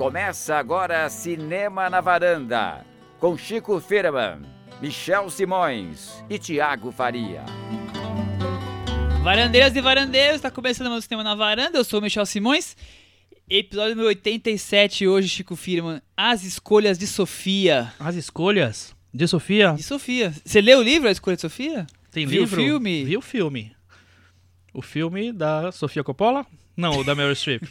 Começa 0.00 0.56
agora 0.56 1.10
Cinema 1.10 1.90
na 1.90 2.00
Varanda, 2.00 2.86
com 3.18 3.36
Chico 3.36 3.78
Firman, 3.78 4.40
Michel 4.80 5.28
Simões 5.28 6.24
e 6.30 6.38
Tiago 6.38 6.90
Faria. 6.90 7.44
Varandeiras 9.22 9.76
e 9.76 9.80
varandeiros, 9.82 10.36
está 10.36 10.50
começando 10.50 10.86
o 10.86 10.90
meu 10.92 11.02
Cinema 11.02 11.22
na 11.22 11.34
Varanda, 11.34 11.76
eu 11.76 11.84
sou 11.84 12.00
o 12.00 12.02
Michel 12.02 12.24
Simões. 12.24 12.78
Episódio 13.46 13.90
número 13.90 14.08
87 14.08 15.06
hoje, 15.06 15.28
Chico 15.28 15.54
Firman, 15.54 16.00
As 16.16 16.44
Escolhas 16.44 16.96
de 16.96 17.06
Sofia. 17.06 17.92
As 18.00 18.14
escolhas 18.14 18.96
de 19.12 19.28
Sofia? 19.28 19.74
De 19.74 19.82
Sofia. 19.82 20.32
Você 20.42 20.62
leu 20.62 20.78
o 20.78 20.82
livro 20.82 21.10
A 21.10 21.12
Escolha 21.12 21.36
de 21.36 21.42
Sofia? 21.42 21.86
Tem 22.10 22.24
Viu 22.24 22.40
o 22.40 22.44
livro? 22.46 22.62
filme? 22.62 23.04
Viu 23.04 23.18
o 23.18 23.22
filme. 23.22 23.76
O 24.72 24.80
filme 24.80 25.30
da 25.30 25.70
Sofia 25.70 26.02
Coppola? 26.02 26.46
Não, 26.80 26.98
o 26.98 27.04
da 27.04 27.14
Meryl 27.14 27.34
Streep. 27.36 27.62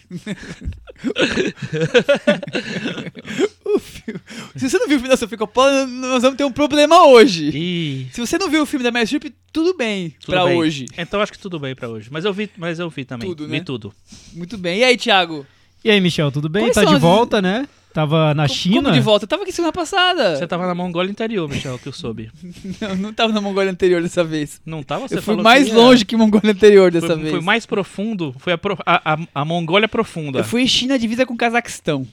Se 4.56 4.70
você 4.70 4.78
não 4.80 4.88
viu 4.88 4.98
o 4.98 5.00
filme 5.00 5.08
da 5.10 5.18
Sofia 5.18 5.38
Coppola, 5.38 5.86
nós 5.86 6.22
vamos 6.24 6.38
ter 6.38 6.44
um 6.44 6.52
problema 6.52 7.06
hoje. 7.08 7.50
E 7.54 8.08
Se 8.12 8.20
você 8.20 8.38
não 8.38 8.50
viu 8.50 8.64
o 8.64 8.66
filme 8.66 8.84
da 8.84 8.92
Meryl 8.92 9.06
Streep, 9.08 9.34
tudo 9.52 9.76
bem 9.76 10.10
tudo 10.20 10.34
pra 10.36 10.46
bem. 10.46 10.58
hoje. 10.58 10.86
Então 10.98 11.22
acho 11.22 11.32
que 11.32 11.40
tudo 11.40 11.60
bem 11.60 11.76
pra 11.76 11.88
hoje. 11.90 12.10
Mas 12.12 12.26
eu 12.26 12.34
vi, 12.34 12.50
mas 12.58 12.80
eu 12.80 12.90
vi 12.90 13.06
também. 13.06 13.30
Tudo, 13.30 13.46
Vi 13.48 13.52
né? 13.58 13.64
tudo. 13.64 13.94
Muito 14.34 14.58
bem. 14.58 14.80
E 14.80 14.84
aí, 14.84 14.98
Thiago? 14.98 15.46
E 15.84 15.90
aí, 15.90 16.02
Michel, 16.02 16.32
tudo 16.32 16.50
bem? 16.50 16.64
Quais 16.66 16.76
tá 16.76 16.84
de 16.84 16.96
as- 16.96 17.02
volta, 17.02 17.42
né? 17.42 17.68
Tava 17.94 18.34
na 18.36 18.48
Como- 18.48 18.58
China. 18.60 18.82
Como 18.84 18.92
de 18.94 19.00
volta? 19.02 19.24
Eu 19.26 19.28
tava 19.28 19.44
aqui 19.44 19.52
semana 19.52 19.74
passada. 19.74 20.36
Você 20.38 20.46
tava 20.46 20.68
na 20.68 20.76
Mongólia 20.76 21.10
interior, 21.10 21.50
Michel, 21.50 21.80
que 21.80 21.88
eu 21.88 21.94
soube. 21.94 22.30
Não, 22.80 22.96
não 22.96 23.14
tava 23.14 23.34
na 23.34 23.42
Mongólia 23.42 23.72
anterior 23.72 24.02
dessa 24.02 24.24
vez. 24.24 24.62
Não 24.66 24.84
tava? 24.84 25.08
Você 25.08 25.16
eu 25.16 25.22
fui 25.22 25.34
falou 25.34 25.44
mais 25.44 25.68
que 25.68 25.74
longe 25.74 26.06
que 26.06 26.16
Mongólia 26.16 26.52
anterior 26.52 26.92
dessa 26.92 27.08
Foi, 27.08 27.16
vez. 27.18 27.32
foi 27.32 27.42
mais 27.42 27.66
profundo. 27.66 28.34
Foi 28.38 28.54
a, 28.54 28.60
a, 28.86 29.14
a, 29.14 29.18
a 29.34 29.46
Mongólia 29.46 29.88
profunda. 29.88 30.40
Eu 30.40 30.44
fui 30.44 30.62
em 30.62 30.68
China 30.68 31.00
divisa 31.00 31.26
com 31.26 31.34
o 31.34 31.38
Cazaquistão. 31.38 32.08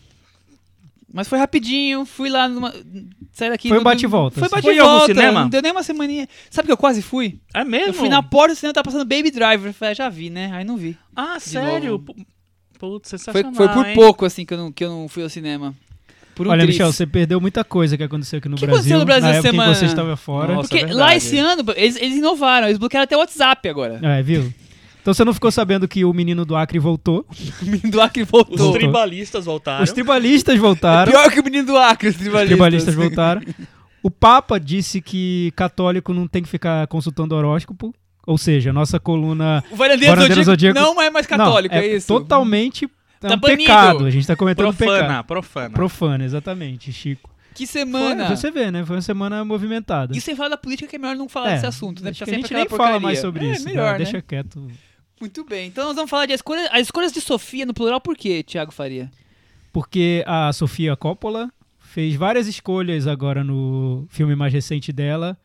Mas 1.12 1.28
foi 1.28 1.38
rapidinho, 1.38 2.04
fui 2.04 2.28
lá 2.28 2.48
numa. 2.48 2.74
Sai 3.32 3.48
daqui. 3.50 3.68
Foi 3.68 3.78
um 3.78 3.82
bate-volta, 3.82 4.40
Foi 4.40 4.48
bate-volta. 4.48 5.06
Cinema? 5.06 5.42
Não 5.42 5.48
deu 5.48 5.62
nem 5.62 5.72
uma 5.72 5.82
semaninha. 5.82 6.28
Sabe 6.50 6.66
que 6.66 6.72
eu 6.72 6.76
quase 6.76 7.00
fui? 7.00 7.38
É 7.54 7.64
mesmo? 7.64 7.88
Eu 7.88 7.94
fui 7.94 8.08
na 8.08 8.22
porta 8.22 8.54
do 8.54 8.56
cinema, 8.58 8.74
tava 8.74 8.84
passando 8.84 9.04
Baby 9.04 9.30
Driver. 9.30 9.68
Eu 9.68 9.74
Falei, 9.74 9.92
ah, 9.92 9.94
já 9.94 10.08
vi, 10.08 10.28
né? 10.30 10.50
Aí 10.52 10.64
não 10.64 10.76
vi. 10.76 10.96
Ah, 11.14 11.38
sério? 11.38 11.92
novo. 11.92 12.14
Pu- 12.78 12.86
Putz, 12.92 13.10
Foi, 13.10 13.18
sensacional, 13.18 13.54
foi 13.54 13.68
por 13.68 13.86
hein? 13.86 13.94
pouco, 13.94 14.24
assim, 14.24 14.44
que 14.44 14.54
eu 14.54 14.58
não, 14.58 14.72
que 14.72 14.84
eu 14.84 14.90
não 14.90 15.08
fui 15.08 15.22
ao 15.22 15.28
cinema. 15.28 15.74
Por 16.34 16.46
um 16.46 16.50
Olha. 16.50 16.66
Michel, 16.66 16.92
você 16.92 17.06
perdeu 17.06 17.40
muita 17.40 17.64
coisa 17.64 17.96
que 17.96 18.02
aconteceu 18.02 18.38
aqui 18.38 18.48
no 18.48 18.56
O 18.56 18.58
que 18.58 18.66
Brasil. 18.66 18.76
aconteceu 18.80 18.98
no 18.98 19.04
Brasil 19.06 19.28
na 19.30 19.34
época 19.36 19.50
semana? 19.50 19.72
que 19.72 19.78
você 19.78 19.86
estava 19.86 20.16
fora. 20.16 20.54
Nossa. 20.54 20.68
Porque 20.68 20.84
verdade. 20.84 20.98
lá 21.00 21.16
esse 21.16 21.38
ano, 21.38 21.64
eles, 21.74 21.96
eles 21.96 22.18
inovaram, 22.18 22.66
eles 22.66 22.78
bloquearam 22.78 23.04
até 23.04 23.16
o 23.16 23.20
WhatsApp 23.20 23.66
agora. 23.68 23.98
É, 24.02 24.22
viu? 24.22 24.52
Então 25.00 25.14
você 25.14 25.24
não 25.24 25.32
ficou 25.32 25.50
sabendo 25.50 25.86
que 25.88 26.04
o 26.04 26.12
menino 26.12 26.44
do 26.44 26.54
Acre 26.56 26.78
voltou. 26.78 27.24
O 27.62 27.64
menino 27.64 27.90
do 27.90 28.00
Acre 28.02 28.22
Os 28.24 28.28
voltou. 28.28 28.72
tribalistas 28.72 29.44
voltaram. 29.46 29.82
Os 29.84 29.92
tribalistas 29.92 30.58
voltaram. 30.58 31.10
Pior 31.12 31.30
que 31.30 31.40
o 31.40 31.44
menino 31.44 31.66
do 31.68 31.76
Acre, 31.78 32.08
os 32.08 32.14
Os 32.16 32.20
tribalistas. 32.20 32.48
tribalistas 32.50 32.94
voltaram. 32.94 33.40
O 34.02 34.10
Papa 34.10 34.58
disse 34.60 35.00
que 35.00 35.52
católico 35.56 36.12
não 36.12 36.26
tem 36.28 36.42
que 36.42 36.48
ficar 36.48 36.86
consultando 36.88 37.34
horóscopo. 37.34 37.94
Ou 38.26 38.36
seja, 38.36 38.72
nossa 38.72 38.98
coluna. 38.98 39.62
O 39.70 39.76
Varandeiro 39.76 40.20
Zodíaco, 40.20 40.44
Zodíaco- 40.44 40.78
não 40.80 41.00
é 41.00 41.08
mais 41.10 41.26
católico, 41.26 41.74
não, 41.74 41.80
é, 41.80 41.86
isso? 41.86 42.08
Totalmente 42.08 42.84
é 42.84 43.28
Tá 43.28 43.34
um 43.34 43.38
banido. 43.38 43.62
pecado. 43.62 44.04
A 44.04 44.10
gente 44.10 44.26
tá 44.26 44.34
cometendo 44.36 44.68
um 44.68 44.72
Profana, 44.74 45.00
pecado. 45.02 45.24
profana. 45.26 45.70
Profana, 45.70 46.24
exatamente, 46.24 46.92
Chico. 46.92 47.30
Que 47.54 47.66
Foi, 47.66 47.80
semana. 47.80 48.28
você 48.36 48.50
vê, 48.50 48.70
né? 48.70 48.84
Foi 48.84 48.96
uma 48.96 49.02
semana 49.02 49.42
movimentada. 49.44 50.14
E 50.14 50.20
sem 50.20 50.36
falar 50.36 50.50
da 50.50 50.56
política, 50.58 50.88
que 50.90 50.96
é 50.96 50.98
melhor 50.98 51.16
não 51.16 51.26
falar 51.28 51.50
É, 51.50 51.54
desse 51.54 51.66
assunto, 51.66 52.04
né? 52.04 52.10
Porque 52.10 52.24
que 52.24 52.30
a 52.30 52.34
gente 52.34 52.52
nem 52.52 52.62
aquela 52.64 52.76
fala 52.76 52.90
porcaria. 52.90 53.00
mais 53.00 53.18
sobre 53.20 53.46
é, 53.46 53.52
isso. 53.52 53.64
melhor, 53.64 53.92
né? 53.92 53.98
né? 53.98 54.04
Deixa 54.04 54.20
quieto. 54.20 54.66
Muito 55.18 55.42
bem. 55.44 55.68
Então 55.68 55.86
nós 55.86 55.94
vamos 55.96 56.10
falar 56.10 56.26
de 56.26 56.34
escolha, 56.34 56.68
as 56.70 56.82
escolhas 56.82 57.12
de 57.12 57.20
Sofia 57.22 57.64
no 57.64 57.72
plural, 57.72 57.98
por 58.00 58.14
quê, 58.16 58.42
Thiago 58.42 58.70
Faria? 58.72 59.10
Porque 59.72 60.22
a 60.26 60.52
Sofia 60.52 60.94
Coppola 60.96 61.50
fez 61.78 62.14
várias 62.16 62.46
escolhas 62.46 63.06
agora 63.06 63.42
no 63.42 64.06
filme 64.10 64.36
mais 64.36 64.52
recente 64.52 64.92
dela 64.92 65.38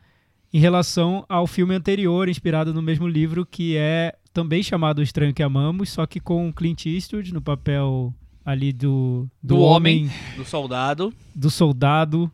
em 0.52 0.58
relação 0.58 1.24
ao 1.28 1.46
filme 1.46 1.74
anterior, 1.74 2.28
inspirado 2.28 2.74
no 2.74 2.82
mesmo 2.82 3.08
livro, 3.08 3.46
que 3.46 3.76
é 3.76 4.14
também 4.32 4.62
chamado 4.62 4.98
O 4.98 5.02
Estranho 5.02 5.32
que 5.34 5.42
Amamos, 5.42 5.90
só 5.90 6.06
que 6.06 6.20
com 6.20 6.52
Clint 6.52 6.86
Eastwood 6.86 7.32
no 7.32 7.40
papel 7.42 8.14
ali 8.44 8.72
do, 8.72 9.28
do, 9.42 9.54
Do 9.56 9.60
homem, 9.60 10.10
Do 10.36 10.44
soldado. 10.44 11.12
do 11.34 11.50
soldado 11.50 12.30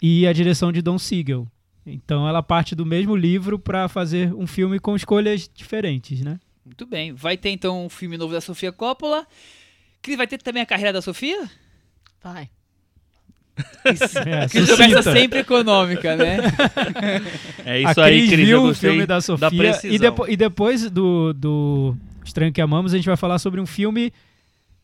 e 0.00 0.26
a 0.26 0.32
direção 0.32 0.70
de 0.70 0.80
Don 0.80 0.98
Siegel. 0.98 1.46
Então 1.84 2.28
ela 2.28 2.42
parte 2.42 2.74
do 2.74 2.84
mesmo 2.86 3.16
livro 3.16 3.58
para 3.58 3.88
fazer 3.88 4.32
um 4.34 4.46
filme 4.46 4.78
com 4.78 4.94
escolhas 4.94 5.50
diferentes, 5.52 6.20
né? 6.20 6.38
Muito 6.64 6.86
bem. 6.86 7.12
Vai 7.14 7.36
ter 7.36 7.48
então 7.50 7.86
um 7.86 7.88
filme 7.88 8.18
novo 8.18 8.32
da 8.32 8.40
Sofia 8.42 8.70
Coppola. 8.70 9.26
Que 10.02 10.16
vai 10.16 10.26
ter 10.26 10.38
também 10.38 10.62
a 10.62 10.66
carreira 10.66 10.92
da 10.92 11.00
Sofia? 11.02 11.50
Vai. 12.22 12.50
É, 13.84 14.46
Que 14.48 14.66
começa 14.66 15.02
sempre 15.12 15.38
econômica, 15.40 16.14
né? 16.16 16.38
É 17.64 17.72
a 17.84 17.90
isso 17.90 18.00
aí, 18.00 18.28
Cris 18.28 18.46
viu 18.46 18.62
o 18.64 18.74
filme 18.74 19.06
da 19.06 19.20
Sofia 19.20 19.50
precisão. 19.50 19.90
e, 19.94 19.98
depo- 19.98 20.26
e 20.28 20.36
depois 20.36 20.90
do, 20.90 21.32
do 21.32 21.96
Estranho 22.24 22.52
que 22.52 22.60
Amamos, 22.60 22.92
a 22.92 22.96
gente 22.96 23.06
vai 23.06 23.16
falar 23.16 23.38
sobre 23.38 23.60
um 23.60 23.66
filme 23.66 24.12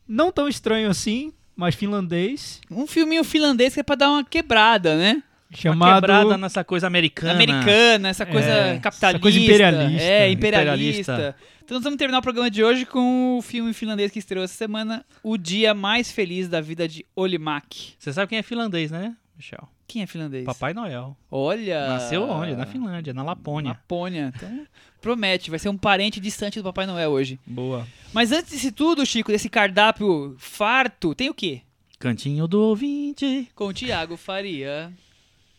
não 0.09 0.31
tão 0.33 0.49
estranho 0.49 0.89
assim, 0.91 1.33
mas 1.57 1.75
finlandês, 1.75 2.61
Um 2.71 2.87
filminho 2.87 3.25
finlandês 3.25 3.75
que 3.75 3.81
é 3.81 3.83
pra 3.83 3.95
dar 3.97 4.11
uma 4.11 4.25
quebrada, 4.25 4.97
né? 4.97 5.23
Uma 5.55 5.73
chamado 5.73 5.95
quebrada 6.03 6.39
nessa 6.39 6.65
coisa 6.65 6.87
americana. 6.87 7.33
Americana, 7.33 8.09
essa 8.09 8.27
coisa 8.27 8.49
É, 8.49 8.79
capitalista. 8.79 9.07
essa 9.07 9.19
coisa 9.19 9.39
imperialista. 9.39 10.03
É, 10.03 10.31
imperialista. 10.31 11.13
Imperialista. 11.13 11.37
Então 11.65 11.77
nós 11.77 11.85
vamos 11.85 11.99
terminar 11.99 12.19
o 12.19 12.23
programa 12.23 12.51
de 12.51 12.63
hoje 12.63 12.85
com 12.85 13.39
o 13.39 13.43
filme 13.43 13.73
finlandês 13.73 14.11
que 14.11 14.19
estreou 14.19 14.45
essa 14.45 14.55
semana, 14.55 15.05
O 15.23 15.39
Dia 15.39 15.73
Mais 15.73 16.11
Feliz 16.13 16.49
da 16.49 16.61
Vida 16.61 16.87
de 16.87 17.07
Olimak. 17.17 17.95
Você 17.99 18.13
sabe 18.13 18.29
quem 18.29 18.39
é 18.39 18.43
finlandês, 18.43 18.91
né, 18.91 19.17
Michel? 19.37 19.67
Quem 19.87 20.03
é 20.03 20.07
finlandês? 20.07 20.45
Papai 20.45 20.75
Noel. 20.75 21.17
Olha! 21.31 21.89
Nasceu 21.89 22.23
onde? 22.29 22.55
Na 22.57 22.67
Finlândia, 22.67 23.13
na 23.15 23.23
Lapônia. 23.23 23.71
Lapônia. 23.73 24.33
Então, 24.35 24.67
promete, 25.01 25.51
vai 25.51 25.59
ser 25.59 25.69
um 25.69 25.77
parente 25.77 26.19
distante 26.21 26.59
do 26.59 26.65
Papai 26.65 26.87
Noel 26.87 27.11
hoje. 27.11 27.39
Boa. 27.47 27.87
Mas 28.13 28.33
antes 28.33 28.51
disso 28.53 28.73
tudo, 28.73 29.05
Chico, 29.07 29.31
desse 29.31 29.49
cardápio 29.49 30.35
farto, 30.39 31.15
tem 31.15 31.29
o 31.31 31.35
quê? 31.35 31.61
Cantinho 31.99 32.47
do 32.47 32.61
ouvinte. 32.61 33.49
Com 33.55 33.67
o 33.69 33.73
Thiago 33.75 34.17
Faria. 34.17 34.93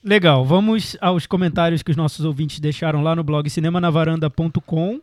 Legal, 0.07 0.45
vamos 0.45 0.95
aos 1.01 1.25
comentários 1.25 1.81
que 1.81 1.89
os 1.89 1.97
nossos 1.97 2.23
ouvintes 2.23 2.59
deixaram 2.59 3.01
lá 3.01 3.15
no 3.15 3.23
blog 3.23 3.49
cinemanavaranda.com. 3.49 5.01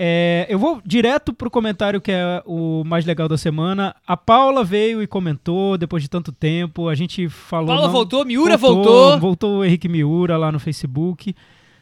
É, 0.00 0.46
eu 0.48 0.58
vou 0.58 0.80
direto 0.86 1.34
pro 1.34 1.50
comentário 1.50 2.00
que 2.00 2.10
é 2.10 2.42
o 2.46 2.82
mais 2.82 3.04
legal 3.04 3.28
da 3.28 3.36
semana. 3.36 3.94
A 4.06 4.16
Paula 4.16 4.64
veio 4.64 5.02
e 5.02 5.06
comentou 5.06 5.76
depois 5.76 6.02
de 6.02 6.08
tanto 6.08 6.32
tempo. 6.32 6.88
A 6.88 6.94
gente 6.94 7.28
falou. 7.28 7.66
Paula 7.66 7.82
não- 7.86 7.92
voltou, 7.92 8.24
Miura 8.24 8.56
voltou. 8.56 9.18
Voltou 9.18 9.58
o 9.58 9.64
Henrique 9.66 9.86
Miura 9.88 10.38
lá 10.38 10.50
no 10.50 10.58
Facebook. 10.58 11.34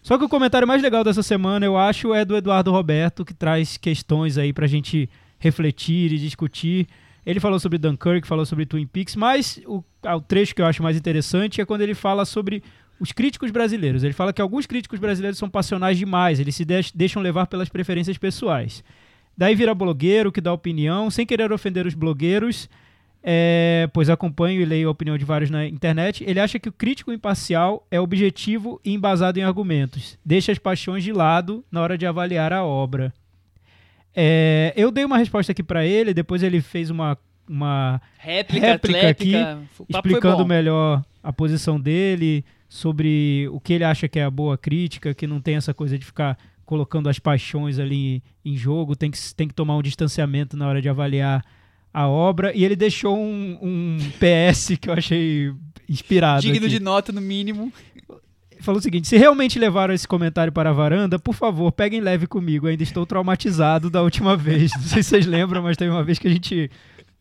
Só 0.03 0.19
que 0.19 0.25
o 0.25 0.29
comentário 0.29 0.67
mais 0.67 0.83
legal 0.83 1.05
dessa 1.05 1.23
semana, 1.23 1.65
eu 1.65 1.77
acho, 1.77 2.13
é 2.15 2.25
do 2.25 2.37
Eduardo 2.37 2.73
Roberto, 2.73 3.25
que 3.25 3.35
traz 3.35 3.77
questões 3.77 4.39
aí 4.39 4.53
pra 4.53 4.67
gente 4.67 5.09
refletir 5.39 6.13
e 6.13 6.19
discutir. 6.19 6.89
Ele 7.25 7.41
falou 7.41 7.59
sobre 7.59 7.77
Dunkirk, 7.77 8.27
falou 8.27 8.47
sobre 8.47 8.67
Twin 8.67 8.87
Peaks, 8.87 9.15
mas 9.17 9.61
o, 9.67 9.83
o 10.15 10.21
trecho 10.21 10.55
que 10.55 10.61
eu 10.63 10.67
acho 10.67 10.83
mais 10.83 10.97
interessante 10.97 11.61
é 11.61 11.65
quando 11.65 11.81
ele 11.81 11.95
fala 11.95 12.25
sobre 12.25 12.63
os 13.01 13.13
críticos 13.13 13.51
brasileiros. 13.51 14.05
Ele 14.05 14.13
fala 14.15 14.33
que 14.33 14.41
alguns 14.41 14.67
críticos 14.67 14.99
brasileiros 14.99 15.39
são 15.39 15.49
passionais 15.51 15.99
demais, 15.99 16.39
eles 16.41 16.55
se 16.55 16.65
deix- 16.65 16.93
deixam 16.93 17.23
levar 17.23 17.47
pelas 17.47 17.69
preferências 17.69 18.17
pessoais. 18.19 18.85
Daí 19.37 19.55
vira 19.55 19.75
blogueiro 19.75 20.33
que 20.33 20.41
dá 20.41 20.53
opinião, 20.53 21.11
sem 21.11 21.27
querer 21.27 21.53
ofender 21.53 21.87
os 21.87 21.95
blogueiros, 21.95 22.71
é, 23.23 23.89
pois 23.93 24.09
acompanho 24.09 24.63
e 24.63 24.65
leio 24.65 24.89
a 24.89 24.93
opinião 24.93 25.19
de 25.19 25.25
vários 25.25 25.51
na 25.51 25.67
internet. 25.67 26.25
Ele 26.27 26.41
acha 26.41 26.59
que 26.59 26.69
o 26.69 26.73
crítico 26.73 27.13
imparcial 27.13 27.87
é 27.91 28.01
objetivo 28.01 28.81
e 28.85 28.95
embasado 28.95 29.39
em 29.39 29.43
argumentos, 29.43 30.19
deixa 30.25 30.53
as 30.53 30.59
paixões 30.59 31.03
de 31.05 31.13
lado 31.13 31.65
na 31.71 31.83
hora 31.83 31.99
de 31.99 32.07
avaliar 32.07 32.53
a 32.53 32.65
obra. 32.65 33.13
É, 34.15 34.73
eu 34.77 34.91
dei 34.91 35.05
uma 35.05 35.19
resposta 35.19 35.53
aqui 35.53 35.63
pra 35.63 35.85
ele, 35.85 36.15
depois 36.15 36.43
ele 36.43 36.63
fez 36.63 36.89
uma, 36.89 37.19
uma 37.49 38.01
Réplica, 38.19 38.67
Réplica 38.67 38.99
atlética. 38.99 39.59
Foi 39.73 39.87
explicando 39.89 40.47
melhor 40.47 41.03
a 41.23 41.33
posição 41.33 41.81
dele 41.81 42.45
sobre 42.69 43.49
o 43.53 43.61
que 43.61 43.73
ele 43.73 43.85
acha 43.85 44.09
que 44.09 44.19
é 44.19 44.25
a 44.25 44.31
boa 44.31 44.59
crítica, 44.59 45.15
que 45.15 45.27
não 45.27 45.41
tem 45.41 45.57
essa 45.57 45.73
coisa 45.73 45.99
de 45.99 46.05
ficar 46.05 46.39
colocando 46.65 47.09
as 47.09 47.19
paixões 47.19 47.79
ali 47.79 48.23
em 48.45 48.57
jogo, 48.57 48.97
tem 48.97 49.11
que, 49.11 49.19
tem 49.35 49.47
que 49.47 49.55
tomar 49.55 49.77
um 49.77 49.83
distanciamento 49.83 50.57
na 50.57 50.69
hora 50.69 50.83
de 50.83 50.89
avaliar 50.89 51.45
a 51.95 52.09
obra. 52.09 52.55
E 52.55 52.65
ele 52.65 52.77
deixou 52.77 53.17
um, 53.17 53.59
um 53.63 53.99
PS 54.19 54.77
que 54.81 54.91
eu 54.91 54.93
achei 54.93 55.55
inspirado. 55.89 56.43
Digno 56.43 56.67
aqui. 56.67 56.77
de 56.77 56.81
nota, 56.83 57.13
no 57.13 57.21
mínimo. 57.21 57.73
Falou 58.61 58.81
o 58.81 58.83
seguinte: 58.83 59.07
se 59.07 59.17
realmente 59.17 59.59
levaram 59.59 59.95
esse 59.95 60.09
comentário 60.09 60.53
para 60.53 60.71
a 60.71 60.73
varanda, 60.73 61.19
por 61.19 61.35
favor, 61.35 61.71
peguem 61.71 62.01
leve 62.01 62.27
comigo. 62.27 62.67
Ainda 62.67 62.83
estou 62.83 63.07
traumatizado 63.07 63.89
da 63.89 64.03
última 64.03 64.37
vez. 64.37 64.73
Não 64.75 64.83
sei 64.83 65.03
se 65.03 65.11
vocês 65.11 65.27
lembram, 65.27 65.63
mas 65.63 65.77
teve 65.77 65.91
uma 65.91 66.03
vez 66.03 66.19
que 66.19 66.27
a 66.27 66.31
gente 66.31 66.71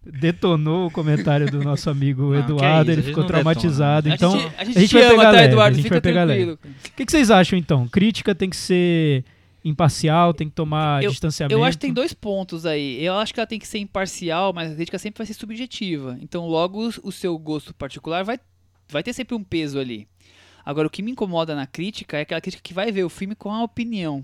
detonou 0.06 0.88
o 0.88 0.92
comentário 0.92 1.50
do 1.50 1.64
nosso 1.64 1.90
amigo 1.90 2.34
é 2.34 2.40
Eduardo, 2.40 2.90
isso, 2.92 3.00
a 3.00 3.02
ele 3.02 3.02
ficou 3.04 3.24
não 3.24 3.28
traumatizado. 3.28 4.10
a 4.10 4.14
Então, 4.14 4.32
gente, 4.40 4.54
a 4.58 4.64
gente 4.64 4.78
a 4.78 4.82
gente 4.82 4.90
te 4.90 4.94
vai 4.94 5.04
ama, 5.04 5.12
pegar 5.12 5.24
tá, 5.24 5.32
leve, 5.32 5.48
Eduardo? 5.54 5.74
a 5.74 5.76
gente 5.76 5.84
Fica 5.84 5.96
vai 5.96 6.02
pegar 6.02 6.26
tranquilo. 6.26 6.60
o 6.64 6.92
que, 6.96 7.06
que 7.06 7.12
vocês 7.12 7.32
acham 7.32 7.58
então? 7.58 7.88
Crítica 7.88 8.36
tem 8.36 8.50
que 8.50 8.56
ser 8.56 9.24
imparcial, 9.64 10.32
tem 10.34 10.48
que 10.48 10.54
tomar 10.54 11.04
Eu- 11.04 11.10
distanciamento. 11.10 11.58
Eu 11.60 11.64
acho 11.64 11.78
que 11.78 11.82
tem 11.82 11.94
dois 11.94 12.14
pontos 12.14 12.66
aí. 12.68 13.04
Eu 13.04 13.16
acho 13.16 13.34
que 13.34 13.40
ela 13.40 13.48
tem 13.48 13.58
que 13.60 13.68
ser 13.68 13.80
imparcial, 13.80 14.54
mas 14.54 14.72
a 14.72 14.76
crítica 14.76 15.00
sempre 15.00 15.18
vai 15.18 15.26
ser 15.26 15.34
subjetiva. 15.34 16.18
Então, 16.22 16.48
logo, 16.48 16.88
o 17.04 17.12
seu 17.12 17.36
gosto 17.40 17.74
particular 17.74 18.24
vai, 18.24 18.40
vai 18.88 19.02
ter 19.02 19.12
sempre 19.14 19.36
um 19.36 19.44
peso 19.44 19.80
ali. 19.80 20.08
Agora, 20.64 20.88
o 20.88 20.90
que 20.92 21.02
me 21.02 21.12
incomoda 21.12 21.56
na 21.56 21.66
crítica 21.66 22.18
é 22.18 22.22
aquela 22.22 22.42
crítica 22.42 22.62
que 22.64 22.74
vai 22.76 22.92
ver 22.92 23.04
o 23.04 23.10
filme 23.10 23.34
com 23.36 23.52
a 23.52 23.64
opinião 23.64 24.24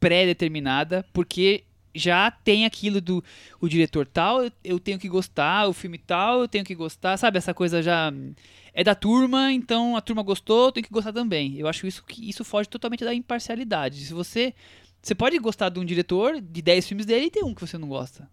pré-determinada, 0.00 1.04
porque 1.12 1.64
já 1.94 2.30
tem 2.30 2.64
aquilo 2.64 3.00
do 3.00 3.22
o 3.60 3.68
diretor 3.68 4.06
tal, 4.06 4.42
eu- 4.64 4.78
tenho 4.80 4.98
que 4.98 5.08
gostar, 5.08 5.68
o 5.68 5.72
filme 5.72 5.98
tal, 5.98 6.40
eu 6.40 6.48
tenho 6.48 6.64
que 6.64 6.74
gostar, 6.74 7.16
sabe? 7.16 7.38
Essa 7.38 7.52
coisa 7.54 7.82
já 7.82 8.10
hum, 8.10 8.34
é 8.72 8.84
da 8.84 8.94
turma, 8.94 9.52
então 9.52 9.96
a 9.96 10.00
turma 10.00 10.22
gostou, 10.22 10.66
eu 10.66 10.72
tenho 10.72 10.86
que 10.86 10.92
gostar 10.92 11.12
também. 11.12 11.56
Eu 11.58 11.66
acho 11.68 11.86
isso 11.86 12.04
que 12.04 12.28
isso 12.28 12.44
foge 12.44 12.68
totalmente 12.68 13.04
da 13.04 13.14
imparcialidade. 13.14 14.04
Se 14.04 14.12
você 14.14 14.54
você 15.02 15.14
pode 15.14 15.38
gostar 15.38 15.70
de 15.70 15.80
um 15.80 15.84
diretor, 15.84 16.40
de 16.40 16.60
10 16.60 16.86
filmes 16.86 17.06
dele, 17.06 17.26
e 17.26 17.30
tem 17.30 17.42
um 17.42 17.54
que 17.54 17.60
você 17.62 17.78
não 17.78 17.88
gosta. 17.88 18.28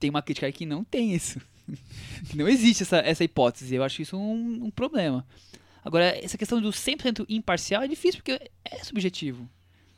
Tem 0.00 0.10
uma 0.10 0.22
crítica 0.22 0.46
aí 0.46 0.52
que 0.52 0.66
não 0.66 0.82
tem 0.82 1.14
isso. 1.14 1.40
não 2.34 2.48
existe 2.48 2.82
essa, 2.82 2.98
essa 2.98 3.22
hipótese. 3.22 3.74
Eu 3.76 3.84
acho 3.84 4.02
isso 4.02 4.16
um, 4.16 4.64
um 4.64 4.70
problema. 4.70 5.24
Agora, 5.84 6.06
essa 6.22 6.36
questão 6.36 6.60
do 6.60 6.70
100% 6.70 7.24
imparcial 7.28 7.82
é 7.82 7.88
difícil, 7.88 8.20
porque 8.20 8.50
é 8.64 8.84
subjetivo. 8.84 9.48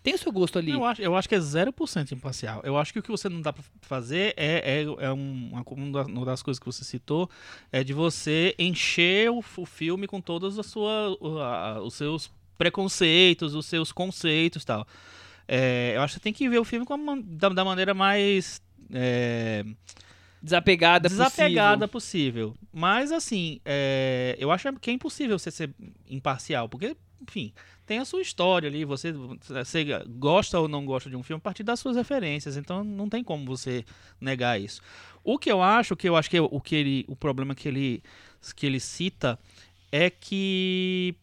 Tem 0.03 0.15
o 0.15 0.19
seu 0.19 0.33
gosto 0.33 0.59
ali. 0.59 0.73
Eu 0.73 0.85
acho, 0.85 1.01
eu 1.01 1.15
acho 1.17 1.29
que 1.29 1.35
é 1.35 1.39
0% 1.39 2.13
imparcial. 2.13 2.61
Eu 2.65 2.77
acho 2.77 2.93
que 2.93 2.99
o 2.99 3.03
que 3.03 3.11
você 3.11 3.29
não 3.29 3.41
dá 3.41 3.53
pra 3.53 3.63
fazer 3.83 4.35
é, 4.37 4.81
é, 4.81 5.05
é 5.07 5.13
um, 5.13 5.51
uma, 5.53 5.63
uma 5.65 5.93
da- 5.93 6.11
uma 6.11 6.27
das 6.27 6.43
coisas 6.43 6.59
que 6.59 6.67
você 6.67 6.83
citou, 6.85 7.31
é 7.71 7.85
de 7.85 7.93
você 7.93 8.55
encher 8.59 9.31
o, 9.31 9.39
o 9.57 9.67
filme 9.67 10.07
com 10.09 10.21
todos 10.21 10.59
a 10.59 10.63
sua, 10.63 11.17
a- 11.41 11.81
os 11.81 11.95
seus 11.95 12.31
preconceitos, 12.59 13.55
os 13.55 13.67
seus 13.67 13.93
conceitos 13.93 14.63
e 14.63 14.67
tal. 14.67 14.87
É, 15.47 15.93
eu 15.97 16.03
acho 16.03 16.15
que 16.15 16.21
você 16.21 16.23
tem 16.25 16.33
que 16.33 16.49
ver 16.49 16.59
o 16.59 16.65
filme 16.65 16.85
com 16.87 16.95
a 16.95 16.97
man- 16.97 17.21
da, 17.25 17.49
da 17.51 17.65
maneira 17.65 17.95
mais 17.95 18.61
é, 18.93 19.65
Desapegada, 20.43 21.09
desapegada 21.09 21.87
possível. 21.87 22.51
possível. 22.51 22.69
Mas 22.73 23.13
assim, 23.13 23.61
é, 23.65 24.35
eu 24.39 24.51
acho 24.51 24.73
que 24.81 24.91
é 24.91 24.93
impossível 24.93 25.39
você 25.39 25.51
ser 25.53 25.71
imparcial, 26.09 26.69
porque, 26.69 26.97
enfim, 27.21 27.53
tem 27.93 27.99
a 27.99 28.07
sua 28.07 28.23
história 28.23 28.71
ali, 28.71 28.87
você, 28.87 29.13
você 29.13 29.85
gosta 30.09 30.59
ou 30.59 30.67
não 30.67 30.87
gosta 30.87 31.11
de 31.11 31.17
um 31.17 31.23
filme 31.23 31.37
a 31.37 31.43
partir 31.43 31.63
das 31.63 31.79
suas 31.79 31.95
referências, 31.95 32.57
então 32.57 32.83
não 32.83 33.07
tem 33.07 33.23
como 33.23 33.45
você 33.45 33.85
negar 34.19 34.59
isso. 34.59 34.81
O 35.23 35.39
que 35.39 35.53
eu 35.53 35.61
acho, 35.61 35.95
que 35.95 36.09
eu 36.09 36.17
acho 36.17 36.31
que 36.31 36.41
o 36.41 36.59
que 36.59 36.75
ele, 36.75 37.05
o 37.07 37.15
problema 37.15 37.55
que 37.55 37.69
ele 37.69 38.03
que 38.57 38.65
ele 38.65 38.81
cita 38.81 39.39
é 39.93 40.09
que 40.09 41.15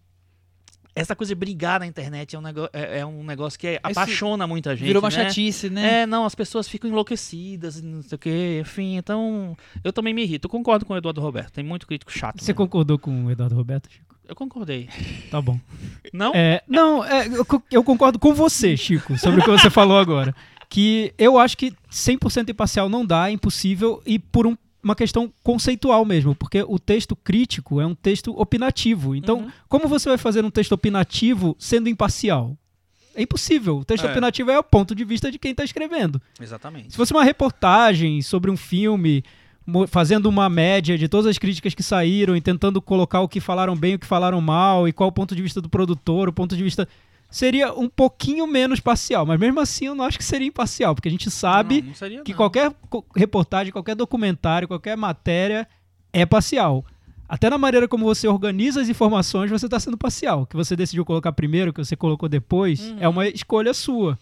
essa 1.02 1.16
coisa 1.16 1.30
de 1.30 1.36
brigar 1.36 1.80
na 1.80 1.88
internet 1.88 2.36
é 2.36 2.40
um 2.40 2.42
negócio, 2.42 2.70
é, 2.74 3.00
é 3.00 3.06
um 3.06 3.24
negócio 3.24 3.60
que 3.60 3.80
apaixona 3.82 4.46
muita 4.46 4.76
gente. 4.76 4.88
Virou 4.88 5.02
uma 5.02 5.10
né? 5.10 5.16
chatice, 5.16 5.70
né? 5.70 6.02
É, 6.02 6.06
não, 6.06 6.26
as 6.26 6.36
pessoas 6.36 6.68
ficam 6.68 6.90
enlouquecidas, 6.90 7.78
e 7.78 7.84
não 7.84 8.02
sei 8.02 8.16
o 8.16 8.20
que, 8.20 8.60
enfim, 8.62 8.98
então 8.98 9.56
eu 9.84 9.94
também 9.94 10.14
me 10.14 10.24
irrito. 10.24 10.46
Eu 10.48 10.50
concordo 10.50 10.86
com 10.86 10.94
o 10.94 10.98
Eduardo 10.98 11.22
Roberto, 11.22 11.52
tem 11.54 11.64
muito 11.64 11.88
crítico 11.88 12.12
chato. 12.12 12.40
Você 12.40 12.52
mesmo. 12.52 12.56
concordou 12.66 12.98
com 13.00 13.26
o 13.26 13.32
Eduardo 13.32 13.56
Roberto, 13.56 13.90
Chico? 13.92 14.16
Eu 14.28 14.36
concordei. 14.36 14.88
Tá 15.32 15.42
bom. 15.42 15.60
Não? 16.14 16.32
É, 16.36 16.62
não, 16.68 17.04
é, 17.04 17.28
eu, 17.28 17.46
eu 17.72 17.84
concordo 17.84 18.20
com 18.20 18.34
você, 18.34 18.78
Chico, 18.78 19.18
sobre 19.18 19.42
o 19.42 19.44
que 19.44 19.50
você 19.50 19.70
falou 19.72 19.98
agora. 19.98 20.36
Que 20.70 21.12
eu 21.18 21.40
acho 21.40 21.58
que 21.58 21.74
100% 21.92 22.50
imparcial 22.50 22.88
não 22.88 23.04
dá, 23.04 23.28
é 23.30 23.32
impossível, 23.32 24.04
e 24.06 24.20
por 24.20 24.46
um- 24.46 24.56
uma 24.84 24.96
questão 24.96 25.32
conceitual 25.44 26.06
mesmo, 26.06 26.34
porque 26.36 26.64
o 26.68 26.80
texto 26.80 27.16
crítico 27.16 27.82
é 27.82 27.86
um 27.86 27.94
texto 27.96 28.32
opinativo. 28.40 29.16
Então, 29.16 29.40
Uhum. 29.40 29.52
como 29.68 29.88
você 29.88 30.08
vai 30.10 30.18
fazer 30.18 30.44
um 30.46 30.50
texto 30.50 30.72
opinativo 30.72 31.56
sendo 31.60 31.90
imparcial? 31.90 32.58
É 33.16 33.22
impossível. 33.24 33.80
O 33.80 33.86
texto 33.86 34.06
É. 34.08 34.12
opinativo 34.12 34.52
é 34.52 34.58
o 34.60 34.64
ponto 34.64 34.96
de 34.96 35.04
vista 35.04 35.30
de 35.32 35.38
quem 35.38 35.52
está 35.52 35.64
escrevendo. 35.64 36.22
Exatamente. 36.40 36.92
Se 36.92 36.98
fosse 36.98 37.12
uma 37.12 37.24
reportagem 37.24 38.22
sobre 38.22 38.50
um 38.50 38.56
filme, 38.56 39.24
fazendo 39.90 40.28
uma 40.28 40.48
média 40.50 40.98
de 40.98 41.08
todas 41.10 41.26
as 41.28 41.38
críticas 41.38 41.74
que 41.76 41.84
saíram 41.84 42.36
e 42.36 42.42
tentando 42.42 42.82
colocar 42.82 43.20
o 43.22 43.28
que 43.28 43.40
falaram 43.42 43.76
bem, 43.76 43.96
o 43.96 44.00
que 44.00 44.06
falaram 44.08 44.40
mal, 44.40 44.88
e 44.88 44.94
qual 44.94 45.10
o 45.10 45.12
ponto 45.12 45.36
de 45.36 45.42
vista 45.42 45.60
do 45.62 45.70
produtor, 45.70 46.30
o 46.30 46.34
ponto 46.34 46.56
de 46.56 46.64
vista. 46.64 46.88
Seria 47.30 47.72
um 47.74 47.88
pouquinho 47.88 48.48
menos 48.48 48.80
parcial, 48.80 49.26
mas 49.26 49.40
mesmo 49.40 49.60
assim 49.60 49.86
eu 49.86 49.94
não 49.96 50.04
acho 50.04 50.18
que 50.18 50.24
seria 50.24 50.48
imparcial, 50.48 50.96
porque 50.96 51.08
a 51.08 51.12
gente 51.12 51.30
sabe 51.30 51.82
Não, 51.82 51.88
não 51.90 51.96
seria, 51.96 52.24
que 52.24 52.34
qualquer 52.34 52.74
reportagem, 53.16 53.72
qualquer 53.72 53.96
documentário, 53.96 54.68
qualquer 54.68 54.98
matéria 54.98 55.68
é 56.12 56.26
parcial. 56.26 56.84
Até 57.28 57.48
na 57.48 57.60
maneira 57.60 57.88
como 57.88 58.04
você 58.06 58.28
organiza 58.28 58.82
as 58.82 58.90
informações, 58.90 59.52
você 59.52 59.68
está 59.68 59.80
sendo 59.80 59.96
parcial. 59.96 60.42
O 60.42 60.46
que 60.48 60.56
você 60.56 60.76
decidiu 60.76 61.06
colocar 61.06 61.32
primeiro, 61.32 61.70
o 61.70 61.74
que 61.74 61.84
você 61.84 61.96
colocou 61.96 62.28
depois, 62.28 62.80
Uhum. 62.82 62.98
é 63.00 63.08
uma 63.08 63.28
escolha 63.28 63.72
sua. 63.76 64.18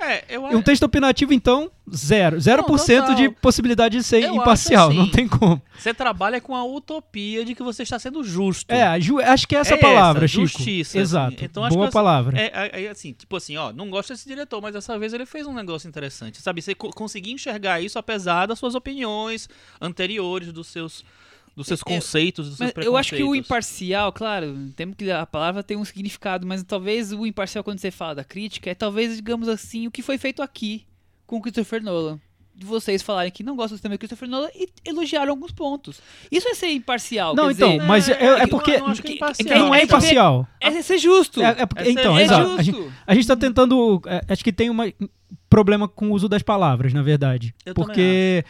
É, 0.00 0.24
eu 0.28 0.50
E 0.52 0.54
um 0.54 0.62
texto 0.62 0.84
opinativo, 0.84 1.32
então, 1.32 1.70
zero. 1.92 2.36
0% 2.38 2.64
total. 3.00 3.14
de 3.16 3.28
possibilidade 3.30 3.96
de 3.98 4.04
ser 4.04 4.22
Eu 4.22 4.34
imparcial. 4.36 4.88
assim. 4.88 4.96
Não 4.98 5.10
tem 5.10 5.26
como. 5.26 5.60
Você 5.76 5.92
trabalha 5.92 6.40
com 6.40 6.54
a 6.54 6.64
utopia 6.64 7.44
de 7.44 7.54
que 7.54 7.62
você 7.62 7.82
está 7.82 7.98
sendo 7.98 8.22
justo. 8.22 8.70
É, 8.72 9.00
ju- 9.00 9.18
acho 9.20 9.46
que 9.48 9.56
é 9.56 9.58
essa 9.58 9.74
É 9.74 9.76
a 9.76 9.80
palavra, 9.80 10.24
essa, 10.24 10.34
Chico. 10.34 10.46
justiça, 10.46 10.90
assim. 10.90 10.98
Exato. 11.00 11.44
Então, 11.44 11.64
acho 11.64 11.74
Boa 11.74 11.88
que 11.88 11.92
palavra. 11.92 12.38
É, 12.40 12.50
é, 12.74 12.84
é 12.84 12.88
assim, 12.90 13.12
tipo 13.12 13.36
assim, 13.36 13.56
ó, 13.56 13.72
não 13.72 13.90
gosto 13.90 14.10
desse 14.12 14.28
diretor, 14.28 14.60
mas 14.62 14.72
dessa 14.72 14.96
vez 14.98 15.12
ele 15.12 15.26
fez 15.26 15.46
um 15.46 15.52
negócio 15.52 15.88
interessante, 15.88 16.40
sabe? 16.40 16.62
Você 16.62 16.74
co- 16.74 16.90
conseguir 16.90 17.32
enxergar 17.32 17.80
isso 17.80 17.98
apesar 17.98 18.46
das 18.46 18.58
suas 18.58 18.74
opiniões 18.76 19.48
anteriores, 19.80 20.52
dos 20.52 20.68
seus, 20.68 21.04
dos 21.58 21.66
seus 21.66 21.80
Eu- 21.80 21.84
conceitos, 21.86 22.48
dos 22.48 22.56
seus 22.58 22.72
Mas 22.74 22.86
eu 22.86 22.96
acho 22.96 23.10
que 23.10 23.16
o 23.16 23.18
preconceitos. 23.18 23.46
imparcial, 23.46 24.12
claro, 24.12 24.56
temos 24.76 24.96
que 24.96 25.10
a 25.10 25.26
palavra 25.26 25.62
tem 25.62 25.76
um 25.76 25.84
significado, 25.84 26.46
mas 26.46 26.62
talvez 26.62 27.12
o 27.12 27.26
imparcial 27.26 27.62
quando 27.62 27.78
você 27.78 27.90
fala 27.90 28.14
da 28.14 28.24
crítica 28.24 28.70
é 28.70 28.74
talvez, 28.74 29.16
digamos 29.16 29.48
assim, 29.48 29.86
o 29.86 29.90
que 29.90 30.00
foi 30.02 30.16
feito 30.18 30.40
aqui 30.42 30.86
com 31.26 31.36
o 31.36 31.40
Christopher 31.42 31.82
Nolan. 31.82 32.18
De 32.54 32.66
vocês 32.66 33.02
falarem 33.02 33.30
que 33.30 33.44
não 33.44 33.54
gostam 33.54 33.74
do 33.74 33.78
sistema 33.78 33.94
do 33.94 33.98
Christopher 33.98 34.28
Nolan 34.28 34.48
e 34.52 34.68
elogiaram 34.84 35.30
alguns 35.30 35.52
pontos. 35.52 36.00
Isso 36.28 36.48
é 36.48 36.54
ser 36.54 36.70
imparcial. 36.72 37.32
Não, 37.32 37.46
quer 37.46 37.52
então, 37.52 37.72
dizer, 37.74 37.86
mas 37.86 38.08
é, 38.08 38.12
É, 38.14 38.24
é 38.26 38.42
eu 38.44 38.48
porque. 38.48 38.72
não- 38.72 38.80
não 38.80 38.86
acho 38.88 39.00
que 39.02 39.12
é 39.22 39.32
que-. 39.32 39.54
Não 39.54 39.72
é 39.72 39.80
é 39.80 39.84
imparcial. 39.84 40.48
é 40.60 40.82
ser 40.82 40.98
justo. 40.98 41.40
É, 41.40 41.54
é 41.60 41.66
porque- 41.66 41.82
É 41.82 41.84
ser- 41.84 41.90
então, 41.92 42.18
é 42.18 42.22
exato. 42.24 42.42
justo. 42.48 42.58
A 42.58 42.62
gente, 42.64 42.92
a 43.06 43.14
gente 43.14 43.26
tá 43.28 43.36
tentando. 43.36 44.02
é, 44.06 44.24
acho 44.28 44.42
que 44.42 44.52
tem 44.52 44.70
um 44.70 44.76
problema 45.48 45.86
com 45.86 46.10
o 46.10 46.12
uso 46.14 46.28
das 46.28 46.42
palavras, 46.42 46.92
na 46.92 47.00
verdade. 47.02 47.54
Eu 47.64 47.74
também 47.74 47.86
porque 47.86 48.44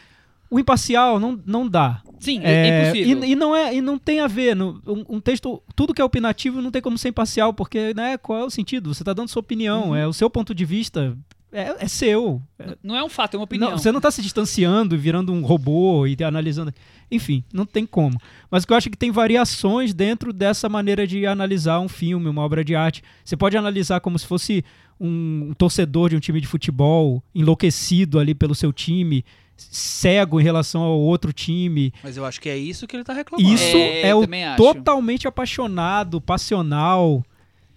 o 0.50 0.58
imparcial 0.58 1.18
não, 1.20 1.40
não 1.46 1.68
dá. 1.68 2.02
Sim, 2.20 2.40
é, 2.42 2.52
É, 2.52 2.80
impossível. 2.90 3.24
E, 3.24 3.30
e 3.32 3.36
não 3.36 3.54
é, 3.54 3.74
e 3.76 3.80
não 3.80 3.98
tem 3.98 4.20
a 4.20 4.26
ver. 4.26 4.56
no- 4.56 4.80
um, 4.86 5.16
um 5.16 5.20
texto, 5.20 5.62
tudo 5.76 5.94
que 5.94 6.00
é 6.02 6.04
opinativo 6.04 6.60
não 6.60 6.70
tem 6.70 6.82
como 6.82 6.98
ser 6.98 7.10
imparcial, 7.10 7.52
porque 7.54 7.92
né, 7.94 8.18
qual 8.18 8.40
é 8.40 8.44
o 8.44 8.50
sentido? 8.50 8.92
Você 8.92 9.02
está 9.02 9.12
dando 9.12 9.28
sua 9.28 9.40
opinião, 9.40 9.88
Uhum. 9.90 9.96
é 9.96 10.06
o 10.06 10.12
seu 10.12 10.28
ponto 10.28 10.52
de 10.54 10.64
vista, 10.64 11.16
é, 11.52 11.76
é 11.78 11.86
seu. 11.88 12.42
É- 12.58 12.76
Não 12.82 12.96
é 12.96 13.04
um 13.04 13.08
fato, 13.08 13.34
é 13.34 13.38
uma 13.38 13.44
opinião. 13.44 13.70
não, 13.70 13.78
você 13.78 13.92
não 13.92 13.98
está 13.98 14.10
se 14.10 14.20
distanciando 14.20 14.94
e 14.94 14.98
virando 14.98 15.32
um 15.32 15.42
robô 15.42 16.06
e 16.06 16.16
analisando. 16.24 16.72
Enfim, 17.10 17.44
não 17.52 17.64
tem 17.64 17.86
como. 17.86 18.20
Mas 18.50 18.64
o 18.64 18.66
que 18.66 18.72
eu 18.72 18.76
acho 18.76 18.88
é 18.88 18.90
que 18.90 18.98
tem 18.98 19.10
variações 19.12 19.94
dentro 19.94 20.32
dessa 20.32 20.68
maneira 20.68 21.06
de 21.06 21.24
analisar 21.24 21.78
um 21.80 21.88
filme, 21.88 22.28
uma 22.28 22.42
obra 22.42 22.64
de 22.64 22.74
arte. 22.74 23.02
Você 23.24 23.36
pode 23.36 23.56
analisar 23.56 24.00
como 24.00 24.18
se 24.18 24.26
fosse 24.26 24.64
um 25.00 25.52
torcedor 25.56 26.10
de 26.10 26.16
um 26.16 26.20
time 26.20 26.40
de 26.40 26.46
futebol, 26.48 27.22
enlouquecido 27.34 28.18
ali 28.18 28.34
pelo 28.34 28.54
seu 28.54 28.72
time, 28.72 29.24
cego 29.58 30.40
em 30.40 30.44
relação 30.44 30.82
ao 30.82 30.98
outro 30.98 31.32
time. 31.32 31.92
Mas 32.02 32.16
eu 32.16 32.24
acho 32.24 32.40
que 32.40 32.48
é 32.48 32.56
isso 32.56 32.86
que 32.86 32.96
ele 32.96 33.04
tá 33.04 33.12
reclamando. 33.12 33.52
Isso 33.52 33.76
É, 33.76 34.08
é, 34.08 34.14
o 34.14 34.22
também 34.22 34.44
acho. 34.44 34.56
totalmente 34.56 35.26
apaixonado, 35.28 36.20
passional 36.20 37.22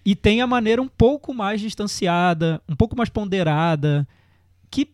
e 0.06 0.16
tem 0.16 0.42
a 0.42 0.48
maneira 0.48 0.82
um 0.82 0.88
pouco 0.88 1.34
mais 1.34 1.62
distanciada, 1.62 2.62
um 2.68 2.76
pouco 2.76 2.96
mais 2.96 3.10
ponderada, 3.10 4.08
que 4.70 4.90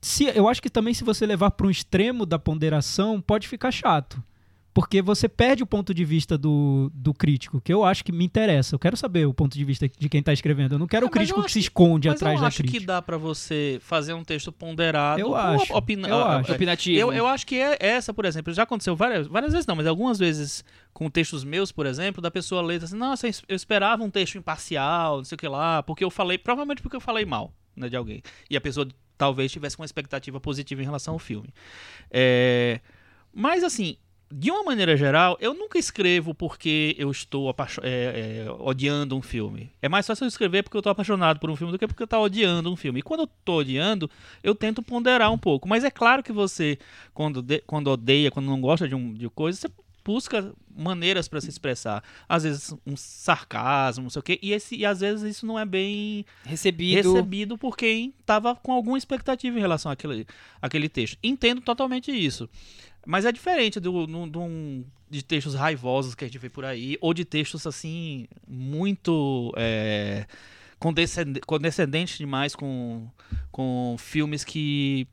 se 0.00 0.24
eu 0.24 0.48
acho 0.48 0.60
que 0.60 0.70
também 0.70 0.94
se 0.94 1.04
você 1.04 1.26
levar 1.26 1.50
para 1.52 1.66
um 1.66 1.70
extremo 1.70 2.26
da 2.26 2.38
ponderação 2.38 3.20
pode 3.20 3.46
ficar 3.48 3.70
chato. 3.70 4.22
Porque 4.74 5.02
você 5.02 5.28
perde 5.28 5.62
o 5.62 5.66
ponto 5.66 5.92
de 5.92 6.04
vista 6.04 6.38
do, 6.38 6.88
do 6.94 7.12
crítico, 7.12 7.60
que 7.60 7.72
eu 7.72 7.84
acho 7.84 8.04
que 8.04 8.12
me 8.12 8.24
interessa. 8.24 8.74
Eu 8.74 8.78
quero 8.78 8.96
saber 8.96 9.26
o 9.26 9.34
ponto 9.34 9.56
de 9.58 9.64
vista 9.64 9.88
de 9.88 10.08
quem 10.08 10.20
está 10.20 10.32
escrevendo. 10.32 10.74
Eu 10.74 10.78
não 10.78 10.86
quero 10.86 11.04
É, 11.04 11.06
o 11.06 11.08
eu 11.08 11.10
crítico 11.10 11.40
que 11.40 11.46
acho 11.46 11.52
se 11.54 11.58
esconde 11.60 12.06
Mas 12.08 12.16
atrás 12.16 12.36
eu 12.36 12.40
da 12.42 12.46
acho 12.46 12.58
crítica. 12.58 12.80
que 12.80 12.86
dá 12.86 13.02
pra 13.02 13.16
você 13.16 13.78
fazer 13.80 14.12
um 14.12 14.22
texto 14.22 14.52
ponderado. 14.52 15.20
Eu 15.20 15.34
acho, 15.34 15.72
opina- 15.74 16.06
eu 16.08 16.16
a- 16.18 16.36
acho. 16.38 16.52
a- 16.52 16.54
Opinativo. 16.54 16.96
Eu, 16.98 17.12
eu 17.12 17.26
acho 17.26 17.44
que 17.46 17.56
é 17.56 17.76
essa, 17.80 18.14
por 18.14 18.24
exemplo, 18.24 18.52
já 18.52 18.62
aconteceu 18.62 18.94
várias, 18.94 19.26
várias 19.26 19.52
vezes, 19.52 19.66
não, 19.66 19.74
mas 19.74 19.86
algumas 19.86 20.18
vezes 20.18 20.64
com 20.92 21.10
textos 21.10 21.42
meus, 21.44 21.72
por 21.72 21.84
exemplo, 21.86 22.22
da 22.22 22.30
pessoa 22.30 22.62
ler 22.62 22.82
assim, 22.84 22.96
nossa, 22.96 23.26
eu 23.26 23.56
esperava 23.56 24.04
um 24.04 24.10
texto 24.10 24.36
imparcial, 24.38 25.16
não 25.18 25.24
sei 25.24 25.34
o 25.34 25.38
que 25.38 25.48
lá, 25.48 25.82
porque 25.82 26.04
eu 26.04 26.10
falei, 26.10 26.38
provavelmente 26.38 26.82
porque 26.82 26.96
eu 26.96 27.00
falei 27.00 27.24
mal 27.24 27.52
né, 27.74 27.88
de 27.88 27.96
alguém. 27.96 28.22
E 28.48 28.56
a 28.56 28.60
pessoa 28.60 28.86
talvez 29.16 29.50
tivesse 29.50 29.76
uma 29.78 29.84
expectativa 29.84 30.38
positiva 30.40 30.80
em 30.82 30.84
relação 30.84 31.14
ao 31.14 31.18
filme. 31.18 31.48
É, 32.10 32.80
mas 33.34 33.64
assim, 33.64 33.96
de 34.30 34.50
uma 34.50 34.62
maneira 34.62 34.96
geral, 34.96 35.38
eu 35.40 35.54
nunca 35.54 35.78
escrevo 35.78 36.34
porque 36.34 36.94
eu 36.98 37.10
estou 37.10 37.54
é, 37.82 38.44
é, 38.46 38.50
odiando 38.58 39.16
um 39.16 39.22
filme. 39.22 39.70
É 39.80 39.88
mais 39.88 40.06
fácil 40.06 40.24
eu 40.24 40.28
escrever 40.28 40.62
porque 40.62 40.76
eu 40.76 40.80
estou 40.80 40.90
apaixonado 40.90 41.40
por 41.40 41.50
um 41.50 41.56
filme 41.56 41.72
do 41.72 41.78
que 41.78 41.86
porque 41.86 42.02
eu 42.02 42.06
estou 42.06 42.22
odiando 42.22 42.70
um 42.70 42.76
filme. 42.76 43.00
E 43.00 43.02
quando 43.02 43.20
eu 43.20 43.24
estou 43.38 43.60
odiando, 43.60 44.10
eu 44.42 44.54
tento 44.54 44.82
ponderar 44.82 45.32
um 45.32 45.38
pouco. 45.38 45.66
Mas 45.66 45.82
é 45.82 45.90
claro 45.90 46.22
que 46.22 46.32
você, 46.32 46.78
quando, 47.14 47.44
quando 47.66 47.88
odeia, 47.88 48.30
quando 48.30 48.46
não 48.46 48.60
gosta 48.60 48.86
de, 48.86 48.94
um, 48.94 49.14
de 49.14 49.28
coisa, 49.30 49.58
você 49.58 49.68
busca 50.08 50.54
maneiras 50.74 51.28
para 51.28 51.38
se 51.38 51.50
expressar. 51.50 52.02
Às 52.26 52.44
vezes 52.44 52.74
um 52.86 52.96
sarcasmo, 52.96 54.04
não 54.04 54.10
sei 54.10 54.20
o 54.20 54.22
quê, 54.22 54.38
e, 54.42 54.52
esse, 54.52 54.74
e 54.74 54.86
às 54.86 55.00
vezes 55.00 55.36
isso 55.36 55.44
não 55.44 55.58
é 55.58 55.66
bem 55.66 56.24
Recebido. 56.44 57.12
recebido 57.12 57.58
por 57.58 57.76
quem 57.76 58.14
estava 58.20 58.54
com 58.54 58.72
alguma 58.72 58.96
expectativa 58.96 59.58
em 59.58 59.60
relação 59.60 59.92
àquele, 59.92 60.26
àquele 60.62 60.88
texto. 60.88 61.18
Entendo 61.22 61.60
totalmente 61.60 62.10
isso. 62.10 62.48
Mas 63.06 63.24
é 63.24 63.32
diferente 63.32 63.80
do, 63.80 64.06
do 64.06 64.40
um- 64.40 64.84
de 65.10 65.22
textos 65.22 65.54
raivosos 65.54 66.14
que 66.14 66.24
a 66.24 66.28
gente 66.28 66.38
vê 66.38 66.50
por 66.50 66.64
aí, 66.64 66.98
ou 67.00 67.14
de 67.14 67.24
textos 67.24 67.66
assim, 67.66 68.26
muito 68.46 69.52
é, 69.56 70.26
condescend- 70.78 71.40
condescendentes 71.46 72.18
demais 72.18 72.54
com, 72.54 73.08
com 73.50 73.96
filmes 73.98 74.44
que. 74.44 75.06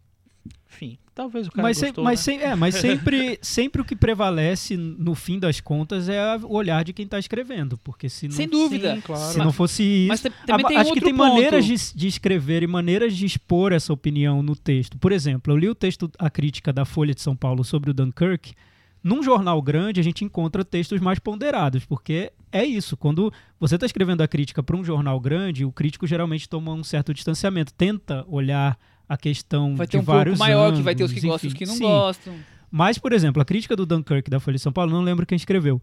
Enfim, 0.70 0.98
talvez 1.14 1.48
o 1.48 1.52
cara 1.52 1.64
Mas, 1.70 1.78
se- 1.78 1.86
gostou, 1.86 2.04
mas, 2.04 2.20
né? 2.20 2.24
sem- 2.24 2.42
é, 2.42 2.54
mas 2.56 2.76
sempre, 2.82 3.40
sempre 3.42 3.82
o 3.82 3.86
que 3.86 3.96
prevalece, 3.96 4.76
no 4.76 5.16
fim 5.16 5.40
das 5.40 5.62
contas, 5.62 6.10
é 6.10 6.20
a- 6.20 6.40
o 6.44 6.54
olhar 6.54 6.84
de 6.84 6.92
quem 6.92 7.06
está 7.06 7.18
escrevendo. 7.18 7.78
Porque 7.78 8.10
se 8.10 8.28
não, 8.28 8.36
Sem 8.36 8.48
dúvida. 8.48 8.96
Sim, 8.96 9.02
claro. 9.02 9.32
se 9.34 9.38
não 9.38 9.54
fosse 9.54 9.84
isso. 9.84 10.08
Mas 10.10 10.22
tem 10.22 10.78
acho 10.78 10.90
outro 10.90 10.94
que 10.96 11.02
tem 11.02 11.16
ponto. 11.16 11.30
maneiras 11.34 11.66
de, 11.66 11.76
de 11.96 12.08
escrever 12.08 12.62
e 12.64 12.68
maneiras 12.68 13.16
de 13.16 13.26
expor 13.26 13.72
essa 13.72 13.94
opinião 13.94 14.44
no 14.44 14.56
texto. 14.56 14.98
Por 14.98 15.12
exemplo, 15.14 15.54
eu 15.54 15.58
li 15.58 15.70
o 15.70 15.76
texto, 15.76 16.12
a 16.20 16.30
crítica 16.30 16.74
da 16.74 16.84
Folha 16.84 17.14
de 17.16 17.22
São 17.22 17.36
Paulo 17.36 17.64
sobre 17.64 17.92
o 17.92 17.94
Dunkirk. 17.94 18.54
Num 19.02 19.22
jornal 19.24 19.62
grande, 19.62 20.00
a 20.00 20.04
gente 20.04 20.26
encontra 20.26 20.66
textos 20.66 21.00
mais 21.00 21.20
ponderados, 21.20 21.86
porque 21.86 22.34
é 22.52 22.66
isso. 22.66 22.98
Quando 22.98 23.32
você 23.60 23.76
está 23.76 23.86
escrevendo 23.86 24.22
a 24.22 24.28
crítica 24.28 24.64
para 24.64 24.76
um 24.76 24.84
jornal 24.84 25.20
grande, 25.20 25.64
o 25.64 25.72
crítico 25.72 26.08
geralmente 26.08 26.50
toma 26.50 26.74
um 26.74 26.84
certo 26.84 27.14
distanciamento, 27.14 27.72
tenta 27.72 28.26
olhar 28.28 28.76
a 29.08 29.18
questão 29.18 29.76
Vai 29.76 29.86
de 29.88 29.92
ter 29.92 29.98
um 30.00 30.02
vários 30.02 30.38
pouco 30.38 30.52
maior, 30.52 30.74
que 30.74 30.82
vai 30.82 30.96
ter 30.96 31.04
os 31.04 31.12
que 31.12 31.20
ângulos, 31.20 31.34
gostam 31.42 31.48
e 31.48 31.50
os 31.50 31.54
enfim. 31.54 31.66
que 31.66 31.70
não 31.70 31.76
Sim. 31.76 31.84
gostam. 31.84 32.34
Mas, 32.72 32.98
por 32.98 33.14
exemplo, 33.14 33.42
a 33.42 33.46
crítica 33.46 33.76
do 33.76 33.86
Dunkirk 33.86 34.30
da 34.30 34.40
Folha 34.40 34.56
de 34.56 34.62
São 34.62 34.72
Paulo, 34.74 34.92
não 34.92 35.02
lembro 35.02 35.26
quem 35.26 35.36
escreveu, 35.36 35.82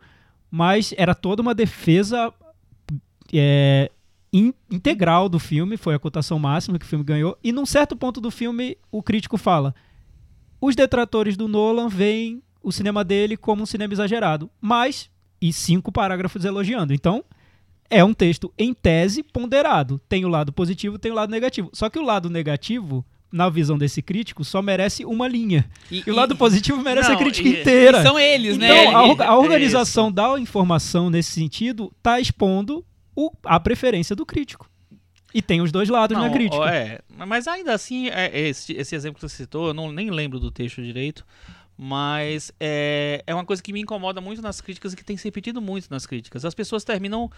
mas 0.51 0.93
era 0.99 1.15
toda 1.15 1.41
uma 1.41 1.55
defesa 1.55 2.33
é, 3.33 3.91
in- 4.33 4.53
integral 4.71 5.29
do 5.29 5.39
filme, 5.39 5.77
foi 5.77 5.95
a 5.95 5.99
cotação 5.99 6.39
máxima 6.39 6.79
que 6.79 6.85
o 6.85 6.89
filme 6.89 7.05
ganhou, 7.05 7.39
e 7.43 7.53
num 7.53 7.65
certo 7.67 7.97
ponto 7.97 8.21
do 8.21 8.31
filme 8.31 8.77
o 8.91 9.03
crítico 9.03 9.39
fala: 9.39 9.75
os 10.61 10.75
detratores 10.77 11.37
do 11.37 11.49
Nolan 11.49 11.89
veem 11.89 12.43
o 12.63 12.71
cinema 12.71 13.03
dele 13.05 13.37
como 13.37 13.63
um 13.63 13.67
cinema 13.67 13.93
exagerado, 13.93 14.51
mas 14.61 15.11
e 15.41 15.53
cinco 15.53 15.91
parágrafos 15.91 16.45
elogiando. 16.45 16.93
Então, 16.93 17.25
é 17.93 18.03
um 18.05 18.15
texto 18.15 18.53
em 18.59 18.73
tese 18.75 19.23
ponderado. 19.23 20.01
Tem 20.09 20.25
o 20.25 20.29
lado 20.29 20.53
positivo, 20.53 20.99
tem 20.99 21.13
o 21.13 21.15
lado 21.15 21.31
negativo. 21.31 21.71
Só 21.73 21.89
que 21.91 21.99
o 21.99 22.03
lado 22.03 22.29
negativo, 22.31 23.05
na 23.31 23.49
visão 23.49 23.79
desse 23.79 24.03
crítico, 24.03 24.45
só 24.45 24.61
merece 24.63 25.05
uma 25.05 25.29
linha. 25.29 25.69
E 25.91 26.03
o 26.11 26.15
lado 26.15 26.35
positivo 26.37 26.81
merece 26.83 27.09
Não, 27.11 27.17
a 27.17 27.19
crítica 27.19 27.49
e- 27.49 27.61
inteira. 27.61 28.03
São 28.03 28.19
eles, 28.19 28.59
né? 28.59 28.67
Então, 28.67 28.97
a, 28.99 29.03
Ele- 29.03 29.11
orga- 29.11 29.25
a 29.25 29.29
é 29.29 29.37
organização 29.37 30.11
da 30.11 30.39
informação 30.41 31.09
nesse 31.11 31.33
sentido 31.33 31.93
está 31.99 32.19
expondo 32.21 32.85
o- 33.15 33.31
a 33.45 33.61
preferência 33.61 34.17
do 34.17 34.25
crítico. 34.27 34.69
E 35.35 35.41
tem 35.41 35.63
os 35.63 35.73
dois 35.73 35.89
lados 35.89 36.17
na 36.17 36.25
Não, 36.25 36.33
crítica. 36.33 36.59
ó, 36.63 36.67
é, 36.69 36.99
mas 37.27 37.49
ainda 37.49 37.73
assim, 37.73 38.09
é, 38.09 38.27
é 38.35 38.49
esse, 38.49 38.75
esse 38.75 38.95
exemplo 38.95 39.15
que 39.19 39.27
você 39.27 39.35
citou, 39.37 39.69
eu 39.69 39.75
não, 39.75 39.91
nem 39.91 40.11
lembro 40.11 40.39
do 40.39 40.51
texto 40.51 40.83
direito, 40.83 41.25
mas 41.77 42.53
é, 42.61 43.23
é 43.27 43.35
uma 43.35 43.45
coisa 43.45 43.63
que 43.63 43.73
me 43.73 43.81
incomoda 43.81 44.21
muito 44.21 44.41
nas 44.43 44.61
críticas 44.61 44.93
e 44.93 44.97
que 44.97 45.05
tem 45.05 45.17
se 45.17 45.25
repetido 45.25 45.61
muito 45.61 45.89
nas 45.91 46.07
críticas. 46.07 46.45
As 46.45 46.55
pessoas 46.55 46.85
terminam 46.85 47.31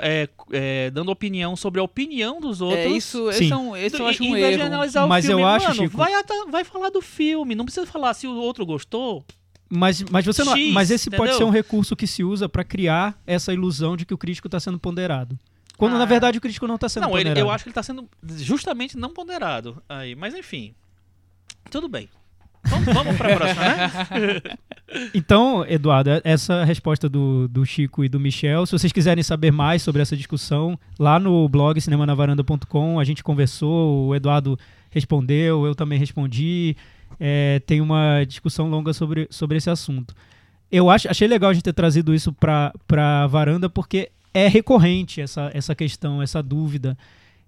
é, 0.00 0.28
é, 0.50 0.90
dando 0.90 1.10
opinião 1.10 1.54
sobre 1.56 1.80
a 1.80 1.82
opinião 1.84 2.40
dos 2.40 2.60
outros. 2.60 2.80
É, 2.80 2.88
isso, 2.88 3.30
esse, 3.30 3.52
é 3.52 3.56
um, 3.56 3.76
esse 3.76 3.98
eu 4.00 4.06
acho 4.06 4.22
um 4.24 4.32
vez 4.32 4.46
de 4.56 4.60
erro. 4.60 4.66
analisar 4.66 5.06
Mas 5.06 5.24
o 5.24 5.28
filme, 5.28 5.42
eu 5.42 5.46
acho, 5.46 5.68
mano, 5.68 5.82
Chico- 5.82 5.96
vai, 5.96 6.12
vai 6.50 6.64
falar 6.64 6.90
do 6.90 7.00
filme, 7.02 7.54
não 7.54 7.64
precisa 7.64 7.86
falar 7.86 8.14
se 8.14 8.26
o 8.26 8.34
outro 8.34 8.64
gostou. 8.66 9.24
Mas, 9.74 10.02
mas, 10.02 10.24
você 10.26 10.44
não, 10.44 10.54
X, 10.54 10.72
mas 10.72 10.90
esse 10.90 11.08
pode 11.08 11.22
entendeu? 11.22 11.38
ser 11.38 11.44
um 11.44 11.50
recurso 11.50 11.96
que 11.96 12.06
se 12.06 12.22
usa 12.22 12.46
para 12.48 12.62
criar 12.62 13.18
essa 13.26 13.52
ilusão 13.54 13.96
de 13.96 14.04
que 14.04 14.12
o 14.12 14.18
crítico 14.18 14.46
está 14.48 14.60
sendo 14.60 14.78
ponderado. 14.78 15.38
Quando, 15.78 15.94
Ah. 15.96 15.98
na 15.98 16.04
verdade, 16.04 16.36
o 16.36 16.40
crítico 16.42 16.66
não 16.66 16.74
está 16.74 16.88
sendo 16.88 17.04
não, 17.04 17.10
ele- 17.12 17.20
ponderado. 17.30 17.40
eu 17.40 17.50
acho 17.50 17.64
que 17.64 17.68
ele 17.70 17.74
tá 17.74 17.82
sendo 17.82 18.06
justamente 18.36 18.98
não 18.98 19.10
ponderado 19.10 19.82
aí, 19.88 20.14
mas 20.14 20.34
enfim. 20.34 20.74
Tudo 21.70 21.88
bem. 21.88 22.08
Vamos, 22.64 22.94
vamos 22.94 23.16
pra 23.16 23.36
próxima, 23.36 23.62
né? 23.62 24.40
Então, 25.14 25.64
Eduardo, 25.66 26.10
é- 26.10 26.20
essa 26.22 26.64
resposta 26.64 27.08
do, 27.08 27.48
do 27.48 27.64
Chico 27.64 28.04
e 28.04 28.10
do 28.10 28.20
Michel, 28.20 28.66
se 28.66 28.72
vocês 28.72 28.92
quiserem 28.92 29.22
saber 29.22 29.50
mais 29.50 29.80
sobre 29.80 30.02
essa 30.02 30.14
discussão, 30.14 30.78
lá 30.98 31.18
no 31.18 31.48
blog 31.48 31.80
cinemanavaranda.com 31.80 33.00
a 33.00 33.04
gente 33.04 33.24
conversou, 33.24 34.08
o 34.08 34.14
Eduardo 34.14 34.58
respondeu, 34.90 35.64
eu 35.64 35.74
também 35.74 35.98
respondi, 35.98 36.76
é, 37.18 37.58
tem 37.60 37.80
uma 37.80 38.22
discussão 38.24 38.68
longa 38.68 38.92
sobre, 38.92 39.26
sobre 39.30 39.56
esse 39.56 39.70
assunto. 39.70 40.14
Eu 40.70 40.90
acho, 40.90 41.08
achei 41.08 41.26
legal 41.26 41.50
a 41.50 41.54
gente 41.54 41.62
ter 41.64 41.72
trazido 41.72 42.14
isso 42.14 42.30
para 42.32 42.72
a 42.94 43.26
varanda, 43.26 43.70
porque 43.70 44.10
é 44.34 44.46
recorrente 44.46 45.22
essa, 45.22 45.50
essa 45.54 45.74
questão, 45.74 46.22
essa 46.22 46.42
dúvida. 46.42 46.98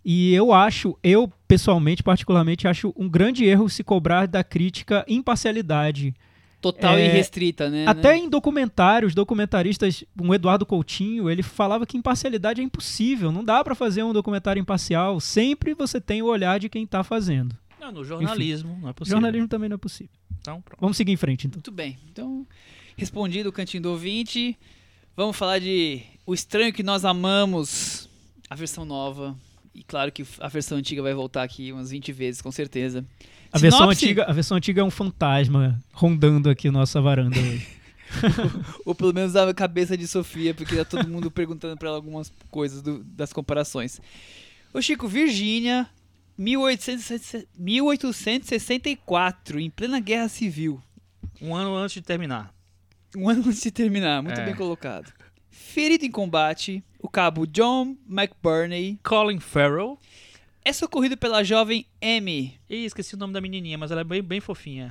E 0.04 0.34
eu 0.34 0.52
acho, 0.52 0.99
eu 1.02 1.32
pessoalmente, 1.49 2.02
particularmente, 2.02 2.68
acho 2.68 2.92
um 2.96 3.08
grande 3.08 3.44
erro 3.44 3.68
se 3.68 3.82
cobrar 3.82 4.26
da 4.26 4.44
crítica 4.44 5.04
imparcialidade. 5.08 6.14
Total 6.61 6.96
É, 6.96 7.06
e 7.06 7.08
restrita, 7.08 7.68
né? 7.68 7.84
Até 7.87 8.16
em 8.16 8.28
documentários, 8.28 9.14
documentaristas, 9.14 10.02
um 10.18 10.32
Eduardo 10.32 10.64
Coutinho, 10.64 11.28
ele 11.30 11.42
falava 11.42 11.84
que 11.84 11.96
imparcialidade 11.96 12.61
é 12.61 12.64
impossível, 12.64 13.30
não 13.30 13.44
dá 13.44 13.62
pra 13.62 13.75
fazer 13.75 14.02
um 14.02 14.12
documentário 14.14 14.61
imparcial, 14.61 15.20
sempre 15.20 15.75
você 15.75 16.00
tem 16.00 16.23
o 16.23 16.26
olhar 16.26 16.58
de 16.58 16.70
quem 16.70 16.87
tá 16.87 17.04
fazendo. 17.04 17.54
Não, 17.78 17.92
no 17.92 18.02
jornalismo, 18.02 18.78
não 18.80 18.88
é 18.88 18.92
possível. 18.94 19.16
Jornalismo 19.16 19.49
também 19.49 19.68
não 19.68 19.75
é 19.75 19.78
possível. 19.78 20.12
Então, 20.40 20.61
pronto. 20.62 20.80
Vamos 20.80 20.96
seguir 20.96 21.12
em 21.12 21.16
frente, 21.16 21.46
então. 21.46 21.58
Muito 21.58 21.70
bem. 21.70 21.99
Então, 22.11 22.46
respondido 22.96 23.50
o 23.50 23.52
cantinho 23.52 23.82
do 23.82 23.90
ouvinte, 23.90 24.58
vamos 25.14 25.37
falar 25.37 25.58
de 25.58 26.02
O 26.25 26.32
Estranho 26.32 26.73
que 26.73 26.82
Nós 26.82 27.04
Amamos, 27.04 28.08
a 28.49 28.54
versão 28.54 28.87
nova. 28.87 29.37
E 29.75 29.83
claro 29.83 30.12
que 30.12 30.25
a 30.38 30.49
versão 30.49 30.78
antiga 30.78 31.02
vai 31.02 31.12
voltar 31.14 31.43
aqui 31.43 31.73
umas 31.73 31.90
20 31.90 32.12
vezes, 32.12 32.40
com 32.40 32.52
certeza. 32.52 33.04
A 33.52 33.59
versão, 33.59 33.90
antiga, 33.90 34.25
a 34.25 34.33
versão 34.33 34.57
antiga 34.57 34.81
é 34.81 34.85
um 34.85 34.90
fantasma 34.90 35.83
rondando 35.93 36.49
aqui 36.49 36.71
nossa 36.71 37.00
varanda 37.00 37.38
hoje. 37.38 37.66
Ou 38.87 38.95
pelo 38.95 39.12
menos 39.12 39.35
a 39.35 39.52
cabeça 39.52 39.97
de 39.97 40.07
Sofia, 40.07 40.54
porque 40.54 40.76
tá 40.76 40.85
todo 40.85 41.09
mundo 41.09 41.31
perguntando 41.31 41.76
pra 41.76 41.88
ela 41.88 41.99
algumas 41.99 42.33
coisas 42.50 42.81
do- 42.83 43.02
das 43.02 43.33
comparações. 43.33 44.00
Ô 44.73 44.81
Chico, 44.81 45.09
Virgínia, 45.09 45.88
1860 46.38 47.47
1864, 47.59 49.61
em 49.61 49.71
plena 49.71 50.00
guerra 50.00 50.28
civil. 50.28 50.81
Um 51.40 51.54
ano 51.54 51.75
antes 51.75 51.95
de 51.95 52.02
terminar. 52.02 52.52
Um 53.16 53.28
ano 53.28 53.43
antes 53.47 53.62
de 53.62 53.71
terminar, 53.71 54.23
muito 54.23 54.40
É. 54.40 54.45
bem 54.45 54.54
colocado. 54.54 55.12
Ferido 55.50 56.04
em 56.04 56.11
combate, 56.11 56.83
o 57.04 57.08
cabo 57.08 57.46
John 57.46 57.96
McBurney 58.08 58.99
Colin 59.02 59.38
Farrell. 59.38 59.99
é 60.64 60.73
socorrido 60.73 61.18
pela 61.18 61.44
jovem 61.44 61.84
Amy 62.02 62.58
Ih, 62.68 62.87
esqueci 62.87 63.14
o 63.14 63.18
nome 63.18 63.34
da 63.34 63.42
menininha, 63.42 63.76
mas 63.76 63.90
ela 63.90 64.00
é 64.00 64.04
bem, 64.04 64.23
bem 64.23 64.40
fofinha. 64.40 64.90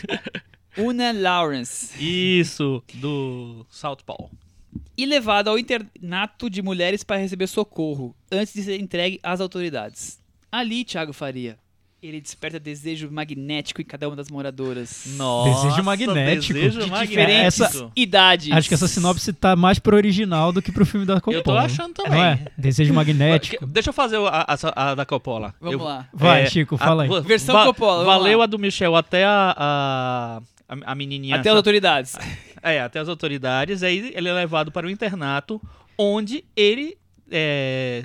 Una 0.78 1.12
Lawrence 1.12 1.92
Isso, 2.02 2.82
do 2.94 3.66
Southpaw. 3.68 4.30
e 4.96 5.04
levado 5.04 5.48
ao 5.48 5.58
internato 5.58 6.48
de 6.48 6.62
mulheres 6.62 7.04
para 7.04 7.18
receber 7.20 7.46
socorro 7.46 8.16
antes 8.30 8.54
de 8.54 8.62
ser 8.62 8.80
entregue 8.80 9.20
às 9.22 9.38
autoridades. 9.40 10.18
Ali, 10.50 10.84
Thiago 10.86 11.12
Faria, 11.12 11.58
ele 12.02 12.20
desperta 12.20 12.58
desejo 12.58 13.08
magnético 13.12 13.80
em 13.80 13.84
cada 13.84 14.08
uma 14.08 14.16
das 14.16 14.28
moradoras. 14.28 15.04
Nossa, 15.16 15.66
Desejo 15.68 15.84
magnético. 15.84 16.52
Desejo 16.54 16.80
de 16.80 16.90
magnético. 16.90 17.06
diferentes 17.08 17.60
Essa- 17.60 17.90
idades. 17.94 18.52
Acho 18.52 18.68
que 18.68 18.74
essa 18.74 18.88
sinopse 18.88 19.32
tá 19.32 19.54
mais 19.54 19.78
pro 19.78 19.94
original 19.96 20.52
do 20.52 20.60
que 20.60 20.72
pro 20.72 20.84
filme 20.84 21.06
da 21.06 21.20
Coppola. 21.20 21.36
Eu 21.36 21.42
tô 21.44 21.56
achando 21.56 21.94
também. 21.94 22.12
Não 22.12 22.24
é? 22.24 22.44
Desejo 22.58 22.92
magnético. 22.94 23.64
Deixa 23.66 23.90
eu 23.90 23.94
fazer 23.94 24.16
a, 24.16 24.46
a- 24.48 24.90
a 24.90 24.94
da 24.96 25.06
Coppola. 25.06 25.54
Vamos 25.60 25.78
Eu- 25.80 25.84
lá. 25.86 26.08
Vai, 26.12 26.42
é, 26.42 26.46
Chico, 26.50 26.74
a- 26.74 26.78
fala 26.78 27.04
aí. 27.04 27.08
va- 27.08 27.20
Versão 27.20 27.54
va- 27.54 27.66
Coppola, 27.66 28.04
Valeu 28.04 28.38
lá. 28.38 28.44
a 28.44 28.46
do 28.48 28.58
Michel 28.58 28.96
até 28.96 29.24
a, 29.24 29.54
a, 29.56 30.42
a, 30.68 30.92
a 30.92 30.94
menininha. 30.96 31.36
Até 31.36 31.50
as 31.50 31.56
autoridades. 31.56 32.16
É, 32.64 32.80
até 32.80 33.00
as 33.00 33.08
autoridades. 33.08 33.82
Aí 33.82 34.12
ele 34.14 34.28
é 34.28 34.32
levado 34.32 34.70
para 34.70 34.86
o 34.86 34.90
internato, 34.90 35.60
onde 35.98 36.44
ele 36.56 36.96
é, 37.28 38.04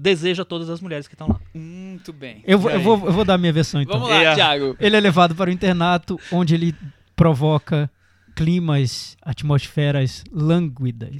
deseja 0.00 0.44
todas 0.44 0.70
as 0.70 0.80
mulheres 0.80 1.08
que 1.08 1.14
estão 1.14 1.28
lá. 1.28 1.40
Muito 1.54 2.12
bem. 2.12 2.42
Eu, 2.46 2.58
vou- 2.58 2.70
eu 2.70 2.80
vou, 2.80 3.06
eu 3.06 3.12
vou 3.12 3.24
dar 3.24 3.36
minha 3.38 3.52
versão 3.52 3.82
então. 3.82 3.98
Vamos 3.98 4.08
lá, 4.14 4.22
É. 4.22 4.34
Thiago. 4.34 4.76
Ele 4.78 4.96
é 4.96 5.00
levado 5.00 5.34
para 5.34 5.50
o 5.50 5.52
internato, 5.52 6.18
onde 6.30 6.54
ele 6.54 6.74
provoca 7.16 7.90
climas, 8.36 9.16
atmosferas 9.22 10.22
lânguidas 10.32 11.16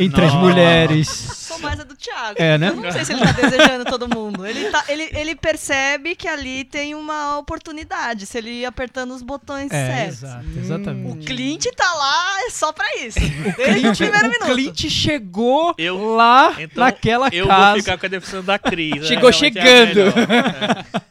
entre 0.00 0.24
as 0.24 0.32
Nossa. 0.32 0.46
mulheres. 0.46 1.08
Sou 1.08 1.58
mais 1.60 1.80
a 1.80 1.84
do 1.84 1.94
Thiago. 1.96 2.36
É, 2.40 2.56
né? 2.58 2.68
Eu 2.68 2.76
não 2.76 2.92
sei 2.92 3.04
se 3.04 3.12
ele 3.12 3.20
tá 3.22 3.32
desejando 3.32 3.84
todo 3.86 4.08
mundo. 4.08 4.46
Ele, 4.46 4.70
tá, 4.70 4.84
ele, 4.88 5.08
ele 5.12 5.34
percebe 5.34 6.14
que 6.14 6.28
ali 6.28 6.64
tem 6.64 6.94
uma 6.94 7.38
oportunidade, 7.38 8.26
se 8.26 8.38
ele 8.38 8.50
ir 8.50 8.64
apertando 8.66 9.12
os 9.14 9.22
botões 9.22 9.70
É, 9.72 9.86
certos. 9.86 10.22
exato, 10.22 10.44
O 10.46 10.58
exatamente. 10.58 11.26
Clint 11.26 11.66
tá 11.76 11.94
lá 11.94 12.40
é 12.46 12.50
só 12.50 12.72
pra 12.72 12.86
isso. 12.96 13.18
Desde 13.56 13.88
o 13.88 13.96
primeiro 13.96 14.26
o 14.26 14.30
minuto. 14.30 14.52
Clint 14.52 14.88
chegou 14.90 15.74
Eu- 15.78 16.14
lá 16.14 16.54
Então, 16.58 16.84
naquela 16.84 17.28
Eu 17.32 17.46
casa. 17.46 17.70
vou 17.72 17.80
ficar 17.80 17.98
com 17.98 18.06
a 18.06 18.08
definição 18.08 18.44
da 18.44 18.58
Cris. 18.58 19.06
Chegou 19.06 19.28
é, 19.30 19.32
realmente 19.32 19.58
é 19.58 19.62
a 19.62 19.64
chegando. 19.64 20.12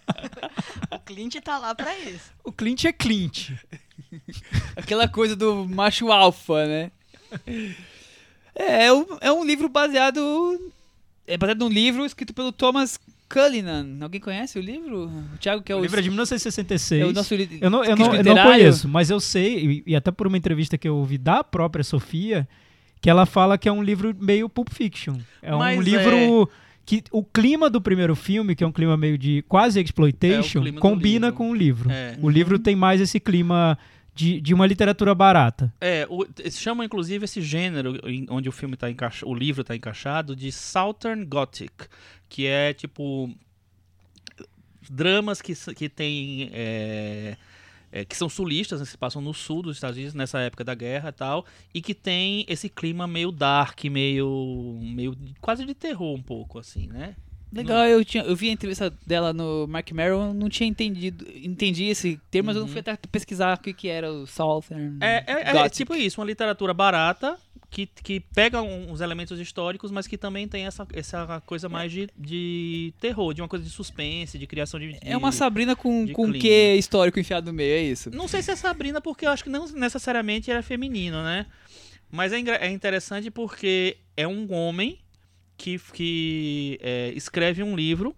O 0.92 1.00
Clint 1.00 1.36
tá 1.44 1.58
lá 1.58 1.74
pra 1.76 1.98
isso. 2.00 2.32
O 2.44 2.52
Clint 2.52 2.86
é 2.86 2.92
Clint. 2.94 3.52
Aquela 4.76 5.08
coisa 5.08 5.36
do 5.36 5.66
macho 5.68 6.12
alfa, 6.12 6.66
né? 6.66 6.92
É, 8.58 8.86
é 8.88 8.94
um, 8.94 9.06
é 9.22 9.32
um 9.32 9.46
livro 9.46 9.70
baseado. 9.70 10.72
É 11.28 11.38
baseado 11.38 11.60
num 11.60 11.70
livro 11.70 12.06
escrito 12.06 12.34
pelo 12.34 12.52
Thomas 12.52 13.00
Cullinan. 13.30 13.98
Alguém 14.02 14.20
conhece 14.22 14.58
o 14.58 14.62
livro? 14.62 15.06
O 15.34 15.38
Thiago, 15.40 15.62
que 15.62 15.72
é 15.72 15.76
o. 15.76 15.80
O 15.80 15.82
livro 15.82 16.00
é 16.00 16.02
de 16.02 16.10
1966. 16.10 17.02
é 17.02 17.06
o 17.06 17.14
nosso 17.14 17.36
li- 17.36 17.60
Eu 17.62 17.70
não, 17.70 17.84
eu, 17.84 17.96
não, 17.96 18.16
eu 18.16 18.24
não 18.24 18.44
conheço, 18.44 18.88
mas 18.88 19.10
eu 19.10 19.20
sei, 19.20 19.66
e, 19.66 19.84
e 19.88 19.96
até 19.96 20.10
por 20.12 20.26
uma 20.28 20.38
entrevista 20.38 20.78
que 20.78 20.88
eu 20.88 20.96
ouvi 20.96 21.18
da 21.18 21.44
própria 21.44 21.84
Sofia, 21.84 22.48
que 23.02 23.10
ela 23.10 23.26
fala 23.26 23.58
que 23.58 23.68
é 23.68 23.72
um 23.72 23.84
livro 23.84 24.16
meio 24.20 24.48
Pulp 24.48 24.70
Fiction. 24.72 25.18
É 25.42 25.54
um 25.54 25.60
Mas 25.60 25.80
livro 25.84 26.50
que 26.86 27.04
o 27.12 27.22
clima 27.22 27.70
do 27.70 27.82
primeiro 27.82 28.16
filme, 28.16 28.56
que 28.56 28.64
é 28.64 28.68
um 28.68 28.72
clima 28.72 28.96
meio 28.96 29.18
de 29.18 29.44
quase 29.50 29.78
exploitation, 29.82 30.66
É, 30.66 30.72
combina 30.72 31.28
livro. 31.28 31.38
com 31.38 31.52
o 31.52 31.54
livro. 31.54 31.92
É. 31.92 32.18
O 32.22 32.30
livro 32.30 32.58
tem 32.58 32.78
mais 32.78 33.02
esse 33.02 33.20
clima 33.20 33.78
de, 34.18 34.42
de 34.42 34.54
uma 34.54 34.66
literatura 34.66 35.14
barata. 35.14 35.72
É, 35.80 36.08
o, 36.10 36.26
eles 36.40 36.58
chamam 36.60 36.84
inclusive 36.84 37.24
esse 37.26 37.42
gênero 37.42 37.96
em- 38.10 38.26
onde 38.30 38.50
o 38.50 38.52
filme 38.52 38.76
tá 38.76 38.90
encaixado, 38.90 39.32
o 39.32 39.36
livro 39.36 39.64
tá 39.64 39.76
encaixado 39.76 40.36
de 40.36 40.52
Southern 40.52 41.24
Gothic, 41.26 41.86
que 42.28 42.48
é 42.48 42.74
tipo 42.74 43.30
dramas 44.90 45.42
que, 45.42 45.54
que 45.76 45.88
tem 45.90 46.50
é, 46.54 47.38
é, 47.92 48.06
que 48.06 48.16
são 48.16 48.28
sulistas, 48.30 48.80
né, 48.80 48.86
que 48.86 48.92
se 48.92 48.98
passam 48.98 49.22
no 49.22 49.34
sul 49.34 49.62
dos 49.62 49.78
Estados 49.78 49.98
Unidos 49.98 50.14
nessa 50.16 50.40
época 50.40 50.64
da 50.64 50.74
guerra 50.74 51.10
e 51.10 51.14
tal, 51.14 51.46
e 51.74 51.82
que 51.82 51.94
tem 51.94 52.46
esse 52.48 52.70
clima 52.70 53.06
meio 53.06 53.32
dark, 53.32 53.84
meio 53.86 54.80
meio 54.82 55.16
quase 55.40 55.66
de 55.66 55.74
terror 55.74 56.16
um 56.16 56.22
pouco 56.24 56.58
assim, 56.60 56.88
né? 56.88 57.16
Legal, 57.52 57.86
eu, 57.86 58.04
tinha, 58.04 58.24
eu 58.24 58.36
vi 58.36 58.50
a 58.50 58.52
entrevista 58.54 58.94
dela 59.06 59.32
no 59.34 59.66
Mark 59.68 59.90
Merrill, 59.92 60.34
não 60.34 60.50
tinha 60.50 60.68
entendido. 60.68 61.26
Entendi 61.36 61.86
esse 61.86 62.20
termo, 62.30 62.48
mas 62.48 62.56
eu 62.58 62.62
não 62.64 62.68
fui 62.68 62.80
até 62.82 62.98
pesquisar 63.12 63.58
o 63.58 63.62
que, 63.62 63.74
que 63.74 63.88
era 63.88 64.12
o 64.12 64.28
Southern. 64.28 64.98
É, 65.02 65.24
é- 65.26 65.50
é 65.50 65.54
Gothic. 65.54 65.76
tipo 65.78 65.96
isso, 65.96 66.20
uma 66.20 66.28
literatura 66.28 66.74
barata 66.74 67.38
que, 67.70 67.86
que 67.86 68.20
pega 68.20 68.62
uns 68.62 69.02
elementos 69.02 69.40
históricos, 69.40 69.92
mas 69.92 70.08
que 70.08 70.18
também 70.18 70.48
tem 70.48 70.66
essa, 70.66 70.86
essa 70.94 71.42
coisa 71.46 71.68
mais 71.70 71.92
de, 71.92 72.10
de 72.18 72.94
terror, 73.00 73.34
de 73.34 73.42
uma 73.42 73.48
coisa 73.48 73.64
de 73.64 73.72
suspense, 73.72 74.38
de 74.38 74.46
criação 74.48 74.80
de. 74.80 74.98
É 75.02 75.16
uma 75.18 75.30
de- 75.30 75.36
Sabrina 75.36 75.76
com, 75.76 76.06
de 76.06 76.14
com 76.14 76.24
clima. 76.26 76.40
que 76.40 76.74
histórico 76.76 77.20
enfiado 77.20 77.48
no 77.48 77.54
meio, 77.54 77.74
é 77.74 77.82
isso? 77.82 78.10
Não 78.12 78.28
sei 78.28 78.42
se 78.42 78.52
é 78.52 78.56
Sabrina, 78.56 79.00
porque 79.02 79.26
eu 79.26 79.30
acho 79.32 79.44
que 79.44 79.50
não 79.50 79.68
necessariamente 79.70 80.52
era 80.52 80.62
feminino, 80.62 81.24
né? 81.24 81.46
Mas 82.12 82.32
é, 82.32 82.40
é 82.40 82.70
interessante 82.70 83.30
porque 83.32 83.98
é 84.16 84.26
um 84.28 84.54
homem 84.54 84.98
que, 85.58 85.80
que 85.94 86.80
é, 86.82 87.12
escreve 87.16 87.64
um 87.64 87.76
livro 87.76 88.16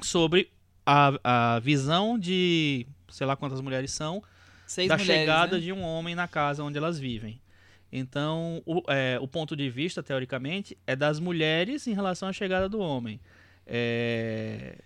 sobre 0.00 0.48
a, 0.86 1.54
a 1.56 1.58
visão 1.58 2.18
de 2.18 2.86
sei 3.08 3.26
lá 3.26 3.36
quantas 3.36 3.60
mulheres 3.60 3.90
são 3.90 4.22
Seis 4.66 4.88
da 4.88 4.96
mulheres, 4.96 5.20
chegada 5.20 5.56
né? 5.56 5.62
de 5.62 5.72
um 5.72 5.82
homem 5.82 6.14
na 6.14 6.26
casa 6.26 6.62
onde 6.64 6.78
elas 6.78 6.98
vivem. 6.98 7.40
Então, 7.92 8.62
o, 8.64 8.82
é, 8.88 9.18
o 9.20 9.28
ponto 9.28 9.54
de 9.54 9.68
vista, 9.68 10.02
teoricamente, 10.02 10.78
é 10.86 10.96
das 10.96 11.20
mulheres 11.20 11.86
em 11.86 11.92
relação 11.92 12.26
à 12.26 12.32
chegada 12.32 12.66
do 12.66 12.78
homem. 12.78 13.20
É... 13.66 14.78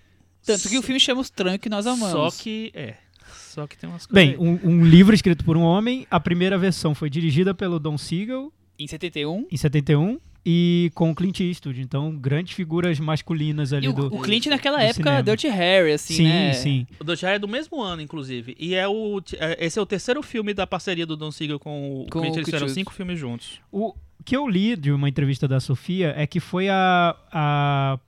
Tanto 0.44 0.68
que 0.68 0.76
o 0.76 0.82
filme 0.82 0.98
chama 0.98 1.20
Os 1.20 1.30
Tranhos 1.30 1.60
que 1.60 1.68
nós 1.68 1.86
amamos. 1.86 2.10
Só 2.10 2.42
que, 2.42 2.72
é. 2.74 2.96
Só 3.32 3.64
que 3.66 3.78
tem 3.78 3.88
umas 3.88 4.06
coisas. 4.06 4.12
Bem, 4.12 4.36
um, 4.36 4.58
um 4.68 4.84
livro 4.84 5.14
escrito 5.14 5.44
por 5.44 5.56
um 5.56 5.62
homem, 5.62 6.04
a 6.10 6.18
primeira 6.18 6.58
versão 6.58 6.96
foi 6.96 7.08
dirigida 7.08 7.54
pelo 7.54 7.78
Don 7.78 7.96
Siegel 7.96 8.52
Em 8.76 8.88
71. 8.88 9.46
em 9.50 9.56
71 9.56 10.18
e 10.48 10.92
com 10.94 11.10
o 11.10 11.14
Clint 11.14 11.40
Eastwood. 11.40 11.80
Então, 11.82 12.16
grandes 12.16 12.54
figuras 12.54 13.00
masculinas 13.00 13.72
ali 13.72 13.86
E 13.86 13.88
o, 13.88 13.92
do. 13.92 14.06
o 14.14 14.20
Clint 14.22 14.46
naquela 14.46 14.76
do 14.78 14.84
época, 14.84 15.02
cinema. 15.02 15.22
Dirty 15.24 15.48
Harry, 15.48 15.92
assim, 15.92 16.14
sim, 16.14 16.22
né? 16.28 16.52
sim. 16.52 16.86
O 17.00 17.04
Dutch 17.04 17.24
é 17.24 17.36
do 17.36 17.48
mesmo 17.48 17.82
ano, 17.82 18.00
inclusive. 18.00 18.56
E 18.60 18.72
é 18.76 18.86
o, 18.86 19.20
é- 19.38 19.66
esse 19.66 19.76
é 19.76 19.82
o 19.82 19.86
terceiro 19.86 20.22
filme 20.22 20.54
da 20.54 20.64
parceria 20.66 21.04
do 21.04 21.16
Don 21.16 21.32
Siegel 21.32 21.58
com 21.58 22.02
o 22.02 22.06
Com 22.08 22.20
Clint. 22.20 22.34
o 22.34 22.36
Eles 22.38 22.44
fizeram 22.44 22.68
cinco 22.68 22.92
filmes 22.92 23.18
juntos. 23.18 23.60
O 23.72 23.92
que 24.24 24.36
eu 24.36 24.46
li 24.48 24.76
de 24.76 24.92
uma 24.92 25.08
entrevista 25.08 25.48
da 25.48 25.58
Sofia 25.58 26.14
é 26.16 26.26
que 26.28 26.38
foi 26.38 26.68
a, 26.68 27.16
a 27.32 27.98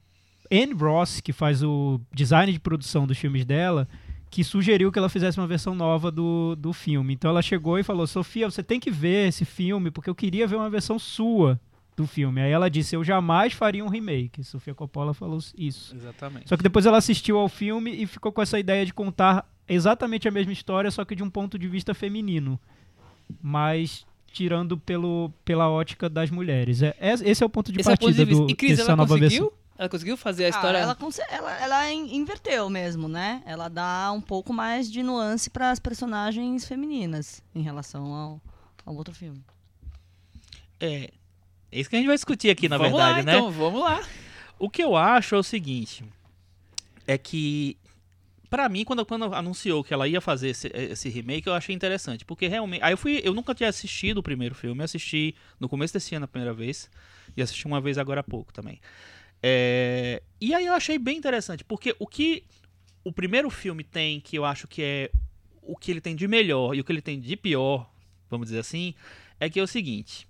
Anne 0.50 0.74
Ross, 0.74 1.20
que 1.20 1.32
faz 1.32 1.62
o 1.64 2.00
design 2.14 2.52
de 2.52 2.60
produção 2.60 3.04
dos 3.04 3.18
filmes 3.18 3.44
dela, 3.44 3.88
que 4.30 4.44
sugeriu 4.44 4.92
que 4.92 4.98
ela 4.98 5.08
fizesse 5.08 5.38
uma 5.38 5.46
versão 5.46 5.74
nova 5.74 6.10
do, 6.10 6.54
do 6.56 6.72
filme. 6.72 7.14
Então 7.14 7.30
ela 7.30 7.42
chegou 7.42 7.78
e 7.78 7.82
falou: 7.82 8.06
Sofia, 8.06 8.48
você 8.50 8.62
tem 8.62 8.78
que 8.78 8.90
ver 8.90 9.28
esse 9.28 9.44
filme, 9.44 9.90
porque 9.90 10.08
eu 10.10 10.14
queria 10.14 10.46
ver 10.46 10.56
uma 10.56 10.70
versão 10.70 10.98
sua 10.98 11.58
do 11.98 12.06
filme. 12.06 12.40
Aí 12.40 12.50
ela 12.50 12.70
disse: 12.70 12.94
Eu 12.96 13.02
jamais 13.04 13.52
faria 13.52 13.84
um 13.84 13.88
remake. 13.88 14.42
Sofia 14.44 14.74
Coppola 14.74 15.12
falou 15.12 15.38
isso. 15.56 15.94
Exatamente. 15.96 16.48
Só 16.48 16.56
que 16.56 16.62
depois 16.62 16.86
ela 16.86 16.98
assistiu 16.98 17.38
ao 17.38 17.48
filme 17.48 17.90
e 17.90 18.06
ficou 18.06 18.30
com 18.32 18.40
essa 18.40 18.58
ideia 18.58 18.86
de 18.86 18.94
contar 18.94 19.46
exatamente 19.68 20.26
a 20.26 20.30
mesma 20.30 20.52
história, 20.52 20.90
só 20.90 21.04
que 21.04 21.14
de 21.14 21.22
um 21.22 21.28
ponto 21.30 21.58
de 21.58 21.68
vista 21.68 21.92
feminino. 21.94 22.58
Mas 23.42 24.06
tirando 24.32 24.78
pelo, 24.78 25.32
pela 25.44 25.68
ótica 25.68 26.08
das 26.08 26.30
mulheres. 26.30 26.82
É, 26.82 26.94
é- 27.00 27.14
esse 27.14 27.42
é 27.42 27.46
o 27.46 27.50
ponto 27.50 27.72
de 27.72 27.80
Esse 27.80 27.90
é 27.90 27.96
partida 27.96 28.24
vista. 28.24 28.44
do, 28.44 28.50
E 28.50 28.54
Cris, 28.54 28.76
dessa 28.78 28.90
ela 28.92 28.96
nova 28.96 29.14
conseguiu? 29.18 29.28
versão. 29.44 29.58
Ela 29.76 29.88
conseguiu 29.88 30.16
fazer 30.16 30.44
a 30.44 30.46
Ah, 30.46 30.50
história. 30.50 30.78
ela, 30.78 30.94
conse- 30.94 31.22
ela, 31.30 31.60
ela 31.60 31.92
in- 31.92 32.14
inverteu 32.16 32.68
mesmo, 32.68 33.08
né? 33.08 33.42
Ela 33.46 33.68
dá 33.68 34.10
um 34.12 34.20
pouco 34.20 34.52
mais 34.52 34.90
de 34.90 35.02
nuance 35.02 35.48
para 35.50 35.70
as 35.70 35.78
personagens 35.78 36.66
femininas 36.66 37.42
em 37.54 37.62
relação 37.62 38.12
ao, 38.12 38.40
ao 38.84 38.94
outro 38.96 39.14
filme. 39.14 39.40
É. 40.80 41.10
É 41.70 41.80
isso 41.80 41.90
que 41.90 41.96
a 41.96 41.98
gente 41.98 42.08
vai 42.08 42.16
discutir 42.16 42.50
aqui, 42.50 42.68
na 42.68 42.78
vamos 42.78 42.92
verdade, 42.92 43.18
lá, 43.18 43.22
né? 43.24 43.32
então, 43.32 43.50
vamos 43.50 43.80
lá. 43.80 44.02
O 44.58 44.68
que 44.68 44.82
eu 44.82 44.96
acho 44.96 45.34
é 45.34 45.38
o 45.38 45.42
seguinte: 45.42 46.04
é 47.06 47.16
que, 47.16 47.76
pra 48.48 48.68
mim, 48.68 48.84
quando, 48.84 49.04
quando 49.04 49.34
anunciou 49.34 49.84
que 49.84 49.92
ela 49.92 50.08
ia 50.08 50.20
fazer 50.20 50.48
esse, 50.48 50.70
esse 50.74 51.08
remake, 51.08 51.46
eu 51.46 51.54
achei 51.54 51.74
interessante. 51.74 52.24
Porque 52.24 52.48
realmente. 52.48 52.82
Aí 52.82 52.92
eu 52.92 52.98
fui. 52.98 53.20
Eu 53.22 53.34
nunca 53.34 53.54
tinha 53.54 53.68
assistido 53.68 54.18
o 54.18 54.22
primeiro 54.22 54.54
filme, 54.54 54.82
assisti 54.82 55.34
no 55.60 55.68
começo 55.68 55.94
desse 55.94 56.14
ano 56.14 56.24
a 56.24 56.28
primeira 56.28 56.54
vez. 56.54 56.90
E 57.36 57.42
assisti 57.42 57.66
uma 57.66 57.80
vez 57.80 57.98
agora 57.98 58.20
há 58.20 58.24
pouco 58.24 58.52
também. 58.52 58.80
É, 59.42 60.22
e 60.40 60.54
aí 60.54 60.66
eu 60.66 60.74
achei 60.74 60.98
bem 60.98 61.16
interessante, 61.16 61.64
porque 61.64 61.94
o 61.98 62.06
que 62.06 62.44
o 63.04 63.12
primeiro 63.12 63.48
filme 63.48 63.84
tem, 63.84 64.20
que 64.20 64.36
eu 64.36 64.44
acho 64.44 64.66
que 64.66 64.82
é 64.82 65.10
o 65.62 65.76
que 65.76 65.90
ele 65.90 66.00
tem 66.00 66.16
de 66.16 66.26
melhor 66.26 66.74
e 66.74 66.80
o 66.80 66.84
que 66.84 66.92
ele 66.92 67.02
tem 67.02 67.20
de 67.20 67.36
pior, 67.36 67.88
vamos 68.28 68.48
dizer 68.48 68.60
assim, 68.60 68.94
é 69.38 69.48
que 69.48 69.60
é 69.60 69.62
o 69.62 69.66
seguinte. 69.66 70.27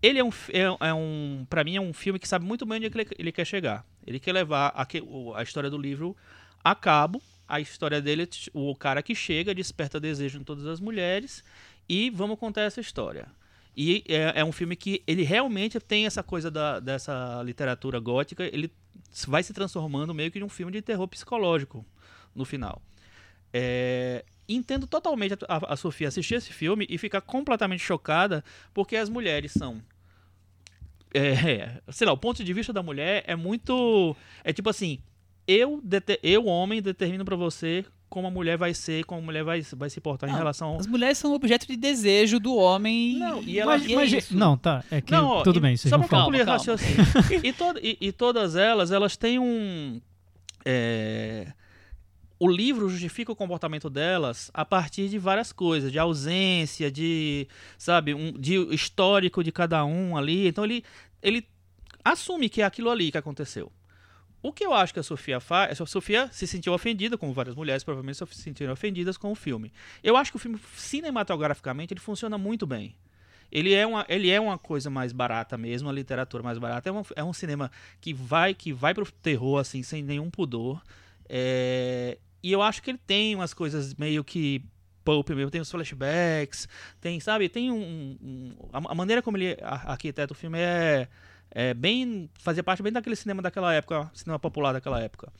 Ele 0.00 0.18
é 0.18 0.24
um, 0.24 0.30
é, 0.50 0.88
é 0.88 0.94
um 0.94 1.46
para 1.48 1.64
mim 1.64 1.76
é 1.76 1.80
um 1.80 1.92
filme 1.92 2.18
que 2.18 2.28
sabe 2.28 2.44
muito 2.44 2.64
bem 2.64 2.76
onde 2.78 2.86
é 2.86 2.90
ele, 2.94 3.10
ele 3.18 3.32
quer 3.32 3.44
chegar. 3.44 3.84
Ele 4.06 4.18
quer 4.18 4.32
levar 4.32 4.72
a, 4.74 4.86
a 5.36 5.42
história 5.42 5.70
do 5.70 5.78
livro 5.78 6.16
a 6.62 6.74
cabo. 6.74 7.22
A 7.48 7.60
história 7.60 8.00
dele, 8.00 8.26
o 8.54 8.74
cara 8.74 9.02
que 9.02 9.14
chega, 9.14 9.54
desperta 9.54 10.00
desejo 10.00 10.40
em 10.40 10.44
todas 10.44 10.64
as 10.66 10.80
mulheres 10.80 11.44
e 11.88 12.08
vamos 12.08 12.38
contar 12.38 12.62
essa 12.62 12.80
história. 12.80 13.26
E 13.76 14.04
é, 14.08 14.40
é 14.40 14.44
um 14.44 14.52
filme 14.52 14.76
que 14.76 15.02
ele 15.06 15.22
realmente 15.22 15.78
tem 15.80 16.06
essa 16.06 16.22
coisa 16.22 16.50
da, 16.50 16.78
dessa 16.78 17.42
literatura 17.42 17.98
gótica, 17.98 18.44
ele 18.44 18.70
vai 19.26 19.42
se 19.42 19.52
transformando 19.52 20.14
meio 20.14 20.30
que 20.30 20.38
de 20.38 20.44
um 20.44 20.48
filme 20.48 20.72
de 20.72 20.82
terror 20.82 21.06
psicológico 21.08 21.84
no 22.34 22.44
final. 22.44 22.82
É, 23.52 24.24
entendo 24.48 24.86
totalmente 24.86 25.34
a, 25.48 25.72
a- 25.72 25.76
Sofia 25.76 26.08
assistir 26.08 26.34
esse 26.34 26.52
filme 26.52 26.86
e 26.88 26.98
ficar 26.98 27.20
completamente 27.20 27.82
chocada 27.82 28.44
porque 28.74 28.96
as 28.96 29.08
mulheres 29.08 29.52
são. 29.52 29.80
É, 31.14 31.80
sei 31.90 32.06
lá, 32.06 32.12
o 32.12 32.16
ponto 32.16 32.42
de 32.42 32.52
vista 32.52 32.72
da 32.72 32.82
mulher 32.82 33.22
é 33.26 33.36
muito. 33.36 34.16
É 34.42 34.52
tipo 34.52 34.70
assim: 34.70 34.98
eu, 35.46 35.82
eu 36.22 36.46
homem, 36.46 36.80
determino 36.80 37.24
pra 37.24 37.36
você 37.36 37.84
como 38.08 38.26
a 38.26 38.30
mulher 38.30 38.58
vai 38.58 38.74
ser, 38.74 39.04
como 39.04 39.22
a 39.22 39.24
mulher 39.24 39.42
vai, 39.42 39.62
vai 39.74 39.88
se 39.88 39.98
portar 40.00 40.28
em 40.28 40.32
Não, 40.32 40.38
relação. 40.38 40.76
As 40.78 40.86
mulheres 40.86 41.16
são 41.16 41.32
objeto 41.32 41.66
de 41.66 41.76
desejo 41.78 42.38
do 42.38 42.54
homem. 42.54 43.18
Não, 43.18 43.42
e 43.42 43.58
ela- 43.58 43.72
Mas, 43.78 43.86
e 43.86 43.92
é 43.92 43.96
mas, 43.96 44.12
isso. 44.12 44.36
não, 44.36 44.54
tá. 44.56 44.84
É 44.90 45.00
que 45.00 45.10
Não, 45.12 45.26
ó, 45.28 45.42
tudo 45.42 45.58
e 45.58 45.60
bem, 45.62 45.76
vocês 45.78 45.88
só 45.88 45.96
vão 45.96 46.06
pra 46.06 46.18
falar. 46.18 46.24
concluir 46.24 46.42
o 46.42 46.44
Calma, 46.44 46.58
raciocínio. 46.58 47.40
e, 47.42 47.52
todo- 47.54 47.78
e- 47.82 47.96
e 48.00 48.12
todas 48.12 48.54
elas, 48.54 48.90
elas 48.92 49.16
têm 49.16 49.38
um. 49.38 49.98
é, 50.64 51.52
o 52.44 52.48
livro 52.50 52.88
justifica 52.88 53.30
o 53.30 53.36
comportamento 53.36 53.88
delas 53.88 54.50
a 54.52 54.64
partir 54.64 55.08
de 55.08 55.18
várias 55.18 55.52
coisas, 55.52 55.92
de 55.92 55.98
ausência, 55.98 56.90
de, 56.90 57.46
sabe, 57.78 58.14
um, 58.14 58.32
de 58.32 58.56
histórico 58.74 59.44
de 59.44 59.52
cada 59.52 59.84
um 59.84 60.16
ali. 60.16 60.48
Então 60.48 60.64
ele, 60.64 60.82
ele 61.22 61.46
assume 62.04 62.48
que 62.48 62.60
é 62.60 62.64
aquilo 62.64 62.90
ali 62.90 63.12
que 63.12 63.18
aconteceu. 63.18 63.70
O 64.42 64.52
que 64.52 64.66
eu 64.66 64.74
acho 64.74 64.92
que 64.92 64.98
a 64.98 65.04
Sofia 65.04 65.38
faz. 65.38 65.80
A 65.80 65.86
Sofia 65.86 66.28
se 66.32 66.48
sentiu 66.48 66.72
ofendida, 66.72 67.16
como 67.16 67.32
várias 67.32 67.54
mulheres 67.54 67.84
provavelmente 67.84 68.18
se 68.18 68.42
sentiram 68.42 68.72
ofendidas 68.72 69.16
com 69.16 69.30
o 69.30 69.36
filme. 69.36 69.72
Eu 70.02 70.16
acho 70.16 70.32
que 70.32 70.36
o 70.36 70.40
filme, 70.40 70.58
cinematograficamente, 70.76 71.94
ele 71.94 72.00
funciona 72.00 72.36
muito 72.36 72.66
bem. 72.66 72.94
Ele 73.52 73.72
é, 73.72 73.86
uma, 73.86 74.04
ele 74.08 74.30
é 74.30 74.40
uma 74.40 74.58
coisa 74.58 74.90
mais 74.90 75.12
barata 75.12 75.56
mesmo, 75.56 75.88
a 75.88 75.92
literatura 75.92 76.42
mais 76.42 76.58
barata. 76.58 76.88
É, 76.88 76.92
uma- 76.92 77.04
é 77.14 77.22
um 77.22 77.32
cinema 77.32 77.70
que 78.00 78.12
vai 78.12 78.52
que 78.52 78.72
vai 78.72 78.94
pro 78.94 79.06
terror, 79.12 79.58
assim, 79.60 79.82
sem 79.84 80.02
nenhum 80.02 80.28
pudor. 80.28 80.82
É, 81.28 82.18
e 82.42 82.50
eu 82.52 82.60
acho 82.62 82.82
que 82.82 82.90
ele 82.90 82.98
tem 82.98 83.34
umas 83.34 83.54
coisas 83.54 83.94
meio 83.94 84.22
que 84.24 84.64
pulp 85.04 85.30
mesmo, 85.30 85.50
tem 85.50 85.60
os 85.60 85.70
flashbacks, 85.70 86.68
tem, 87.00 87.18
sabe, 87.20 87.48
tem 87.48 87.70
um... 87.70 88.16
um- 88.22 88.54
a, 88.72 88.78
a 88.92 88.94
maneira 88.94 89.20
como 89.22 89.36
ele 89.36 89.56
arquiteta 89.62 90.32
o 90.32 90.36
filme 90.36 90.58
é, 90.58 91.08
é 91.50 91.74
bem... 91.74 92.30
fazia 92.38 92.62
parte 92.62 92.82
bem 92.82 92.92
daquele 92.92 93.16
cinema 93.16 93.42
daquela 93.42 93.72
época, 93.74 94.10
cinema 94.14 94.38
popular 94.38 94.72
daquela 94.72 95.00
época. 95.00 95.32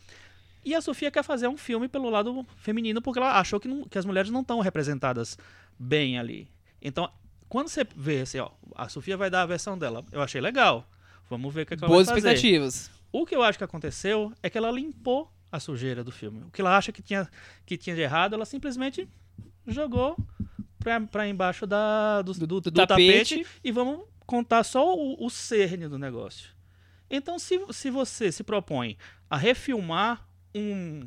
E 0.64 0.74
a 0.74 0.80
Sofia 0.80 1.10
quer 1.10 1.22
fazer 1.24 1.48
um 1.48 1.56
filme 1.56 1.88
pelo 1.88 2.08
lado 2.10 2.46
feminino 2.56 3.00
porque 3.02 3.18
ela 3.18 3.38
achou 3.38 3.58
que, 3.60 3.68
não- 3.68 3.84
que 3.84 3.98
as 3.98 4.04
mulheres 4.04 4.30
não 4.30 4.40
estão 4.42 4.60
representadas 4.60 5.38
bem 5.78 6.18
ali. 6.18 6.48
Então, 6.80 7.08
quando 7.48 7.68
você 7.68 7.86
vê 7.96 8.22
assim, 8.22 8.38
ó, 8.38 8.50
a 8.74 8.88
Sofia 8.88 9.16
vai 9.16 9.28
dar 9.30 9.42
a 9.42 9.46
versão 9.46 9.76
dela, 9.78 10.04
eu 10.10 10.22
achei 10.22 10.40
legal. 10.40 10.88
Vamos 11.30 11.52
ver 11.54 11.62
o 11.62 11.66
que, 11.66 11.74
é 11.74 11.76
que 11.76 11.84
ela 11.84 11.92
Boas 11.92 12.06
vai 12.06 12.16
fazer. 12.16 12.28
expectativas. 12.34 12.90
O 13.12 13.24
que 13.26 13.34
eu 13.36 13.42
acho 13.42 13.58
que 13.58 13.64
aconteceu 13.64 14.32
é 14.42 14.48
que 14.50 14.56
ela 14.58 14.70
limpou 14.70 15.30
a 15.52 15.60
sujeira 15.60 16.02
do 16.02 16.10
filme. 16.10 16.42
O 16.44 16.50
que 16.50 16.60
ela 16.62 16.76
acha 16.76 16.90
que 16.90 17.02
tinha, 17.02 17.28
que 17.66 17.76
tinha 17.76 17.94
de 17.94 18.00
errado, 18.02 18.34
ela 18.34 18.46
simplesmente 18.46 19.06
jogou 19.66 20.16
pra, 20.78 21.00
pra 21.00 21.28
embaixo 21.28 21.66
da, 21.66 22.22
do, 22.22 22.32
do, 22.32 22.60
do 22.60 22.70
tapete. 22.72 23.36
tapete. 23.36 23.46
e 23.62 23.70
vamos 23.70 24.06
contar 24.26 24.64
só 24.64 24.96
o, 24.96 25.24
o 25.24 25.28
cerne 25.30 25.86
do 25.88 25.98
negócio. 25.98 26.50
Então, 27.10 27.38
se, 27.38 27.60
se 27.70 27.90
você 27.90 28.32
se 28.32 28.42
propõe 28.42 28.96
a 29.28 29.36
refilmar 29.36 30.26
um. 30.54 31.06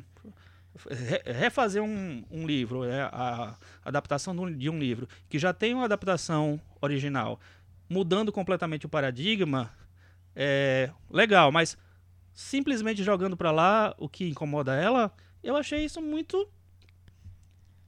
re- 0.88 1.22
refazer 1.32 1.82
um, 1.82 2.22
um 2.30 2.46
livro, 2.46 2.84
é, 2.84 3.02
a 3.02 3.56
adaptação 3.84 4.34
de 4.34 4.40
um, 4.40 4.56
de 4.56 4.70
um 4.70 4.78
livro, 4.78 5.08
que 5.28 5.38
já 5.38 5.52
tem 5.52 5.74
uma 5.74 5.84
adaptação 5.84 6.60
original, 6.80 7.40
mudando 7.88 8.30
completamente 8.30 8.86
o 8.86 8.88
paradigma, 8.88 9.72
é 10.36 10.90
legal, 11.10 11.50
mas 11.50 11.76
simplesmente 12.36 13.02
jogando 13.02 13.34
pra 13.36 13.50
lá 13.50 13.94
o 13.98 14.08
que 14.10 14.28
incomoda 14.28 14.74
ela, 14.74 15.10
eu 15.42 15.56
achei 15.56 15.82
isso 15.84 16.02
muito 16.02 16.46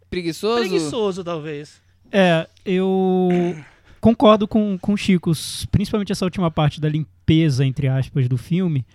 Preguiçoso. 0.08 0.60
preguiçoso, 0.60 1.22
talvez. 1.22 1.82
É, 2.10 2.48
eu 2.64 3.28
concordo 4.00 4.48
com, 4.48 4.78
com 4.78 4.94
o 4.94 4.96
Chico, 4.96 5.30
principalmente 5.70 6.12
essa 6.12 6.24
última 6.24 6.50
parte 6.50 6.80
da 6.80 6.88
limpeza, 6.88 7.64
entre 7.64 7.88
aspas, 7.88 8.26
do 8.26 8.38
filme. 8.38 8.86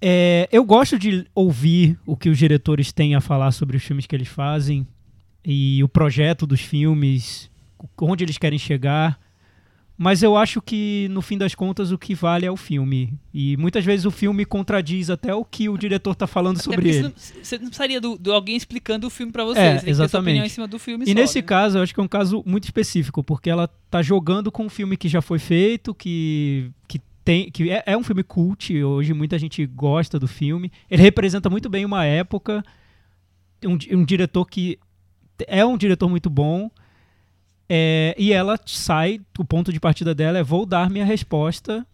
É, 0.00 0.48
eu 0.52 0.64
gosto 0.64 0.96
de 0.96 1.26
ouvir 1.34 1.98
o 2.06 2.16
que 2.16 2.28
os 2.28 2.38
diretores 2.38 2.92
têm 2.92 3.16
a 3.16 3.20
falar 3.20 3.50
sobre 3.50 3.76
os 3.76 3.82
filmes 3.82 4.06
que 4.06 4.14
eles 4.14 4.28
fazem 4.28 4.86
e 5.44 5.82
o 5.82 5.88
projeto 5.88 6.46
dos 6.46 6.60
filmes, 6.60 7.50
onde 8.00 8.22
eles 8.22 8.38
querem 8.38 8.58
chegar. 8.58 9.18
Mas 10.00 10.22
eu 10.22 10.36
acho 10.36 10.62
que, 10.62 11.08
no 11.10 11.20
fim 11.20 11.36
das 11.36 11.56
contas, 11.56 11.90
o 11.90 11.98
que 11.98 12.14
vale 12.14 12.46
é 12.46 12.50
o 12.50 12.56
filme. 12.56 13.18
E 13.34 13.56
muitas 13.56 13.84
vezes 13.84 14.06
o 14.06 14.12
filme 14.12 14.44
contradiz 14.44 15.10
até 15.10 15.34
o 15.34 15.44
que 15.44 15.68
o 15.68 15.76
diretor 15.76 16.12
está 16.12 16.24
falando 16.24 16.62
sobre 16.62 16.88
ele. 16.88 16.98
Você 16.98 17.02
não, 17.02 17.12
você 17.42 17.58
não 17.58 17.66
precisaria 17.66 18.00
do, 18.00 18.16
do 18.16 18.32
alguém 18.32 18.56
explicando 18.56 19.08
o 19.08 19.10
filme 19.10 19.32
pra 19.32 19.44
você. 19.44 19.58
É, 19.58 19.78
você 19.80 19.90
exatamente. 19.90 20.28
opinião 20.28 20.46
em 20.46 20.48
cima 20.48 20.68
do 20.68 20.78
filme 20.78 21.04
E 21.04 21.08
só, 21.08 21.14
nesse 21.14 21.38
né? 21.38 21.42
caso, 21.42 21.78
eu 21.78 21.82
acho 21.82 21.92
que 21.92 21.98
é 21.98 22.02
um 22.02 22.08
caso 22.08 22.44
muito 22.46 22.62
específico, 22.62 23.24
porque 23.24 23.50
ela 23.50 23.66
tá 23.90 24.00
jogando 24.00 24.52
com 24.52 24.66
um 24.66 24.68
filme 24.68 24.96
que 24.96 25.08
já 25.08 25.20
foi 25.20 25.40
feito, 25.40 25.92
que, 25.92 26.70
que 26.86 27.00
tem. 27.24 27.50
que 27.50 27.68
é, 27.68 27.82
é 27.84 27.96
um 27.96 28.04
filme 28.04 28.22
cult, 28.22 28.80
hoje 28.80 29.12
muita 29.12 29.36
gente 29.36 29.66
gosta 29.66 30.16
do 30.16 30.28
filme. 30.28 30.70
Ele 30.88 31.02
representa 31.02 31.50
muito 31.50 31.68
bem 31.68 31.84
uma 31.84 32.04
época, 32.04 32.62
um, 33.64 33.76
um 33.98 34.04
diretor 34.04 34.44
que 34.44 34.78
é 35.48 35.66
um 35.66 35.76
diretor 35.76 36.08
muito 36.08 36.30
bom. 36.30 36.70
É, 37.68 38.14
e 38.18 38.32
ela 38.32 38.58
sai, 38.64 39.20
o 39.38 39.44
ponto 39.44 39.72
de 39.72 39.78
partida 39.78 40.14
dela 40.14 40.38
é 40.38 40.42
vou 40.42 40.64
dar 40.64 40.88
minha 40.88 41.04
resposta 41.04 41.86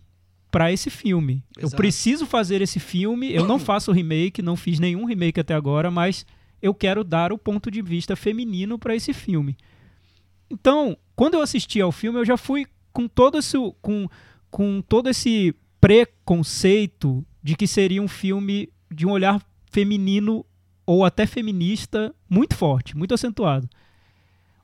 para 0.50 0.70
esse 0.70 0.88
filme. 0.88 1.42
Eu 1.56 1.66
Exato. 1.66 1.76
preciso 1.76 2.26
fazer 2.26 2.62
esse 2.62 2.78
filme, 2.78 3.32
eu 3.32 3.44
não 3.44 3.58
faço 3.60 3.90
remake, 3.90 4.40
não 4.40 4.56
fiz 4.56 4.78
nenhum 4.78 5.04
remake 5.04 5.40
até 5.40 5.52
agora, 5.52 5.90
mas 5.90 6.24
eu 6.62 6.72
quero 6.72 7.02
dar 7.02 7.32
o 7.32 7.38
ponto 7.38 7.70
de 7.70 7.82
vista 7.82 8.14
feminino 8.14 8.78
para 8.78 8.94
esse 8.94 9.12
filme. 9.12 9.56
Então, 10.48 10.96
quando 11.16 11.34
eu 11.34 11.42
assisti 11.42 11.80
ao 11.80 11.90
filme, 11.90 12.20
eu 12.20 12.24
já 12.24 12.37
fui 12.37 12.66
com 12.92 13.08
todo 13.08 13.38
esse, 13.38 13.56
com, 13.82 14.08
com 14.50 14.80
todo 14.80 15.08
esse 15.08 15.54
preconceito 15.80 17.26
de 17.42 17.56
que 17.56 17.66
seria 17.66 18.00
um 18.00 18.08
filme 18.08 18.70
de 18.90 19.04
um 19.04 19.10
olhar 19.10 19.44
feminino 19.70 20.46
ou 20.87 21.04
até 21.04 21.26
feminista 21.26 22.14
muito 22.30 22.54
forte, 22.54 22.96
muito 22.96 23.12
acentuado. 23.12 23.68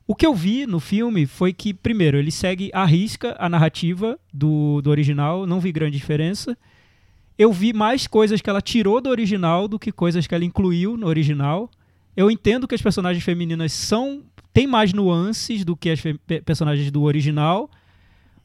O 0.07 0.15
que 0.15 0.25
eu 0.25 0.33
vi 0.33 0.65
no 0.65 0.79
filme 0.79 1.25
foi 1.25 1.53
que, 1.53 1.73
primeiro, 1.73 2.17
ele 2.17 2.31
segue 2.31 2.69
à 2.73 2.83
risca 2.85 3.35
a 3.39 3.47
narrativa 3.47 4.19
do, 4.33 4.81
do 4.81 4.89
original, 4.89 5.45
não 5.45 5.59
vi 5.59 5.71
grande 5.71 5.97
diferença. 5.97 6.57
Eu 7.37 7.51
vi 7.53 7.71
mais 7.71 8.07
coisas 8.07 8.41
que 8.41 8.49
ela 8.49 8.61
tirou 8.61 8.99
do 8.99 9.09
original 9.09 9.67
do 9.67 9.79
que 9.79 9.91
coisas 9.91 10.27
que 10.27 10.35
ela 10.35 10.45
incluiu 10.45 10.97
no 10.97 11.07
original. 11.07 11.69
Eu 12.15 12.29
entendo 12.29 12.67
que 12.67 12.75
as 12.75 12.81
personagens 12.81 13.23
femininas 13.23 13.71
são 13.71 14.23
têm 14.53 14.67
mais 14.67 14.91
nuances 14.91 15.63
do 15.63 15.77
que 15.77 15.89
as 15.89 16.01
personagens 16.43 16.91
do 16.91 17.03
original, 17.03 17.69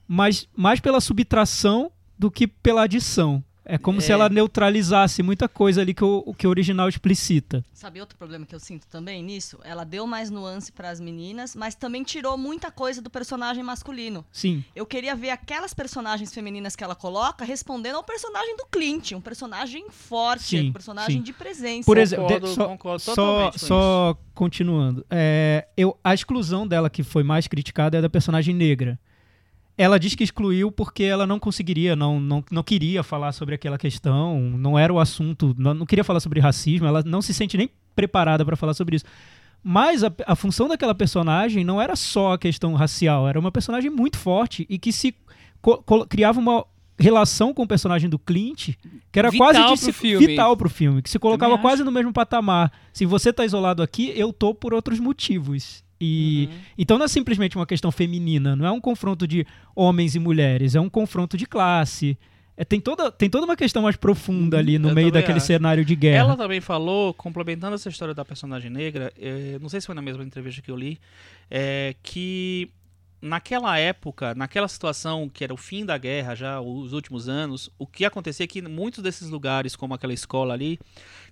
mas 0.07 0.49
mais 0.57 0.79
pela 0.79 1.01
subtração 1.01 1.91
do 2.19 2.31
que 2.31 2.47
pela 2.47 2.85
adição. 2.85 3.43
É 3.69 3.77
como 3.77 4.01
se 4.01 4.13
É. 4.13 4.15
ela 4.15 4.29
neutralizasse 4.29 5.23
muita 5.25 5.49
coisa 5.49 5.81
ali 5.81 5.93
que 5.93 6.05
o, 6.05 6.33
que 6.35 6.47
o 6.47 6.51
original 6.51 6.89
explicita. 6.89 7.65
Sabe 7.75 8.01
outro 8.01 8.17
problema 8.17 8.47
que 8.47 8.55
eu 8.55 8.61
sinto 8.61 8.87
também 8.87 9.23
nisso? 9.25 9.59
Ela 9.65 9.83
deu 9.85 10.07
mais 10.07 10.31
nuance 10.31 10.71
para 10.71 10.89
as 10.89 11.01
meninas, 11.01 11.57
mas 11.57 11.75
também 11.75 12.05
tirou 12.05 12.39
muita 12.39 12.71
coisa 12.71 13.03
do 13.03 13.11
personagem 13.11 13.65
masculino. 13.65 14.25
Sim. 14.31 14.65
Eu 14.75 14.87
queria 14.87 15.17
ver 15.17 15.31
aquelas 15.31 15.75
personagens 15.75 16.33
femininas 16.33 16.77
que 16.77 16.85
ela 16.85 16.95
coloca 16.95 17.45
respondendo 17.45 17.97
ao 17.97 18.05
personagem 18.05 18.57
do 18.57 18.67
Clint, 18.71 19.13
um 19.13 19.21
personagem 19.21 19.87
forte, 19.91 20.45
Sim, 20.45 20.69
um 20.69 20.73
personagem 20.73 21.17
sim. 21.19 21.23
de 21.23 21.33
presença. 21.33 21.85
Por 21.87 21.99
exemplo, 21.99 22.25
Concordo- 22.27 22.47
de- 22.49 22.55
só, 22.55 22.69
concordo 22.69 23.03
só, 23.03 23.53
só 23.57 24.19
continuando, 24.33 25.05
é, 25.11 25.67
eu, 25.77 25.99
a 26.05 26.15
exclusão 26.15 26.67
dela 26.69 26.89
que 26.89 27.03
foi 27.03 27.25
mais 27.25 27.49
criticada 27.49 27.99
é 27.99 28.01
da 28.01 28.09
personagem 28.09 28.55
negra. 28.55 28.97
Ela 29.79 29.99
diz 29.99 30.15
que 30.15 30.25
excluiu 30.25 30.73
porque 30.73 31.05
ela 31.05 31.27
não 31.27 31.39
conseguiria, 31.39 31.95
não, 31.95 32.19
não, 32.19 32.43
não 32.51 32.63
queria 32.63 33.03
falar 33.03 33.33
sobre 33.33 33.55
aquela 33.55 33.77
questão, 33.77 34.41
não 34.41 34.79
era 34.79 34.93
o 34.93 34.99
assunto, 34.99 35.55
não, 35.59 35.75
não 35.75 35.85
queria 35.87 36.05
falar 36.05 36.21
sobre 36.21 36.41
racismo, 36.41 36.87
ela 36.87 37.03
não 37.05 37.21
se 37.21 37.35
sente 37.35 37.59
nem 37.59 37.69
preparada 37.95 38.45
para 38.45 38.57
falar 38.57 38.73
sobre 38.73 38.97
isso. 38.97 39.05
Mas 39.63 40.03
a, 40.03 40.13
a 40.27 40.37
função 40.37 40.69
daquela 40.69 40.95
personagem 40.95 41.65
não 41.65 41.83
era 41.83 41.95
só 41.95 42.33
a 42.33 42.39
questão 42.39 42.75
racial, 42.75 43.29
era 43.29 43.39
uma 43.39 43.53
personagem 43.53 43.91
muito 43.91 44.17
forte 44.17 44.67
e 44.71 44.79
que 44.79 44.93
se 44.93 45.15
criava 46.09 46.39
uma 46.39 46.65
relação 46.99 47.53
com 47.53 47.63
o 47.63 47.69
personagem 47.69 48.09
do 48.09 48.19
Clint 48.19 48.71
que 49.13 49.19
era 49.19 49.31
Vital 49.31 49.47
quase 49.53 49.75
de 49.75 49.79
se, 49.79 49.93
filme. 49.93 50.27
vital 50.27 50.57
pro 50.57 50.69
filme, 50.69 51.03
que 51.03 51.11
se 51.11 51.19
colocava 51.19 51.59
quase 51.59 51.85
no 51.85 51.93
mesmo 51.93 52.13
patamar. 52.13 52.73
Se 52.93 53.05
você 53.05 53.33
tá 53.33 53.45
isolado 53.45 53.83
aqui, 53.83 54.13
eu 54.17 54.33
tô 54.33 54.55
por 54.55 54.73
outros 54.73 54.99
motivos. 54.99 55.85
E 56.01 56.49
Uhum. 56.51 56.59
então 56.79 56.99
não 56.99 57.05
é 57.07 57.09
simplesmente 57.09 57.57
uma 57.57 57.67
questão 57.67 57.91
feminina, 57.91 58.55
não 58.55 58.67
é 58.67 58.71
um 58.71 58.81
confronto 58.81 59.27
de 59.27 59.47
homens 59.75 60.15
e 60.15 60.19
mulheres, 60.19 60.75
é 60.75 60.81
um 60.81 60.89
confronto 60.91 61.37
de 61.37 61.47
classe. 61.47 62.19
É, 62.59 62.65
tem, 62.65 62.81
toda, 62.81 63.11
tem 63.13 63.29
toda 63.29 63.45
uma 63.45 63.55
questão 63.57 63.83
mais 63.83 63.97
profunda 63.97 64.59
ali 64.59 64.79
no 64.79 64.89
Eu 64.89 64.95
meio 64.95 65.11
daquele 65.13 65.37
acho. 65.37 65.47
cenário 65.47 65.85
de 65.85 65.95
guerra. 65.95 66.17
Ela 66.21 66.37
também 66.39 66.59
falou, 66.61 67.13
complementando 67.13 67.75
essa 67.75 67.89
história 67.91 68.15
da 68.15 68.25
personagem 68.25 68.71
negra, 68.71 69.13
eh, 69.21 69.59
não 69.61 69.69
sei 69.69 69.79
se 69.81 69.87
foi 69.87 69.95
na 69.95 70.01
mesma 70.01 70.25
entrevista 70.25 70.63
que 70.63 70.71
eu 70.71 70.77
li, 70.77 70.99
é, 71.51 71.95
que 72.03 72.71
naquela 73.27 73.79
época, 73.79 74.35
naquela 74.35 74.69
situação 74.69 75.29
que 75.29 75.45
era 75.45 75.53
o 75.53 75.57
fim 75.57 75.85
da 75.85 75.99
guerra, 75.99 76.35
já 76.35 76.61
os 76.61 76.93
últimos 76.93 77.29
anos, 77.29 77.71
o 77.79 77.87
que 77.87 78.05
acontecia 78.05 78.45
é 78.45 78.47
que 78.47 78.63
muitos 78.63 79.03
desses 79.03 79.29
lugares, 79.29 79.77
como 79.77 79.93
aquela 79.93 80.13
escola 80.15 80.55
ali, 80.55 80.79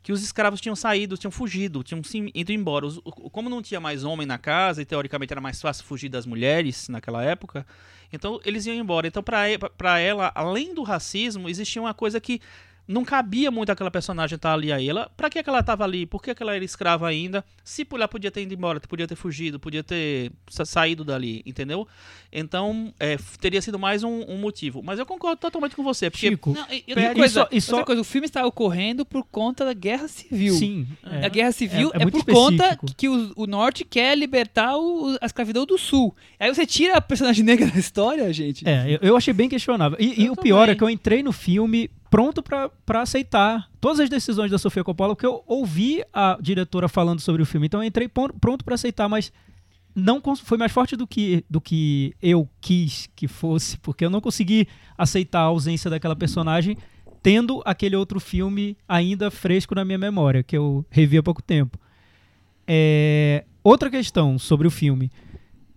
que 0.02 0.12
os 0.12 0.22
escravos 0.22 0.60
tinham 0.60 0.76
saído, 0.76 1.16
tinham 1.16 1.30
fugido, 1.30 1.82
tinham 1.82 2.02
ido 2.34 2.52
embora. 2.52 2.86
Os- 2.86 3.00
como 3.32 3.48
não 3.48 3.62
tinha 3.62 3.80
mais 3.80 4.04
homem 4.04 4.26
na 4.26 4.36
casa 4.36 4.82
e 4.82 4.84
teoricamente 4.84 5.32
era 5.32 5.40
mais 5.40 5.60
fácil 5.60 5.84
fugir 5.84 6.08
das 6.08 6.26
mulheres 6.26 6.88
naquela 6.88 7.24
época, 7.24 7.66
então 8.12 8.40
eles 8.44 8.66
iam 8.66 8.76
embora. 8.76 9.06
Então 9.06 9.22
para 9.22 9.98
ela, 9.98 10.30
além 10.34 10.74
do 10.74 10.82
racismo, 10.82 11.48
existia 11.48 11.80
uma 11.80 11.94
coisa 11.94 12.20
que 12.20 12.40
não 12.86 13.04
cabia 13.04 13.50
muito 13.50 13.70
aquela 13.72 13.90
personagem 13.90 14.36
estar 14.36 14.52
ali 14.52 14.72
aí. 14.72 14.88
Ela, 14.88 15.10
pra 15.16 15.30
que, 15.30 15.42
que 15.42 15.48
ela 15.48 15.60
estava 15.60 15.84
ali? 15.84 16.04
Por 16.06 16.22
que, 16.22 16.34
que 16.34 16.42
ela 16.42 16.54
era 16.54 16.64
escrava 16.64 17.08
ainda? 17.08 17.44
Se 17.64 17.86
ela 17.92 18.06
podia 18.06 18.30
ter 18.30 18.42
ido 18.42 18.52
embora, 18.54 18.78
podia 18.80 19.06
ter 19.06 19.16
fugido, 19.16 19.58
podia 19.58 19.82
ter 19.82 20.30
sa- 20.50 20.64
saído 20.66 21.02
dali, 21.04 21.42
entendeu? 21.46 21.86
Então, 22.32 22.92
é, 22.98 23.16
teria 23.40 23.62
sido 23.62 23.78
mais 23.78 24.02
um, 24.02 24.22
um 24.28 24.36
motivo. 24.38 24.82
Mas 24.82 24.98
eu 24.98 25.06
concordo 25.06 25.36
totalmente 25.40 25.76
com 25.76 25.82
você, 25.82 26.10
porque 26.10 26.28
Chico, 26.28 26.52
Não, 26.52 26.66
e, 26.70 26.84
e 26.86 26.92
E 26.92 26.94
outra, 26.94 27.14
coisa, 27.14 27.40
só- 27.42 27.48
e 27.50 27.60
só- 27.60 27.72
outra 27.72 27.86
coisa, 27.86 28.00
o 28.00 28.04
filme 28.04 28.26
está 28.26 28.44
ocorrendo 28.46 29.04
por 29.04 29.24
conta 29.24 29.64
da 29.64 29.72
guerra 29.72 30.08
civil. 30.08 30.54
sim. 30.54 30.86
A 31.02 31.28
guerra 31.28 31.52
civil 31.52 31.90
é 31.94 31.98
é, 31.98 32.04
muito 32.04 32.24
por 32.24 32.34
conta 32.34 32.64
específico. 32.64 32.86
que 32.96 33.08
o, 33.08 33.32
o 33.36 33.46
norte 33.46 33.84
quer 33.84 34.16
libertar 34.18 34.76
o- 34.76 35.16
a 35.20 35.26
escravidão 35.26 35.64
do 35.64 35.78
sul. 35.78 36.14
Aí 36.38 36.52
você 36.52 36.66
tira 36.66 36.96
a 36.96 37.00
personagem 37.00 37.44
negra 37.44 37.66
da 37.70 37.78
história, 37.78 38.30
gente. 38.32 38.68
É, 38.68 38.94
eu, 38.94 38.98
eu 39.00 39.16
achei 39.16 39.32
bem 39.32 39.48
questionável. 39.48 39.96
E, 40.00 40.22
e 40.22 40.26
Eu 40.26 40.32
o 40.32 40.36
pior 40.36 40.60
também. 40.62 40.72
é 40.72 40.76
que 40.76 40.84
eu 40.84 40.90
entrei 40.90 41.22
no 41.22 41.32
filme 41.32 41.88
pronto 42.14 42.44
pra 42.44 43.02
aceitar 43.02 43.68
todas 43.80 43.98
as 43.98 44.08
decisões 44.08 44.48
da 44.48 44.56
Sofia 44.56 44.84
Coppola, 44.84 45.16
porque 45.16 45.26
eu 45.26 45.42
ouvi 45.48 46.00
a 46.12 46.38
diretora 46.40 46.86
falando 46.86 47.18
sobre 47.18 47.42
o 47.42 47.44
filme, 47.44 47.66
então 47.66 47.82
eu 47.82 47.88
entrei 47.88 48.08
pronto 48.08 48.64
pra 48.64 48.76
aceitar, 48.76 49.08
mas 49.08 49.32
não 49.96 50.22
foi 50.36 50.56
mais 50.56 50.70
forte 50.70 50.94
do 50.94 51.08
que, 51.08 51.44
do 51.50 51.60
que 51.60 52.14
eu 52.22 52.48
quis 52.60 53.10
que 53.16 53.26
fosse, 53.26 53.76
porque 53.78 54.04
eu 54.04 54.10
não 54.10 54.20
consegui 54.20 54.68
aceitar 54.96 55.40
a 55.40 55.46
ausência 55.46 55.90
daquela 55.90 56.14
personagem, 56.14 56.78
tendo 57.20 57.60
aquele 57.64 57.96
outro 57.96 58.20
filme 58.20 58.78
ainda 58.86 59.28
fresco 59.28 59.74
na 59.74 59.84
minha 59.84 59.98
memória, 59.98 60.44
que 60.44 60.56
eu 60.56 60.86
revi 60.90 61.18
há 61.18 61.22
pouco 61.22 61.42
tempo. 61.42 61.76
É, 62.64 63.44
outra 63.64 63.90
questão 63.90 64.38
sobre 64.38 64.68
o 64.68 64.70
filme. 64.70 65.10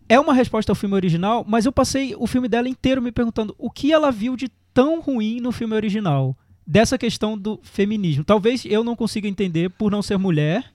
É 0.08 0.19
uma 0.19 0.36
resposta 0.36 0.71
ao 0.71 0.76
filme 0.76 0.93
original, 0.93 1.43
mas 1.47 1.65
eu 1.65 1.71
passei 1.71 2.13
o 2.15 2.28
filme 2.28 2.47
dela 2.47 2.69
inteiro 2.69 3.02
me 3.02 3.12
perguntando 3.12 3.56
o 3.58 3.71
que 3.71 3.91
ela 3.91 4.12
viu 4.12 4.36
de 4.36 4.52
tão 4.78 5.02
ruim 5.02 5.40
no 5.42 5.52
filme 5.52 5.74
original. 5.74 6.38
Dessa 6.66 6.98
questão 7.00 7.36
do 7.36 7.60
feminismo. 7.63 8.24
Talvez 8.24 8.63
eu 8.66 8.84
não 8.84 8.96
consiga 8.96 9.28
entender 9.28 9.70
por 9.72 9.90
não 9.92 10.04
ser 10.04 10.18
mulher, 10.20 10.66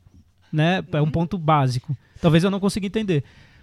né? 0.53 0.83
É 0.91 1.01
um 1.01 1.09
ponto 1.11 1.39
básico. 1.39 1.97
Talvez 2.21 2.43
eu 2.43 2.51
não 2.51 2.59
consiga 2.59 2.85
entender. 2.87 3.23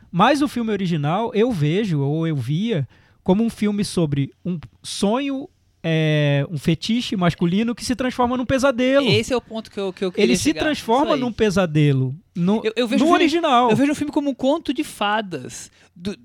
Mas 0.10 0.42
o 0.42 0.48
filme 0.48 0.72
original 0.72 1.32
eu 1.34 1.52
vejo, 1.52 2.00
ou 2.00 2.26
eu 2.26 2.36
via, 2.38 2.88
como 3.22 3.44
um 3.44 3.50
filme 3.50 3.84
sobre 3.84 4.32
um 4.46 4.58
sonho, 4.82 5.50
é, 5.84 6.46
um 6.50 6.58
fetiche 6.58 7.16
masculino 7.18 7.76
que 7.76 7.84
se 7.84 7.96
transforma 7.96 8.38
num 8.38 8.46
pesadelo. 8.46 9.08
Esse 9.10 9.34
é 9.34 9.36
o 9.36 9.42
ponto 9.42 9.70
que 9.70 9.80
eu, 9.80 9.92
que 9.92 10.06
eu 10.06 10.12
queria 10.12 10.26
Ele 10.26 10.38
se 10.38 10.44
chegar. 10.44 10.62
transforma 10.62 11.16
num 11.18 11.32
pesadelo. 11.34 12.16
No, 12.36 12.62
Eu- 12.64 12.74
eu 12.76 12.88
no 12.88 12.98
filme- 12.98 13.12
original. 13.14 13.70
Eu 13.72 13.76
vejo 13.76 13.92
o 13.92 13.96
filme 13.96 14.12
como 14.14 14.30
um 14.30 14.36
conto 14.36 14.74
de 14.74 14.84
fadas. 14.84 15.70
do- 15.96 16.16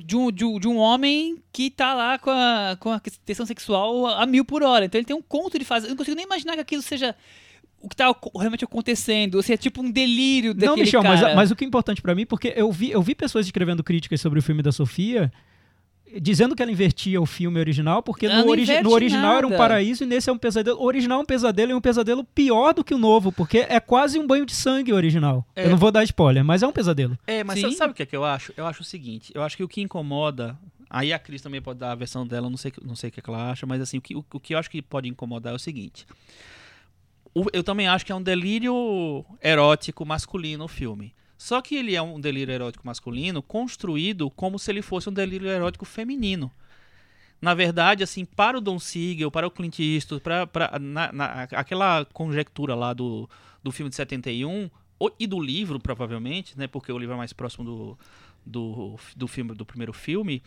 de, 0.00 0.16
um, 0.16 0.30
de 0.32 0.44
um- 0.44 0.58
de 0.58 0.68
um 0.68 0.76
homem 0.78 1.36
que 1.52 1.70
tá 1.70 1.94
lá 1.94 2.18
com 2.18 2.30
a, 2.30 2.76
com 2.80 2.92
a 2.92 3.00
questão 3.00 3.44
sexual 3.46 4.06
a 4.06 4.24
mil 4.26 4.44
por 4.44 4.62
hora. 4.62 4.84
Então 4.84 4.98
ele 4.98 5.06
tem 5.06 5.16
um 5.16 5.22
conto 5.22 5.58
de 5.58 5.64
fadas. 5.64 5.84
Eu 5.84 5.90
não 5.90 5.96
consigo 5.96 6.16
nem 6.16 6.24
imaginar 6.24 6.54
que 6.54 6.60
aquilo 6.60 6.82
seja 6.82 7.14
o 7.80 7.88
que 7.88 7.96
tá 7.96 8.14
realmente 8.38 8.64
acontecendo. 8.64 9.34
Ou 9.34 9.42
seja, 9.42 9.56
tipo 9.56 9.82
um 9.82 9.90
delírio 9.90 10.54
daquele 10.54 10.70
Não, 10.70 10.76
Michel, 10.76 11.02
mas, 11.02 11.20
cara. 11.20 11.34
mas 11.34 11.50
o 11.50 11.56
que 11.56 11.64
é 11.64 11.66
importante 11.66 12.00
pra 12.00 12.14
mim, 12.14 12.24
porque 12.24 12.52
eu 12.56 12.70
vi, 12.70 12.90
eu 12.90 13.02
vi 13.02 13.14
pessoas 13.14 13.44
escrevendo 13.46 13.82
críticas 13.82 14.20
sobre 14.20 14.38
o 14.38 14.42
filme 14.42 14.62
da 14.62 14.70
Sofia, 14.72 15.32
dizendo 16.20 16.54
que 16.56 16.62
ela 16.62 16.70
invertia 16.72 17.20
o 17.20 17.26
filme 17.26 17.58
original, 17.58 18.02
porque 18.02 18.28
no, 18.28 18.48
origi- 18.48 18.80
no 18.82 18.90
original 18.90 19.36
era 19.38 19.46
um 19.46 19.50
nada. 19.50 19.62
paraíso 19.62 20.04
e 20.04 20.06
nesse 20.06 20.28
é 20.28 20.32
um 20.32 20.38
pesadelo. 20.38 20.78
O 20.80 20.84
original 20.84 21.20
é 21.20 21.22
um 21.22 21.26
pesadelo 21.26 21.70
e 21.72 21.74
um 21.74 21.80
pesadelo 21.80 22.24
pior 22.24 22.74
do 22.74 22.82
que 22.84 22.94
o 22.94 22.98
novo, 22.98 23.30
porque 23.32 23.58
é 23.68 23.78
quase 23.80 24.18
um 24.18 24.26
banho 24.26 24.44
de 24.46 24.54
sangue 24.54 24.92
o 24.92 24.96
original. 24.96 25.46
É. 25.56 25.64
Eu 25.66 25.70
não 25.70 25.76
vou 25.78 25.90
dar 25.90 26.02
spoiler, 26.04 26.44
mas 26.44 26.62
é 26.62 26.66
um 26.66 26.72
pesadelo. 26.72 27.18
É, 27.26 27.42
mas 27.44 27.58
Sim. 27.60 27.70
sa- 27.72 27.78
sabe 27.78 27.92
o 27.92 27.94
que 27.94 28.02
é 28.02 28.06
que 28.06 28.16
eu 28.16 28.24
acho? 28.24 28.52
Eu 28.56 28.66
acho 28.66 28.82
o 28.82 28.84
seguinte, 28.84 29.32
eu 29.34 29.42
acho 29.42 29.56
que 29.56 29.62
o 29.64 29.68
que 29.68 29.80
incomoda, 29.80 30.58
aí 30.90 31.12
a 31.12 31.18
Cris 31.18 31.40
também 31.42 31.60
pode 31.62 31.78
dar 31.78 31.92
a 31.92 31.94
versão 31.94 32.26
dela, 32.26 32.48
não 32.50 32.56
sei, 32.56 32.72
não 32.84 32.94
sei 32.96 33.08
o 33.08 33.12
que 33.12 33.20
é 33.20 33.22
que 33.22 33.30
ela 33.30 33.50
acha, 33.50 33.64
mas 33.66 33.80
assim, 33.80 33.98
o 33.98 34.00
que, 34.02 34.14
o, 34.14 34.24
o 34.32 34.40
que 34.40 34.54
eu 34.54 34.58
acho 34.58 34.70
que 34.70 34.82
pode 34.82 35.08
incomodar 35.08 35.52
é 35.52 35.56
o 35.56 35.58
seguinte. 35.58 36.06
O- 37.34 37.46
eu 37.52 37.62
também 37.64 37.88
acho 37.88 38.04
que 38.04 38.12
é 38.12 38.14
um 38.14 38.22
delírio 38.22 39.24
erótico 39.42 40.04
masculino 40.04 40.64
o 40.64 40.68
filme. 40.68 41.14
Só 41.42 41.60
que 41.60 41.74
ele 41.74 41.96
é 41.96 42.00
um 42.00 42.20
delírio 42.20 42.54
erótico 42.54 42.86
masculino 42.86 43.42
construído 43.42 44.30
como 44.30 44.60
se 44.60 44.70
ele 44.70 44.80
fosse 44.80 45.08
um 45.08 45.12
delírio 45.12 45.48
erótico 45.48 45.84
feminino. 45.84 46.52
Na 47.40 47.52
verdade, 47.52 48.04
assim, 48.04 48.24
para 48.24 48.58
o 48.58 48.60
Don 48.60 48.78
Siegel, 48.78 49.28
para 49.28 49.44
o 49.44 49.50
Clint 49.50 49.80
Eastwood, 49.80 50.22
para, 50.22 50.46
para 50.46 50.78
na- 50.78 51.10
na- 51.12 51.42
aquela 51.50 52.04
conjectura 52.12 52.76
lá 52.76 52.92
do, 52.92 53.28
do 53.60 53.72
filme 53.72 53.90
de 53.90 53.96
71 53.96 54.70
o- 55.00 55.10
e 55.18 55.26
do 55.26 55.40
livro, 55.40 55.80
provavelmente, 55.80 56.56
né, 56.56 56.68
porque 56.68 56.92
o 56.92 56.96
livro 56.98 57.14
é 57.14 57.18
mais 57.18 57.32
próximo 57.32 57.64
do, 57.64 57.98
do, 58.46 58.96
do 59.16 59.26
filme 59.26 59.52
do 59.52 59.66
primeiro 59.66 59.92
filme, 59.92 60.40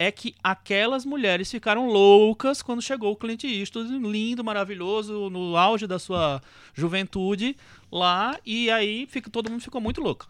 é 0.00 0.10
que 0.10 0.34
aquelas 0.42 1.04
mulheres 1.04 1.48
ficaram 1.48 1.86
loucas 1.86 2.60
quando 2.60 2.82
chegou 2.82 3.12
o 3.12 3.16
Clint 3.16 3.44
Eastwood, 3.44 3.88
lindo, 4.00 4.42
maravilhoso, 4.42 5.30
no 5.30 5.56
auge 5.56 5.86
da 5.86 6.00
sua 6.00 6.42
juventude 6.74 7.56
lá, 7.92 8.36
e 8.44 8.68
aí 8.68 9.06
fica, 9.06 9.30
todo 9.30 9.48
mundo 9.48 9.60
ficou 9.62 9.80
muito 9.80 10.00
louco. 10.00 10.28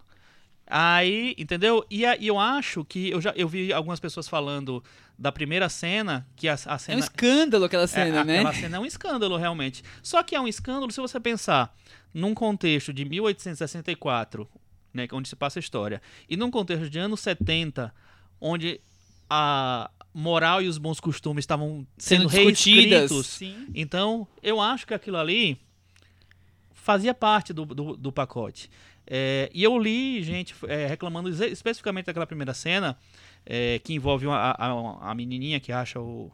Aí, 0.71 1.35
entendeu? 1.37 1.85
E, 1.91 2.05
e 2.05 2.27
eu 2.27 2.39
acho 2.39 2.85
que 2.85 3.11
eu 3.11 3.21
já 3.21 3.33
eu 3.37 3.49
vi 3.49 3.73
algumas 3.73 3.99
pessoas 3.99 4.29
falando 4.29 4.83
da 5.19 5.33
primeira 5.33 5.69
cena, 5.69 6.27
que 6.37 6.49
a, 6.49 6.55
a 6.55 6.73
É 6.73 6.75
um 6.75 6.79
cena 6.79 7.01
escândalo 7.01 7.65
aquela 7.65 7.87
cena, 7.87 8.21
é, 8.21 8.25
né? 8.25 8.39
Aquela 8.39 8.55
cena 8.55 8.77
é 8.77 8.81
um 8.81 8.87
escândalo, 8.87 9.37
realmente. 9.37 9.83
Só 10.03 10.23
que 10.23 10.35
é 10.35 10.41
um 10.41 10.49
escândalo 10.49 10.91
se 10.93 11.01
você 11.01 11.19
pensar 11.19 11.75
num 12.15 12.33
contexto 12.35 12.93
de 12.93 13.05
1864, 13.05 14.49
né, 14.95 15.07
onde 15.13 15.29
se 15.29 15.37
passa 15.37 15.59
a 15.59 15.61
história, 15.61 16.01
e 16.29 16.37
num 16.37 16.51
contexto 16.51 16.89
de 16.89 16.99
anos 16.99 17.21
70, 17.21 17.93
onde 18.41 18.81
a 19.29 19.91
moral 20.13 20.63
e 20.63 20.69
os 20.69 20.79
bons 20.79 20.99
costumes 21.01 21.43
estavam 21.43 21.87
sendo, 21.97 22.29
Sendo 22.31 22.51
discutidas. 22.53 22.91
reescritos. 23.11 23.27
Sim. 23.27 23.67
Então, 23.75 24.27
eu 24.43 24.61
acho 24.61 24.87
que 24.87 24.95
aquilo 24.95 25.17
ali 25.17 25.61
fazia 26.73 27.15
parte 27.15 27.53
do, 27.53 27.65
do, 27.65 27.97
do 27.97 28.11
pacote. 28.11 28.71
É, 29.13 29.51
e 29.53 29.65
eu 29.65 29.77
li 29.77 30.23
gente 30.23 30.55
é, 30.69 30.87
reclamando 30.87 31.29
especificamente 31.45 32.07
daquela 32.07 32.27
primeira 32.29 32.55
cena, 32.55 32.97
é, 33.45 33.81
que 33.81 33.93
envolve 33.93 34.25
uma- 34.27 34.37
a, 34.57 35.11
a, 35.11 35.15
menininha 35.17 35.59
que 35.59 35.73
acha 35.73 35.99
o, 35.99 36.31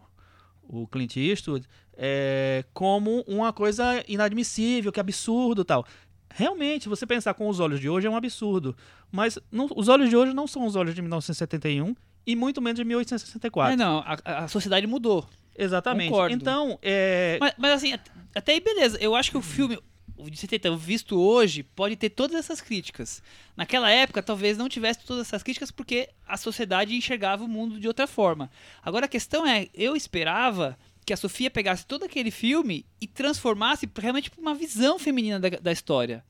o 0.68 0.86
Clint 0.86 1.16
Eastwood, 1.16 1.66
é, 1.96 2.62
como 2.74 3.24
uma 3.26 3.50
coisa 3.50 4.04
inadmissível, 4.06 4.92
que 4.92 5.00
absurdo 5.00 5.64
tal. 5.64 5.86
Realmente, 6.34 6.86
você 6.86 7.06
pensar 7.06 7.32
com 7.32 7.48
os 7.48 7.60
olhos 7.60 7.80
de 7.80 7.88
hoje 7.88 8.06
é 8.06 8.10
um 8.10 8.16
absurdo. 8.16 8.76
Mas 9.10 9.38
não- 9.50 9.68
os 9.74 9.88
olhos 9.88 10.10
de 10.10 10.16
hoje 10.16 10.34
não 10.34 10.46
são 10.46 10.66
os 10.66 10.76
olhos 10.76 10.94
de 10.94 11.00
1971 11.00 11.96
e 12.26 12.36
muito 12.36 12.60
menos 12.60 12.76
de 12.78 12.84
1864. 12.84 13.72
É, 13.72 13.76
não, 13.76 14.00
a, 14.00 14.44
a 14.44 14.48
sociedade 14.48 14.86
mudou. 14.86 15.26
Exatamente. 15.56 16.10
Concordo. 16.10 16.34
Então, 16.34 16.78
é, 16.82 17.38
Mas, 17.40 17.54
mas 17.56 17.72
assim, 17.72 17.92
at- 17.94 18.10
até 18.34 18.52
aí 18.52 18.60
beleza. 18.60 18.98
Eu 19.00 19.14
acho 19.14 19.30
que 19.30 19.38
o 19.38 19.40
filme 19.42 19.78
o 20.18 20.30
de 20.30 20.36
70 20.36 20.76
visto 20.76 21.18
hoje 21.20 21.62
pode 21.62 21.96
ter 21.96 22.10
todas 22.10 22.36
essas 22.36 22.60
críticas. 22.60 23.22
Naquela 23.56 23.90
época, 23.90 24.22
talvez 24.22 24.56
não 24.58 24.68
tivesse 24.68 25.00
todas 25.04 25.26
essas 25.26 25.42
críticas 25.42 25.70
porque 25.70 26.08
a 26.26 26.36
sociedade 26.36 26.94
enxergava 26.94 27.44
o 27.44 27.48
mundo 27.48 27.78
de 27.80 27.86
outra 27.88 28.06
forma. 28.06 28.50
Agora 28.82 29.06
a 29.06 29.08
questão 29.08 29.46
é, 29.46 29.68
eu 29.74 29.94
esperava 29.96 30.76
que 31.04 31.12
a 31.12 31.16
Sofia 31.16 31.50
pegasse 31.50 31.86
todo 31.86 32.04
aquele 32.04 32.30
filme 32.30 32.84
e 33.00 33.06
transformasse 33.06 33.88
realmente 33.98 34.30
pra 34.30 34.40
uma 34.40 34.54
visão 34.54 34.98
feminina 34.98 35.38
da, 35.38 35.48
da 35.50 35.70
história. 35.72 36.24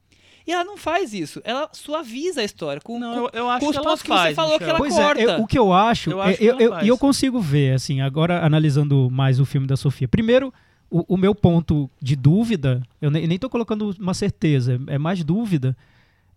E 0.46 0.52
ela 0.52 0.62
não 0.62 0.76
faz 0.76 1.12
isso. 1.12 1.40
Ela 1.44 1.68
suaviza 1.72 2.40
a 2.40 2.44
história 2.44 2.80
com, 2.80 3.00
não, 3.00 3.14
com- 3.14 3.36
eu, 3.36 3.40
eu 3.44 3.50
acho 3.50 3.60
com 3.60 3.66
os 3.66 3.72
que 3.72 3.76
ela 3.78 3.84
pontos 3.88 4.02
que 4.02 4.08
faz, 4.08 4.28
você 4.28 4.34
falou 4.34 4.58
que 4.58 4.64
Michel. 4.64 4.68
ela 4.70 4.78
Pois 4.78 4.94
corta. 4.94 5.20
é, 5.20 5.24
eu- 5.24 5.40
o 5.42 5.46
que 5.46 5.58
eu 5.58 5.72
acho, 5.72 6.10
Eu 6.10 6.22
é- 6.22 6.28
acho 6.28 6.38
que 6.38 6.44
eu, 6.44 6.60
eu- 6.60 6.80
e 6.82 6.88
eu 6.88 6.96
consigo 6.98 7.40
ver, 7.40 7.74
assim, 7.74 8.00
agora 8.00 8.44
analisando 8.44 9.10
mais 9.10 9.40
o 9.40 9.44
filme 9.44 9.66
da 9.66 9.76
Sofia. 9.76 10.06
Primeiro, 10.06 10.54
o, 10.90 11.14
o 11.14 11.16
meu 11.16 11.34
ponto 11.34 11.90
de 12.00 12.16
dúvida, 12.16 12.82
eu 13.00 13.10
nem, 13.10 13.38
tô 13.38 13.48
colocando 13.48 13.94
uma 13.98 14.14
certeza, 14.14 14.80
é 14.86 14.98
mais 14.98 15.22
dúvida, 15.24 15.76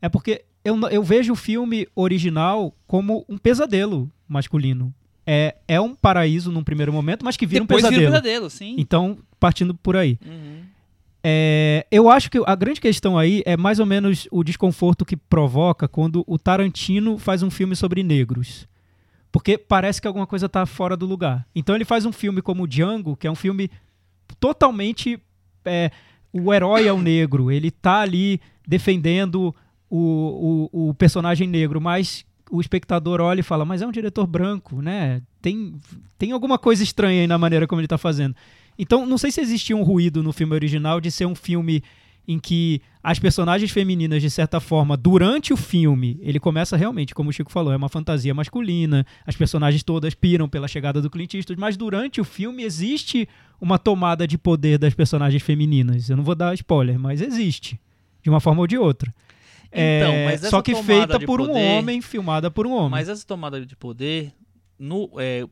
é 0.02 0.10
porque 0.10 0.44
eu, 0.64 0.80
eu 0.90 1.04
vejo 1.04 1.34
o 1.34 1.36
filme 1.36 1.88
original 1.96 2.74
como 2.88 3.26
um 3.30 3.38
pesadelo 3.38 4.12
masculino. 4.28 4.94
É, 5.26 5.56
é 5.68 5.80
um 5.80 5.94
paraíso 5.94 6.52
num 6.52 6.64
primeiro 6.64 6.92
momento, 6.92 7.24
mas 7.24 7.38
que 7.38 7.46
vira 7.46 7.64
Depois 7.64 7.84
um 7.84 7.90
vira 7.90 8.02
um 8.02 8.06
pesadelo. 8.06 8.24
pesadelo, 8.24 8.50
sim. 8.50 8.76
Então, 8.78 9.18
partindo 9.40 9.76
por 9.76 9.96
aí. 9.96 10.18
Uhum. 10.26 10.64
É, 11.24 11.86
eu 11.92 12.10
acho 12.10 12.32
que 12.32 12.42
a 12.46 12.56
grande 12.56 12.80
questão 12.80 13.18
aí 13.18 13.44
é 13.46 13.58
mais 13.58 13.80
ou 13.80 13.86
menos 13.86 14.28
o 14.32 14.44
desconforto 14.44 15.06
que 15.06 15.18
provoca 15.18 15.88
quando 15.88 16.24
o 16.26 16.40
Tarantino 16.40 17.18
faz 17.18 17.44
um 17.44 17.52
filme 17.52 17.76
sobre 17.76 18.02
negros. 18.04 18.68
Porque 19.32 19.58
parece 19.58 20.02
que 20.02 20.08
alguma 20.08 20.26
coisa 20.26 20.50
tá 20.50 20.66
fora 20.66 20.98
do 20.98 21.06
lugar. 21.06 21.46
Então 21.54 21.76
ele 21.76 21.86
faz 21.86 22.06
um 22.06 22.12
filme 22.12 22.42
como 22.42 22.68
Django, 22.68 23.16
que 23.16 23.28
é 23.28 23.32
um 23.32 23.36
filme 23.36 23.70
totalmente. 24.40 25.20
é, 25.66 25.92
o 26.32 26.54
herói 26.54 26.88
é 26.88 26.94
o 26.94 27.02
negro. 27.02 27.52
Ele 27.52 27.72
tá 27.72 28.02
ali 28.02 28.40
defendendo 28.68 29.54
o, 29.90 30.70
o, 30.72 30.90
o 30.90 30.94
personagem 30.94 31.48
negro, 31.48 31.82
mas 31.82 32.26
o 32.52 32.62
espectador 32.62 33.22
olha 33.22 33.40
e 33.40 33.44
fala: 33.44 33.66
Mas 33.66 33.82
é 33.82 33.88
um 33.88 33.92
diretor 33.92 34.28
branco, 34.28 34.82
né? 34.82 35.22
Tem, 35.42 35.74
tem 36.18 36.32
alguma 36.32 36.58
coisa 36.58 36.84
estranha 36.84 37.22
aí 37.22 37.28
na 37.28 37.38
maneira 37.38 37.68
como 37.68 37.82
ele 37.82 37.88
tá 37.88 37.98
fazendo. 37.98 38.36
Então, 38.78 39.06
não 39.06 39.18
sei 39.18 39.32
se 39.32 39.42
existia 39.42 39.76
um 39.76 39.84
ruído 39.84 40.24
no 40.24 40.32
filme 40.32 40.54
original 40.54 41.02
de 41.02 41.12
ser 41.12 41.26
um 41.26 41.36
filme 41.36 41.84
em 42.28 42.40
que 42.40 42.82
as 43.12 43.18
personagens 43.18 43.72
femininas, 43.72 44.22
de 44.22 44.30
certa 44.30 44.60
forma, 44.60 44.96
durante 44.96 45.52
o 45.52 45.58
filme, 45.58 46.20
ele 46.22 46.40
começa 46.40 46.78
realmente, 46.78 47.16
como 47.16 47.32
o 47.32 47.34
Chico 47.34 47.52
falou, 47.52 47.74
é 47.74 47.76
uma 47.76 47.90
fantasia 47.90 48.34
masculina, 48.36 49.04
as 49.26 49.36
personagens 49.36 49.82
todas 49.82 50.14
piram 50.14 50.48
pela 50.48 50.68
chegada 50.68 51.02
do 51.02 51.10
Clint 51.10 51.34
Eastwood, 51.34 51.60
mas 51.60 51.76
durante 51.76 52.22
o 52.22 52.24
filme 52.24 52.62
existe 52.64 53.28
uma 53.60 53.80
tomada 53.80 54.28
de 54.28 54.38
poder 54.38 54.78
das 54.78 54.94
personagens 54.94 55.42
femininas. 55.42 56.08
Eu 56.08 56.18
não 56.18 56.24
vou 56.24 56.36
dar 56.36 56.54
spoiler, 56.54 57.00
mas 57.00 57.20
existe, 57.20 57.80
de 58.22 58.30
uma 58.30 58.40
forma 58.40 58.62
ou 58.62 58.68
de 58.68 58.78
outra. 58.78 59.12
Então, 59.72 60.12
É, 60.14 60.26
mas 60.26 60.34
essa 60.42 60.50
só 60.52 60.62
que 60.62 60.76
feita 60.76 61.20
por 61.20 61.42
um 61.42 61.48
poder- 61.48 61.60
homem, 61.80 62.02
filmada 62.02 62.52
por 62.52 62.68
um 62.68 62.74
homem. 62.74 62.92
Mas 62.92 63.10
essa 63.10 63.26
tomada 63.26 63.66
de 63.66 63.76
poder, 63.76 64.32
no, 64.78 65.10
é, 65.18 65.46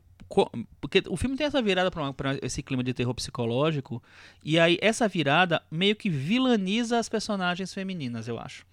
porque 0.80 1.02
o 1.08 1.16
filme 1.16 1.36
tem 1.36 1.46
essa 1.46 1.62
virada 1.62 1.90
para 1.90 2.38
esse 2.42 2.62
clima 2.62 2.84
de 2.84 2.92
terror 2.92 3.14
psicológico, 3.14 4.02
e 4.44 4.58
aí 4.58 4.78
essa 4.80 5.08
virada 5.08 5.62
meio 5.70 5.96
que 5.96 6.10
vilaniza 6.10 6.98
as 6.98 7.08
personagens 7.08 7.72
femininas, 7.72 8.28
eu 8.28 8.38
acho. 8.38 8.66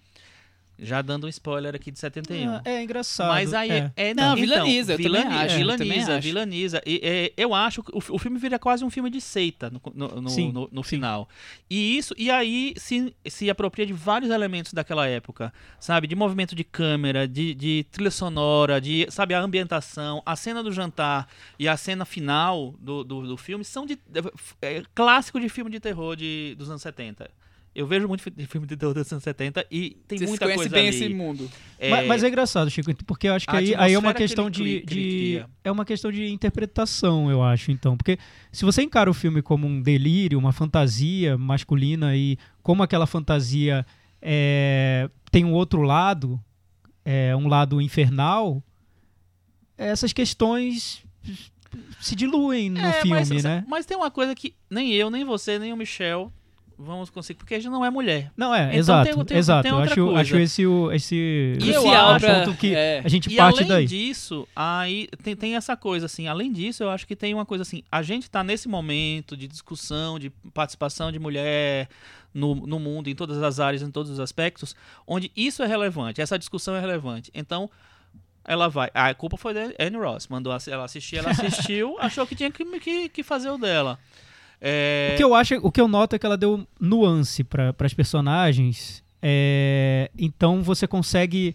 Já 0.78 1.00
dando 1.00 1.26
um 1.26 1.28
spoiler 1.28 1.74
aqui 1.74 1.90
de 1.90 1.98
71. 1.98 2.50
Ah, 2.50 2.62
é 2.64 2.82
engraçado. 2.82 3.28
Mas 3.28 3.54
aí 3.54 3.70
é. 3.70 3.92
é, 3.96 4.14
Não, 4.14 4.36
então, 4.36 4.36
vilaniza, 4.36 4.92
eu 4.92 4.96
também 4.98 5.12
vilani- 5.22 5.34
acho, 5.36 5.54
eu 5.54 5.58
vilaniza, 5.58 6.20
vilaniza. 6.20 6.82
E, 6.84 7.00
é, 7.02 7.32
eu 7.36 7.54
acho 7.54 7.82
que 7.82 7.90
o, 7.94 8.14
o 8.14 8.18
filme 8.18 8.38
vira 8.38 8.58
quase 8.58 8.84
um 8.84 8.90
filme 8.90 9.08
de 9.08 9.20
seita 9.20 9.70
no, 9.70 9.80
no, 9.94 10.20
no- 10.20 10.28
Sim, 10.30 10.52
no- 10.52 10.68
no 10.70 10.82
final. 10.82 11.28
E 11.70 11.96
isso, 11.96 12.14
e 12.18 12.30
aí 12.30 12.74
se, 12.76 13.14
se 13.26 13.48
apropria 13.48 13.86
de 13.86 13.92
vários 13.92 14.30
elementos 14.30 14.72
daquela 14.74 15.06
época, 15.06 15.52
sabe? 15.80 16.06
De 16.06 16.14
movimento 16.14 16.54
de 16.54 16.62
câmera, 16.64 17.26
de, 17.26 17.54
de 17.54 17.86
trilha 17.90 18.10
sonora, 18.10 18.80
de, 18.80 19.06
sabe, 19.10 19.32
a 19.34 19.40
ambientação, 19.40 20.22
a 20.26 20.36
cena 20.36 20.62
do 20.62 20.70
jantar 20.70 21.26
e 21.58 21.66
a 21.66 21.76
cena 21.76 22.04
final 22.04 22.74
do, 22.78 23.02
do, 23.02 23.26
do 23.26 23.36
filme 23.36 23.64
são 23.64 23.86
de 23.86 23.98
é, 24.60 24.82
clássico 24.94 25.40
de 25.40 25.48
filme 25.48 25.70
de 25.70 25.80
terror 25.80 26.16
de, 26.16 26.54
dos 26.58 26.68
anos 26.68 26.82
70. 26.82 27.30
Eu 27.78 27.86
vejo 27.86 28.08
muito 28.08 28.22
fi- 28.22 28.30
de 28.30 28.46
filme 28.46 28.66
de 28.66 28.74
terror 28.76 28.94
dos 28.94 29.12
anos 29.12 29.22
70 29.22 29.66
e 29.70 29.98
tem 30.08 30.16
Vocês 30.18 30.30
muita 30.30 30.46
coisa 30.52 30.70
bem 30.70 30.88
ali. 30.88 30.96
esse 30.96 31.08
mundo. 31.10 31.50
É, 31.78 31.90
Mas, 31.90 32.06
mas 32.08 32.24
é 32.24 32.28
engraçado, 32.28 32.70
Chico, 32.70 32.90
porque 33.04 33.28
eu 33.28 33.34
acho 33.34 33.46
que 33.46 33.54
a 33.54 33.58
aí, 33.58 33.74
aí 33.74 33.92
é 33.92 33.98
uma 33.98 34.14
que 34.14 34.18
questão 34.22 34.46
ele 34.46 34.52
de, 34.52 34.80
que 34.80 34.86
de- 34.86 34.94
cria. 34.94 35.50
é 35.62 35.70
uma 35.70 35.84
questão 35.84 36.10
de 36.10 36.26
interpretação, 36.26 37.30
eu 37.30 37.42
acho, 37.42 37.70
então, 37.70 37.94
porque 37.96 38.18
se 38.50 38.64
você 38.64 38.82
encara 38.82 39.10
o 39.10 39.14
filme 39.14 39.42
como 39.42 39.66
um 39.66 39.82
delírio, 39.82 40.38
uma 40.38 40.52
fantasia 40.52 41.36
masculina 41.36 42.16
e 42.16 42.38
como 42.62 42.82
aquela 42.82 43.06
fantasia 43.06 43.84
é, 44.22 45.10
tem 45.30 45.44
um 45.44 45.52
outro 45.52 45.82
lado, 45.82 46.40
é, 47.04 47.36
um 47.36 47.46
lado 47.46 47.80
infernal, 47.82 48.62
essas 49.76 50.12
questões 50.12 51.04
se 52.00 52.14
diluem 52.16 52.70
no 52.70 52.80
É, 52.80 52.92
filme, 53.02 53.10
mas, 53.18 53.44
né? 53.44 53.64
mas 53.68 53.84
tem 53.86 53.96
uma 53.96 54.10
coisa 54.10 54.34
que 54.34 54.54
nem 54.70 54.92
eu, 54.92 55.10
nem 55.10 55.24
você, 55.24 55.58
nem 55.58 55.72
o 55.72 55.76
Michel 55.76 56.32
vamos 56.78 57.08
conseguir, 57.10 57.38
porque 57.38 57.54
a 57.54 57.58
gente 57.58 57.70
não 57.70 57.84
é 57.84 57.90
mulher. 57.90 58.30
Não, 58.36 58.54
é, 58.54 58.64
Então 58.66 58.78
exato, 58.78 59.14
tem- 59.14 59.24
tem- 59.24 59.36
exato. 59.38 59.62
tem 59.62 59.70
Eu 59.72 59.76
outra 59.78 59.92
acho, 59.92 60.04
coisa. 60.04 60.20
acho 60.20 60.36
esse 60.36 60.62
esse 60.92 61.14
E 61.60 61.74
acho 61.74 62.20
pra- 62.26 62.40
ponto 62.44 62.56
que 62.58 62.74
é. 62.74 63.00
a 63.04 63.08
gente 63.08 63.32
E 63.32 63.36
parte 63.36 63.56
além 63.58 63.68
daí. 63.68 63.86
disso, 63.86 64.46
aí 64.54 65.08
tem, 65.22 65.34
tem 65.34 65.56
essa 65.56 65.76
coisa 65.76 66.06
assim, 66.06 66.26
além 66.28 66.52
disso, 66.52 66.82
eu 66.82 66.90
acho 66.90 67.06
que 67.06 67.16
tem 67.16 67.32
uma 67.34 67.46
coisa 67.46 67.62
assim, 67.62 67.82
a 67.90 68.02
gente 68.02 68.30
tá 68.30 68.44
nesse 68.44 68.68
momento 68.68 69.36
de 69.36 69.48
discussão, 69.48 70.18
de 70.18 70.30
participação 70.52 71.10
de 71.10 71.18
mulher 71.18 71.88
no, 72.34 72.54
no 72.54 72.78
mundo, 72.78 73.08
em 73.08 73.14
todas 73.14 73.42
as 73.42 73.58
áreas, 73.58 73.80
em 73.82 73.90
todos 73.90 74.10
os 74.12 74.20
aspectos, 74.20 74.76
onde 75.06 75.32
isso 75.34 75.62
é 75.62 75.66
relevante, 75.66 76.20
essa 76.20 76.38
discussão 76.38 76.76
é 76.76 76.80
relevante. 76.80 77.30
Então, 77.34 77.70
ela 78.44 78.68
vai. 78.68 78.90
A 78.94 79.12
culpa 79.14 79.36
foi 79.36 79.52
da 79.54 79.62
Anne 79.80 79.96
Ross. 79.96 80.28
Mandou 80.28 80.52
ela 80.68 80.84
assistir, 80.84 81.16
ela 81.16 81.30
assistiu, 81.30 81.96
achou 82.00 82.24
que 82.26 82.36
tinha 82.36 82.50
que, 82.50 82.64
que, 82.78 83.08
que 83.08 83.22
fazer 83.24 83.50
o 83.50 83.58
dela. 83.58 83.98
É, 84.60 85.10
O 85.12 85.16
que 85.16 85.24
eu 85.24 85.34
acho, 85.34 85.54
o 85.56 85.70
que 85.70 85.80
eu 85.80 85.88
noto 85.88 86.16
é 86.16 86.18
que 86.18 86.26
ela 86.26 86.36
deu 86.36 86.66
nuance 86.80 87.44
para 87.44 87.74
as 87.80 87.94
personagens. 87.94 89.02
é, 89.22 90.10
então 90.18 90.62
você 90.62 90.86
consegue 90.86 91.54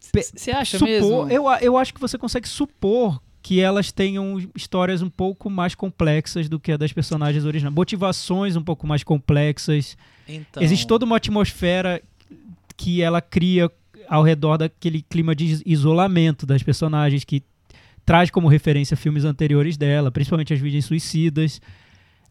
Você 0.00 0.50
acha 0.50 0.78
supor. 0.78 0.88
mesmo? 1.26 1.30
Eu, 1.30 1.44
eu 1.60 1.76
acho 1.76 1.92
que 1.94 2.00
você 2.00 2.16
consegue 2.18 2.48
supor 2.48 3.20
que 3.42 3.60
elas 3.60 3.92
tenham 3.92 4.38
histórias 4.56 5.02
um 5.02 5.08
pouco 5.10 5.48
mais 5.48 5.74
complexas 5.74 6.48
do 6.48 6.58
que 6.58 6.72
a 6.72 6.76
das 6.76 6.92
personagens 6.92 7.44
originais. 7.44 7.74
Motivações 7.74 8.56
um 8.56 8.62
pouco 8.62 8.86
mais 8.86 9.04
complexas. 9.04 9.96
então, 10.28 10.60
Existe 10.62 10.86
toda 10.86 11.04
uma 11.04 11.16
atmosfera 11.16 12.02
que 12.76 13.00
ela 13.02 13.20
cria 13.20 13.70
ao 14.08 14.22
redor 14.22 14.56
daquele 14.56 15.00
clima 15.02 15.34
de 15.34 15.44
is- 15.46 15.62
isolamento 15.64 16.44
das 16.44 16.62
personagens 16.62 17.24
que 17.24 17.42
traz 18.04 18.30
como 18.30 18.48
referência 18.48 18.96
filmes 18.96 19.24
anteriores 19.24 19.76
dela, 19.76 20.10
principalmente 20.10 20.52
as 20.52 20.60
Virgens 20.60 20.84
Suicidas. 20.84 21.60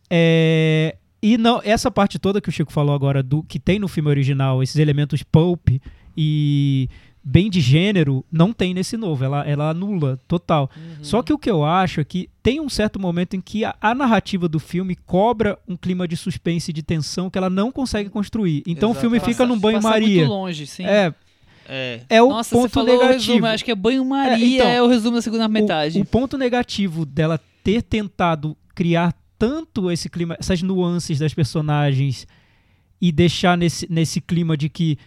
É, 0.10 0.96
e 1.22 1.38
não, 1.38 1.60
essa 1.64 1.90
parte 1.90 2.20
toda 2.20 2.40
que 2.42 2.50
o 2.50 2.52
Chico 2.52 2.72
falou 2.72 2.94
agora 2.94 3.24
do 3.24 3.42
que 3.44 3.60
tem 3.60 3.80
no 3.80 3.88
filme 3.88 4.10
original, 4.10 4.62
esses 4.62 4.76
elementos 4.78 5.24
pulp 5.24 5.70
e 6.16 6.88
bem 7.24 7.50
de 7.50 7.60
gênero, 7.60 8.24
não 8.32 8.54
tem 8.54 8.74
nesse 8.74 8.96
novo. 8.96 9.24
Ela, 9.26 9.44
ela 9.48 9.70
anula 9.72 10.20
total. 10.28 10.70
Uhum. 10.78 11.04
Só 11.04 11.24
que 11.24 11.34
o 11.34 11.40
que 11.40 11.50
eu 11.50 11.64
acho 11.66 12.00
é 12.00 12.04
que 12.04 12.30
tem 12.44 12.60
um 12.62 12.70
certo 12.70 13.00
momento 13.00 13.36
em 13.36 13.42
que 13.42 13.66
a, 13.66 13.76
a 13.82 13.96
narrativa 13.96 14.48
do 14.48 14.60
filme 14.60 14.96
cobra 14.96 15.58
um 15.68 15.76
clima 15.76 16.08
de 16.08 16.16
suspense 16.16 16.70
e 16.70 16.74
de 16.74 16.84
tensão 16.84 17.30
que 17.30 17.38
ela 17.38 17.50
não 17.50 17.72
consegue 17.72 18.10
construir. 18.12 18.62
Então 18.68 18.90
Exato. 18.92 18.98
o 19.00 19.02
filme 19.02 19.20
Passa- 19.20 19.32
fica 19.32 19.46
num 19.46 19.56
Passa 19.60 19.62
banho-maria. 19.62 20.18
muito 20.20 20.30
longe, 20.30 20.68
sim. 20.68 20.86
É, 20.86 21.12
É, 21.68 22.02
é 22.10 22.22
o 22.22 22.30
Nossa, 22.30 22.52
você 22.52 22.56
ponto 22.62 22.70
falou 22.72 22.96
o 22.96 23.00
negativo. 23.02 23.32
resumo. 23.32 23.46
Acho 23.48 23.66
que 23.66 23.72
é 23.72 23.76
banho-maria 23.76 24.64
É, 24.64 24.68
é, 24.68 24.74
então, 24.76 24.86
o 24.86 24.88
resumo 24.88 25.16
da 25.16 25.22
segunda 25.24 25.48
metade. 25.48 25.98
O, 25.98 26.04
o 26.04 26.06
ponto 26.06 26.38
negativo 26.38 27.04
dela 27.08 27.40
ter 27.64 27.82
tentado 27.82 28.56
criar 28.76 29.16
tanto 29.38 29.92
esse 29.92 30.10
clima, 30.10 30.36
essas 30.40 30.62
nuances 30.62 31.20
das 31.20 31.34
personagens 31.34 32.26
e 33.02 33.12
deixar 33.12 33.58
nesse, 33.58 33.92
nesse 33.92 34.20
clima 34.22 34.56
de 34.58 34.70
que 34.70 34.98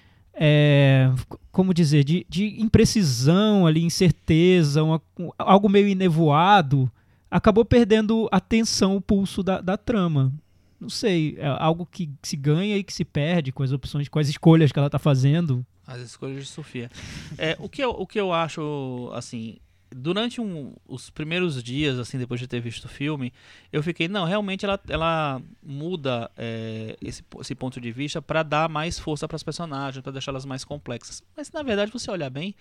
é, 0.40 1.10
como 1.50 1.74
dizer, 1.74 2.04
de, 2.04 2.24
de 2.28 2.60
imprecisão 2.60 3.66
ali, 3.66 3.82
incerteza, 3.82 4.84
uma- 4.84 5.02
um- 5.18 5.30
algo 5.36 5.68
meio 5.68 5.88
enevoado, 5.88 6.88
acabou 7.30 7.64
perdendo 7.64 8.28
a 8.30 8.38
tensão, 8.40 8.94
o 8.96 9.00
pulso 9.00 9.42
da, 9.42 9.60
da 9.60 9.76
trama. 9.76 10.32
Não 10.80 10.88
sei, 10.88 11.36
é 11.38 11.46
algo 11.48 11.84
que 11.84 12.08
se 12.22 12.36
ganha 12.36 12.76
e 12.76 12.84
que 12.84 12.92
se 12.92 13.04
perde 13.04 13.50
com 13.50 13.64
as 13.64 13.72
opções, 13.72 14.08
com 14.08 14.20
as 14.20 14.28
escolhas 14.28 14.70
que 14.70 14.78
ela 14.78 14.88
tá 14.88 14.98
fazendo. 14.98 15.66
As 15.84 16.00
escolhas 16.02 16.44
de 16.44 16.46
Sofia. 16.50 16.88
É, 17.36 17.56
o, 17.58 17.68
que 17.68 17.82
eu, 17.82 17.90
o 17.90 18.06
que 18.06 18.20
eu 18.20 18.32
acho, 18.32 19.10
assim, 19.14 19.56
durante 19.94 20.40
um- 20.40 20.74
os 20.86 21.10
primeiros 21.10 21.62
dias, 21.62 21.98
assim, 21.98 22.18
depois 22.18 22.40
de 22.40 22.46
ter 22.46 22.60
visto 22.60 22.84
o 22.84 22.88
filme, 22.88 23.32
eu 23.72 23.82
fiquei, 23.82 24.08
não, 24.08 24.24
realmente 24.24 24.64
ela, 24.64 24.80
ela 24.88 25.42
muda 25.62 26.30
é, 26.36 26.96
esse, 27.00 27.22
esse 27.40 27.54
ponto 27.54 27.80
de 27.80 27.90
vista 27.90 28.20
pra 28.20 28.42
dar 28.42 28.68
mais 28.68 28.98
força 28.98 29.26
pras 29.28 29.42
personagens, 29.42 30.02
pra 30.02 30.12
deixá-las 30.12 30.44
mais 30.44 30.64
complexas. 30.64 31.22
Mas, 31.36 31.50
na 31.50 31.62
verdade, 31.62 31.90
você 31.92 32.10
olhar 32.10 32.30
bem, 32.30 32.54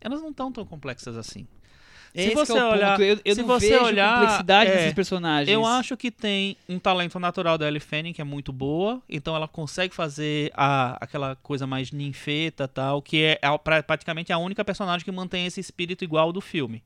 elas 0.00 0.20
não 0.20 0.30
estão 0.30 0.52
tão 0.52 0.64
complexas 0.66 1.16
assim. 1.16 1.46
Esse 2.14 2.28
que 2.30 2.34
você 2.36 2.56
é 2.56 2.64
olhar-. 2.64 3.00
Eu, 3.00 3.18
eu 3.24 3.34
se 3.34 3.40
não 3.42 3.48
você 3.48 3.70
vejo 3.70 3.84
olhar, 3.84 4.20
complexidade 4.20 4.70
é, 4.70 4.74
desses 4.76 4.92
personagens. 4.92 5.48
Eu 5.52 5.66
acho 5.66 5.96
que 5.96 6.10
tem 6.10 6.56
um 6.68 6.78
talento 6.78 7.18
natural 7.18 7.58
da 7.58 7.66
Ellie 7.66 7.80
Fanning 7.80 8.12
que 8.12 8.20
é 8.20 8.24
muito 8.24 8.52
boa, 8.52 9.02
então 9.08 9.34
ela 9.34 9.48
consegue 9.48 9.94
fazer 9.94 10.52
a, 10.54 10.96
aquela 11.02 11.34
coisa 11.36 11.66
mais 11.66 11.90
ninfeta 11.90 12.68
tal, 12.68 13.02
que 13.02 13.22
é 13.22 13.38
pra- 13.62 13.82
praticamente 13.82 14.32
a 14.32 14.38
única 14.38 14.64
personagem 14.64 15.04
que 15.04 15.10
mantém 15.10 15.46
esse 15.46 15.58
espírito 15.60 16.04
igual 16.04 16.32
do 16.32 16.40
filme. 16.40 16.82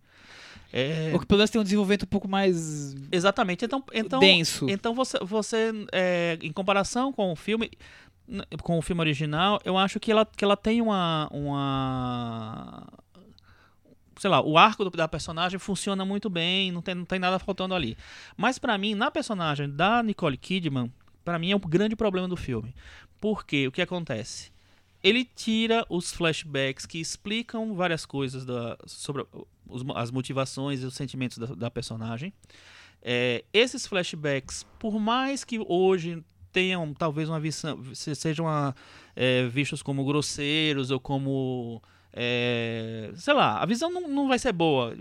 É, 0.73 1.13
O 1.15 1.19
que 1.19 1.27
pelo 1.27 1.39
menos 1.39 1.51
tem 1.51 1.61
um 1.61 1.65
desenvolvimento 1.65 2.03
um 2.03 2.09
pouco 2.09 2.29
mais 2.29 2.95
exatamente. 3.11 3.65
Então, 3.65 3.83
então, 3.93 4.21
denso. 4.21 4.67
então 4.69 4.95
você, 4.95 5.19
você 5.23 5.73
é, 5.93 6.39
em 6.43 6.53
comparação 6.53 7.11
com 7.13 7.33
o 7.33 7.37
filme, 7.37 7.71
com 8.63 8.79
o 8.79 8.83
filme 8.83 9.01
original, 9.01 9.59
eu 9.65 9.79
acho 9.79 9.99
que 9.99 10.13
ela, 10.13 10.27
que 10.27 10.45
ela 10.45 10.57
tem 10.59 10.83
uma, 10.83 11.27
uma 11.33 12.87
sei 14.19 14.29
lá, 14.31 14.41
o 14.41 14.59
arco 14.59 14.89
da 14.91 15.09
personagem 15.09 15.59
funciona 15.59 16.05
muito 16.05 16.29
bem, 16.29 16.71
não 16.73 16.83
tem, 16.83 16.95
não 16.95 17.05
tem 17.05 17.19
nada 17.19 17.39
faltando 17.39 17.75
ali. 17.75 17.97
Mas 18.37 18.59
pra 18.59 18.77
mim, 18.77 18.95
na 18.95 19.11
personagem 19.11 19.71
da 19.71 20.03
Nicole 20.03 20.37
Kidman, 20.37 20.93
pra 21.25 21.39
mim 21.39 21.51
é 21.53 21.57
um 21.57 21.61
grande 21.61 21.95
problema 21.97 22.27
do 22.29 22.37
filme. 22.37 22.75
Porque 23.21 23.67
o 23.67 23.73
que 23.73 23.83
acontece? 23.83 24.51
Ele 25.03 25.25
tira 25.25 25.85
os 25.89 26.13
flashbacks 26.13 26.85
que 26.87 26.99
explicam 27.01 27.75
várias 27.75 28.05
coisas 28.05 28.45
da, 28.45 28.77
sobre 28.87 29.25
os- 29.69 29.85
as 29.95 30.11
motivações 30.11 30.83
e 30.83 30.87
os 30.87 30.95
sentimentos 30.95 31.39
da, 31.39 31.47
da 31.47 31.71
personagem. 31.71 32.33
É, 33.01 33.45
esses 33.53 33.87
flashbacks, 33.87 34.67
por 34.79 34.99
mais 34.99 35.45
que 35.45 35.59
hoje 35.69 36.23
tenham 36.53 36.93
talvez 36.95 37.29
uma 37.29 37.39
visão, 37.39 37.81
se- 37.95 38.15
sejam 38.15 38.47
uma, 38.47 38.75
é, 39.15 39.47
vistos 39.47 39.83
como 39.83 40.05
grosseiros 40.05 40.91
ou 40.91 40.99
como 40.99 41.81
é, 42.13 43.11
sei 43.17 43.35
lá, 43.35 43.61
a 43.63 43.67
visão 43.67 43.91
não, 43.91 44.09
não 44.09 44.29
vai 44.29 44.39
ser 44.39 44.53
boa 44.53 44.95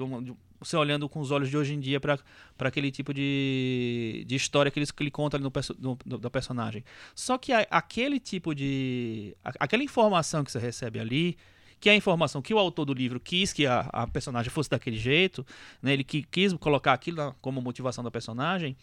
você 0.60 0.76
olhando 0.76 1.08
com 1.08 1.20
os 1.20 1.30
olhos 1.30 1.50
de 1.52 1.56
hoje 1.58 1.74
em 1.76 1.80
dia 1.80 2.00
para 2.00 2.18
aquele 2.60 2.90
tipo 2.92 3.14
de, 3.14 4.24
de 4.28 4.36
história 4.36 4.72
que 4.72 4.80
ele, 4.80 4.88
que 4.88 5.04
ele 5.04 5.12
conta 5.12 5.38
ali 5.38 5.44
no, 5.44 5.52
perso- 5.52 5.76
no- 5.80 5.98
no- 6.04 6.18
da 6.18 6.32
personagem. 6.32 6.84
Só 7.14 7.38
que 7.38 7.54
a- 7.54 7.68
aquele 7.70 8.20
tipo 8.20 8.56
de. 8.56 9.36
a- 9.46 9.54
aquela 9.60 9.84
informação 9.84 10.44
que 10.44 10.52
você 10.52 10.58
recebe 10.58 11.00
ali, 11.00 11.38
que 11.80 11.90
é 11.90 11.92
a 11.92 11.96
informação 11.96 12.42
que 12.42 12.56
o 12.56 12.58
autor 12.58 12.86
do 12.86 12.94
livro 12.96 13.20
quis 13.20 13.54
que 13.54 13.68
a, 13.68 13.82
a 13.94 14.08
personagem 14.08 14.50
fosse 14.50 14.68
daquele 14.68 14.98
jeito, 14.98 15.46
né, 15.80 15.94
ele 15.94 16.04
que, 16.04 16.24
quis 16.24 16.52
colocar 16.54 16.94
aquilo 16.94 17.36
como 17.40 17.62
motivação 17.62 18.04
da 18.04 18.10
personagem, 18.10 18.76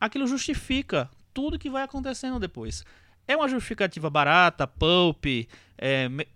aquilo 0.00 0.28
justifica 0.28 1.10
tudo 1.34 1.58
que 1.58 1.68
vai 1.68 1.82
acontecendo 1.82 2.38
depois. 2.38 2.84
É 3.26 3.36
uma 3.36 3.48
justificativa 3.48 4.08
barata, 4.08 4.64
pulp, 4.64 5.24
é, 5.76 6.08
me- 6.08 6.28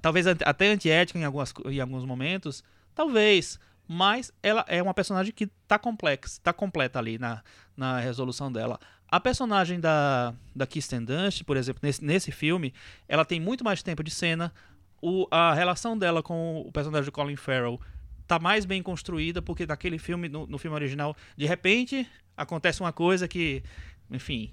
talvez 0.00 0.26
até 0.26 0.68
antiética 0.68 1.18
em, 1.18 1.24
algumas, 1.24 1.52
em 1.66 1.80
alguns 1.80 2.04
momentos, 2.04 2.64
talvez, 2.94 3.58
mas 3.86 4.32
ela 4.42 4.64
é 4.68 4.82
uma 4.82 4.94
personagem 4.94 5.32
que 5.32 5.46
tá 5.68 5.78
complexa, 5.78 6.40
tá 6.42 6.52
completa 6.52 6.98
ali 6.98 7.18
na, 7.18 7.42
na 7.76 8.00
resolução 8.00 8.50
dela. 8.50 8.78
A 9.08 9.20
personagem 9.20 9.78
da, 9.78 10.34
da 10.56 10.66
Kirsten 10.66 11.04
Dunst, 11.04 11.44
por 11.44 11.56
exemplo, 11.56 11.80
nesse, 11.82 12.04
nesse 12.04 12.32
filme, 12.32 12.72
ela 13.06 13.24
tem 13.24 13.38
muito 13.38 13.62
mais 13.62 13.82
tempo 13.82 14.02
de 14.02 14.10
cena, 14.10 14.52
o, 15.00 15.28
a 15.30 15.52
relação 15.52 15.96
dela 15.96 16.22
com 16.22 16.62
o 16.66 16.72
personagem 16.72 17.04
de 17.04 17.12
Colin 17.12 17.36
Farrell 17.36 17.78
tá 18.26 18.38
mais 18.38 18.64
bem 18.64 18.82
construída, 18.82 19.42
porque 19.42 19.66
naquele 19.66 19.98
filme, 19.98 20.28
no, 20.28 20.46
no 20.46 20.56
filme 20.56 20.74
original, 20.74 21.14
de 21.36 21.44
repente 21.44 22.08
acontece 22.36 22.80
uma 22.80 22.92
coisa 22.92 23.28
que, 23.28 23.62
enfim... 24.10 24.50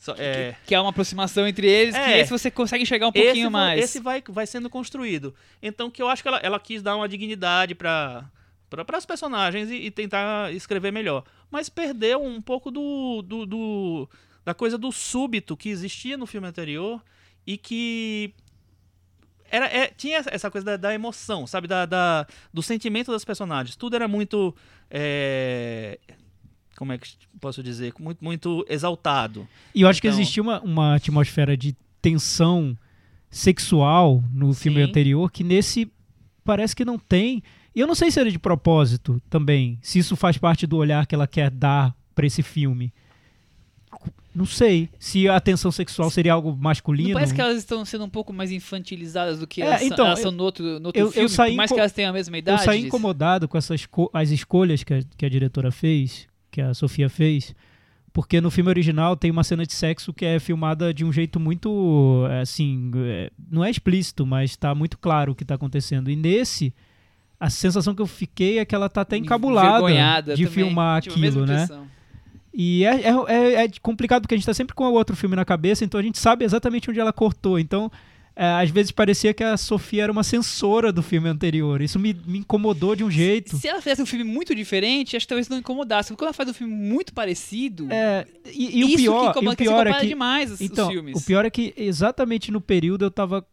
só- 0.00 0.14
é, 0.18 0.56
Que 0.66 0.74
é 0.74 0.80
uma 0.80 0.90
aproximação 0.90 1.46
entre 1.46 1.68
eles, 1.68 1.94
que 1.94 2.00
É. 2.00 2.18
esse 2.20 2.30
você 2.30 2.50
consegue 2.50 2.82
enxergar 2.82 3.06
um 3.06 3.12
pouquinho 3.12 3.44
esse, 3.44 3.48
mais. 3.50 3.84
Esse 3.84 4.00
vai, 4.00 4.20
vai 4.28 4.46
sendo 4.46 4.68
construído. 4.68 5.32
Então, 5.62 5.88
que 5.90 6.02
eu 6.02 6.08
acho 6.08 6.22
que 6.22 6.28
ela, 6.28 6.38
ela 6.38 6.58
quis 6.58 6.82
dar 6.82 6.96
uma 6.96 7.08
dignidade 7.08 7.74
para 7.76 8.24
para 8.68 8.96
as 8.96 9.04
personagens 9.04 9.68
e, 9.68 9.74
e 9.74 9.90
tentar 9.90 10.52
escrever 10.54 10.92
melhor. 10.92 11.24
Mas 11.50 11.68
perdeu 11.68 12.22
um 12.22 12.40
pouco 12.40 12.70
do, 12.70 13.20
do, 13.20 13.44
do- 13.44 14.08
da 14.44 14.54
coisa 14.54 14.78
do 14.78 14.92
súbito 14.92 15.56
que 15.56 15.68
existia 15.68 16.16
no 16.16 16.24
filme 16.24 16.46
anterior 16.46 17.02
e 17.44 17.58
que 17.58 18.32
era, 19.50 19.66
é- 19.66 19.88
tinha 19.88 20.22
essa 20.26 20.48
coisa 20.52 20.64
da, 20.64 20.76
da 20.76 20.94
emoção, 20.94 21.46
sabe? 21.48 21.66
Da, 21.66 21.84
da- 21.84 22.26
do 22.54 22.62
sentimento 22.62 23.10
das 23.10 23.24
personagens. 23.24 23.74
Tudo 23.74 23.96
era 23.96 24.06
muito. 24.06 24.54
é, 24.88 25.98
como 26.80 26.92
é 26.94 26.98
que 26.98 27.10
posso 27.38 27.62
dizer? 27.62 27.92
Muito, 28.00 28.24
muito 28.24 28.64
exaltado. 28.66 29.46
E 29.74 29.82
eu 29.82 29.88
acho 29.88 30.00
que 30.00 30.08
Então- 30.08 30.18
existia 30.18 30.42
uma, 30.42 30.60
uma 30.62 30.94
atmosfera 30.94 31.54
de 31.54 31.76
tensão 32.00 32.74
sexual 33.30 34.24
no 34.32 34.54
filme 34.54 34.78
Sim. 34.82 34.88
anterior 34.88 35.30
que 35.30 35.44
nesse 35.44 35.92
parece 36.42 36.74
que 36.74 36.82
não 36.84 36.98
tem. 36.98 37.42
E 37.76 37.80
eu 37.80 37.86
não 37.86 37.94
sei 37.94 38.10
se 38.10 38.18
era 38.18 38.30
de 38.30 38.38
propósito 38.38 39.20
também, 39.28 39.78
se 39.82 39.98
isso 39.98 40.16
faz 40.16 40.38
parte 40.38 40.66
do 40.66 40.78
olhar 40.78 41.06
que 41.06 41.14
ela 41.14 41.26
quer 41.26 41.50
dar 41.50 41.94
pra 42.14 42.26
esse 42.26 42.42
filme. 42.42 42.90
Não 44.34 44.46
sei 44.46 44.88
se 44.98 45.28
a 45.28 45.38
tensão 45.38 45.70
sexual 45.70 46.08
seria 46.08 46.32
algo 46.32 46.56
masculino. 46.56 47.08
Não 47.10 47.14
parece 47.14 47.34
que 47.34 47.40
elas 47.40 47.58
estão 47.58 47.84
sendo 47.84 48.04
um 48.04 48.08
pouco 48.08 48.32
mais 48.32 48.50
infantilizadas 48.52 49.40
do 49.40 49.46
que 49.46 49.60
É, 49.60 49.66
elas, 49.66 49.82
então, 49.82 50.06
elas 50.06 50.20
eu- 50.20 50.22
são 50.22 50.32
no 50.32 50.44
outro, 50.44 50.64
no 50.80 50.86
outro 50.86 51.00
eu- 51.00 51.06
eu 51.08 51.12
filme, 51.12 51.28
saí 51.28 51.50
por 51.52 51.56
mais 51.56 51.70
que 51.72 51.78
elas 51.78 51.92
tenham 51.92 52.10
a 52.10 52.12
mesma 52.12 52.36
Eu 52.36 52.38
idade. 52.38 52.64
saí 52.64 52.86
incomodado 52.86 53.46
com 53.48 53.58
essas 53.58 53.86
as 54.14 54.30
escolhas 54.30 54.82
que 54.84 54.94
a, 54.94 55.02
que 55.16 55.26
a 55.26 55.28
diretora 55.28 55.70
fez, 55.72 56.28
que 56.50 56.60
a 56.60 56.74
Sofia 56.74 57.08
fez, 57.08 57.54
porque 58.12 58.40
no 58.40 58.50
filme 58.50 58.68
original 58.70 59.16
tem 59.16 59.30
uma 59.30 59.44
cena 59.44 59.64
de 59.64 59.72
sexo 59.72 60.12
que 60.12 60.24
é 60.24 60.38
filmada 60.38 60.92
de 60.92 61.04
um 61.04 61.12
jeito 61.12 61.38
muito, 61.38 62.26
é, 62.30 62.40
assim, 62.40 62.90
é, 62.96 63.30
não 63.50 63.64
é 63.64 63.70
explícito, 63.70 64.26
mas 64.26 64.50
está 64.50 64.74
muito 64.74 64.98
claro 64.98 65.32
o 65.32 65.34
que 65.34 65.44
está 65.44 65.54
acontecendo. 65.54 66.10
E 66.10 66.16
nesse, 66.16 66.74
a 67.38 67.48
sensação 67.48 67.94
que 67.94 68.02
eu 68.02 68.06
fiquei 68.06 68.58
é 68.58 68.64
que 68.64 68.74
ela 68.74 68.88
tá 68.88 69.02
até 69.02 69.16
encabulada 69.16 69.78
de 70.36 70.44
também, 70.44 70.46
filmar 70.64 71.02
mesma 71.04 71.14
aquilo, 71.14 71.46
né? 71.46 71.66
E 72.52 72.84
é, 72.84 73.02
é, 73.02 73.14
é- 73.28 73.64
é 73.64 73.68
complicado 73.80 74.22
porque 74.22 74.34
a 74.34 74.36
gente 74.38 74.46
tá 74.46 74.52
sempre 74.54 74.74
com 74.74 74.84
o 74.84 74.92
outro 74.92 75.14
filme 75.14 75.36
na 75.36 75.44
cabeça, 75.44 75.84
então 75.84 76.00
a 76.00 76.02
gente 76.02 76.18
sabe 76.18 76.44
exatamente 76.44 76.90
onde 76.90 76.98
ela 76.98 77.12
cortou. 77.12 77.58
Então, 77.60 77.90
às 78.36 78.70
vezes 78.70 78.90
parecia 78.90 79.34
que 79.34 79.42
a 79.44 79.56
Sofia 79.56 80.04
era 80.04 80.12
uma 80.12 80.22
censora 80.24 80.92
do 80.92 81.02
filme 81.02 81.28
anterior. 81.28 81.82
Isso 81.82 81.98
me, 81.98 82.14
me 82.26 82.38
incomodou 82.38 82.96
de 82.96 83.04
um 83.04 83.10
jeito. 83.10 83.56
Se 83.56 83.68
ela 83.68 83.80
fizesse 83.80 84.00
um 84.02 84.06
filme 84.06 84.24
muito 84.24 84.54
diferente, 84.54 85.16
acho 85.16 85.24
que 85.24 85.28
talvez 85.28 85.48
não 85.48 85.58
incomodasse. 85.58 86.08
Porque 86.10 86.24
ela 86.24 86.32
faz 86.32 86.48
um 86.48 86.54
filme 86.54 86.72
muito 86.74 87.12
parecido, 87.12 87.86
É, 87.90 88.26
e, 88.46 88.78
e 88.80 88.84
o 88.84 88.96
pior, 88.96 89.32
que 89.34 89.44
e 89.44 89.48
o 89.48 89.50
que 89.50 89.56
pior 89.64 89.80
é 89.80 89.84
compara 89.90 90.00
que 90.00 90.06
demais 90.08 90.50
os, 90.52 90.60
os 90.60 90.60
então, 90.60 90.88
filmes. 90.90 91.20
o 91.20 91.26
pior 91.26 91.44
é 91.44 91.50
que 91.50 91.74
exatamente 91.76 92.50
no 92.50 92.60
período 92.60 93.04
eu 93.04 93.10
tava 93.10 93.44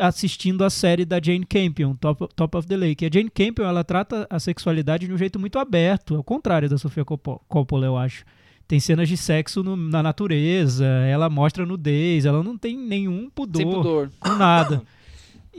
assistindo 0.00 0.62
a 0.64 0.70
série 0.70 1.04
da 1.04 1.20
Jane 1.20 1.44
Campion, 1.44 1.94
Top, 1.96 2.28
Top 2.36 2.56
of 2.56 2.68
the 2.68 2.76
Lake. 2.76 3.04
E 3.04 3.08
a 3.08 3.10
Jane 3.12 3.30
Campion, 3.30 3.64
ela 3.66 3.82
trata 3.82 4.26
a 4.30 4.38
sexualidade 4.38 5.06
de 5.06 5.12
um 5.12 5.18
jeito 5.18 5.38
muito 5.40 5.58
aberto, 5.58 6.14
ao 6.14 6.22
contrário 6.22 6.68
da 6.68 6.78
Sofia 6.78 7.04
Coppo- 7.04 7.40
Coppola, 7.48 7.86
eu 7.86 7.96
acho. 7.96 8.24
Tem 8.68 8.78
cenas 8.78 9.08
de 9.08 9.16
sexo 9.16 9.62
no- 9.62 9.76
na 9.76 10.02
natureza, 10.02 10.84
ela 10.86 11.28
mostra 11.30 11.64
nudez, 11.64 12.26
ela 12.26 12.42
não 12.42 12.56
tem 12.58 12.76
nenhum 12.76 13.30
pudor, 13.30 13.62
Sem 13.62 13.70
pudor. 13.72 14.10
com 14.20 14.34
nada. 14.34 14.82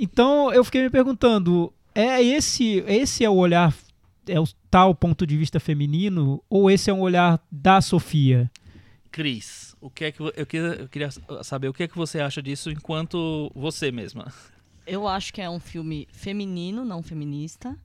Então 0.01 0.53
eu 0.53 0.63
fiquei 0.63 0.81
me 0.83 0.89
perguntando, 0.89 1.73
é 1.93 2.23
esse, 2.23 2.83
esse 2.87 3.25
é 3.25 3.29
o 3.29 3.33
olhar, 3.35 3.75
é 4.25 4.39
o 4.39 4.47
tal 4.71 4.95
ponto 4.95 5.27
de 5.27 5.35
vista 5.35 5.59
feminino, 5.59 6.41
ou 6.49 6.71
esse 6.71 6.89
é 6.89 6.93
um 6.93 7.01
olhar 7.01 7.37
da 7.51 7.81
Sofia? 7.81 8.49
Cris, 9.11 9.75
o 9.81 9.89
que 9.89 10.05
é 10.05 10.11
que 10.13 10.21
eu 10.21 10.45
queria, 10.45 10.67
eu 10.75 10.87
queria 10.87 11.09
saber 11.43 11.67
o 11.67 11.73
que 11.73 11.83
é 11.83 11.87
que 11.89 11.97
você 11.97 12.21
acha 12.21 12.41
disso 12.41 12.69
enquanto 12.71 13.51
você 13.53 13.91
mesma. 13.91 14.31
Eu 14.87 15.05
acho 15.05 15.33
que 15.33 15.41
é 15.41 15.49
um 15.49 15.59
filme 15.59 16.07
feminino, 16.13 16.85
não 16.85 17.03
feminista. 17.03 17.75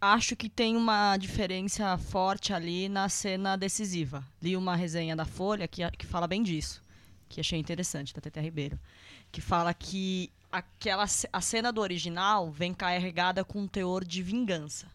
Acho 0.00 0.36
que 0.36 0.48
tem 0.48 0.76
uma 0.76 1.16
diferença 1.16 1.96
forte 1.96 2.52
ali 2.52 2.88
na 2.88 3.08
cena 3.08 3.56
decisiva. 3.56 4.24
Li 4.42 4.56
uma 4.56 4.76
resenha 4.76 5.16
da 5.16 5.24
Folha 5.24 5.66
que, 5.66 5.88
que 5.92 6.06
fala 6.06 6.26
bem 6.26 6.42
disso, 6.42 6.82
que 7.28 7.40
achei 7.40 7.58
interessante, 7.58 8.14
da 8.14 8.20
Tete 8.20 8.40
Ribeiro. 8.40 8.78
Que 9.32 9.40
fala 9.40 9.72
que 9.72 10.30
aquela, 10.52 11.04
a 11.32 11.40
cena 11.40 11.72
do 11.72 11.80
original 11.80 12.50
vem 12.50 12.74
carregada 12.74 13.42
com 13.44 13.62
um 13.62 13.66
teor 13.68 14.04
de 14.04 14.22
vingança. 14.22 14.86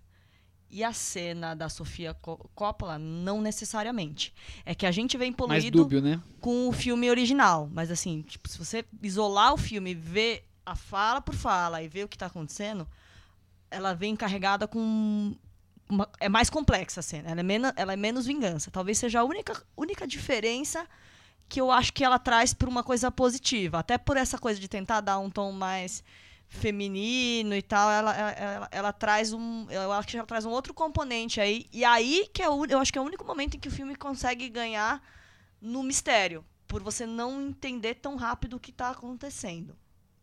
E 0.70 0.84
a 0.86 0.93
cena 0.93 1.54
da 1.54 1.68
Sofia 1.68 2.14
Co- 2.14 2.49
Coppola, 2.56 2.97
não 2.97 3.41
necessariamente. 3.41 4.34
É 4.66 4.74
que 4.74 4.86
a 4.86 4.91
gente 4.91 5.18
vem 5.18 5.34
poluído 5.34 5.80
dúbio, 5.80 6.02
né? 6.02 6.22
com 6.39 6.70
o 6.70 6.72
filme 6.72 7.10
original. 7.10 7.70
Mas 7.74 7.91
assim, 7.91 8.22
tipo, 8.22 8.47
se 8.47 8.58
você 8.58 8.86
isolar 9.04 9.54
o 9.54 9.58
filme 9.58 9.91
e 9.91 9.95
ver 9.95 10.45
a 10.66 10.76
fala 10.76 11.20
por 11.20 11.36
fala 11.36 11.82
e 11.84 11.89
ver 11.89 12.06
o 12.06 12.08
que 12.08 12.18
tá 12.18 12.28
acontecendo, 12.28 12.88
ela 13.72 13.93
vem 13.93 14.15
carregada 14.15 14.67
com. 14.67 15.36
uma- 15.89 16.07
é 16.19 16.30
mais 16.30 16.49
complexa 16.49 16.99
a 16.99 17.03
cena. 17.03 17.32
Ela 17.32 17.39
é, 17.39 17.43
menos, 17.43 17.72
ela 17.76 17.93
é 17.93 17.95
menos 17.95 18.26
vingança. 18.26 18.69
Talvez 18.72 18.97
seja 18.97 19.22
a 19.22 19.24
única, 19.24 19.61
única 19.76 20.05
diferença 20.07 20.88
que 21.49 21.59
eu 21.59 21.69
acho 21.72 21.91
que 21.93 22.03
ela 22.03 22.19
traz 22.19 22.53
por 22.53 22.69
uma 22.69 22.84
coisa 22.84 23.11
positiva. 23.11 23.80
Até 23.80 23.97
por 23.97 24.15
essa 24.17 24.38
coisa 24.38 24.59
de 24.59 24.67
tentar 24.69 25.01
dar 25.01 25.17
um 25.19 25.30
tom 25.30 25.51
mais 25.51 26.03
feminino 26.47 27.55
e 27.55 27.61
tal, 27.61 27.89
ela, 27.89 28.13
ela, 28.15 28.32
ela- 28.32 28.69
ela 28.72 28.93
traz 28.93 29.34
um. 29.34 29.67
Eu 29.69 29.91
acho 29.93 30.07
que 30.07 30.17
ela 30.17 30.28
traz 30.28 30.45
um 30.45 30.49
outro 30.51 30.74
componente 30.74 31.39
aí. 31.41 31.65
E 31.72 31.84
aí 31.84 32.30
que 32.34 32.41
é 32.43 32.49
o, 32.49 32.65
eu 32.65 32.80
acho 32.80 32.91
que 32.91 32.99
é 32.99 33.01
o 33.01 33.05
único 33.05 33.26
momento 33.26 33.55
em 33.55 33.59
que 33.59 33.67
o 33.67 33.72
filme 33.72 33.95
consegue 33.95 34.47
ganhar 34.49 35.01
no 35.61 35.82
mistério, 35.84 36.43
por 36.67 36.82
você 36.82 37.05
não 37.05 37.49
entender 37.49 37.95
tão 37.95 38.15
rápido 38.15 38.55
o 38.55 38.59
que 38.59 38.72
está 38.72 38.89
acontecendo 38.91 39.76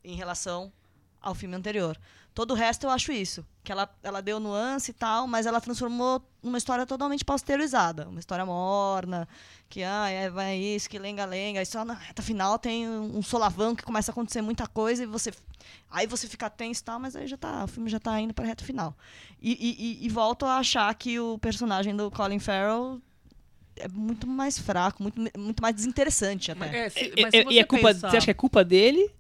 em 0.03 0.15
relação 0.15 0.73
ao 1.21 1.35
filme 1.35 1.55
anterior. 1.57 1.99
Todo 2.39 2.53
o 2.53 2.55
resto 2.55 2.85
eu 2.87 2.91
acho 2.91 3.11
isso, 3.11 3.45
que 3.65 3.73
ela, 3.73 3.93
ela 4.01 4.23
deu 4.23 4.39
nuance 4.39 4.93
e 4.93 4.95
tal, 4.95 5.27
mas 5.27 5.45
ela 5.45 5.61
transformou 5.61 6.23
numa 6.41 6.57
história 6.57 6.87
totalmente 6.87 7.25
pasteurizada, 7.25 8.09
uma 8.09 8.21
história 8.21 8.47
morna, 8.47 9.27
que 9.69 9.83
ah, 9.83 10.09
é, 10.09 10.31
vai 10.31 10.57
isso, 10.57 10.89
que 10.89 11.01
lenga-lenga, 11.01 11.61
e 11.61 11.67
só 11.67 11.85
na 11.85 11.95
reta 11.95 12.23
final 12.23 12.57
tem 12.57 12.89
um 12.89 13.21
solavão 13.23 13.75
que 13.75 13.83
começa 13.83 14.11
a 14.11 14.13
acontecer 14.13 14.41
muita 14.41 14.69
coisa 14.69 15.03
e 15.03 15.07
você 15.07 15.33
aí 15.91 16.07
você 16.07 16.29
fica 16.29 16.49
tenso 16.49 16.81
e 16.81 16.85
tal, 16.85 17.01
mas 17.01 17.17
aí 17.17 17.27
já 17.27 17.37
tá, 17.37 17.65
o 17.65 17.67
filme 17.67 17.91
já 17.91 17.99
tá 17.99 18.21
indo 18.21 18.33
para 18.33 18.45
reta 18.47 18.65
final. 18.65 18.97
E, 19.43 19.51
e, 19.55 20.05
e- 20.05 20.07
e 20.07 20.09
volto 20.09 20.47
a 20.47 20.59
achar 20.59 20.95
que 20.95 21.19
o 21.19 21.39
personagem 21.39 21.97
do 21.97 22.09
Colin 22.09 22.39
Farrell 22.39 23.03
é 23.75 23.89
muito 23.89 24.29
mais 24.29 24.57
fraco, 24.57 25.03
muito, 25.03 25.21
muito 25.37 25.61
mais 25.61 25.75
desinteressante 25.75 26.53
até. 26.53 26.85
é, 26.87 26.89
se- 26.89 27.01
E- 27.01 27.11
e- 27.17 27.55
e 27.55 27.59
é 27.59 27.65
culpa, 27.65 27.93
Você 27.95 28.07
acha 28.17 28.27
que 28.27 28.31
é 28.31 28.35
culpa 28.35 28.63
dele? 28.65 29.11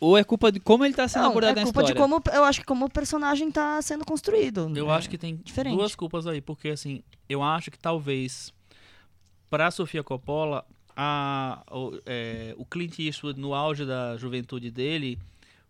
Ou 0.00 0.16
é 0.16 0.22
culpa 0.24 0.52
de 0.52 0.60
como 0.60 0.84
ele 0.84 0.94
tá 0.94 1.08
sendo 1.08 1.22
Não, 1.22 1.30
abordado 1.30 1.58
é 1.58 1.60
na 1.60 1.64
culpa 1.64 1.80
história? 1.80 1.94
de 1.94 2.00
como 2.00 2.22
eu 2.32 2.44
acho 2.44 2.60
que 2.60 2.66
como 2.66 2.84
o 2.86 2.90
personagem 2.90 3.50
tá 3.50 3.80
sendo 3.82 4.04
construído. 4.04 4.70
Eu 4.76 4.90
É 4.90 4.94
acho 4.94 5.10
que 5.10 5.18
tem 5.18 5.36
diferente. 5.36 5.76
duas 5.76 5.94
culpas 5.94 6.26
aí, 6.26 6.40
porque 6.40 6.68
assim, 6.68 7.02
eu 7.28 7.42
acho 7.42 7.70
que 7.70 7.78
talvez 7.78 8.52
pra 9.50 9.70
Sofia 9.70 10.02
Coppola, 10.04 10.64
a, 10.96 11.62
o, 11.70 11.98
é, 12.06 12.54
o 12.58 12.64
Clint 12.64 12.98
Eastwood 12.98 13.40
no 13.40 13.54
auge 13.54 13.84
da 13.84 14.16
juventude 14.16 14.70
dele 14.70 15.18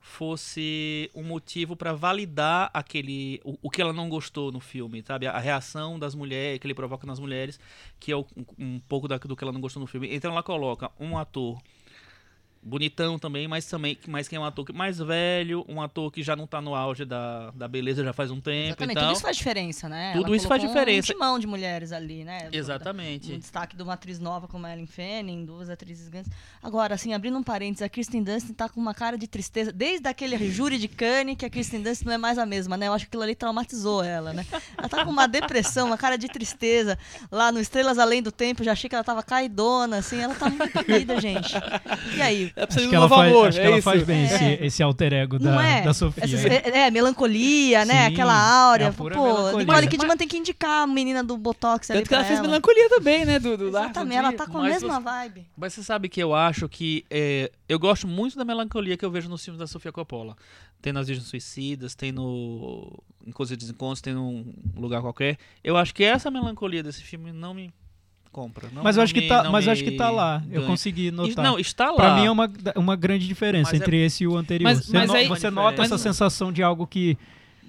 fosse 0.01 1.11
um 1.15 1.23
motivo 1.23 1.77
pra 1.77 1.93
validar 1.93 2.71
aquele 2.73 3.41
o, 3.45 3.59
o 3.63 3.71
que 3.71 3.81
ela 3.81 3.93
não 3.93 4.09
gostou 4.09 4.51
no 4.51 4.59
filme, 4.61 5.03
sabe? 5.07 5.27
A, 5.27 5.33
a 5.33 5.39
reação 5.39 5.99
das 5.99 6.15
mulheres 6.15 6.59
que 6.59 6.67
ele 6.67 6.75
provoca 6.75 7.07
nas 7.07 7.19
mulheres, 7.21 7.59
que 8.01 8.11
é 8.13 8.17
o- 8.17 8.27
um, 8.59 8.75
um 8.77 8.81
pouco 8.89 9.07
da- 9.07 9.19
do 9.19 9.37
que 9.37 9.45
ela 9.45 9.53
não 9.53 9.61
gostou 9.61 9.81
no 9.81 9.87
filme. 9.87 10.09
Então 10.15 10.31
ela 10.33 10.43
coloca 10.43 10.91
um 10.99 11.17
ator 11.19 11.59
bonitão 12.69 13.19
também, 13.19 13.49
mas 13.49 13.67
também 13.67 13.99
mas 14.07 14.29
que 14.29 14.37
é 14.37 14.41
um 14.41 14.45
ator 14.45 14.73
mais 14.73 14.99
velho, 14.99 15.65
um 15.69 15.81
ator 15.81 16.13
que 16.13 16.23
já 16.23 16.37
não 16.37 16.47
tá 16.47 16.61
no 16.61 16.75
auge 16.75 17.05
da, 17.05 17.51
da 17.51 17.67
beleza 17.67 18.05
já 18.05 18.13
faz 18.13 18.31
um 18.31 18.41
tempo 18.41 18.69
Exatamente, 18.69 18.93
e 18.93 18.95
tal. 18.95 19.05
tudo 19.05 19.13
isso 19.15 19.23
faz 19.23 19.37
diferença, 19.37 19.89
né? 19.89 20.13
Tudo 20.13 20.27
Ela 20.27 20.37
isso 20.37 20.49
faz 20.49 20.63
diferença. 20.63 21.13
Um 21.13 21.15
timão 21.15 21.39
de 21.39 21.47
mulheres 21.47 21.93
ali, 21.93 22.25
né? 22.25 22.49
Exatamente. 22.53 23.33
Um 23.33 23.39
destaque 23.39 23.77
de 23.77 23.83
uma 23.83 23.95
atriz 23.95 24.19
nova 24.19 24.47
como 24.47 24.67
a 24.67 24.73
Ellen 24.73 24.87
Fanning, 24.87 25.45
duas 25.45 25.71
atrizes 25.71 26.09
grandes. 26.09 26.31
Agora, 26.63 26.95
assim, 26.95 27.15
abrindo 27.15 27.39
um 27.39 27.43
parênteses, 27.43 27.83
a 27.83 27.89
Kristen 27.89 28.23
Dunst 28.23 28.53
tá 28.53 28.69
com 28.69 28.81
uma 28.81 28.95
cara 28.95 29.17
de 29.17 29.27
tristeza. 29.27 29.73
Desde 29.73 30.09
aquele 30.09 30.37
júri 30.51 30.79
de 30.79 30.89
Cannes 30.89 31.37
que 31.37 31.47
a 31.47 31.51
Kristen 31.51 31.83
Dunst 31.83 32.05
não 32.05 32.13
é 32.13 32.19
mais 32.19 32.39
a 32.39 32.47
mesma, 32.47 32.77
né? 32.77 32.89
Eu 32.89 32.93
acho 32.93 33.05
que 33.05 33.09
aquilo 33.09 33.23
ali 33.23 33.35
traumatizou 33.35 34.03
ela, 34.03 34.33
né? 34.33 34.47
Ela 34.77 34.89
tá 34.89 35.05
com 35.05 35.11
uma 35.11 35.27
depressão, 35.27 35.87
uma 35.87 35.99
cara 35.99 36.17
de 36.17 36.29
tristeza. 36.29 36.99
Lá 37.31 37.51
no 37.51 37.61
Estrelas 37.61 37.99
Além 37.99 38.23
do 38.23 38.31
Tempo, 38.33 38.63
já 38.63 38.73
achei 38.73 38.89
que 38.89 38.95
ela 38.95 39.05
tava 39.05 39.23
caidona, 39.23 39.99
assim. 39.99 40.19
Ela 40.19 40.35
tá 40.35 40.49
muito 40.49 40.85
querida, 40.85 41.21
gente. 41.21 41.55
E 42.17 42.23
aí? 42.23 42.53
É 42.61 42.65
Acho 42.65 42.89
que 42.89 42.95
ela, 42.95 43.09
faz, 43.09 43.33
acho 43.37 43.61
que 43.61 43.67
ela 43.67 43.83
faz 43.83 44.03
bem 44.03 44.25
esse, 44.25 44.45
É. 44.45 44.67
esse 44.67 44.83
alter 44.83 45.13
ego 45.13 45.39
da, 45.39 45.63
é? 45.65 45.83
da 45.83 45.95
Sofia. 45.95 46.25
Essas- 46.25 46.45
é, 46.45 46.87
é, 46.87 46.91
melancolia, 46.91 47.85
né? 47.85 48.07
Sim, 48.09 48.13
Aquela 48.13 48.33
é 48.33 48.51
áurea. 48.71 48.93
Pô, 48.93 49.05
melancolia. 49.05 49.59
Nicole 49.59 49.65
Mas- 49.67 49.87
Kidman 49.89 50.17
tem 50.17 50.27
que 50.27 50.37
indicar 50.39 50.83
a 50.83 50.87
menina 50.87 51.23
do 51.23 51.37
Botox 51.39 51.91
ali 51.91 52.01
Tanto 52.01 52.09
que 52.09 52.15
ela 52.15 52.23
pra 52.25 52.29
fez 52.29 52.39
ela. 52.41 52.49
melancolia 52.49 52.89
também, 52.89 53.25
né? 53.25 53.39
Do, 53.39 53.55
Exatamente, 53.69 54.17
ela 54.17 54.33
tá 54.33 54.47
com 54.47 54.59
a 54.59 54.63
Mas 54.63 54.73
mesma 54.75 54.95
você- 54.97 55.05
vibe. 55.05 55.47
Mas 55.57 55.73
você 55.73 55.83
sabe 55.85 56.09
que 56.09 56.21
eu 56.21 56.35
acho 56.35 56.69
que. 56.69 57.05
é, 57.11 57.51
eu 57.69 57.79
gosto 57.79 58.09
muito 58.09 58.37
da 58.37 58.45
melancolia 58.45 58.97
que 58.97 59.05
eu 59.05 59.11
vejo 59.11 59.29
nos 59.29 59.45
filmes 59.45 59.61
da 59.61 59.67
Sofia 59.67 59.93
Coppola. 59.93 60.37
Tem 60.83 60.93
nas 60.93 61.07
Virgens 61.09 61.29
Suicidas, 61.29 61.95
tem 61.95 62.11
no. 62.13 63.03
Em 63.27 63.31
Coisa 63.31 63.57
de 63.57 63.61
Desencontros, 63.61 64.01
tem 64.01 64.15
num 64.15 64.53
lugar 64.77 65.01
qualquer. 65.03 65.37
Eu 65.63 65.77
acho 65.77 65.95
que 65.95 66.03
essa 66.03 66.31
melancolia 66.31 66.83
desse 66.83 67.03
filme 67.03 67.31
não 67.33 67.53
me 67.55 67.71
compra. 68.29 68.69
não- 68.73 68.83
Mas 68.83 68.97
eu 68.97 69.03
acho 69.03 69.13
que 69.15 69.23
tá, 69.23 69.43
não 69.45 69.53
mas 69.53 69.67
acho 69.67 69.83
que 69.83 69.93
tá 69.93 70.11
lá. 70.11 70.43
Eu 70.51 70.65
consegui 70.67 71.11
notar. 71.11 71.45
Não, 71.45 71.59
está 71.59 71.91
lá. 71.91 71.97
Pra 71.97 72.15
mim 72.17 72.27
é 72.27 72.31
uma, 72.31 72.51
uma 72.77 72.97
grande 72.97 73.27
diferença 73.27 73.71
Mas 73.73 73.81
é- 73.81 73.85
entre 73.85 74.05
esse 74.05 74.25
e 74.25 74.27
o 74.29 74.37
anterior. 74.37 74.65
Mas- 74.69 74.87
você 74.87 74.93
mas 74.93 75.09
no- 75.09 75.15
aí- 75.17 75.29
você 75.29 75.51
nota 75.51 75.79
Mas- 75.79 75.87
essa 75.93 75.99
sensação 75.99 76.53
de 76.53 76.63
algo 76.63 76.87
que. 76.87 77.17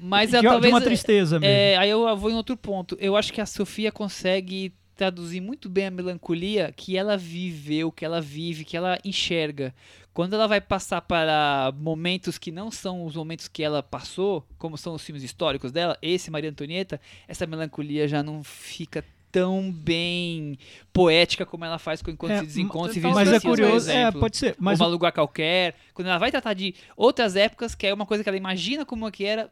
Mas 0.02 0.30
de, 0.30 0.38
é, 0.38 0.42
de 0.42 0.48
talvez. 0.48 0.74
uma 0.74 0.80
tristeza 0.82 1.40
mesmo. 1.40 1.54
É, 1.54 1.76
aí 1.78 1.90
eu 1.90 2.16
vou 2.16 2.30
em 2.32 2.36
outro 2.36 2.56
ponto. 2.56 2.96
Eu 3.00 3.16
acho 3.18 3.34
que 3.34 3.42
a 3.42 3.46
Sofia 3.46 3.92
consegue 3.92 4.72
traduzir 4.96 5.40
muito 5.42 5.70
bem 5.70 5.88
a 5.88 5.92
melancolia 5.92 6.74
que 6.76 6.98
ela 6.98 7.16
viveu, 7.18 7.92
que 7.92 8.04
ela 8.06 8.20
vive, 8.22 8.64
que 8.66 8.76
ela 8.78 8.98
enxerga. 9.04 9.74
Quando 10.14 10.34
ela 10.34 10.48
vai 10.48 10.60
passar 10.60 11.00
para 11.02 11.72
momentos 11.80 12.38
que 12.38 12.52
não 12.52 12.70
são 12.70 13.06
os 13.06 13.16
momentos 13.16 13.48
que 13.48 13.64
ela 13.64 13.82
passou, 13.82 14.46
como 14.58 14.78
são 14.78 14.94
os 14.94 15.02
filmes 15.02 15.24
históricos 15.24 15.72
dela, 15.72 15.98
esse 16.02 16.30
Maria 16.30 16.50
Antonieta, 16.50 17.00
essa 17.28 17.46
melancolia 17.48 18.08
já 18.10 18.22
não 18.22 18.44
fica 18.44 19.04
tão 19.32 19.72
bem 19.72 20.58
poética 20.92 21.46
como 21.46 21.66
ela 21.66 21.78
faz 21.78 22.02
com 22.02 22.12
Encontros 22.12 22.40
É, 22.40 22.44
e 22.44 22.46
Desencontros 22.46 22.98
e 22.98 23.02
mas 23.02 23.32
é 23.32 23.40
curioso, 23.40 23.90
é, 23.90 24.12
pode 24.12 24.38
ser. 24.38 24.56
Mas 24.60 24.80
uma 24.80 24.88
lugar 24.88 25.12
qualquer. 25.12 25.76
Quando 25.94 26.08
ela 26.08 26.18
vai 26.18 26.32
tratar 26.32 26.54
de 26.54 26.74
outras 26.96 27.36
épocas, 27.36 27.76
que 27.76 27.88
é 27.88 27.94
uma 27.94 28.06
coisa 28.06 28.24
que 28.24 28.30
ela 28.30 28.38
imagina 28.38 28.86
como 28.86 29.08
é 29.08 29.12
que 29.12 29.26
era, 29.26 29.50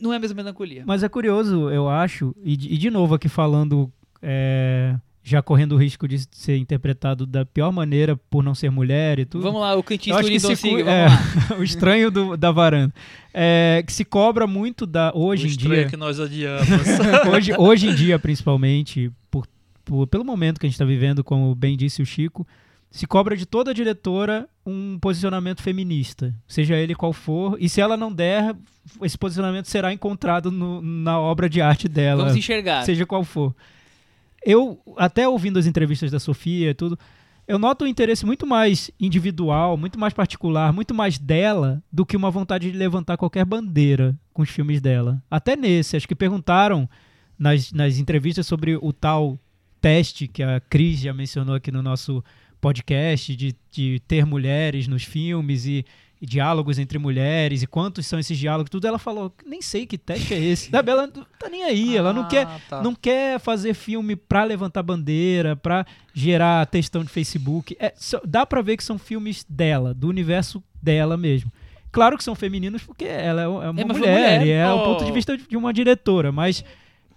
não 0.00 0.12
é 0.12 0.16
a 0.16 0.20
mesma 0.20 0.36
melancolia. 0.36 0.84
Mas 0.86 1.02
é 1.02 1.08
curioso, 1.08 1.70
eu 1.70 1.88
acho, 1.88 2.34
e 2.42 2.56
de, 2.56 2.72
e 2.72 2.78
de 2.78 2.90
novo 2.90 3.14
aqui 3.14 3.28
falando, 3.28 3.92
é, 4.22 4.96
já 5.28 5.42
correndo 5.42 5.72
o 5.72 5.76
risco 5.76 6.08
de 6.08 6.18
ser 6.30 6.56
interpretado 6.56 7.26
da 7.26 7.44
pior 7.44 7.70
maneira 7.70 8.16
por 8.30 8.42
não 8.42 8.54
ser 8.54 8.70
mulher 8.70 9.18
e 9.18 9.24
tudo. 9.24 9.42
Vamos 9.42 9.60
lá, 9.60 9.74
o 9.76 9.82
Clint 9.82 10.08
acho 10.08 10.30
Eastwood 10.30 10.82
vamos 10.82 10.88
é, 10.88 11.06
lá. 11.06 11.56
o 11.60 11.62
estranho 11.62 12.10
do- 12.10 12.36
da 12.36 12.50
varanda. 12.50 12.94
É, 13.32 13.82
que 13.86 13.92
se 13.92 14.04
cobra 14.04 14.46
muito 14.46 14.86
da 14.86 15.12
hoje 15.14 15.44
o 15.44 15.46
em 15.46 15.50
estranho 15.50 15.74
dia. 15.74 15.86
que 15.86 15.96
nós 15.96 16.18
odiamos. 16.18 16.66
hoje, 17.32 17.52
hoje 17.58 17.88
em 17.88 17.94
dia, 17.94 18.18
principalmente, 18.18 19.10
por, 19.30 19.46
por- 19.84 20.06
pelo 20.06 20.24
momento 20.24 20.58
que 20.58 20.66
a 20.66 20.68
gente 20.68 20.74
está 20.74 20.84
vivendo, 20.84 21.22
como 21.22 21.54
bem 21.54 21.76
disse 21.76 22.00
o 22.00 22.06
Chico, 22.06 22.46
se 22.90 23.06
cobra 23.06 23.36
de 23.36 23.44
toda 23.44 23.74
diretora 23.74 24.48
um 24.64 24.98
posicionamento 24.98 25.62
feminista, 25.62 26.34
seja 26.46 26.74
ele 26.74 26.94
qual 26.94 27.12
for, 27.12 27.56
e 27.60 27.68
se 27.68 27.82
ela 27.82 27.98
não 27.98 28.10
der, 28.10 28.56
esse 29.02 29.16
posicionamento 29.18 29.66
será 29.66 29.92
encontrado 29.92 30.50
no- 30.50 30.80
na 30.80 31.20
obra 31.20 31.50
de 31.50 31.60
arte 31.60 31.86
dela, 31.86 32.22
Vamos 32.24 32.36
enxergar. 32.38 32.82
seja 32.84 33.04
qual 33.04 33.22
for. 33.24 33.54
Eu, 34.44 34.80
até 34.96 35.28
ouvindo 35.28 35.58
as 35.58 35.66
entrevistas 35.66 36.10
da 36.10 36.18
Sofia 36.18 36.70
e 36.70 36.74
tudo, 36.74 36.98
eu 37.48 37.58
noto 37.58 37.84
um 37.84 37.88
interesse 37.88 38.26
muito 38.26 38.46
mais 38.46 38.90
individual, 39.00 39.76
muito 39.76 39.98
mais 39.98 40.12
particular, 40.12 40.72
muito 40.72 40.94
mais 40.94 41.18
dela 41.18 41.82
do 41.90 42.04
que 42.04 42.16
uma 42.16 42.30
vontade 42.30 42.70
de 42.70 42.76
levantar 42.76 43.16
qualquer 43.16 43.44
bandeira 43.44 44.14
com 44.34 44.42
os 44.42 44.50
filmes 44.50 44.82
dela. 44.82 45.22
Até 45.30 45.56
nesse, 45.56 45.96
acho 45.96 46.06
que 46.06 46.14
perguntaram 46.14 46.88
nas, 47.38 47.72
nas 47.72 47.98
entrevistas 47.98 48.46
sobre 48.46 48.76
o 48.76 48.92
tal 48.92 49.38
teste 49.80 50.28
que 50.28 50.42
a 50.42 50.60
Cris 50.60 51.00
já 51.00 51.14
mencionou 51.14 51.54
aqui 51.54 51.72
no 51.72 51.82
nosso 51.82 52.22
podcast, 52.60 53.34
de, 53.34 53.56
de 53.70 54.00
ter 54.06 54.26
mulheres 54.26 54.86
nos 54.86 55.04
filmes 55.04 55.64
e, 55.64 55.70
e 55.70 55.84
diálogos 56.20 56.78
entre 56.78 56.98
mulheres, 56.98 57.62
e 57.62 57.66
quantos 57.66 58.06
são 58.06 58.18
esses 58.18 58.36
diálogos, 58.36 58.70
tudo. 58.70 58.86
Ela 58.86 58.98
falou, 58.98 59.32
nem 59.46 59.62
sei 59.62 59.86
que 59.86 59.96
teste 59.96 60.34
é 60.34 60.38
esse. 60.38 60.70
Da 60.70 60.82
Bela 60.82 61.06
não 61.06 61.24
tá 61.38 61.48
nem 61.48 61.64
aí, 61.64 61.96
ela 61.96 62.12
não 62.12 62.26
quer 62.28 62.46
Ah, 62.46 62.60
tá. 62.68 62.82
não 62.82 62.94
quer 62.94 63.38
fazer 63.38 63.74
filme 63.74 64.16
pra 64.16 64.44
levantar 64.44 64.82
bandeira, 64.82 65.54
pra 65.56 65.86
gerar 66.12 66.66
textão 66.66 67.04
de 67.04 67.10
Facebook. 67.10 67.76
É, 67.78 67.92
só- 67.96 68.20
dá 68.24 68.44
pra 68.44 68.60
ver 68.62 68.76
que 68.76 68.84
são 68.84 68.98
filmes 68.98 69.44
dela, 69.48 69.94
do 69.94 70.08
universo 70.08 70.62
dela 70.82 71.16
mesmo. 71.16 71.50
Claro 71.90 72.18
que 72.18 72.24
são 72.24 72.34
femininos 72.34 72.82
porque 72.82 73.04
ela 73.04 73.42
é 73.42 73.48
uma, 73.48 73.64
é 73.64 73.70
uma 73.70 73.80
É 73.80 73.84
uma 73.84 73.94
mulher, 73.94 74.40
mulher. 74.40 74.46
e 74.46 74.50
é 74.50 74.70
o 74.72 74.76
Oh. 74.76 74.84
ponto 74.84 75.04
de 75.04 75.12
vista 75.12 75.36
de 75.36 75.56
uma 75.56 75.72
diretora, 75.72 76.30
mas 76.30 76.64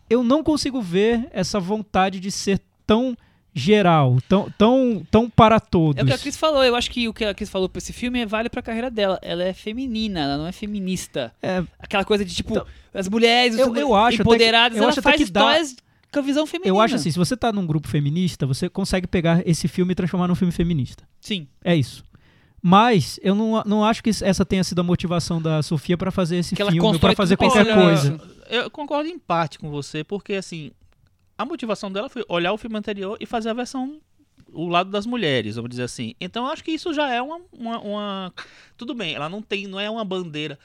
eu 0.09 0.23
não 0.23 0.43
consigo 0.43 0.81
ver 0.81 1.27
essa 1.31 1.59
vontade 1.59 2.19
de 2.19 2.31
ser 2.31 2.59
tão 2.87 3.15
geral, 3.53 4.17
tão, 4.27 4.49
tão, 4.57 5.05
tão 5.11 5.29
para 5.29 5.59
todos. 5.59 5.99
É 5.99 6.03
o 6.03 6.05
que 6.07 6.13
a 6.13 6.17
Cris 6.17 6.37
falou, 6.37 6.63
eu 6.63 6.75
acho 6.75 6.89
que 6.89 7.07
o 7.07 7.13
que 7.13 7.25
a 7.25 7.33
Cris 7.33 7.49
falou 7.49 7.67
pra 7.67 7.79
esse 7.79 7.91
filme 7.93 8.21
é 8.21 8.25
vale 8.25 8.49
pra 8.49 8.61
carreira 8.61 8.89
dela. 8.89 9.19
Ela 9.21 9.43
é 9.43 9.53
feminina, 9.53 10.21
ela 10.21 10.37
não 10.37 10.47
é 10.47 10.51
feminista. 10.51 11.33
É, 11.41 11.63
Aquela 11.79 12.05
coisa 12.05 12.23
de 12.23 12.33
tipo, 12.33 12.51
Então, 12.53 12.65
as 12.93 13.07
mulheres 13.09 13.57
eu- 13.57 13.75
eu 13.75 13.93
acho 13.95 14.07
até 14.07 14.15
que- 14.15 14.21
empoderadas, 14.21 14.77
eu 14.77 14.83
ela 14.83 14.91
acho 14.91 15.01
faz 15.01 15.17
que 15.17 15.29
dá- 15.31 15.41
histórias 15.41 15.75
com 16.11 16.19
a 16.19 16.21
visão 16.21 16.45
feminina. 16.47 16.73
eu 16.75 16.79
acho 16.81 16.95
assim, 16.95 17.11
se 17.11 17.17
você 17.17 17.35
tá 17.37 17.51
num 17.51 17.65
grupo 17.65 17.87
feminista, 17.87 18.45
você 18.45 18.69
consegue 18.69 19.07
pegar 19.07 19.41
esse 19.47 19.67
filme 19.67 19.91
e 19.91 19.95
transformar 19.95 20.27
num 20.27 20.35
filme 20.35 20.51
feminista. 20.53 21.03
Sim. 21.19 21.47
É 21.63 21.75
isso. 21.75 22.03
Mas 22.63 23.19
eu 23.23 23.33
não, 23.33 23.63
não 23.65 23.83
acho 23.83 24.03
que 24.03 24.11
essa 24.21 24.45
tenha 24.45 24.63
sido 24.63 24.79
a 24.79 24.83
motivação 24.83 25.41
da 25.41 25.63
Sofia 25.63 25.97
pra 25.97 26.11
fazer 26.11 26.37
esse 26.37 26.55
Que 26.55 26.61
ela 26.61 26.71
filme, 26.71 26.99
pra 26.99 27.15
fazer 27.15 27.35
qualquer 27.35 27.73
coisa. 27.73 28.19
Eu 28.49 28.69
concordo 28.69 29.09
em 29.09 29.17
parte 29.17 29.57
com 29.57 29.69
você, 29.71 30.03
porque 30.03 30.33
assim, 30.33 30.71
a 31.41 31.45
motivação 31.45 31.91
dela 31.91 32.09
foi 32.09 32.23
olhar 32.29 32.53
o 32.53 32.57
filme 32.57 32.77
anterior 32.77 33.17
e 33.19 33.25
fazer 33.25 33.49
a 33.49 33.53
versão 33.53 33.99
o 34.53 34.67
lado 34.67 34.89
das 34.91 35.05
mulheres, 35.05 35.55
vamos 35.55 35.69
dizer 35.69 35.83
assim. 35.83 36.13
Então 36.19 36.45
eu 36.45 36.51
acho 36.51 36.63
que 36.63 36.71
isso 36.71 36.93
já 36.93 37.09
é 37.09 37.21
uma, 37.21 37.39
uma, 37.53 37.79
uma- 37.79 38.33
tudo 38.77 38.93
bem, 38.93 39.13
ela 39.13 39.29
não 39.29 39.41
tem, 39.41 39.65
não 39.65 39.79
é 39.79 39.89
uma 39.89 40.03
bandeira, 40.03 40.59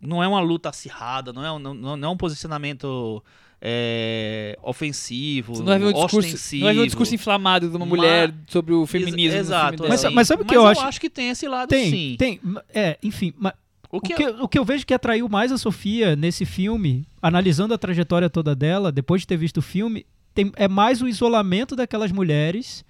não 0.00 0.22
é 0.22 0.28
uma 0.28 0.40
luta 0.40 0.68
acirrada, 0.68 1.32
não 1.32 1.44
é, 1.44 1.50
um- 1.50 1.58
não, 1.58 1.74
não 1.96 2.08
é 2.08 2.12
um 2.12 2.16
posicionamento 2.16 3.22
é, 3.66 4.58
ofensivo, 4.62 5.54
não 5.58 5.64
vai 5.64 5.78
ver 5.78 5.86
um 5.86 5.92
discurso, 5.92 6.18
ostensivo. 6.18 6.60
não 6.60 6.66
vai 6.68 6.74
ver 6.74 6.80
um 6.82 6.86
discurso 6.86 7.14
inflamado 7.14 7.68
de 7.68 7.76
uma 7.76 7.86
Mas- 7.86 7.88
mulher 7.98 8.34
sobre 8.48 8.74
o 8.74 8.86
feminismo. 8.86 9.36
no 9.36 9.40
Exato. 9.40 9.82
Mas- 9.88 10.04
assim. 10.04 10.14
mas 10.14 10.28
sabe 10.28 10.42
o 10.42 10.44
que 10.44 10.54
Mas 10.54 10.62
eu 10.64 10.68
acho? 10.70 10.80
acho 10.82 11.00
que 11.00 11.10
tem 11.10 11.30
esse 11.30 11.48
lado 11.48 11.68
Tem, 11.70 11.90
sim. 11.90 12.16
tem. 12.18 12.40
É, 12.74 12.98
enfim, 13.02 13.32
ma- 13.38 13.54
O 13.90 13.96
o 13.98 14.00
que, 14.00 14.14
que, 14.14 14.26
o 14.26 14.48
que 14.48 14.58
eu 14.58 14.64
vejo 14.64 14.84
que 14.86 14.92
atraiu 14.92 15.28
mais 15.28 15.50
a 15.50 15.56
Sofia 15.58 16.14
nesse 16.14 16.44
filme, 16.44 17.06
analisando 17.22 17.72
a 17.74 17.78
trajetória 17.78 18.28
toda 18.28 18.54
dela, 18.54 18.92
depois 18.92 19.22
de 19.22 19.26
ter 19.28 19.36
visto 19.36 19.58
o 19.58 19.62
filme, 19.62 20.04
tem- 20.34 20.52
é 20.56 20.66
mais 20.68 21.00
o 21.00 21.08
isolamento 21.08 21.76
daquelas 21.76 22.10
mulheres 22.12 22.84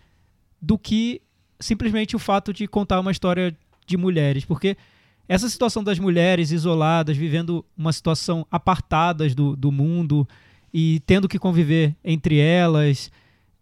do 0.61 0.79
que 0.79 1.21
simplesmente 1.61 2.17
o 2.17 2.19
fato 2.19 2.53
de 2.53 2.67
contar 2.67 3.01
uma 3.01 3.11
história 3.13 3.57
de 3.87 3.97
mulheres. 3.97 4.45
Porque 4.45 4.77
essa 5.29 5.49
situação 5.49 5.83
das 5.85 5.99
mulheres 5.99 6.51
isoladas, 6.51 7.17
vivendo 7.17 7.65
uma 7.77 7.93
situação 7.93 8.47
apartadas 8.51 9.35
do, 9.35 9.55
do 9.57 9.71
mundo 9.71 10.27
e 10.73 11.01
tendo 11.07 11.29
que 11.29 11.39
conviver 11.39 11.95
entre 12.05 12.39
elas, 12.39 13.11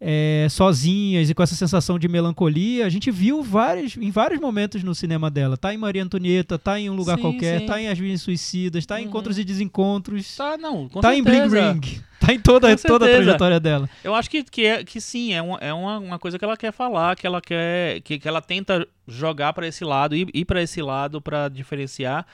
é, 0.00 0.48
sozinhas 0.50 1.30
e 1.30 1.34
com 1.34 1.42
essa 1.42 1.54
sensação 1.54 1.96
de 1.98 2.08
melancolia, 2.08 2.84
a 2.86 2.88
gente 2.88 3.08
viu 3.10 3.40
vários, 3.42 3.96
em 3.96 4.10
vários 4.10 4.40
momentos 4.40 4.82
no 4.82 4.94
cinema 4.94 5.30
dela. 5.30 5.56
Tá 5.56 5.72
em 5.72 5.76
Maria 5.78 6.02
Antonieta, 6.02 6.58
tá 6.58 6.80
em 6.80 6.90
Um 6.90 6.94
Lugar 6.94 7.16
Sim, 7.16 7.22
Qualquer, 7.22 7.60
sim. 7.60 7.66
tá 7.66 7.80
em 7.80 7.86
As 7.88 7.98
Virgens 7.98 8.22
Suicidas, 8.22 8.84
tá 8.86 8.98
em 9.00 9.04
Uhum. 9.04 9.08
Encontros 9.10 9.38
e 9.38 9.44
Desencontros, 9.44 10.36
tá, 10.36 10.56
não, 10.58 10.88
com 10.88 11.00
tá 11.00 11.14
em 11.14 11.22
Bling 11.22 11.48
certeza. 11.48 11.72
Ring, 11.72 12.00
tá 12.26 12.32
em 12.32 12.40
toda, 12.40 12.68
toda 12.88 13.04
a 13.04 13.08
trajetória 13.24 13.60
dela. 13.60 13.90
Eu 14.04 14.14
acho 14.14 14.30
que, 14.30 14.42
que, 14.44 14.64
é, 14.66 14.84
que 14.84 15.00
sim, 15.00 15.32
é, 15.32 15.42
uma, 15.42 15.58
é 15.58 15.72
uma, 15.72 15.98
uma 15.98 16.18
coisa 16.18 16.38
que 16.38 16.44
ela 16.44 16.56
quer 16.56 16.72
falar, 16.72 17.16
que 17.16 17.26
ela 17.26 17.40
quer. 17.40 18.00
que, 18.02 18.18
que 18.18 18.28
ela 18.28 18.40
tenta 18.40 18.86
jogar 19.06 19.52
pra 19.52 19.66
esse 19.66 19.84
lado, 19.84 20.14
ir, 20.16 20.28
ir 20.34 20.44
para 20.44 20.62
esse 20.62 20.80
lado 20.82 21.20
pra 21.20 21.48
diferenciar. 21.48 22.26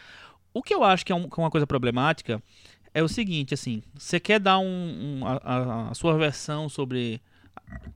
O 0.52 0.62
que 0.62 0.74
eu 0.74 0.82
acho 0.84 1.04
que 1.04 1.12
é, 1.12 1.14
um- 1.14 1.28
que 1.28 1.38
é 1.38 1.42
uma 1.42 1.50
coisa 1.50 1.66
problemática 1.66 2.42
é 2.94 3.02
o 3.02 3.08
seguinte, 3.08 3.52
assim, 3.54 3.82
você 3.94 4.18
quer 4.18 4.40
dar 4.40 4.58
um, 4.58 4.64
um- 5.20 5.26
a, 5.26 5.90
a- 5.90 5.94
sua 5.94 6.16
versão 6.16 6.68
sobre 6.68 7.20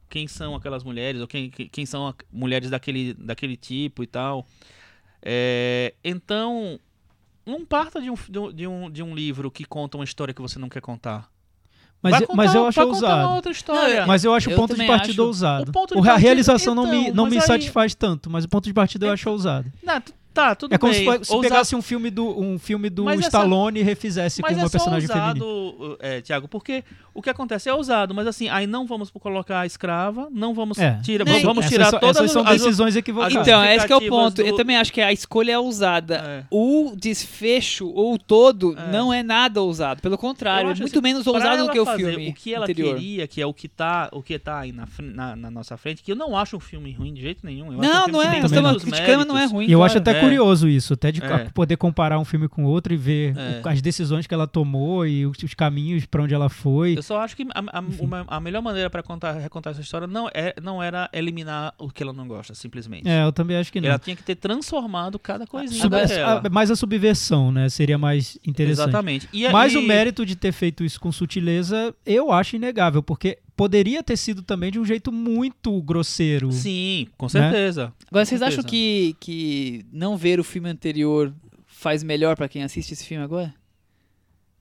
quem 0.08 0.28
são 0.28 0.54
aquelas 0.54 0.84
mulheres, 0.84 1.20
ou 1.20 1.26
quem, 1.26 1.50
quem- 1.50 1.86
são 1.86 2.14
mulheres 2.30 2.68
daquele, 2.70 3.14
daquele 3.14 3.56
tipo 3.56 4.02
e 4.02 4.06
tal. 4.06 4.46
É, 5.22 5.94
então, 6.04 6.78
não 7.46 7.64
parta 7.64 8.00
de 8.00 8.10
um, 8.10 8.14
de, 8.52 8.66
um, 8.66 8.90
de 8.90 9.02
um 9.02 9.14
livro 9.14 9.50
que 9.50 9.64
conta 9.64 9.96
uma 9.96 10.04
história 10.04 10.34
que 10.34 10.42
você 10.42 10.58
não 10.58 10.68
quer 10.68 10.80
contar. 10.82 11.30
Mas, 12.02 12.18
contar- 12.20 12.34
mas 12.34 12.54
eu 12.54 12.66
acho 12.66 12.80
ousado. 12.82 13.34
outra 13.34 13.52
história. 13.52 14.06
Mas 14.06 14.24
eu 14.24 14.34
acho 14.34 14.50
o 14.50 14.52
Eu 14.52 14.56
ponto 14.58 14.74
de 14.74 14.84
partida 14.86 15.12
acho. 15.12 15.22
ousado. 15.22 15.70
O 15.70 15.72
ponto 15.72 15.90
de 15.94 15.96
O- 15.96 16.00
a 16.02 16.04
partida- 16.06 16.18
realização 16.20 16.74
não 16.74 16.86
me, 16.90 16.96
então, 17.02 17.14
não 17.14 17.26
me 17.26 17.36
aí- 17.36 17.42
satisfaz 17.42 17.94
tanto, 17.94 18.28
mas 18.28 18.44
o 18.44 18.48
ponto 18.48 18.64
de 18.64 18.74
partida 18.74 19.06
eu 19.06 19.12
acho 19.12 19.30
ousado. 19.30 19.72
Não, 19.82 20.00
tu- 20.00 20.12
tá, 20.32 20.54
tudo 20.54 20.74
É 20.74 20.78
como 20.78 20.92
bem. 20.92 21.18
se, 21.18 21.24
se 21.26 21.40
pegasse 21.40 21.76
um 21.76 21.82
filme 21.82 22.10
do, 22.10 22.38
um 22.40 22.58
filme 22.58 22.88
do 22.90 23.04
Mas 23.04 23.20
essa- 23.20 23.28
Stallone 23.28 23.80
e 23.80 23.82
refizesse 23.82 24.40
mas 24.42 24.52
com 24.52 24.58
uma 24.60 24.66
é 24.66 24.70
personagem 24.70 25.08
ousado, 25.08 25.40
feminina. 25.40 25.96
é, 26.00 26.20
Tiago, 26.20 26.48
porque 26.48 26.82
o 27.14 27.20
que 27.20 27.28
acontece 27.30 27.68
é 27.68 27.74
ousado, 27.74 28.14
mas 28.14 28.26
assim, 28.26 28.48
aí 28.48 28.66
não 28.66 28.86
vamos 28.86 29.10
colocar 29.10 29.60
a 29.60 29.66
escra, 29.66 29.92
não 30.30 30.54
vamos 30.54 30.78
É. 30.78 30.98
tirar, 31.02 31.24
Nem- 31.24 31.42
vamos 31.42 31.66
tirar 31.68 31.90
todas 31.92 32.16
essas 32.16 32.30
são 32.32 32.42
as- 32.42 32.50
decisões 32.62 32.96
equivocadas. 32.96 33.34
Então, 33.36 33.62
é 33.62 33.76
esse 33.76 33.86
que 33.86 33.92
é 33.92 33.96
o 33.96 34.08
ponto. 34.08 34.40
Eu 34.40 34.52
do- 34.52 34.56
também 34.56 34.76
acho 34.76 34.92
que 34.92 35.00
a 35.00 35.12
escolha 35.12 35.52
é 35.52 35.58
ousada. 35.58 36.16
É. 36.16 36.44
O 36.50 36.94
desfecho 36.96 37.88
ou 37.88 38.14
o 38.14 38.18
todo 38.18 38.76
É. 38.78 38.90
não 38.90 39.12
é 39.12 39.22
nada 39.22 39.60
ousado. 39.60 40.00
Pelo 40.00 40.16
contrário, 40.18 40.68
Eu 40.68 40.72
é 40.72 40.74
muito 40.78 40.92
assim, 40.98 41.02
menos 41.02 41.26
ousado 41.26 41.66
do 41.66 41.70
que 41.70 41.78
o 41.78 41.86
filme 41.86 42.30
O 42.30 42.34
que 42.34 42.54
ela 42.54 42.64
anterior. 42.64 42.94
queria, 42.94 43.26
que 43.26 43.40
é 43.40 43.46
o 43.46 43.52
que 43.52 43.68
tá, 43.68 44.08
o 44.12 44.22
que 44.22 44.38
tá 44.38 44.60
aí 44.60 44.72
na, 44.72 44.86
na, 45.00 45.36
na 45.36 45.50
nossa 45.50 45.76
frente, 45.76 46.02
que 46.02 46.12
eu 46.12 46.16
não 46.16 46.36
acho 46.36 46.56
um 46.56 46.60
filme 46.60 46.92
ruim 46.92 47.12
de 47.12 47.20
jeito 47.20 47.44
nenhum. 47.44 47.72
Eu 47.72 47.80
acho 47.80 47.88
um 47.88 47.92
Não, 47.92 48.04
filme 48.04 48.12
não 48.12 48.22
é. 48.22 48.40
Nós 48.40 48.50
estamos 48.52 48.82
criticando, 48.84 49.24
não 49.26 49.38
é 49.38 49.44
ruim. 49.44 49.66
E 49.66 49.72
eu 49.72 49.82
acho 49.82 49.98
até 49.98 50.12
É. 50.12 50.20
curioso 50.24 50.68
isso, 50.68 50.94
até 50.94 51.10
de 51.12 51.22
É. 51.22 51.48
poder 51.54 51.76
comparar 51.76 52.18
um 52.18 52.24
filme 52.24 52.48
com 52.48 52.64
outro 52.64 52.92
e 52.92 52.96
ver 52.96 53.34
É. 53.36 53.60
as 53.64 53.80
decisões 53.82 54.26
que 54.26 54.34
ela 54.34 54.46
tomou 54.46 55.06
e 55.06 55.26
os, 55.26 55.36
os 55.42 55.54
caminhos 55.54 56.06
pra 56.06 56.22
onde 56.22 56.34
ela 56.34 56.48
foi. 56.48 56.96
Eu 56.96 57.02
só 57.02 57.20
acho 57.20 57.36
que 57.36 57.42
a, 57.54 57.78
a- 57.78 57.84
uma- 58.00 58.24
a 58.28 58.40
melhor 58.40 58.62
maneira 58.62 58.88
pra 58.90 59.02
contar, 59.02 59.32
recontar 59.32 59.72
essa 59.72 59.80
história 59.82 60.06
não, 60.06 60.28
é, 60.34 60.54
não 60.62 60.82
era 60.82 61.08
eliminar 61.12 61.74
o 61.78 61.88
que 61.90 62.02
ela 62.02 62.12
não 62.12 62.26
gosta, 62.26 62.54
simplesmente. 62.54 63.08
É, 63.08 63.24
eu 63.24 63.32
também 63.32 63.56
acho 63.56 63.72
que 63.72 63.80
não. 63.80 63.88
Ela 63.88 63.98
tinha 63.98 64.16
que 64.16 64.22
ter 64.22 64.34
transformado 64.36 65.18
cada 65.18 65.46
coisinha 65.46 65.80
Sub- 65.82 65.90
daquela. 65.90 66.42
a- 66.46 66.50
mais 66.50 66.70
a 66.70 66.76
subversão, 66.76 67.50
né? 67.52 67.68
Seria 67.68 67.98
mais 67.98 68.38
interessante. 68.46 68.88
Exatamente. 68.88 69.28
E, 69.32 69.48
Mas 69.50 69.72
e- 69.74 69.78
o 69.78 69.82
mérito 69.82 70.24
de 70.26 70.36
ter 70.36 70.52
feito 70.52 70.84
isso 70.84 71.00
com 71.00 71.10
sutileza, 71.12 71.94
eu 72.06 72.30
acho 72.32 72.56
inegável, 72.56 73.02
porque 73.02 73.38
poderia 73.56 74.02
ter 74.02 74.16
sido 74.16 74.42
também 74.42 74.70
de 74.70 74.78
um 74.78 74.84
jeito 74.84 75.10
muito 75.12 75.80
grosseiro. 75.82 76.50
Sim, 76.52 77.06
com 77.16 77.26
Né? 77.26 77.30
certeza. 77.30 77.82
Agora, 78.10 78.24
Com 78.24 78.26
vocês 78.26 78.42
acham 78.42 78.62
certeza. 78.62 78.68
que, 78.68 79.16
que 79.20 79.86
não 79.92 80.16
ver 80.16 80.40
o 80.40 80.44
filme 80.44 80.68
anterior 80.68 81.32
faz 81.66 82.02
melhor 82.02 82.36
pra 82.36 82.48
quem 82.48 82.62
assiste 82.62 82.92
esse 82.92 83.04
filme 83.04 83.22
agora? 83.24 83.52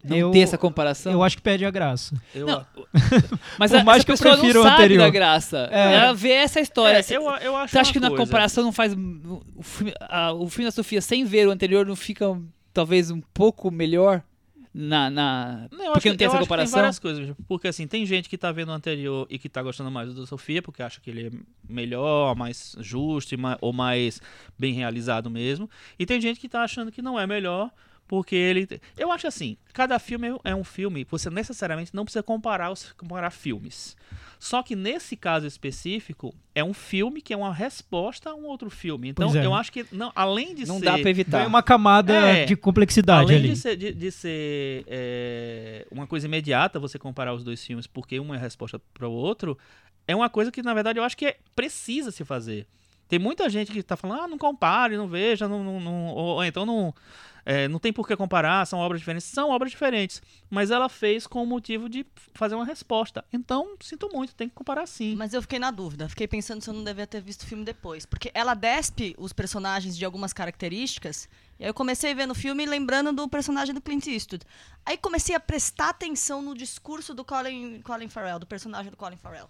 Não 0.03 0.17
Eu- 0.17 0.31
ter 0.31 0.39
essa 0.39 0.57
comparação? 0.57 1.11
Eu 1.11 1.21
acho 1.21 1.35
que 1.37 1.43
perde 1.43 1.63
a 1.63 1.69
graça. 1.69 2.19
Eu, 2.33 2.47
Não, 2.47 2.65
Mas 3.59 3.69
Por 3.69 3.79
a, 3.81 3.83
mais 3.83 4.03
que 4.03 4.09
eu 4.11 4.17
pessoa 4.17 4.35
prefira 4.35 4.59
o 4.59 4.63
não 4.63 4.69
sabe 4.71 4.83
anterior. 4.85 5.03
da 5.03 5.09
graça. 5.11 5.69
É. 5.71 5.93
Ela 5.93 6.13
vê 6.13 6.31
essa 6.31 6.59
história. 6.59 6.97
é, 6.97 7.01
Você- 7.03 7.17
eu, 7.17 7.21
eu 7.21 7.55
acho 7.55 7.71
Você 7.71 7.77
acha 7.79 7.93
que 7.93 7.99
na 7.99 8.09
coisa. 8.09 8.23
comparação 8.25 8.63
não 8.63 8.71
faz. 8.71 8.93
O 8.93 9.61
filme, 9.61 9.93
a- 10.01 10.33
o 10.33 10.49
filme 10.49 10.65
da 10.65 10.71
Sofia 10.71 11.01
sem 11.01 11.23
ver 11.23 11.47
o 11.47 11.51
anterior 11.51 11.85
não 11.85 11.95
fica 11.95 12.25
talvez 12.73 13.11
um 13.11 13.21
pouco 13.31 13.69
melhor? 13.69 14.23
Na, 14.73 15.09
na... 15.09 15.67
Não, 15.69 15.85
eu 15.85 15.91
Porque 15.93 16.09
não 16.09 16.15
tem 16.15 16.27
essa 16.27 16.39
comparação? 16.39 16.79
várias 16.79 16.97
coisas, 16.97 17.35
porque 17.47 17.67
assim, 17.67 17.85
tem 17.87 18.05
gente 18.05 18.29
que 18.29 18.37
tá 18.37 18.51
vendo 18.53 18.69
o 18.69 18.71
anterior 18.71 19.27
e 19.29 19.37
que 19.37 19.49
tá 19.49 19.61
gostando 19.61 19.91
mais 19.91 20.13
do 20.13 20.25
Sofia, 20.25 20.61
porque 20.61 20.81
acha 20.81 21.01
que 21.01 21.09
ele 21.09 21.27
é 21.27 21.31
melhor, 21.67 22.35
mais 22.37 22.75
justo 22.79 23.33
e 23.33 23.37
ma- 23.37 23.57
ou 23.59 23.73
mais 23.73 24.21
bem 24.57 24.73
realizado 24.73 25.29
mesmo. 25.29 25.69
E 25.99 26.05
tem 26.05 26.21
gente 26.21 26.39
que 26.39 26.47
tá 26.47 26.61
achando 26.63 26.89
que 26.91 27.01
não 27.01 27.19
é 27.19 27.27
melhor, 27.27 27.69
Porque 28.07 28.35
ele. 28.35 28.67
Eu 28.97 29.09
acho 29.09 29.25
assim, 29.27 29.55
cada 29.73 29.97
filme 29.97 30.27
é 30.43 30.53
um 30.53 30.65
filme, 30.65 31.05
você 31.09 31.29
necessariamente 31.29 31.95
não 31.95 32.03
precisa 32.03 32.21
comparar, 32.23 32.69
os, 32.69 32.91
comparar 32.93 33.29
filmes. 33.31 33.95
Só 34.43 34.63
que 34.63 34.75
nesse 34.75 35.15
caso 35.15 35.45
específico, 35.45 36.33
é 36.55 36.63
um 36.63 36.73
filme 36.73 37.21
que 37.21 37.31
é 37.31 37.37
uma 37.37 37.53
resposta 37.53 38.31
a 38.31 38.33
um 38.33 38.45
outro 38.45 38.71
filme. 38.71 39.07
Então 39.09 39.35
é. 39.37 39.45
eu 39.45 39.53
acho 39.53 39.71
que, 39.71 39.85
não, 39.91 40.11
além 40.15 40.55
de 40.55 40.65
Não 40.65 40.79
ser. 40.79 40.85
dá 40.85 40.97
pra 40.97 41.11
evitar. 41.11 41.37
Tem 41.41 41.47
uma 41.47 41.61
camada 41.61 42.11
É. 42.11 42.45
de 42.45 42.55
complexidade 42.55 43.25
Além 43.25 43.37
ali. 43.37 43.49
de 43.49 43.55
ser, 43.55 43.75
de, 43.77 43.93
de 43.93 44.11
ser, 44.11 44.83
é, 44.87 45.85
uma 45.91 46.07
coisa 46.07 46.25
imediata 46.25 46.79
você 46.79 46.97
comparar 46.97 47.35
os 47.35 47.43
dois 47.43 47.63
filmes 47.63 47.85
porque 47.85 48.19
um 48.19 48.33
é 48.33 48.37
resposta 48.39 48.81
para 48.95 49.07
o 49.07 49.11
outro, 49.11 49.55
é 50.07 50.15
uma 50.15 50.27
coisa 50.27 50.51
que 50.51 50.63
na 50.63 50.73
verdade 50.73 50.97
eu 50.97 51.03
acho 51.03 51.15
que 51.15 51.27
é- 51.27 51.37
precisa 51.55 52.09
se 52.09 52.25
fazer. 52.25 52.65
Tem 53.11 53.19
muita 53.19 53.49
gente 53.49 53.73
que 53.73 53.83
tá 53.83 53.97
falando, 53.97 54.21
ah, 54.21 54.27
não 54.29 54.37
compare, 54.37 54.95
não 54.95 55.05
veja, 55.05 55.45
não, 55.45 55.61
não, 55.61 55.81
não- 55.81 56.07
ou, 56.13 56.41
então 56.45 56.65
não, 56.65 56.95
é, 57.45 57.67
não 57.67 57.77
tem 57.77 57.91
por 57.91 58.07
que 58.07 58.15
comparar, 58.15 58.65
são 58.65 58.79
obras 58.79 59.01
diferentes. 59.01 59.27
São 59.27 59.49
obras 59.49 59.69
diferentes, 59.69 60.21
mas 60.49 60.71
ela 60.71 60.87
fez 60.87 61.27
com 61.27 61.43
o 61.43 61.45
motivo 61.45 61.89
de 61.89 62.05
fazer 62.33 62.55
uma 62.55 62.63
resposta. 62.63 63.25
Então, 63.33 63.75
sinto 63.81 64.07
muito, 64.13 64.33
tem 64.33 64.47
que 64.47 64.55
comparar 64.55 64.87
sim. 64.87 65.13
Mas 65.17 65.33
eu 65.33 65.41
fiquei 65.41 65.59
na 65.59 65.71
dúvida. 65.71 66.07
Fiquei 66.07 66.25
pensando 66.25 66.61
se 66.61 66.69
eu 66.69 66.73
não 66.73 66.85
devia 66.85 67.05
ter 67.05 67.19
visto 67.21 67.41
o 67.41 67.45
filme 67.45 67.65
depois. 67.65 68.05
Porque 68.05 68.31
ela 68.33 68.53
despe 68.53 69.13
os 69.17 69.33
personagens 69.33 69.97
de 69.97 70.05
algumas 70.05 70.31
características. 70.31 71.27
E 71.59 71.65
aí 71.65 71.69
eu 71.69 71.73
comecei 71.73 72.15
ver 72.15 72.25
no 72.25 72.33
filme 72.33 72.65
lembrando 72.65 73.11
do 73.11 73.27
personagem 73.27 73.75
do 73.75 73.81
Clint 73.81 74.07
Eastwood. 74.07 74.45
Aí 74.85 74.97
comecei 74.97 75.35
a 75.35 75.39
prestar 75.41 75.89
atenção 75.89 76.41
no 76.41 76.55
discurso 76.55 77.13
do 77.13 77.25
Colin, 77.25 77.81
Colin 77.81 78.07
Farrell, 78.07 78.39
do 78.39 78.45
personagem 78.47 78.89
do 78.89 78.95
Colin 78.95 79.17
Farrell. 79.17 79.49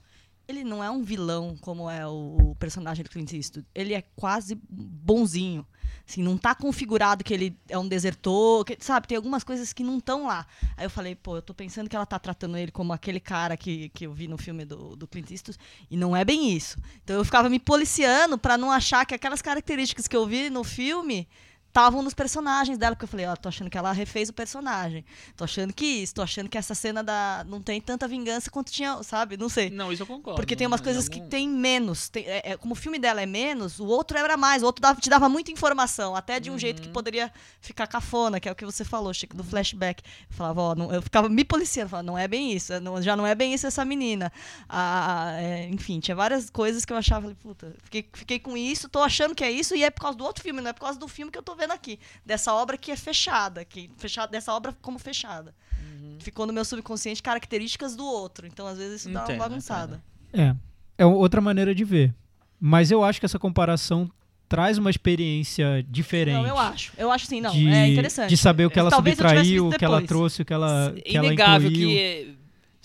Ele 0.52 0.64
não 0.64 0.84
é 0.84 0.89
um 0.91 1.02
vilão 1.02 1.56
como 1.62 1.89
é 1.89 2.06
o 2.06 2.56
personagem 2.60 3.04
do 3.04 3.10
Clint 3.10 3.32
Eastwood. 3.34 3.66
Ele 3.74 3.93
é 3.93 4.02
quase 4.16 4.60
bonzinho. 4.70 5.66
Assim, 6.08 6.22
não 6.24 6.38
tá 6.38 6.54
configurado 6.54 7.24
que 7.24 7.34
ele 7.34 7.58
é 7.70 7.78
um 7.78 7.88
desertor, 7.88 8.66
que- 8.66 8.78
sabe? 8.80 9.08
Tem 9.08 9.16
algumas 9.16 9.43
coisas 9.43 9.72
que 9.72 9.84
não 9.84 9.97
estão 9.97 10.28
lá. 10.28 10.45
Aí 10.76 10.86
eu 10.86 10.89
falei, 10.89 11.16
pô, 11.16 11.38
eu 11.38 11.41
tô 11.41 11.54
pensando 11.54 11.89
que 11.89 11.95
ela 11.95 12.06
tá 12.06 12.20
tratando 12.20 12.58
ele 12.58 12.72
como 12.72 12.91
aquele 12.91 13.20
cara 13.20 13.56
que, 13.56 13.89
que 13.89 14.06
eu 14.08 14.14
vi 14.14 14.28
no 14.28 14.38
filme 14.38 14.66
do, 14.66 14.95
do 14.95 15.08
Clint 15.08 15.32
Eastwood, 15.32 15.58
e 15.89 15.95
não 15.95 16.16
é 16.16 16.26
bem 16.26 16.52
isso. 16.56 16.78
Então 17.04 17.16
eu 17.16 17.24
ficava 17.26 17.49
me 17.49 17.60
policiando 17.60 18.38
pra 18.38 18.58
não 18.58 18.72
achar 18.72 19.06
que 19.06 19.16
aquelas 19.16 19.41
características 19.41 20.08
que 20.08 20.16
eu 20.16 20.26
vi 20.26 20.49
no 20.49 20.64
filme 20.64 21.28
estavam 21.72 22.02
nos 22.04 22.14
personagens 22.14 22.78
dela, 22.78 22.96
porque 22.96 23.06
eu 23.06 23.10
falei, 23.10 23.26
ó, 23.26 23.36
tô 23.36 23.48
achando 23.48 23.70
que 23.70 23.78
ela 23.78 23.94
refez 23.94 24.28
o 24.28 24.34
personagem. 24.34 25.06
Tô 25.38 25.46
achando 25.46 25.72
que 25.74 25.86
isso, 25.86 26.14
tô 26.16 26.22
achando 26.22 26.50
que 26.50 26.58
essa 26.58 26.76
cena 26.76 27.02
da 27.02 27.46
não 27.48 27.62
tem 27.62 27.80
tanta 27.80 28.10
vingança 28.10 28.52
quanto 28.52 28.70
tinha, 28.72 29.02
sabe? 29.04 29.38
Não 29.38 29.48
sei. 29.48 29.70
Não, 29.70 29.90
isso 29.92 30.04
eu 30.04 30.08
concordo. 30.08 30.36
Porque 30.36 30.54
tem 30.54 30.68
umas 30.68 30.82
Em 30.82 30.84
coisas 30.84 31.08
que 31.08 31.20
algum- 31.20 31.30
tem 31.30 31.48
menos. 31.48 32.10
Tem- 32.10 32.26
é- 32.26 32.52
é- 32.52 32.58
como 32.58 32.74
o 32.74 32.76
filme 32.76 33.00
dela 33.00 33.22
é 33.22 33.26
menos, 33.26 33.80
o 33.80 33.86
outro 33.86 34.18
era 34.18 34.36
mais. 34.36 34.64
O 34.64 34.66
outro 34.66 34.82
dava- 34.82 35.00
te 35.00 35.10
dava 35.10 35.30
muita 35.30 35.50
informação, 35.50 36.14
até 36.14 36.42
de 36.42 36.52
um 36.52 36.60
jeito 36.60 36.82
que 36.82 36.88
Uhum. 36.90 36.94
poderia 36.94 37.32
ficar 37.62 37.88
cafona, 37.88 38.38
que 38.40 38.50
é 38.50 38.52
o 38.52 38.56
que 38.56 38.66
você 38.66 38.84
falou, 38.84 39.14
Chico, 39.14 39.38
do 39.38 39.44
flashback. 39.44 40.04
Eu 40.30 40.36
falava, 40.36 40.62
ó, 40.62 40.76
não- 40.76 40.92
eu 40.94 41.02
ficava 41.02 41.30
me 41.30 41.46
policiando, 41.46 41.90
falava, 41.90 42.06
não 42.06 42.18
é 42.18 42.28
bem 42.28 42.52
isso, 42.52 42.78
não- 42.82 43.02
já 43.02 43.16
não 43.16 43.26
é 43.26 43.34
bem 43.34 43.54
isso 43.54 43.66
essa 43.66 43.86
menina. 43.86 44.30
Ah, 44.68 45.32
é, 45.40 45.70
enfim, 45.70 46.02
tinha 46.02 46.16
várias 46.16 46.50
coisas 46.50 46.84
que 46.84 46.92
eu 46.92 46.98
achava, 46.98 47.22
falei, 47.22 47.38
puta, 47.42 47.74
fiquei, 47.84 48.10
fiquei 48.14 48.40
com 48.40 48.58
isso, 48.58 48.90
tô 48.90 49.00
achando 49.02 49.34
que 49.34 49.44
é 49.44 49.50
isso, 49.52 49.74
e 49.74 49.84
é 49.86 49.90
por 49.90 50.02
causa 50.02 50.18
do 50.18 50.26
outro 50.26 50.44
filme, 50.44 50.60
não 50.60 50.70
é 50.70 50.74
por 50.74 50.82
causa 50.82 51.00
do 51.00 51.08
filme 51.08 51.32
que 51.32 51.38
eu 51.38 51.44
tô 51.44 51.56
vendo 51.56 51.61
aqui. 51.70 51.99
Dessa 52.26 52.53
obra 52.53 52.78
que 52.78 52.91
é 52.91 52.95
fechada, 52.95 53.64
que 53.64 53.91
fechada 53.97 54.32
dessa 54.32 54.53
obra 54.53 54.76
como 54.82 54.97
fechada. 54.97 55.53
Uhum. 55.80 56.18
Ficou 56.20 56.47
no 56.47 56.53
meu 56.53 56.66
subconsciente 56.66 57.22
características 57.22 57.95
do 57.95 58.05
outro. 58.05 58.47
Então, 58.47 58.66
às 58.66 58.78
vezes, 58.78 59.01
isso 59.01 59.12
dá 59.12 59.24
Entendo, 59.24 59.36
uma 59.36 59.49
bagunçada. 59.49 60.01
É. 60.34 60.55
É 60.97 61.05
outra 61.05 61.41
maneira 61.41 61.76
de 61.76 61.84
ver. 61.84 62.14
Mas 62.59 62.91
eu 62.91 63.03
acho 63.03 63.20
que 63.20 63.26
essa 63.26 63.39
comparação 63.39 64.09
traz 64.47 64.78
uma 64.78 64.89
experiência 64.89 65.84
diferente. 65.89 66.36
Não, 66.36 66.47
eu 66.47 66.57
acho. 66.57 66.91
Eu 66.97 67.09
acho 67.09 67.26
sim, 67.26 67.39
não. 67.39 67.51
de, 67.51 67.68
é 67.70 67.88
interessante. 67.88 68.30
De 68.30 68.38
saber 68.38 68.66
o 68.66 68.70
que 68.70 68.78
ela 68.78 68.89
Talvez 68.89 69.18
subtraiu, 69.18 69.70
o 69.70 69.72
que 69.72 69.86
ela 69.86 70.01
trouxe, 70.01 70.41
o 70.41 70.45
que 70.45 70.53
ela, 70.53 70.93
É 70.97 71.01
que 71.01 71.18
inegável 71.18 71.72
que 71.72 71.97
é, 71.97 72.28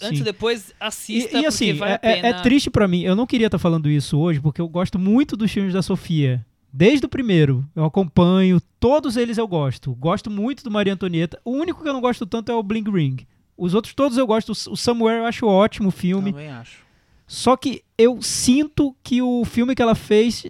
antes 0.01 0.21
ou 0.21 0.25
depois 0.25 0.71
E, 0.71 0.75
assista 0.79 1.39
e 1.39 1.45
assim, 1.45 1.77
porque 1.77 1.79
vale 1.81 1.93
é, 1.93 1.95
a 1.95 1.99
pena. 1.99 2.29
é 2.29 2.33
triste 2.41 2.71
pra 2.71 2.87
mim. 2.87 3.03
Eu 3.03 3.17
não 3.17 3.27
queria 3.27 3.49
estar 3.49 3.59
falando 3.59 3.91
isso 3.91 4.17
hoje, 4.17 4.41
porque 4.41 4.61
eu 4.61 4.69
gosto 4.69 4.99
muito 4.99 5.37
dos 5.37 5.51
filmes 5.51 5.75
da 5.75 5.83
Sofia. 5.83 6.47
Desde 6.77 7.07
o 7.07 7.09
primeiro, 7.09 7.67
eu 7.75 7.87
acompanho, 7.87 8.61
todos 8.79 9.17
eles 9.17 9.39
eu 9.39 9.49
gosto. 9.49 9.95
Gosto 9.95 10.31
muito 10.31 10.63
do 10.63 10.71
Maria 10.71 10.93
Antonieta. 10.93 11.41
O 11.43 11.53
único 11.53 11.83
que 11.83 11.89
eu 11.89 11.93
não 11.95 12.03
gosto 12.03 12.27
tanto 12.27 12.53
é 12.53 12.55
o 12.55 12.63
Bling 12.63 12.85
Ring. 12.91 13.27
Os 13.57 13.73
outros 13.73 13.95
todos 13.95 14.19
eu 14.19 14.27
gosto. 14.27 14.53
O 14.53 14.77
Samuel 14.77 15.21
eu 15.21 15.25
acho 15.25 15.47
ótimo 15.47 15.89
o 15.89 15.91
filme. 15.91 16.33
Também 16.33 16.51
acho. 16.51 16.85
Só 17.27 17.57
que 17.57 17.83
eu 17.97 18.21
sinto 18.21 18.95
que 19.03 19.23
o 19.23 19.43
filme 19.47 19.75
que 19.75 19.81
ela 19.81 19.95
fez, 19.95 20.45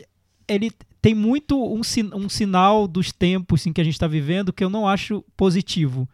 ele 0.48 0.72
tem 1.00 1.14
muito 1.14 1.64
um, 1.64 1.80
um 2.14 2.28
sinal 2.28 2.88
dos 2.88 3.12
tempos 3.12 3.64
em 3.64 3.72
que 3.72 3.80
a 3.80 3.84
gente 3.84 3.94
está 3.94 4.08
vivendo 4.08 4.52
que 4.52 4.64
eu 4.64 4.68
não 4.68 4.88
acho 4.88 5.24
positivo. 5.36 6.08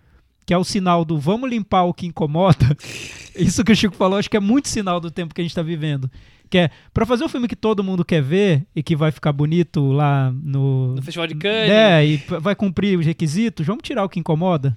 Que 0.44 0.52
é 0.52 0.58
o 0.58 0.64
sinal 0.64 1.06
do 1.06 1.18
vamos 1.18 1.48
limpar 1.48 1.84
o 1.84 1.94
que 1.94 2.06
incomoda. 2.06 2.76
Isso 3.34 3.64
que 3.64 3.72
o 3.72 3.76
Chico 3.76 3.96
falou, 3.96 4.18
acho 4.18 4.28
que 4.28 4.36
é 4.36 4.40
muito 4.40 4.68
sinal 4.68 5.00
do 5.00 5.10
tempo 5.10 5.34
que 5.34 5.40
a 5.40 5.44
gente 5.44 5.52
está 5.52 5.62
vivendo. 5.62 6.10
Que 6.52 6.58
é, 6.58 6.70
pra 6.92 7.06
fazer 7.06 7.24
um 7.24 7.28
filme 7.30 7.48
que 7.48 7.56
todo 7.56 7.82
mundo 7.82 8.04
quer 8.04 8.20
ver 8.22 8.66
e 8.76 8.82
que 8.82 8.94
vai 8.94 9.10
ficar 9.10 9.32
bonito 9.32 9.90
lá 9.90 10.30
no. 10.30 10.94
No 10.96 11.00
Festival 11.02 11.26
de 11.26 11.34
Cannes. 11.36 11.70
É, 11.70 12.04
e 12.06 12.18
vai 12.18 12.54
cumprir 12.54 12.98
os 12.98 13.06
requisitos, 13.06 13.66
vamos 13.66 13.82
tirar 13.82 14.04
o 14.04 14.08
que 14.08 14.20
incomoda? 14.20 14.76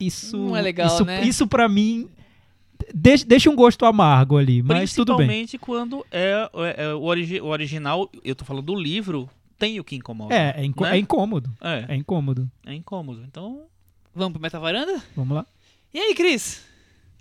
Isso. 0.00 0.36
Não 0.36 0.56
é 0.56 0.60
legal, 0.60 0.88
isso, 0.88 1.04
né? 1.04 1.22
Isso 1.24 1.46
pra 1.46 1.68
mim. 1.68 2.08
Deixa, 2.92 3.24
deixa 3.24 3.48
um 3.48 3.54
gosto 3.54 3.84
amargo 3.84 4.36
ali, 4.36 4.60
mas 4.60 4.92
tudo 4.92 5.16
bem. 5.16 5.26
Principalmente 5.28 5.56
quando 5.58 6.04
é, 6.10 6.48
é- 6.54 6.84
é 6.86 6.94
o, 6.94 7.02
origi- 7.02 7.40
o 7.40 7.46
original, 7.46 8.10
eu 8.24 8.34
tô 8.34 8.44
falando 8.44 8.64
do 8.66 8.74
livro, 8.74 9.30
tem 9.56 9.78
o 9.78 9.84
que 9.84 9.94
incomoda. 9.94 10.34
É, 10.34 10.54
é, 10.60 10.64
incô- 10.64 10.82
né? 10.84 10.96
é 10.96 10.98
incômodo. 10.98 11.48
É, 11.60 11.84
É 11.88 11.96
incômodo. 11.96 12.50
é 12.66 12.74
incômodo. 12.74 13.22
Então, 13.24 13.62
Vamos 14.14 14.32
pro 14.32 14.42
Meta 14.42 14.58
Varanda? 14.58 15.00
Vamos 15.14 15.36
lá. 15.36 15.46
E 15.94 15.98
aí, 16.00 16.12
Cris? 16.14 16.64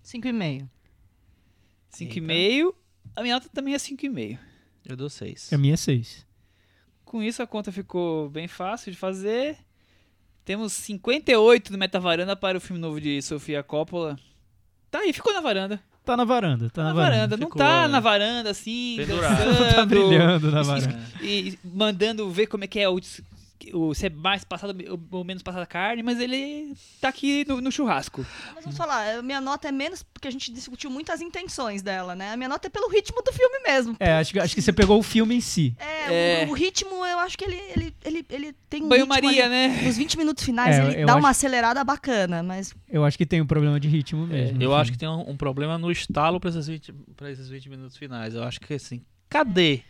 5,5. 0.03 0.67
5,5. 1.91 2.73
A 3.18 3.24
minha 3.24 3.34
nota 3.34 3.49
também 3.51 3.74
é 3.74 3.78
5,5. 3.78 4.38
eu 4.88 4.95
dou 4.95 5.09
seis. 5.09 5.51
A 5.51 5.57
minha 5.57 5.74
é 5.74 5.78
6. 5.78 6.24
Com 7.03 7.24
isso, 7.24 7.41
a 7.41 7.47
conta 7.47 7.72
ficou 7.72 8.30
bem 8.30 8.47
fácil 8.47 8.91
de 8.91 8.97
fazer. 8.97 9.57
Temos 10.45 10.72
58 10.74 11.72
no 11.72 11.80
Meta 11.80 11.99
Varanda 11.99 12.36
para 12.36 12.59
o 12.59 12.61
filme 12.61 12.80
novo 12.80 13.01
de 13.01 13.20
Sofia 13.24 13.63
Coppola. 13.63 14.20
Tá 14.91 14.99
aí, 14.99 15.11
ficou 15.11 15.34
na 15.34 15.41
varanda. 15.41 15.82
Tá 16.05 16.15
na 16.15 16.26
varanda, 16.26 16.70
tá 16.70 16.84
na 16.84 16.89
na, 16.89 16.93
varanda. 16.93 17.38
Não 17.38 17.47
Ficou, 17.47 17.57
tá 17.59 17.82
né? 17.82 17.88
na 17.88 17.99
varanda, 17.99 18.51
assim, 18.51 18.97
Pendurado. 18.97 19.36
dançando, 19.45 19.74
tá 19.76 19.86
brilhando 19.88 20.51
na 20.51 20.61
varanda. 20.61 20.99
e 21.22 21.57
mandando 21.63 22.30
ver 22.30 22.45
como 22.45 22.63
é 22.65 22.68
que 22.68 22.80
é 22.80 22.88
o, 22.88 22.99
o 23.73 23.93
se 23.93 24.07
é 24.07 24.09
mais 24.09 24.43
passado 24.43 24.75
ou 25.11 25.23
menos 25.23 25.41
passada 25.43 25.65
carne, 25.65 26.03
mas 26.03 26.19
ele 26.19 26.73
tá 27.01 27.09
aqui 27.09 27.45
no, 27.47 27.59
no 27.61 27.71
churrasco. 27.71 28.25
Mas 28.55 28.63
vamos 28.63 28.77
falar, 28.77 29.17
a 29.17 29.21
minha 29.21 29.41
nota 29.41 29.67
é 29.67 29.71
menos 29.71 30.03
porque 30.03 30.27
a 30.27 30.31
gente 30.31 30.51
discutiu 30.51 30.89
muito 30.89 31.11
as 31.11 31.21
intenções 31.21 31.81
dela, 31.81 32.15
né? 32.15 32.31
A 32.33 32.37
minha 32.37 32.49
nota 32.49 32.67
é 32.67 32.69
pelo 32.69 32.89
ritmo 32.89 33.21
do 33.21 33.33
filme 33.33 33.59
mesmo. 33.63 33.95
É, 33.99 34.13
acho, 34.13 34.31
que- 34.33 34.39
acho 34.39 34.55
que 34.55 34.61
você 34.61 34.71
pegou 34.73 34.99
o 34.99 35.03
filme 35.03 35.35
em 35.35 35.41
si. 35.41 35.75
É, 35.79 36.41
É. 36.41 36.45
O, 36.47 36.51
o 36.51 36.53
ritmo, 36.53 37.05
eu 37.05 37.19
acho 37.19 37.37
que 37.37 37.43
ele, 37.45 37.55
ele, 37.75 37.95
ele, 38.05 38.25
ele 38.29 38.53
tem 38.69 38.83
um 38.83 38.87
Banho-maria, 38.87 39.45
ali, 39.45 39.49
né? 39.49 39.81
Nos 39.83 39.97
20 39.97 40.17
minutos 40.17 40.43
finais, 40.43 40.75
É, 40.77 40.87
ele 40.93 41.05
dá 41.05 41.13
acho- 41.13 41.19
uma 41.19 41.29
acelerada 41.29 41.83
bacana, 41.83 42.41
mas 42.43 42.73
Eu 42.89 43.03
acho 43.03 43.17
que 43.17 43.25
tem 43.25 43.41
um 43.41 43.47
problema 43.47 43.79
de 43.79 43.87
ritmo 43.87 44.25
mesmo. 44.25 44.61
Eu 44.61 44.73
acho 44.75 44.91
que 44.91 44.97
tem 44.97 45.07
um, 45.09 45.31
um 45.31 45.35
problema 45.37 45.77
no 45.77 45.91
estalo 45.91 46.39
pra 46.39 46.49
esses, 46.49 46.67
20, 46.67 46.93
pra 47.15 47.31
esses 47.31 47.49
20 47.49 47.69
minutos 47.69 47.97
finais. 47.97 48.35
Eu 48.35 48.43
acho 48.43 48.59
que 48.59 48.73
assim, 48.73 49.01
cadê? 49.29 49.81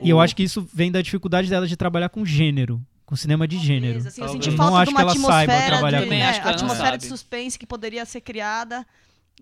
E 0.00 0.08
eu 0.10 0.20
acho 0.20 0.34
que 0.34 0.42
isso 0.42 0.66
vem 0.72 0.90
da 0.90 1.00
dificuldade 1.02 1.48
dela 1.48 1.66
de 1.66 1.76
trabalhar 1.76 2.08
com 2.08 2.24
gênero, 2.24 2.80
com 3.12 3.16
cinema 3.16 3.46
de 3.46 3.58
gênero. 3.58 3.98
Assim, 3.98 4.22
eu 4.22 4.28
senti 4.30 4.48
Eu 4.48 4.56
não 4.56 4.64
falta 4.64 4.78
acho 4.78 4.90
de 4.90 4.96
que 4.96 5.02
uma 5.02 5.02
ela 5.02 5.20
saiba 5.20 5.52
atmosfera, 5.52 5.76
trabalhar 5.76 6.00
de, 6.00 6.06
com 6.06 6.14
isso. 6.14 6.24
Acho 6.24 6.40
que 6.40 6.48
ela 6.48 6.56
não 6.56 6.64
atmosfera 6.64 6.96
de 6.96 7.06
suspense 7.06 7.58
que 7.58 7.66
poderia 7.66 8.06
ser 8.06 8.22
criada. 8.22 8.86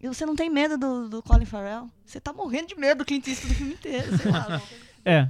E 0.02 0.08
você 0.08 0.26
não 0.26 0.34
tem 0.34 0.50
medo 0.50 0.76
do, 0.76 1.08
do 1.08 1.22
Colin 1.22 1.44
Farrell? 1.44 1.88
Você 2.04 2.18
tá 2.18 2.32
morrendo 2.32 2.66
de 2.66 2.74
medo 2.74 2.98
do 2.98 3.04
Clint 3.04 3.28
Eastwood 3.28 3.54
do 3.54 3.58
filme 3.58 3.74
inteiro, 3.74 4.18
sei 4.18 4.32
lá. 4.32 4.60
É. 5.02 5.28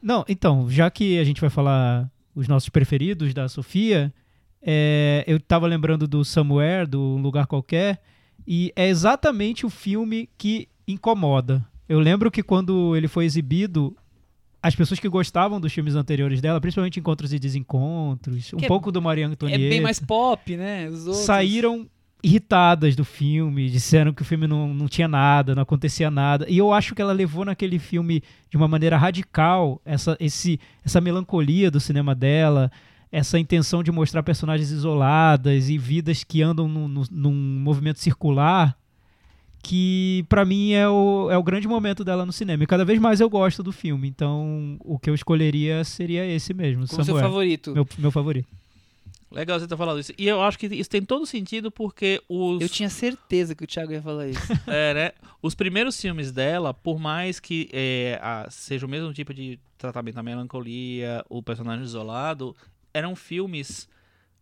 Não, 0.00 0.24
então, 0.28 0.70
já 0.70 0.88
que 0.88 1.18
a 1.18 1.24
gente 1.24 1.42
vai 1.42 1.50
falar 1.50 2.08
os 2.34 2.48
nossos 2.48 2.70
preferidos 2.70 3.34
da 3.34 3.48
Sofia, 3.48 4.14
é, 4.62 5.24
eu 5.26 5.38
tava 5.38 5.66
lembrando 5.66 6.06
do 6.06 6.24
Somewhere, 6.24 6.86
do 6.86 7.16
Um 7.16 7.20
Lugar 7.20 7.46
Qualquer, 7.46 8.00
e 8.46 8.72
é 8.74 8.88
exatamente 8.88 9.66
o 9.66 9.68
filme 9.68 10.30
que 10.38 10.68
incomoda. 10.88 11.62
Eu 11.86 11.98
lembro 11.98 12.30
que 12.30 12.42
quando 12.42 12.96
ele 12.96 13.08
foi 13.08 13.26
exibido, 13.26 13.94
as 14.62 14.74
pessoas 14.74 15.00
que 15.00 15.08
gostavam 15.08 15.60
dos 15.60 15.72
filmes 15.72 15.94
anteriores 15.94 16.40
dela, 16.40 16.60
principalmente 16.60 17.00
Encontros 17.00 17.32
e 17.32 17.38
Desencontros, 17.38 18.52
um 18.52 18.56
Que 18.58 18.64
é- 18.66 18.68
pouco 18.68 18.92
do 18.92 19.00
Maria 19.00 19.24
É 19.24 19.28
Antonieta, 19.28 19.58
bem 19.70 19.80
mais 19.80 19.98
pop, 20.00 20.56
né? 20.56 20.88
Os 20.88 21.06
outros. 21.06 21.24
saíram 21.24 21.88
irritadas 22.22 22.94
do 22.94 23.04
filme, 23.04 23.70
disseram 23.70 24.12
que 24.12 24.20
o 24.20 24.24
filme 24.24 24.46
não, 24.46 24.74
não 24.74 24.86
tinha 24.88 25.08
nada, 25.08 25.54
não 25.54 25.62
acontecia 25.62 26.10
nada. 26.10 26.44
E 26.48 26.58
eu 26.58 26.70
acho 26.72 26.94
que 26.94 27.00
ela 27.00 27.12
levou 27.14 27.44
naquele 27.46 27.78
filme 27.78 28.22
de 28.50 28.56
uma 28.58 28.68
maneira 28.68 28.96
radical 28.98 29.80
essa, 29.86 30.16
esse, 30.20 30.60
essa 30.84 31.00
melancolia 31.00 31.70
do 31.70 31.80
cinema 31.80 32.14
dela, 32.14 32.70
essa 33.10 33.38
intenção 33.38 33.82
de 33.82 33.90
mostrar 33.90 34.22
personagens 34.22 34.70
isoladas 34.70 35.70
e 35.70 35.78
vidas 35.78 36.22
que 36.22 36.42
andam 36.42 36.68
num, 36.68 36.86
num- 36.86 37.04
num 37.10 37.32
movimento 37.60 37.98
circular. 37.98 38.76
Que 39.62 40.24
pra 40.28 40.44
mim 40.44 40.72
é 40.72 40.88
o, 40.88 41.28
é 41.30 41.36
o 41.36 41.42
grande 41.42 41.68
momento 41.68 42.02
dela 42.02 42.24
no 42.24 42.32
cinema. 42.32 42.64
E 42.64 42.66
cada 42.66 42.84
vez 42.84 42.98
mais 42.98 43.20
eu 43.20 43.28
gosto 43.28 43.62
do 43.62 43.72
filme. 43.72 44.08
Então 44.08 44.78
o 44.80 44.98
que 44.98 45.10
eu 45.10 45.14
escolheria 45.14 45.84
seria 45.84 46.24
esse 46.26 46.54
mesmo, 46.54 46.86
Como 46.88 47.04
seu 47.04 47.14
Samuel. 47.14 47.24
favorito. 47.24 47.72
Meu, 47.74 47.86
meu 47.98 48.10
favorito. 48.10 48.48
Legal 49.30 49.60
você 49.60 49.68
ter 49.68 49.76
falado 49.76 50.00
isso. 50.00 50.12
E 50.18 50.26
eu 50.26 50.42
acho 50.42 50.58
que 50.58 50.66
isso 50.66 50.90
tem 50.90 51.02
todo 51.04 51.24
sentido 51.24 51.70
porque 51.70 52.20
os. 52.28 52.60
Eu 52.60 52.68
tinha 52.68 52.88
certeza 52.90 53.54
que 53.54 53.62
o 53.62 53.66
Thiago 53.66 53.92
ia 53.92 54.02
falar 54.02 54.26
isso. 54.26 54.40
É, 54.66 54.92
né? 54.94 55.12
Os 55.40 55.54
primeiros 55.54 56.00
filmes 56.00 56.32
dela, 56.32 56.74
por 56.74 56.98
mais 56.98 57.38
que 57.38 57.68
é, 57.72 58.18
a- 58.20 58.48
seja 58.50 58.84
o 58.86 58.88
mesmo 58.88 59.12
tipo 59.12 59.32
de 59.32 59.58
tratamento 59.78 60.16
da 60.16 60.22
melancolia, 60.22 61.24
o 61.28 61.40
personagem 61.42 61.84
isolado, 61.84 62.56
eram 62.92 63.14
filmes 63.14 63.88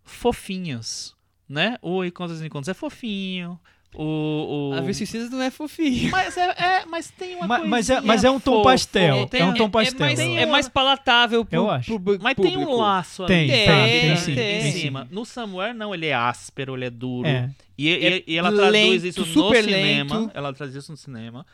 fofinhos, 0.05 1.15
né? 1.49 1.77
O 1.83 2.03
Encontros 2.05 2.41
e 2.41 2.47
Encontros 2.47 2.69
é 2.69 2.75
fofinho. 2.75 3.61
O. 3.95 4.71
o... 4.71 4.75
A 4.75 4.81
Vez 4.83 4.97
Suicidas 4.99 5.31
não 5.31 5.41
é 5.41 5.51
fofinho. 5.51 6.11
Mas, 6.11 6.37
é, 6.37 6.43
é- 6.59 6.85
mas 6.87 7.11
tem 7.11 7.35
uma 7.37 7.47
Ma- 7.47 7.65
mas, 7.65 7.89
é, 7.91 8.01
mas 8.01 8.23
é 8.23 8.31
um 8.31 8.39
tom 8.39 8.57
fofa. 8.59 8.71
pastel. 8.71 9.27
Tem- 9.27 9.41
é 9.41 9.45
um 9.45 9.55
tom 9.55 9.65
É 9.65 9.69
pastel. 9.71 10.01
mais, 10.01 10.19
Tem 10.19 10.39
é 10.39 10.47
mais 10.47 10.69
palatável 10.69 11.45
pro, 11.45 11.57
Eu 11.59 11.71
acho. 11.71 11.99
pro 11.99 12.19
Mas 12.21 12.35
tem 12.37 12.53
público. 12.53 12.71
um 12.73 12.77
laço 12.77 13.25
Tem, 13.27 13.41
ali. 13.41 13.51
tem, 13.51 13.67
sabe? 13.67 13.91
tem 14.01 14.17
sim, 14.17 14.35
tem 14.35 14.61
sim. 14.73 14.79
cima. 14.81 15.09
No 15.11 15.25
Somewhere, 15.25 15.73
não, 15.75 15.95
ele 15.95 16.07
é 16.07 16.15
áspero, 16.15 16.77
ele 16.77 16.85
é 16.85 16.91
duro. 16.91 17.27
É. 17.27 17.51
E, 17.79 17.89
e- 17.89 18.07
É 18.07 18.23
e 18.27 18.37
ela 18.37 18.53
traduz 18.53 18.73
lento, 18.73 19.07
isso 19.07 19.21
no 19.21 19.27
super 19.27 19.65
cinema. 19.65 20.19
lento. 20.19 20.31
Ela 20.35 20.53
traduz 20.53 20.77
isso 20.77 20.93
no 20.93 20.99
cinema. 20.99 21.47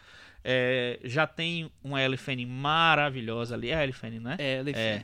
É, 0.43 0.99
já 1.05 1.27
tem 1.27 1.71
uma 1.83 2.03
Ellie 2.03 2.19
Fanning 2.19 2.47
maravilhosa 2.47 3.55
ali. 3.55 3.71
É 3.71 3.77
a 3.77 3.83
Ellie 3.83 3.93
Fanning, 3.95 4.19
né? 4.21 4.37
É, 4.39 4.63
É. 4.75 5.03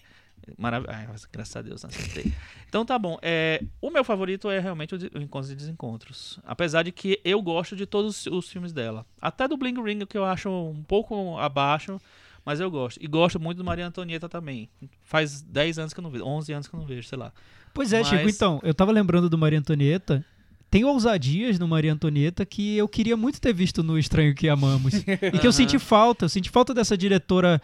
Marav... 0.59 0.85
Ai, 0.89 1.09
graças 1.33 1.57
a 1.57 1.63
Deus, 1.63 1.85
acertei. 1.85 2.33
então 2.69 2.85
tá 2.85 2.99
bom. 2.99 3.19
É, 3.23 3.63
o 3.81 3.91
meu 3.91 4.05
favorito 4.05 4.51
é 4.51 4.59
realmente 4.59 4.95
o, 4.95 4.99
Encontros 5.19 5.51
e 5.51 5.55
Desencontros. 5.55 6.39
Apesar 6.45 6.83
de 6.83 6.93
que 6.93 7.21
eu 7.25 7.41
gosto 7.43 7.77
de 7.77 7.87
todos 7.87 8.27
os 8.27 8.49
filmes 8.49 8.73
dela. 8.73 9.05
Até 9.21 9.47
do 9.49 9.57
Bling 9.57 9.83
Ring, 9.83 10.07
que 10.07 10.17
eu 10.19 10.25
acho 10.25 10.49
um 10.51 10.83
pouco 10.83 11.39
abaixo, 11.39 12.01
mas 12.45 12.61
eu 12.61 12.71
gosto. 12.71 12.99
E 13.03 13.07
gosto 13.07 13.39
muito 13.39 13.59
do 13.59 13.65
Maria 13.65 13.87
Antonieta 13.87 14.29
também. 14.29 14.69
Faz 15.03 15.43
10 15.43 15.79
anos 15.79 15.93
que 15.95 16.01
eu 16.01 16.03
não 16.03 16.11
vejo, 16.11 16.25
11 16.25 16.53
anos 16.53 16.69
que 16.69 16.75
eu 16.75 16.81
não 16.81 16.87
vejo, 16.87 17.07
sei 17.07 17.19
lá. 17.19 17.33
Pois 17.73 17.93
é, 17.93 17.99
Mas- 17.99 18.09
Chico, 18.09 18.29
então, 18.29 18.61
eu 18.63 18.75
tava 18.75 18.93
lembrando 18.93 19.29
do 19.29 19.39
Maria 19.39 19.59
Antonieta. 19.59 20.25
Tem 20.71 20.85
ousadias 20.85 21.59
no 21.59 21.67
Maria 21.67 21.93
Antonieta 21.93 22.47
que 22.47 22.77
eu 22.77 22.87
queria 22.87 23.17
muito 23.17 23.41
ter 23.41 23.53
visto 23.53 23.83
no 23.83 23.99
Estranho 23.99 24.35
que 24.35 24.49
Amamos. 24.49 24.95
e 24.95 25.39
que 25.39 25.47
eu 25.47 25.53
senti 25.53 25.79
falta. 25.81 26.27
Eu 26.27 26.29
senti 26.29 26.49
falta 26.49 26.73
dessa 26.73 26.97
diretora. 26.97 27.61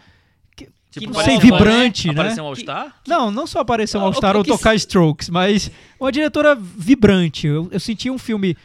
Tipo, 0.91 1.11
um- 1.35 1.39
vibrante, 1.39 2.07
né? 2.07 2.13
Apareceu 2.13 2.43
um 2.43 2.47
All-Star? 2.47 2.95
Não, 3.07 3.29
não 3.29 3.45
só 3.45 3.59
aparecer 3.59 3.97
um 3.97 4.01
O- 4.01 4.05
All-Star 4.05 4.35
ou 4.35 4.43
que 4.43 4.49
tocar 4.49 4.73
Strokes, 4.75 5.29
mas 5.29 5.69
uma 5.99 6.11
diretora 6.11 6.55
vibrante. 6.55 7.45
Eu, 7.47 7.67
eu 7.71 7.79
senti 7.79 8.09
um 8.09 8.17
filme 8.17 8.55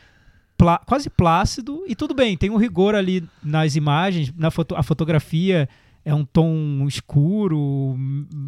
plá- 0.56 0.78
quase 0.86 1.10
plácido 1.10 1.82
e 1.86 1.94
tudo 1.94 2.14
bem, 2.14 2.36
tem 2.36 2.48
um 2.50 2.56
rigor 2.56 2.94
ali 2.94 3.24
nas 3.42 3.74
imagens, 3.76 4.32
na 4.36 4.50
foto, 4.50 4.74
a 4.76 4.82
fotografia 4.82 5.68
é 6.05 6.12
um 6.14 6.24
tom 6.24 6.84
escuro, 6.88 7.96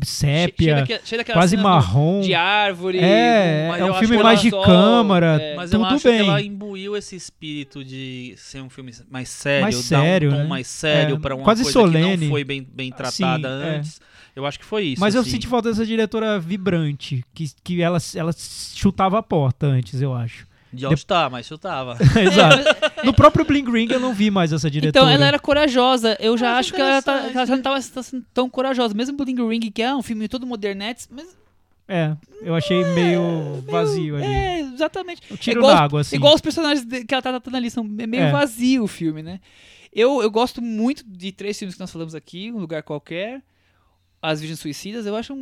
sépia, 0.04 0.54
Cheio 0.66 0.76
daquela- 0.80 1.00
cheio 1.04 1.18
daquela 1.20 1.38
quase 1.38 1.56
marrom. 1.56 2.20
De 2.20 2.34
árvore. 2.34 2.98
É, 2.98 3.70
é 3.76 3.80
eu 3.80 3.92
um 3.92 3.94
filme 3.94 4.16
que 4.16 4.22
mais 4.22 4.40
de 4.40 4.50
só- 4.50 4.62
câmara, 4.64 5.40
é. 5.40 5.54
Mas 5.54 5.72
eu 5.72 5.78
tudo 5.80 5.94
acho 5.94 6.08
bem. 6.08 6.22
que 6.22 6.28
ela 6.28 6.42
imbuiu 6.42 6.96
esse 6.96 7.14
espírito 7.16 7.84
de 7.84 8.34
ser 8.36 8.60
um 8.62 8.68
filme 8.70 8.92
mais 9.10 9.28
sério, 9.28 9.62
Mais 9.62 9.76
sério, 9.76 10.28
um 10.30 10.32
tom 10.32 10.38
né? 10.38 10.44
mais 10.48 10.66
sério 10.66 11.16
É, 11.16 11.18
pra 11.18 11.34
uma 11.34 11.44
quase 11.44 11.62
coisa 11.62 11.78
que 11.78 11.84
solene. 11.86 12.24
não 12.26 12.30
foi 12.32 12.44
bem, 12.44 12.66
bem 12.68 12.90
tratada 12.90 13.48
Sim, 13.48 13.64
é. 13.64 13.76
antes. 13.76 14.00
Eu 14.34 14.44
acho 14.44 14.58
que 14.58 14.64
foi 14.64 14.82
isso. 14.86 15.00
Mas 15.00 15.14
eu 15.14 15.20
assim. 15.20 15.30
senti 15.30 15.46
falta 15.46 15.68
dessa 15.70 15.86
diretora 15.86 16.40
vibrante, 16.40 17.24
que, 17.32 17.46
que 17.62 17.80
ela, 17.80 17.98
ela 18.16 18.32
chutava 18.36 19.18
a 19.18 19.22
porta 19.22 19.66
antes, 19.66 20.02
eu 20.02 20.12
acho. 20.12 20.44
De 20.74 20.86
All-Star, 20.86 21.30
mas 21.30 21.46
chutava. 21.46 21.96
Exato. 22.20 23.04
No 23.06 23.12
próprio 23.14 23.44
Bling 23.44 23.70
Ring 23.70 23.88
eu 23.90 24.00
não 24.00 24.12
vi 24.14 24.30
mais 24.30 24.52
essa 24.52 24.70
diretora. 24.70 25.04
Então, 25.04 25.08
ela 25.14 25.26
era 25.26 25.38
corajosa. 25.38 26.16
Eu 26.20 26.36
já 26.36 26.50
Mas 26.52 26.58
acho 26.66 26.74
que 26.74 26.80
ela, 26.80 27.00
tá- 27.02 27.20
que 27.30 27.36
ela 27.36 27.46
já 27.46 27.52
não 27.56 27.58
estava 27.78 28.02
sendo 28.02 28.24
tão 28.34 28.48
corajosa. 28.50 28.94
Mesmo 28.94 29.16
Bling 29.16 29.46
Ring, 29.48 29.70
que 29.70 29.82
é 29.82 29.94
um 29.94 30.02
filme 30.02 30.28
todo 30.28 30.46
modernetes, 30.46 31.08
mas 31.10 31.36
É, 31.88 32.16
eu 32.42 32.54
achei 32.54 32.82
meio 32.94 33.62
vazio 33.68 34.16
ali. 34.16 34.24
é, 34.24 34.60
exatamente. 34.60 35.22
Um 35.30 35.36
tiro 35.36 35.60
igual, 35.60 35.74
na 35.74 35.80
água, 35.82 36.00
assim. 36.00 36.16
Igual 36.16 36.34
os 36.34 36.40
personagens 36.40 36.84
de- 36.84 37.04
que 37.04 37.12
ela 37.14 37.22
tá 37.22 37.30
tratando 37.30 37.56
ali, 37.56 37.70
são 37.70 37.84
é 37.98 38.06
meio 38.06 38.22
É. 38.24 38.30
vazio 38.32 38.84
o 38.84 38.88
filme, 38.88 39.22
né? 39.22 39.40
Eu, 39.92 40.20
eu 40.22 40.30
gosto 40.30 40.60
muito 40.60 41.04
de 41.06 41.30
três 41.30 41.58
filmes 41.58 41.74
que 41.74 41.80
nós 41.80 41.90
falamos 41.92 42.14
aqui, 42.14 42.50
Um 42.50 42.58
Lugar 42.58 42.82
Qualquer, 42.82 43.42
As 44.20 44.40
Virgens 44.40 44.58
Suicidas, 44.58 45.04
eu 45.06 45.14
acho 45.14 45.34
um, 45.34 45.36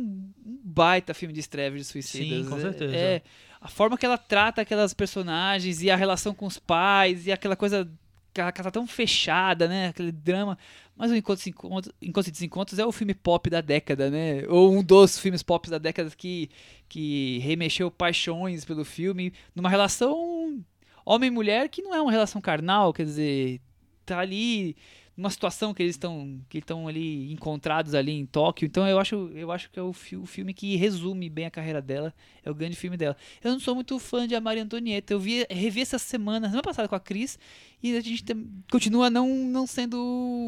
um 0.45 0.59
baita 0.63 1.13
filme 1.13 1.33
de 1.33 1.39
estreia 1.39 1.69
Virgens 1.71 1.87
Suicidas. 1.87 2.43
Sim, 2.43 2.49
com 2.49 2.57
É- 2.57 2.61
certeza. 2.61 2.95
É, 2.95 3.21
a 3.63 3.69
forma 3.69 3.97
que 3.97 4.05
ela 4.05 4.17
trata 4.17 4.61
aquelas 4.61 4.93
personagens 4.93 5.81
e 5.81 5.89
a 5.89 5.95
relação 5.95 6.35
com 6.35 6.45
os 6.45 6.59
pais 6.59 7.25
e 7.25 7.31
aquela 7.31 7.55
coisa 7.55 7.89
que 8.33 8.41
ela, 8.41 8.51
tá 8.51 8.69
tão 8.69 8.85
fechada, 8.85 9.69
né? 9.69 9.87
Aquele 9.87 10.11
drama. 10.11 10.57
Mas 10.97 11.11
o 11.11 11.15
Encontros 11.15 11.47
e 11.47 11.51
Desencontros, 11.51 11.93
Encontros 12.01 12.27
e 12.27 12.31
Desencontros 12.31 12.79
é 12.79 12.85
o 12.85 12.91
filme 12.91 13.13
pop 13.13 13.49
da 13.49 13.61
década, 13.61 14.09
né? 14.09 14.43
Ou 14.49 14.73
um 14.73 14.83
dos 14.83 15.17
filmes 15.17 15.41
pop 15.41 15.69
da 15.69 15.77
década 15.77 16.11
que, 16.11 16.49
que 16.89 17.39
remexeu 17.39 17.89
paixões 17.89 18.65
pelo 18.65 18.83
filme 18.83 19.31
numa 19.55 19.69
relação 19.69 20.61
homem 21.05 21.29
e 21.29 21.31
mulher 21.31 21.69
que 21.69 21.81
não 21.81 21.95
é 21.95 22.01
uma 22.01 22.11
relação 22.11 22.41
carnal, 22.41 22.91
quer 22.91 23.05
dizer, 23.05 23.61
tá 24.05 24.19
ali 24.19 24.75
numa 25.15 25.29
situação 25.29 25.73
que 25.73 25.83
eles 25.83 25.95
estão 25.95 26.41
que 26.49 26.57
estão 26.57 26.87
ali 26.87 27.31
encontrados 27.31 27.93
ali 27.93 28.11
em 28.11 28.25
Tóquio. 28.25 28.65
Então 28.65 28.87
eu 28.87 28.97
acho 28.99 29.15
eu 29.35 29.51
acho 29.51 29.69
que 29.69 29.79
é 29.79 29.81
o, 29.81 29.93
fi- 29.93 30.17
o 30.17 30.25
filme 30.25 30.53
que 30.53 30.75
resume 30.75 31.29
bem 31.29 31.45
a 31.45 31.51
carreira 31.51 31.81
dela, 31.81 32.13
é 32.43 32.49
o 32.49 32.55
grande 32.55 32.75
filme 32.75 32.97
dela. 32.97 33.15
Eu 33.43 33.51
não 33.51 33.59
sou 33.59 33.75
muito 33.75 33.99
fã 33.99 34.27
de 34.27 34.35
A 34.35 34.41
Maria 34.41 34.63
Antonieta. 34.63 35.13
Eu 35.13 35.19
vi 35.19 35.45
revi 35.49 35.81
essa 35.81 35.99
semana, 35.99 36.47
semana 36.47 36.63
passada 36.63 36.87
com 36.87 36.95
a 36.95 36.99
Cris, 36.99 37.37
e 37.81 37.95
a 37.95 38.01
gente 38.01 38.23
continua 38.71 39.09
não 39.09 39.27
não 39.27 39.67
sendo 39.67 39.97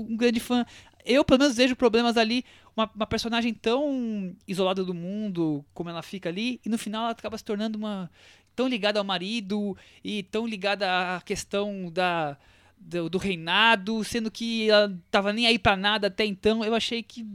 um 0.10 0.16
grande 0.18 0.40
fã. 0.40 0.66
Eu, 1.06 1.24
pelo 1.24 1.40
menos, 1.40 1.56
vejo 1.56 1.76
problemas 1.76 2.18
ali. 2.18 2.44
Uma, 2.76 2.90
uma 2.94 3.06
personagem 3.06 3.54
tão 3.54 4.36
isolada 4.48 4.84
do 4.84 4.94
mundo 4.94 5.64
como 5.74 5.90
ela 5.90 6.02
fica 6.02 6.28
ali, 6.28 6.60
e 6.66 6.70
no 6.70 6.78
final 6.78 7.04
ela 7.04 7.12
acaba 7.12 7.38
se 7.38 7.44
tornando 7.44 7.78
uma. 7.78 8.10
tão 8.56 8.68
ligada 8.68 9.00
ao 9.00 9.06
marido 9.06 9.78
e 10.04 10.24
tão 10.24 10.48
ligada 10.48 11.16
à 11.16 11.22
questão 11.22 11.92
da. 11.92 12.36
Do, 12.78 13.10
do 13.10 13.18
reinado, 13.18 14.04
sendo 14.04 14.30
que 14.30 14.70
ela 14.70 14.96
tava 15.10 15.34
nem 15.34 15.48
aí 15.48 15.58
pra 15.58 15.76
nada 15.76 16.08
até 16.08 16.26
então. 16.26 16.64
Eu 16.64 16.76
achei 16.76 17.02
que 17.02 17.26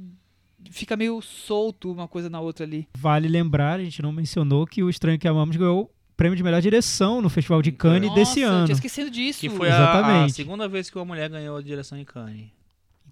fica 0.70 0.96
meio 0.96 1.20
solto 1.20 1.90
uma 1.90 2.06
coisa 2.06 2.30
na 2.30 2.40
outra 2.40 2.64
ali. 2.64 2.88
Vale 2.96 3.28
lembrar, 3.28 3.80
a 3.80 3.84
gente 3.84 4.00
não 4.02 4.12
mencionou 4.12 4.66
que 4.66 4.82
o 4.82 4.90
Estranho 4.90 5.18
que 5.18 5.26
Amamos 5.26 5.56
ganhou 5.56 5.82
o 5.82 5.90
prêmio 6.16 6.36
de 6.36 6.42
melhor 6.42 6.60
direção 6.60 7.20
no 7.20 7.28
Festival 7.28 7.62
de 7.62 7.72
Cannes 7.72 8.08
Nossa, 8.08 8.20
desse 8.20 8.42
ano. 8.42 8.66
tinha 8.66 8.74
esquecido 8.74 9.10
disso. 9.10 9.40
Que 9.40 9.50
foi 9.50 9.70
a, 9.70 10.24
a 10.24 10.28
segunda 10.28 10.68
vez 10.68 10.88
que 10.88 10.96
uma 10.96 11.04
mulher 11.04 11.28
ganhou 11.28 11.56
a 11.56 11.62
direção 11.62 11.98
em 11.98 12.04
Cannes. 12.04 12.48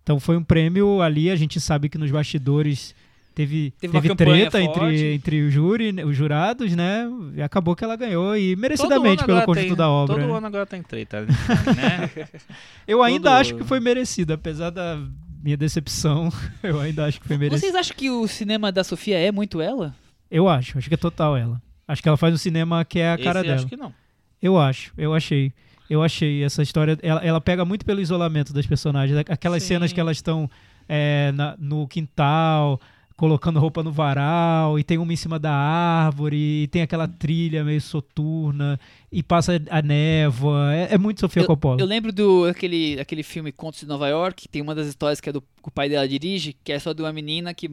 Então 0.03 0.21
foi 0.21 0.37
um 0.37 0.45
prêmio 0.45 1.03
ali, 1.03 1.31
a 1.31 1.37
gente 1.37 1.61
sabe 1.61 1.89
que 1.89 1.99
nos 1.99 2.11
bastidores 2.11 2.95
teve, 3.39 3.71
Teve 3.81 3.97
uma 3.97 4.03
teve 4.03 4.15
treta 4.17 4.61
forte. 4.61 4.81
entre, 4.95 5.15
entre 5.15 5.43
o 5.43 5.51
júri, 5.51 5.93
né, 5.93 6.05
os 6.05 6.17
jurados, 6.17 6.75
né? 6.75 7.09
E 7.37 7.41
acabou 7.43 7.77
que 7.77 7.85
ela 7.85 7.95
ganhou 7.95 8.37
e 8.37 8.57
merecidamente 8.57 9.25
pelo 9.25 9.43
conjunto 9.45 9.67
tem- 9.69 9.75
da 9.77 9.89
obra. 9.89 10.17
Todo 10.17 10.27
né? 10.27 10.37
ano 10.37 10.47
agora 10.47 10.67
tem 10.67 10.83
treta, 10.83 11.21
né? 11.23 11.29
Eu 12.87 13.03
ainda 13.03 13.31
todo- 13.31 13.41
acho 13.41 13.55
que 13.55 13.65
foi 13.65 13.79
merecido, 13.81 14.33
apesar 14.33 14.71
da 14.71 14.99
minha 15.43 15.57
decepção, 15.57 16.31
eu 16.63 16.81
ainda 16.81 17.07
acho 17.07 17.21
que 17.21 17.29
foi 17.29 17.37
merecido. 17.39 17.61
Vocês 17.61 17.75
acham 17.77 17.97
que 17.97 18.11
o 18.11 18.27
cinema 18.27 18.73
da 18.73 18.83
Sofia 18.83 19.19
é 19.19 19.31
muito 19.31 19.61
ela? 19.61 19.95
Eu 20.31 20.49
acho, 20.49 20.77
acho 20.77 20.89
que 20.89 20.95
é 20.95 20.99
total 20.99 21.37
ela. 21.37 21.63
Acho 21.87 22.03
que 22.03 22.09
ela 22.09 22.17
faz 22.19 22.35
um 22.35 22.39
cinema 22.39 22.85
que 22.85 22.99
é 22.99 23.13
a 23.13 23.17
cara 23.19 23.39
Esse 23.39 23.47
dela. 23.49 23.59
acho 23.61 23.67
que 23.69 23.77
não. 23.77 23.95
Eu 24.43 24.59
acho, 24.59 24.93
eu 24.99 25.15
achei. 25.15 25.53
Eu 25.89 26.03
achei 26.03 26.43
essa 26.45 26.63
história. 26.63 26.99
Ela, 27.03 27.25
ela 27.25 27.41
pega 27.41 27.65
muito 27.65 27.85
pelo 27.87 28.01
isolamento 28.01 28.53
das 28.53 28.67
personagens. 28.67 29.17
Aquelas 29.29 29.63
Sim. 29.63 29.69
cenas 29.69 29.93
que 29.93 29.99
elas 29.99 30.19
estão 30.19 30.51
é, 30.89 31.33
no 31.59 31.89
quintal, 31.89 32.79
colocando 33.19 33.59
roupa 33.59 33.83
no 33.83 33.91
varal, 33.91 34.79
e 34.79 34.85
tem 34.85 34.97
uma 34.97 35.13
em 35.13 35.17
cima 35.17 35.41
da 35.41 35.53
árvore, 35.53 36.63
e 36.63 36.69
tem 36.69 36.83
aquela 36.83 37.09
trilha 37.09 37.65
meio 37.65 37.81
soturna, 37.81 38.79
e 39.11 39.25
passa 39.25 39.61
a 39.69 39.83
névoa. 39.83 40.73
É, 40.73 40.95
é 40.95 40.99
muito 40.99 41.19
Sofia 41.19 41.45
Coppola. 41.45 41.81
Eu 41.81 41.87
lembro 41.87 42.13
do 42.13 42.45
aquele, 42.45 42.97
aquele 43.01 43.25
filme 43.25 43.51
Contos 43.51 43.81
de 43.81 43.87
Nova 43.87 44.09
York, 44.09 44.43
que 44.43 44.49
tem 44.49 44.63
uma 44.63 44.73
das 44.73 44.87
histórias 44.87 45.21
que 45.21 45.29
é 45.29 45.33
do 45.33 45.41
que 45.41 45.49
o 45.65 45.71
pai 45.71 45.89
dela 45.89 46.07
dirige, 46.07 46.57
que 46.63 46.71
é 46.71 46.79
só 46.79 46.93
de 46.93 47.03
uma 47.03 47.13
menina 47.13 47.53
que 47.53 47.69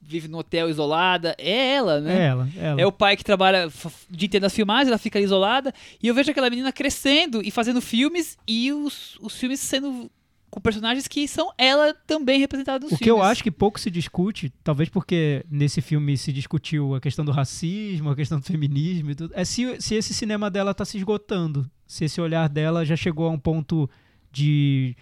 vive 0.00 0.28
no 0.28 0.38
hotel 0.38 0.70
isolada. 0.70 1.36
É 1.36 1.74
ela, 1.74 1.98
É 1.98 2.00
né? 2.00 2.24
ela, 2.24 2.48
ela. 2.56 2.80
É 2.80 2.86
o 2.86 2.90
pai 2.90 3.18
que 3.18 3.22
trabalha 3.22 3.68
o 3.68 4.16
dia 4.16 4.26
inteiro 4.26 4.44
nas 4.44 4.54
filmagens, 4.54 4.88
ela 4.88 4.96
fica 4.96 5.20
isolada. 5.20 5.74
E 6.02 6.08
eu 6.08 6.14
vejo 6.14 6.30
aquela 6.30 6.48
menina 6.48 6.72
crescendo 6.72 7.42
e 7.44 7.50
fazendo 7.50 7.82
filmes, 7.82 8.38
e 8.48 8.72
os, 8.72 9.18
os 9.20 9.36
filmes 9.36 9.60
sendo 9.60 10.10
com 10.50 10.60
personagens 10.60 11.06
que 11.06 11.28
são 11.28 11.52
ela 11.56 11.94
também 12.06 12.40
representada 12.40 12.80
nos 12.80 12.86
O 12.92 12.96
filmes. 12.96 13.04
que 13.04 13.10
eu 13.10 13.22
acho 13.22 13.42
que 13.42 13.50
pouco 13.50 13.78
se 13.78 13.90
discute, 13.90 14.50
talvez 14.64 14.88
porque 14.88 15.44
nesse 15.50 15.80
filme 15.80 16.16
se 16.16 16.32
discutiu 16.32 16.94
a 16.94 17.00
questão 17.00 17.24
do 17.24 17.30
racismo, 17.32 18.10
a 18.10 18.16
questão 18.16 18.40
do 18.40 18.44
feminismo 18.44 19.10
e 19.10 19.14
tudo, 19.14 19.32
é 19.36 19.44
se, 19.44 19.80
se 19.80 19.94
esse 19.94 20.12
cinema 20.12 20.50
dela 20.50 20.74
tá 20.74 20.84
se 20.84 20.96
esgotando. 20.98 21.70
Se 21.86 22.04
esse 22.04 22.20
olhar 22.20 22.48
dela 22.48 22.84
já 22.84 22.96
chegou 22.96 23.26
a 23.26 23.30
um 23.30 23.38
ponto 23.38 23.88
de, 24.32 24.96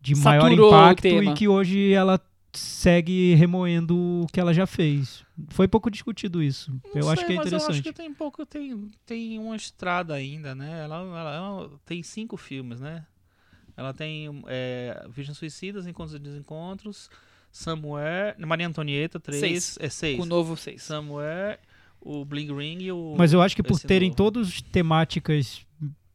de 0.00 0.14
maior 0.16 0.42
Saturou 0.48 0.66
o 0.66 0.74
impacto 0.74 1.06
e 1.06 1.34
que 1.34 1.48
hoje 1.48 1.92
ela 1.92 2.20
segue 2.52 3.34
remoendo 3.34 3.96
o 4.22 4.26
que 4.32 4.38
ela 4.38 4.54
já 4.54 4.66
fez. 4.66 5.24
Foi 5.48 5.66
pouco 5.66 5.90
discutido 5.90 6.42
isso. 6.42 6.70
Não 6.94 7.02
eu 7.02 7.08
acho 7.10 7.20
sei, 7.22 7.26
que 7.26 7.32
é 7.32 7.36
mas 7.36 7.50
Eu 7.52 7.56
acho 7.58 7.64
interessante. 7.66 7.82
que 7.82 7.92
tem 7.92 8.12
pouco, 8.14 8.46
tem, 8.46 8.90
tem 9.04 9.38
uma 9.38 9.56
estrada 9.56 10.14
ainda, 10.14 10.54
né? 10.54 10.82
Ela, 10.84 10.96
ela- 11.00 11.34
ela 11.34 11.70
tem 11.84 12.02
cinco 12.02 12.36
filmes, 12.36 12.78
né? 12.80 13.04
Ela 13.76 13.92
tem 13.92 14.42
é, 14.46 15.06
Virgens 15.10 15.36
Suicidas, 15.38 15.86
Encontros 15.86 16.14
e 16.14 16.18
Desencontros, 16.18 17.10
Somewhere, 17.50 18.34
Maria 18.46 18.66
Antonieta, 18.68 19.18
três, 19.20 19.40
Seis. 19.40 19.78
é 19.80 19.88
seis. 19.88 20.18
O 20.20 20.24
novo 20.26 20.56
6. 20.56 20.82
Somewhere, 20.82 21.58
o 22.00 22.24
Bling 22.24 22.54
Ring 22.54 22.78
e 22.82 22.92
o. 22.92 23.14
Mas 23.16 23.32
eu 23.32 23.40
acho 23.40 23.54
que 23.56 23.62
por 23.62 23.78
terem 23.80 24.10
do- 24.10 24.16
todos 24.16 24.60
temáticas 24.60 25.64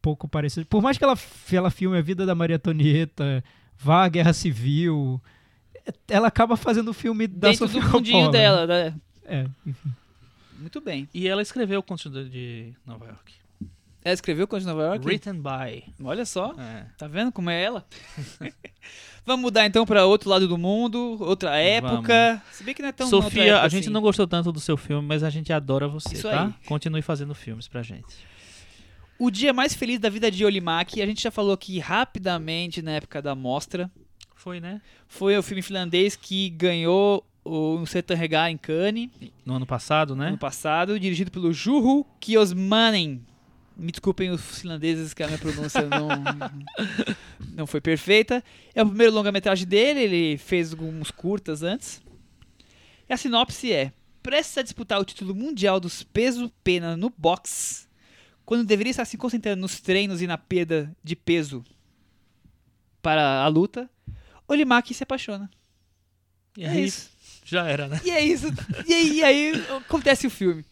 pouco 0.02 0.26
parecidas. 0.28 0.66
Por 0.68 0.80
mais 0.82 0.96
que 0.98 1.04
ela, 1.04 1.18
ela 1.52 1.70
filme 1.70 1.96
a 1.98 2.02
vida 2.02 2.24
da 2.24 2.34
Maria 2.34 2.56
Antonieta, 2.56 3.42
vá 3.76 4.04
à 4.04 4.08
Guerra 4.08 4.32
Civil, 4.32 5.20
ela 6.08 6.28
acaba 6.28 6.56
fazendo 6.56 6.88
o 6.88 6.94
filme 6.94 7.26
da 7.26 7.48
Dentro 7.50 7.66
do 7.66 7.72
Sofia 7.72 7.88
mundinho 7.90 8.16
Coppola. 8.26 8.32
dela. 8.32 8.66
né? 8.66 8.94
É, 9.24 9.46
enfim. 9.66 9.90
Muito 10.58 10.80
bem. 10.80 11.08
E 11.14 11.26
ela 11.26 11.40
escreveu 11.40 11.80
o 11.80 11.82
Conto 11.82 12.10
de 12.28 12.74
Nova 12.86 13.06
York. 13.06 13.32
Ela 14.02 14.14
escreveu 14.14 14.48
Conde 14.48 14.64
de 14.64 14.70
Nova 14.70 14.82
York? 14.82 15.04
Written 15.06 15.34
by. 15.34 15.84
Olha 16.02 16.24
só. 16.24 16.54
É. 16.58 16.86
Tá 16.96 17.06
vendo 17.06 17.30
como 17.30 17.50
é 17.50 17.62
ela? 17.62 17.86
Vamos 19.26 19.42
mudar 19.42 19.66
então 19.66 19.84
pra 19.84 20.06
outro 20.06 20.30
lado 20.30 20.48
do 20.48 20.56
mundo, 20.56 21.18
outra 21.20 21.56
época. 21.58 22.42
Se 22.50 22.64
bem 22.64 22.74
que 22.74 22.80
não 22.80 22.88
é 22.88 22.92
tão 22.92 23.06
Sofia, 23.06 23.44
época 23.44 23.66
a 23.66 23.68
gente 23.68 23.84
assim. 23.84 23.90
não 23.90 24.00
gostou 24.00 24.26
tanto 24.26 24.50
do 24.50 24.58
seu 24.58 24.76
filme, 24.76 25.06
mas 25.06 25.22
a 25.22 25.28
gente 25.28 25.52
adora 25.52 25.86
você, 25.86 26.14
Isso 26.14 26.28
tá? 26.28 26.46
aí. 26.46 26.54
Continue 26.66 27.02
fazendo 27.02 27.34
filmes 27.34 27.68
pra 27.68 27.82
gente. 27.82 28.16
O 29.18 29.30
dia 29.30 29.52
mais 29.52 29.74
feliz 29.74 30.00
da 30.00 30.08
vida 30.08 30.30
de 30.30 30.44
Olimaki, 30.46 31.02
a 31.02 31.06
gente 31.06 31.22
já 31.22 31.30
falou 31.30 31.52
aqui 31.52 31.78
rapidamente 31.78 32.80
na 32.80 32.92
época 32.92 33.20
da 33.20 33.34
mostra. 33.34 33.90
Foi, 34.34 34.58
né? 34.60 34.80
Foi 35.06 35.36
o 35.36 35.42
filme 35.42 35.60
finlandês 35.60 36.16
que 36.16 36.48
ganhou 36.48 37.22
o 37.44 37.84
Setan 37.84 38.14
Regar 38.14 38.50
em 38.50 38.56
Cannes 38.56 39.10
No 39.44 39.54
ano 39.56 39.66
passado, 39.66 40.16
né? 40.16 40.28
ano 40.28 40.38
passado, 40.38 40.98
dirigido 40.98 41.30
pelo 41.30 41.52
Juho 41.52 42.06
Kiosmanen. 42.18 43.26
Me 43.80 43.90
desculpem 43.92 44.30
os 44.30 44.60
finlandeses 44.60 45.14
que 45.14 45.22
a 45.22 45.26
minha 45.26 45.38
pronúncia 45.38 45.82
não, 45.82 46.08
não 47.56 47.66
foi 47.66 47.80
perfeita. 47.80 48.44
É 48.74 48.82
o 48.82 48.86
primeiro 48.86 49.12
longa-metragem 49.14 49.66
dele, 49.66 50.00
ele 50.00 50.38
fez 50.38 50.72
alguns 50.72 51.10
curtas 51.10 51.62
antes. 51.62 52.00
E 53.08 53.12
a 53.12 53.16
sinopse 53.16 53.72
é: 53.72 53.92
prestes 54.22 54.58
a 54.58 54.62
disputar 54.62 55.00
o 55.00 55.04
título 55.04 55.34
mundial 55.34 55.80
dos 55.80 56.02
peso-pena 56.02 56.96
no 56.96 57.10
boxe, 57.16 57.86
quando 58.44 58.64
deveria 58.64 58.90
estar 58.90 59.04
se 59.04 59.16
concentrando 59.16 59.60
nos 59.62 59.80
treinos 59.80 60.20
e 60.20 60.26
na 60.26 60.36
perda 60.36 60.94
de 61.02 61.16
peso 61.16 61.64
para 63.00 63.42
a 63.42 63.48
luta, 63.48 63.88
Olimaki 64.46 64.92
se 64.92 65.02
apaixona. 65.04 65.50
E 66.56 66.64
É 66.64 66.68
aí, 66.68 66.84
isso. 66.84 67.10
já 67.44 67.66
era, 67.66 67.88
né? 67.88 68.00
E 68.04 68.10
é 68.10 68.20
isso. 68.22 68.46
E 68.86 68.92
aí, 68.92 69.12
e 69.14 69.24
aí 69.24 69.52
acontece 69.86 70.26
o 70.26 70.30
filme. 70.30 70.64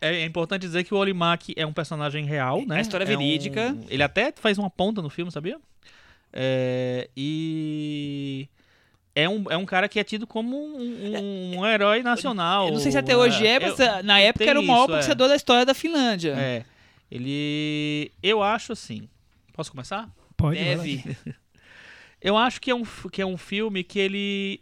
É, 0.00 0.14
é 0.22 0.24
importante 0.24 0.62
dizer 0.62 0.84
que 0.84 0.92
o 0.94 0.98
Olimaki 0.98 1.54
é 1.56 1.66
um 1.66 1.72
personagem 1.72 2.24
real, 2.24 2.64
né? 2.66 2.78
A 2.78 2.80
história 2.80 3.04
É 3.04 3.06
verídica. 3.06 3.72
um- 3.72 3.86
Ele 3.88 4.02
até 4.02 4.32
faz 4.36 4.58
uma 4.58 4.68
ponta 4.70 5.00
no 5.00 5.08
filme, 5.10 5.30
sabia? 5.32 5.58
É, 6.32 7.08
e 7.16 8.48
é 9.14 9.28
um, 9.28 9.44
é 9.50 9.56
um 9.56 9.64
cara 9.64 9.88
que 9.88 9.98
é 10.00 10.04
tido 10.04 10.26
como 10.26 10.56
um, 10.56 10.76
um- 11.16 11.58
um 11.60 11.66
herói 11.66 12.02
nacional. 12.02 12.66
Eu 12.66 12.72
não 12.74 12.80
sei 12.80 12.90
se 12.92 12.98
até 12.98 13.16
hoje 13.16 13.46
é, 13.46 13.60
mas 13.60 13.78
Eu- 13.78 14.02
na 14.02 14.18
época 14.20 14.44
era 14.44 14.58
o 14.60 14.62
maior 14.62 14.84
isso, 14.84 14.92
é. 14.92 14.96
boxeador 14.96 15.28
da 15.28 15.36
história 15.36 15.64
da 15.64 15.74
Finlândia. 15.74 16.34
É. 16.36 16.64
Ele. 17.10 18.10
Eu 18.22 18.42
acho 18.42 18.72
assim. 18.72 19.08
Posso 19.52 19.70
começar? 19.70 20.08
Pode. 20.36 20.58
Deve. 20.58 21.16
Eu 22.20 22.36
acho 22.38 22.58
que 22.60 22.70
é 22.70 22.74
um, 22.74 22.82
que 23.12 23.20
é 23.20 23.26
um 23.26 23.36
filme 23.36 23.84
que 23.84 23.98
ele. 23.98 24.60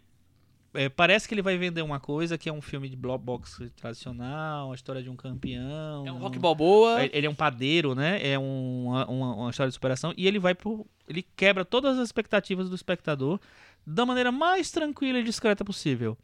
É, 0.75 0.89
parece 0.89 1.29
que 1.29 1.35
ele 1.35 1.43
vai 1.43 1.59
vender 1.59 1.83
uma 1.83 2.01
coisa 2.01 2.39
que 2.39 2.49
é 2.49 2.53
um 2.53 2.63
filme 2.63 2.89
de 2.89 2.97
blockbox 2.97 3.61
tradicional, 3.77 4.73
a 4.73 4.75
história 4.75 5.03
de 5.03 5.11
um 5.11 5.17
campeão. 5.17 6.07
É 6.07 6.13
um 6.13 6.19
rock 6.19 6.39
balboa. 6.39 7.03
Ele 7.05 7.11
ele 7.15 7.27
é 7.27 7.31
um 7.31 7.35
padeiro, 7.35 7.95
né? 7.95 8.19
É 8.27 8.39
um- 8.39 8.87
uma, 8.87 9.07
uma, 9.07 9.51
história 9.51 9.69
de 9.69 9.75
superação. 9.75 10.15
E 10.17 10.27
ele 10.27 10.39
vai 10.39 10.55
por. 10.55 10.87
Ele 11.07 11.23
quebra 11.37 11.65
todas 11.65 11.99
as 11.99 12.07
expectativas 12.07 12.71
do 12.71 12.75
espectador 12.75 13.39
da 13.87 14.07
maneira 14.07 14.33
mais 14.33 14.71
tranquila 14.71 15.19
e 15.19 15.23
discreta 15.23 15.65
possível. 15.65 16.17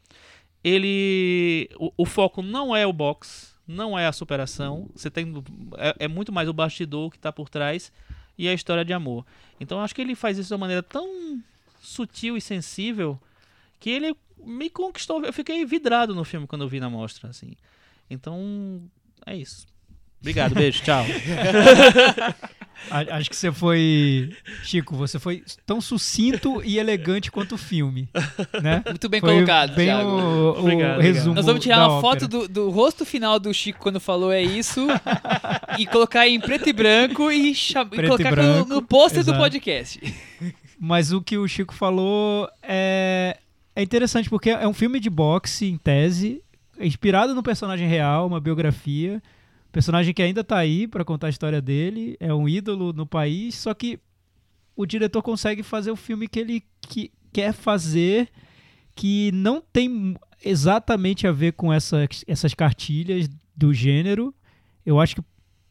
Ele. 0.63 1.69
O, 1.77 1.91
o 1.97 2.05
foco 2.05 2.41
não 2.41 2.75
é 2.75 2.87
o 2.87 2.93
box, 2.93 3.55
não 3.67 3.97
é 3.97 4.07
a 4.07 4.11
superação. 4.11 4.89
Você 4.95 5.11
tem. 5.11 5.31
É, 5.77 6.05
é 6.05 6.07
muito 6.07 6.31
mais 6.31 6.49
o 6.49 6.53
bastidor 6.53 7.11
que 7.11 7.17
está 7.17 7.31
por 7.31 7.49
trás 7.49 7.91
e 8.37 8.47
a 8.47 8.53
história 8.53 8.83
de 8.83 8.93
amor. 8.93 9.25
Então 9.59 9.77
eu 9.77 9.83
acho 9.83 9.93
que 9.93 10.01
ele 10.01 10.15
faz 10.15 10.37
isso 10.37 10.47
de 10.47 10.53
uma 10.53 10.59
maneira 10.61 10.81
tão 10.81 11.39
sutil 11.81 12.35
e 12.35 12.41
sensível 12.41 13.19
que 13.79 13.89
ele 13.89 14.15
me 14.43 14.69
conquistou. 14.69 15.23
Eu 15.23 15.33
fiquei 15.33 15.65
vidrado 15.65 16.13
no 16.15 16.23
filme 16.23 16.47
quando 16.47 16.63
eu 16.63 16.67
vi 16.69 16.79
na 16.79 16.89
mostra, 16.89 17.29
assim. 17.29 17.53
Então, 18.09 18.81
é 19.25 19.35
isso. 19.35 19.67
Obrigado, 20.21 20.53
beijo, 20.53 20.81
tchau. 20.83 21.05
Acho 22.91 23.29
que 23.29 23.35
você 23.35 23.51
foi. 23.51 24.33
Chico, 24.63 24.95
você 24.95 25.19
foi 25.19 25.43
tão 25.65 25.81
sucinto 25.81 26.61
e 26.63 26.77
elegante 26.79 27.29
quanto 27.29 27.55
o 27.55 27.57
filme. 27.57 28.09
Né? 28.61 28.81
Muito 28.85 29.09
bem 29.09 29.19
Foi 29.19 29.33
colocado, 29.33 29.75
bem 29.75 29.87
Thiago. 29.87 30.09
o, 30.09 30.53
o 30.53 30.59
Obrigado, 30.59 30.99
resumo. 31.01 31.35
Nós 31.35 31.45
vamos 31.45 31.61
tirar 31.61 31.77
uma 31.87 31.97
ópera. 31.97 32.01
foto 32.21 32.27
do, 32.27 32.47
do 32.47 32.69
rosto 32.69 33.05
final 33.05 33.37
do 33.39 33.53
Chico 33.53 33.79
quando 33.79 33.99
falou 33.99 34.31
é 34.31 34.41
isso 34.41 34.87
e 35.77 35.85
colocar 35.85 36.27
em 36.27 36.39
preto 36.39 36.69
e 36.69 36.73
branco 36.73 37.29
e, 37.31 37.51
e 37.51 37.53
Preto 37.53 37.95
e 37.95 38.07
colocar 38.07 38.29
no- 38.29 38.35
branco, 38.35 38.69
no 38.69 38.81
pôster 38.81 39.23
do 39.25 39.35
podcast. 39.35 39.99
Mas 40.79 41.11
o 41.11 41.21
que 41.21 41.37
o 41.37 41.47
Chico 41.47 41.73
falou 41.73 42.49
é, 42.63 43.37
é 43.79 43.81
interessante 43.81 44.29
porque 44.29 44.49
é 44.49 44.67
um 44.67 44.73
filme 44.73 44.99
de 44.99 45.09
boxe, 45.09 45.65
em 45.65 45.77
tese, 45.77 46.43
inspirado 46.81 47.33
no 47.33 47.41
personagem 47.41 47.87
real, 47.87 48.27
uma 48.27 48.41
biografia. 48.41 49.23
Personagem 49.71 50.13
que 50.13 50.21
ainda 50.21 50.43
tá 50.43 50.57
aí 50.57 50.85
para 50.85 51.05
contar 51.05 51.27
a 51.27 51.29
história 51.29 51.61
dele, 51.61 52.17
é 52.19 52.33
um 52.33 52.49
ídolo 52.49 52.91
no 52.91 53.05
país, 53.05 53.55
só 53.55 53.73
que 53.73 53.97
o 54.75 54.85
diretor 54.85 55.21
consegue 55.21 55.63
fazer 55.63 55.91
o 55.91 55.95
filme 55.95 56.27
que 56.27 56.39
ele 56.39 56.63
que, 56.81 57.09
quer 57.31 57.53
fazer, 57.53 58.27
que 58.93 59.31
não 59.31 59.61
tem 59.61 60.13
exatamente 60.43 61.25
a 61.25 61.31
ver 61.31 61.53
com 61.53 61.71
essa, 61.71 62.05
essas 62.27 62.53
cartilhas 62.53 63.29
do 63.55 63.73
gênero. 63.73 64.35
Eu 64.85 64.99
acho 64.99 65.15
que 65.15 65.21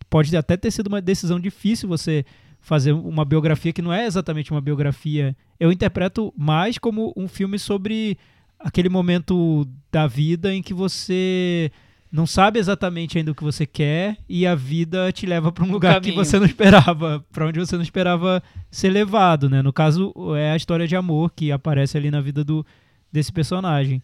pode 0.09 0.35
até 0.35 0.57
ter 0.57 0.71
sido 0.71 0.87
uma 0.87 1.03
decisão 1.03 1.39
difícil 1.39 1.87
você 1.87 2.25
fazer 2.69 2.93
uma 2.93 3.25
biografia 3.25 3.73
que 3.73 3.81
não 3.81 3.91
é 3.91 4.05
exatamente 4.05 4.51
uma 4.51 4.61
biografia. 4.61 5.35
Eu 5.59 5.73
interpreto 5.73 6.35
mais 6.37 6.77
como 6.77 7.14
um 7.16 7.27
filme 7.27 7.59
sobre 7.59 8.19
aquele 8.61 8.91
momento 8.91 9.66
da 9.91 10.07
vida 10.07 10.53
em 10.53 10.62
que 10.62 10.75
você 10.75 11.73
não 12.12 12.27
sabe 12.27 12.59
exatamente 12.59 13.16
ainda 13.16 13.31
o 13.31 13.35
que 13.35 13.43
você 13.43 13.64
quer 13.64 14.19
e 14.29 14.47
a 14.47 14.55
vida 14.55 15.11
te 15.12 15.25
leva 15.25 15.51
para 15.51 15.64
um 15.64 15.73
lugar 15.73 15.99
que 16.03 16.12
você 16.12 16.39
não 16.39 16.45
esperava, 16.45 17.25
para 17.33 17.47
onde 17.47 17.59
você 17.59 17.75
não 17.75 17.83
esperava 17.83 18.43
ser 18.71 18.91
levado, 18.91 19.49
né? 19.49 19.62
No 19.62 19.73
caso 19.73 20.12
é 20.37 20.53
a 20.53 20.57
história 20.57 20.87
de 20.87 20.95
amor 20.95 21.33
que 21.35 21.51
aparece 21.51 21.97
ali 21.97 22.11
na 22.11 22.21
vida 22.21 22.45
do 22.45 22.66
desse 23.11 23.33
personagem. 23.33 24.03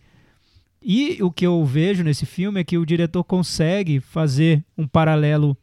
E 0.82 1.22
o 1.22 1.30
que 1.30 1.46
eu 1.46 1.62
vejo 1.66 2.02
nesse 2.02 2.24
filme 2.24 2.62
é 2.62 2.64
que 2.64 2.78
o 2.78 2.86
diretor 2.86 3.24
consegue 3.24 4.00
fazer 4.00 4.64
um 4.76 4.86
paralelo 4.86 5.54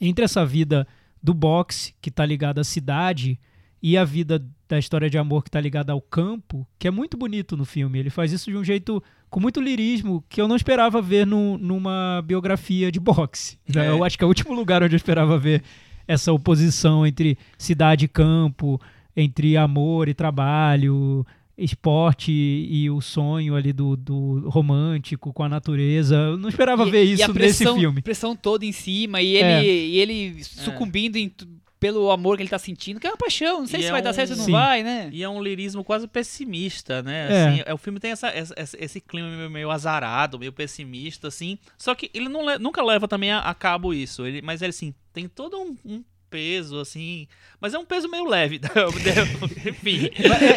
entre 0.00 0.24
essa 0.24 0.46
vida 0.46 0.86
do 1.22 1.32
boxe, 1.32 1.94
que 2.00 2.08
está 2.08 2.24
ligada 2.26 2.60
à 2.60 2.64
cidade, 2.64 3.38
e 3.82 3.96
a 3.96 4.04
vida 4.04 4.44
da 4.68 4.78
história 4.78 5.10
de 5.10 5.18
amor 5.18 5.42
que 5.42 5.48
está 5.48 5.60
ligada 5.60 5.92
ao 5.92 6.00
campo, 6.00 6.66
que 6.78 6.88
é 6.88 6.90
muito 6.90 7.16
bonito 7.16 7.56
no 7.56 7.64
filme. 7.64 7.98
Ele 7.98 8.10
faz 8.10 8.32
isso 8.32 8.50
de 8.50 8.56
um 8.56 8.64
jeito 8.64 9.02
com 9.28 9.40
muito 9.40 9.60
lirismo 9.60 10.24
que 10.28 10.40
eu 10.40 10.46
não 10.48 10.56
esperava 10.56 11.00
ver 11.02 11.26
no- 11.26 11.58
numa 11.58 12.22
biografia 12.24 12.90
de 12.92 12.98
boxe. 13.00 13.58
É. 13.74 13.88
Eu 13.88 14.04
acho 14.04 14.16
que 14.16 14.24
é 14.24 14.26
o 14.26 14.28
último 14.28 14.54
lugar 14.54 14.82
onde 14.82 14.94
eu 14.94 14.96
esperava 14.96 15.38
ver 15.38 15.62
essa 16.06 16.32
oposição 16.32 17.06
entre 17.06 17.36
cidade 17.58 18.04
e 18.04 18.08
campo, 18.08 18.80
entre 19.16 19.56
amor 19.56 20.08
e 20.08 20.14
trabalho, 20.14 21.26
esporte 21.56 22.30
e 22.32 22.88
o 22.90 23.00
sonho 23.00 23.54
ali 23.54 23.72
do, 23.72 23.96
do 23.96 24.48
romântico 24.48 25.32
com 25.32 25.42
a 25.42 25.48
natureza. 25.48 26.16
Eu 26.16 26.36
não 26.38 26.48
esperava 26.48 26.86
E- 26.86 26.90
ver 26.90 27.04
e 27.04 27.10
a 27.10 27.14
isso 27.14 27.32
pressão, 27.34 27.72
nesse 27.72 27.80
filme. 27.80 28.02
pressão 28.02 28.34
toda 28.36 28.64
em 28.64 28.72
cima 28.72 29.20
e 29.20 29.36
ele, 29.36 29.46
É. 29.48 29.64
e 29.64 29.98
ele 29.98 30.44
sucumbindo 30.44 31.16
em 31.16 31.28
tu- 31.28 31.48
pelo 31.78 32.12
amor 32.12 32.36
que 32.36 32.42
ele 32.44 32.48
tá 32.48 32.60
sentindo, 32.60 33.00
que 33.00 33.06
é 33.08 33.10
uma 33.10 33.16
paixão. 33.16 33.58
Não 33.58 33.66
sei 33.66 33.80
E 33.80 33.82
se 33.82 33.88
é 33.88 33.92
vai 33.92 34.00
dar 34.00 34.10
um- 34.10 34.12
certo 34.12 34.30
ou 34.30 34.36
não 34.36 34.44
Sim. 34.44 34.52
vai, 34.52 34.84
né? 34.84 35.10
E 35.12 35.20
é 35.20 35.28
um 35.28 35.42
lirismo 35.42 35.82
quase 35.82 36.06
pessimista, 36.06 37.02
né? 37.02 37.26
É. 37.28 37.46
Assim, 37.48 37.62
é, 37.66 37.74
o 37.74 37.76
filme 37.76 37.98
tem 37.98 38.12
essa, 38.12 38.28
essa- 38.28 38.54
esse 38.78 39.00
clima 39.00 39.28
meio, 39.28 39.50
meio 39.50 39.70
azarado, 39.70 40.38
meio 40.38 40.52
pessimista, 40.52 41.26
assim. 41.26 41.58
Só 41.76 41.92
que 41.96 42.08
ele 42.14 42.28
não 42.28 42.56
nunca 42.60 42.82
leva 42.84 43.08
também 43.08 43.32
a, 43.32 43.40
a 43.40 43.52
cabo 43.52 43.92
isso. 43.92 44.24
Ele, 44.24 44.40
mas 44.42 44.62
ele, 44.62 44.70
assim, 44.70 44.94
tem 45.12 45.26
todo 45.28 45.58
um, 45.60 45.76
um 45.84 46.04
peso, 46.32 46.80
assim. 46.80 47.28
Mas 47.60 47.74
é 47.74 47.78
um 47.78 47.84
peso 47.84 48.08
meio 48.08 48.24
leve. 48.24 48.60
Enfim. 49.68 50.10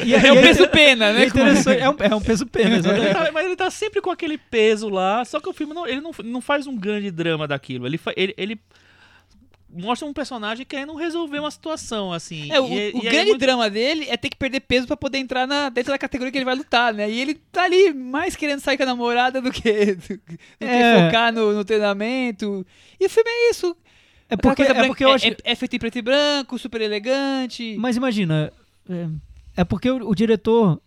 E- 0.03 0.07
e- 0.09 0.13
É 0.15 0.31
o 0.31 0.37
e- 0.37 0.41
peso 0.41 0.67
pena, 0.69 1.05
é 1.09 1.13
né? 1.13 1.27
é 1.79 1.89
um, 1.89 1.95
é 1.99 2.15
um 2.15 2.21
peso 2.21 2.45
pena, 2.47 2.77
exatamente. 2.77 3.13
tá- 3.13 3.31
mas 3.31 3.45
ele 3.45 3.55
tá 3.55 3.69
sempre 3.69 4.01
com 4.01 4.09
aquele 4.09 4.37
peso 4.37 4.89
lá, 4.89 5.23
só 5.25 5.39
que 5.39 5.49
o 5.49 5.53
filme 5.53 5.73
não, 5.73 5.85
ele 5.85 6.01
não, 6.01 6.11
não 6.23 6.41
faz 6.41 6.65
um 6.65 6.75
grande 6.75 7.11
drama 7.11 7.47
daquilo. 7.47 7.85
Ele, 7.85 7.99
ele, 8.15 8.33
ele 8.37 8.59
mostra 9.77 10.07
um 10.07 10.13
personagem 10.13 10.65
querendo 10.65 10.95
resolver 10.95 11.37
uma 11.39 11.51
situação, 11.51 12.13
assim. 12.13 12.49
É, 12.51 12.59
o, 12.61 12.65
E- 12.67 12.91
o 12.93 12.97
e 12.99 13.01
grande 13.01 13.25
muito- 13.31 13.39
drama 13.39 13.69
dele 13.69 14.05
é 14.09 14.15
ter 14.15 14.29
que 14.29 14.37
perder 14.37 14.61
peso 14.61 14.87
pra 14.87 14.95
poder 14.95 15.17
entrar 15.17 15.45
na, 15.45 15.67
dentro 15.69 15.91
da 15.91 15.97
categoria 15.97 16.31
que 16.31 16.37
ele 16.37 16.45
vai 16.45 16.55
lutar, 16.55 16.93
né? 16.93 17.09
E 17.09 17.19
ele 17.19 17.35
tá 17.51 17.63
ali 17.63 17.93
mais 17.93 18.35
querendo 18.37 18.61
sair 18.61 18.77
com 18.77 18.83
a 18.83 18.85
namorada 18.85 19.41
do 19.41 19.51
que, 19.51 19.95
do, 19.95 20.17
que 20.17 20.19
É. 20.61 21.05
focar 21.05 21.33
no, 21.33 21.51
no 21.53 21.65
treinamento. 21.65 22.65
E 22.99 23.05
o 23.05 23.09
filme 23.09 23.29
é 23.29 23.49
isso. 23.51 23.75
É 24.35 24.41
porque, 24.41 24.61
é 24.61 24.65
branca- 24.73 24.87
porque 24.87 25.03
eu 25.03 25.09
é- 25.09 25.13
acho. 25.13 25.27
é- 25.27 25.37
é 25.43 25.55
feito 25.55 25.75
em 25.75 25.79
preto 25.79 25.97
e 25.97 26.01
branco, 26.01 26.57
super 26.59 26.81
elegante. 26.81 27.75
Mas 27.79 27.95
imagina, 27.97 28.51
é, 28.89 29.07
é 29.57 29.63
porque 29.63 29.89
o, 29.89 30.09
o 30.09 30.15
diretor. 30.15 30.79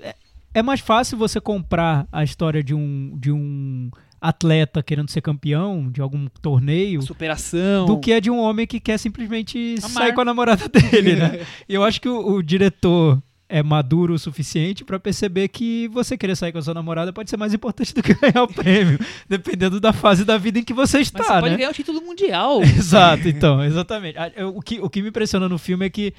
É, 0.00 0.14
é 0.54 0.62
mais 0.62 0.80
fácil 0.80 1.16
você 1.18 1.40
comprar 1.40 2.06
a 2.12 2.24
história 2.24 2.62
de 2.62 2.74
um, 2.74 3.16
de 3.18 3.30
um 3.32 3.90
atleta 4.20 4.82
querendo 4.82 5.10
ser 5.10 5.20
campeão 5.20 5.90
de 5.90 6.00
algum 6.00 6.26
torneio 6.40 7.02
Superação. 7.02 7.84
do 7.86 7.98
que 8.00 8.10
é 8.12 8.20
de 8.20 8.30
um 8.30 8.38
homem 8.38 8.66
que 8.66 8.80
quer 8.80 8.96
simplesmente 8.98 9.74
Amar. 9.78 9.90
sair 9.90 10.12
com 10.14 10.20
a 10.22 10.24
namorada 10.24 10.66
dele, 10.70 11.16
né? 11.16 11.40
E 11.68 11.74
eu 11.74 11.84
acho 11.84 12.00
que 12.00 12.08
o, 12.08 12.36
o 12.36 12.42
diretor 12.42 13.22
é 13.56 13.62
maduro 13.62 14.14
o 14.14 14.18
suficiente 14.18 14.84
pra 14.84 14.98
perceber 14.98 15.46
que 15.46 15.86
você 15.88 16.18
querer 16.18 16.34
sair 16.34 16.50
com 16.50 16.58
a 16.58 16.62
sua 16.62 16.74
namorada 16.74 17.12
pode 17.12 17.30
ser 17.30 17.36
mais 17.36 17.54
importante 17.54 17.94
do 17.94 18.02
que 18.02 18.12
ganhar 18.18 18.42
o 18.42 18.48
prêmio, 18.52 18.98
dependendo 19.28 19.78
da 19.78 19.92
fase 19.92 20.24
da 20.24 20.36
vida 20.36 20.58
em 20.58 20.64
que 20.64 20.72
você 20.74 20.98
está, 20.98 21.18
Mas 21.18 21.26
você 21.28 21.32
pode 21.40 21.50
né? 21.52 21.56
ganhar 21.58 21.70
o 21.70 21.72
título 21.74 22.00
mundial. 22.00 22.60
Exato, 22.66 23.28
então, 23.28 23.62
exatamente. 23.62 24.18
Ah, 24.18 24.32
O 24.52 24.60
que, 24.60 24.80
o 24.80 24.90
que 24.90 25.00
me 25.00 25.08
impressiona 25.10 25.48
no 25.48 25.56
filme 25.56 25.86
é 25.86 25.90
que 25.90 26.12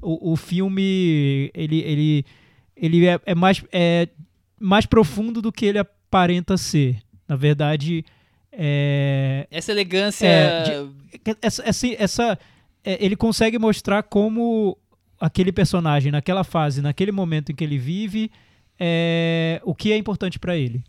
o, 0.00 0.32
o 0.32 0.36
filme 0.36 1.50
ele, 1.52 1.80
ele, 1.82 2.24
ele 2.74 3.06
é, 3.06 3.20
é 3.26 3.34
mais, 3.34 3.62
é 3.70 4.08
mais 4.58 4.86
profundo 4.86 5.42
do 5.42 5.52
que 5.52 5.66
ele 5.66 5.78
aparenta 5.78 6.56
ser. 6.56 6.96
Na 7.28 7.36
verdade, 7.36 8.02
é, 8.50 9.46
Essa 9.50 9.72
elegância. 9.72 10.26
É, 10.26 10.86
essa, 11.42 11.62
essa, 11.68 11.86
essa- 11.98 12.38
é, 12.82 13.04
ele 13.04 13.14
consegue 13.16 13.58
mostrar 13.58 14.02
como 14.04 14.78
aquele 15.20 15.52
personagem, 15.52 16.12
naquela 16.12 16.44
fase, 16.44 16.80
naquele 16.82 17.12
momento 17.12 17.50
em 17.52 17.54
que 17.54 17.64
ele 17.64 17.78
vive, 17.78 18.30
é, 18.78 19.60
o 19.64 19.74
que 19.74 19.92
é 19.92 19.96
importante 19.96 20.38
pra 20.38 20.56
ele. 20.56 20.82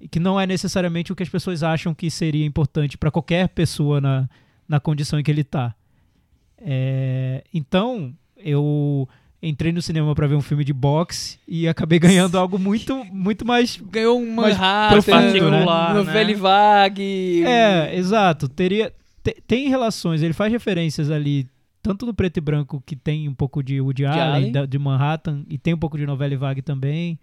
E 0.00 0.06
que 0.08 0.20
não 0.20 0.38
é 0.40 0.46
necessariamente 0.46 1.12
o 1.12 1.16
que 1.16 1.22
as 1.22 1.28
pessoas 1.28 1.62
acham 1.62 1.92
que 1.92 2.10
seria 2.10 2.46
importante 2.46 2.96
pra 2.96 3.10
qualquer 3.10 3.48
pessoa 3.48 4.00
na, 4.00 4.28
na 4.68 4.78
condição 4.78 5.18
em 5.18 5.22
que 5.22 5.30
ele 5.30 5.42
tá. 5.44 5.74
É, 6.60 7.44
então, 7.52 8.12
eu 8.36 9.08
entrei 9.42 9.70
no 9.72 9.80
cinema 9.80 10.14
pra 10.14 10.26
ver 10.26 10.34
um 10.34 10.40
filme 10.40 10.64
de 10.64 10.72
boxe 10.72 11.38
e 11.46 11.68
acabei 11.68 11.98
ganhando 12.00 12.36
algo 12.38 12.58
muito, 12.58 13.04
muito 13.06 13.44
mais 13.46 13.76
Ganhou 13.76 14.18
um 14.20 14.34
Manhattan, 14.34 15.02
profundo, 15.02 15.16
né? 15.16 15.32
Particular, 15.32 15.88
né? 15.94 15.94
novela 16.00 16.34
vague. 16.36 17.44
É, 17.46 17.96
exato. 17.96 18.48
Teria 18.48 18.92
te- 19.22 19.36
tem 19.46 19.68
relações. 19.68 20.22
Ele 20.22 20.32
faz 20.32 20.50
referências 20.52 21.10
ali 21.10 21.46
tanto 21.82 22.04
no 22.06 22.12
preto 22.14 22.36
e 22.36 22.40
branco 22.40 22.82
que 22.84 22.94
tem 22.96 23.28
um 23.28 23.34
pouco 23.34 23.62
de 23.62 23.80
Woody 23.80 24.04
Allen, 24.04 24.20
Allen. 24.20 24.52
da- 24.52 24.66
de 24.66 24.78
Manhattan 24.78 25.44
e 25.48 25.56
tem 25.58 25.74
um 25.74 25.78
pouco 25.78 25.96
de 25.96 26.04
novela 26.06 26.34
e 26.34 26.36
vague 26.36 26.62
também. 26.62 27.18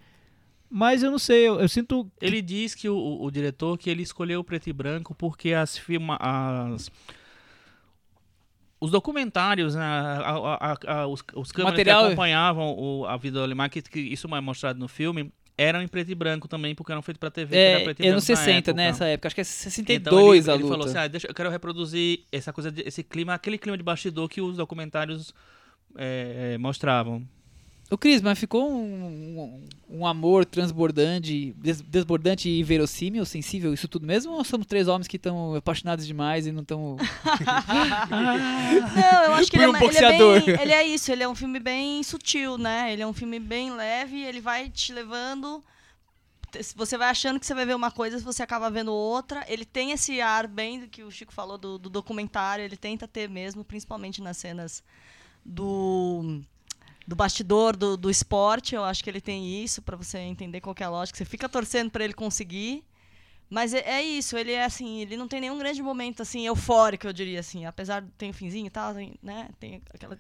Mas 0.70 1.04
eu 1.04 1.12
não 1.12 1.20
sei, 1.20 1.48
eu, 1.48 1.60
eu 1.60 1.68
sinto 1.70 2.06
que- 2.20 2.26
Ele 2.26 2.42
diz 2.42 2.74
que 2.74 2.90
o, 2.90 2.98
o- 3.22 3.30
diretor 3.32 3.78
que 3.78 3.90
ele 3.90 4.02
escolheu 4.02 4.40
o 4.40 4.44
preto 4.44 4.68
e 4.68 4.74
branco 4.74 5.14
porque 5.14 5.54
as 5.54 5.78
filma, 5.78 6.18
as 6.20 6.90
os 8.80 8.92
documentários, 8.92 9.74
né, 9.76 9.82
a- 9.84 10.20
a- 10.20 10.74
a- 10.74 11.00
a- 11.02 11.08
os, 11.08 11.24
os 11.36 11.52
câmeras 11.52 11.78
Material- 11.78 12.02
que 12.02 12.08
acompanhavam 12.08 12.76
o- 12.78 13.06
a 13.06 13.16
vida 13.18 13.40
do 13.40 13.44
Alemar, 13.44 13.70
que, 13.70 13.82
que 13.82 14.00
isso 14.00 14.28
é 14.36 14.42
mostrado 14.42 14.78
no 14.80 14.88
filme, 14.88 15.32
eram 15.58 15.82
em 15.82 15.88
preto 15.88 16.12
e 16.12 16.16
branco 16.16 16.48
também, 16.48 16.76
porque 16.76 16.92
eram 16.92 17.02
feitos 17.02 17.20
pra 17.20 17.32
TV, 17.32 17.56
era 17.56 17.80
É, 17.80 17.84
preto 17.84 18.00
e 18.00 18.04
é 18.04 18.06
branco 18.08 18.16
nos 18.16 18.28
na 18.30 18.36
60, 18.36 18.72
época. 18.72 18.74
né? 18.74 18.88
Essa 18.90 19.06
época. 19.06 19.28
Acho 19.28 19.36
que 19.36 19.42
é 19.42 19.44
Então 19.44 19.54
62 19.54 20.46
ele, 20.48 20.52
a 20.52 20.54
ele 20.56 20.64
luta. 20.64 20.74
falou 20.76 20.88
assim, 20.88 20.98
ah, 20.98 21.08
deixa, 21.08 21.28
eu 21.28 21.34
quero 21.34 21.50
reproduzir 21.50 22.22
essa 22.32 22.52
coisa, 22.52 22.72
de- 22.72 22.84
esse 22.86 23.04
clima, 23.04 23.34
aquele 23.34 23.58
clima 23.58 23.78
de 23.78 23.84
bastidor 23.84 24.28
que 24.28 24.42
os 24.42 24.58
documentários 24.58 25.34
é, 25.96 26.58
mostravam. 26.58 27.26
O 27.96 27.98
Cris, 27.98 28.22
mas 28.22 28.38
ficou 28.38 28.70
um, 28.70 29.64
um, 29.90 30.00
um 30.02 30.06
amor 30.06 30.44
transbordante, 30.46 31.54
des- 31.58 31.80
desbordante 31.80 32.50
e 32.50 32.62
verossímil, 32.62 33.26
sensível, 33.26 33.74
isso 33.74 33.88
tudo 33.88 34.06
mesmo? 34.06 34.34
Ou 34.34 34.44
somos 34.44 34.68
três 34.68 34.90
homens 34.90 35.08
que 35.08 35.16
estão 35.16 35.56
apaixonados 35.56 36.06
demais 36.06 36.46
e 36.46 36.52
não 36.52 36.62
estão. 36.62 36.98
Não, 38.10 39.24
eu 39.24 39.34
acho 39.36 39.50
que 39.50 39.58
ele, 39.58 39.68
um 39.68 39.76
é, 39.76 39.80
ele 39.86 39.98
é 39.98 40.18
bem. 40.18 40.50
Ele 40.62 40.72
é 40.74 40.84
isso, 40.86 41.12
ele 41.12 41.24
é 41.24 41.28
um 41.28 41.36
filme 41.36 41.60
bem 41.60 42.04
sutil, 42.04 42.58
né? 42.58 42.92
Ele 42.92 43.02
é 43.02 43.08
um 43.08 43.14
filme 43.14 43.40
bem 43.40 43.72
leve, 43.72 44.22
ele 44.24 44.42
vai 44.42 44.70
te 44.70 44.92
levando. 44.92 45.64
Você 46.76 46.98
vai 46.98 47.10
achando 47.10 47.40
que 47.40 47.46
você 47.46 47.54
vai 47.54 47.66
ver 47.66 47.76
uma 47.76 47.92
coisa, 47.92 48.20
você 48.20 48.44
acaba 48.44 48.70
vendo 48.70 48.92
outra. 48.94 49.46
Ele 49.48 49.64
tem 49.66 49.92
esse 49.92 50.20
ar 50.20 50.48
bem 50.48 50.82
do 50.82 50.88
que 50.88 51.04
o 51.04 51.12
Chico 51.12 51.34
falou 51.34 51.58
do, 51.58 51.78
do 51.78 51.90
documentário, 51.90 52.64
ele 52.64 52.78
tenta 52.78 53.08
ter 53.08 53.30
mesmo, 53.30 53.64
principalmente 53.64 54.22
nas 54.22 54.36
cenas 54.38 54.84
do. 55.46 56.42
Do 57.08 57.16
bastidor 57.16 57.76
do, 57.76 57.96
do 57.96 58.10
esporte, 58.10 58.74
eu 58.74 58.84
acho 58.84 59.04
que 59.04 59.10
ele 59.10 59.22
tem 59.22 59.64
isso, 59.64 59.82
pra 59.82 59.96
você 59.96 60.18
entender 60.20 60.60
qual 60.62 60.74
que 60.74 60.82
é 60.82 60.86
a 60.86 60.90
lógica. 60.90 61.18
Você 61.18 61.26
fica 61.26 61.48
torcendo 61.48 61.92
pra 61.92 62.04
ele 62.04 62.14
conseguir, 62.14 62.84
mas 63.50 63.74
é, 63.76 63.80
é 63.82 64.02
isso, 64.04 64.36
ele 64.36 64.52
é 64.52 64.66
assim, 64.66 65.02
ele 65.02 65.16
não 65.16 65.28
tem 65.28 65.40
nenhum 65.40 65.58
grande 65.60 65.84
momento 65.84 66.22
assim 66.24 66.48
eufórico, 66.48 67.06
eu 67.06 67.14
diria 67.14 67.40
assim, 67.40 67.64
apesar 67.66 68.02
de 68.02 68.10
ter 68.18 68.30
o 68.30 68.34
finzinho 68.34 68.66
e 68.66 68.70
tal, 68.72 68.94
tem, 68.96 69.14
né? 69.22 69.50
Tem 69.60 69.82
aquela 69.94 70.18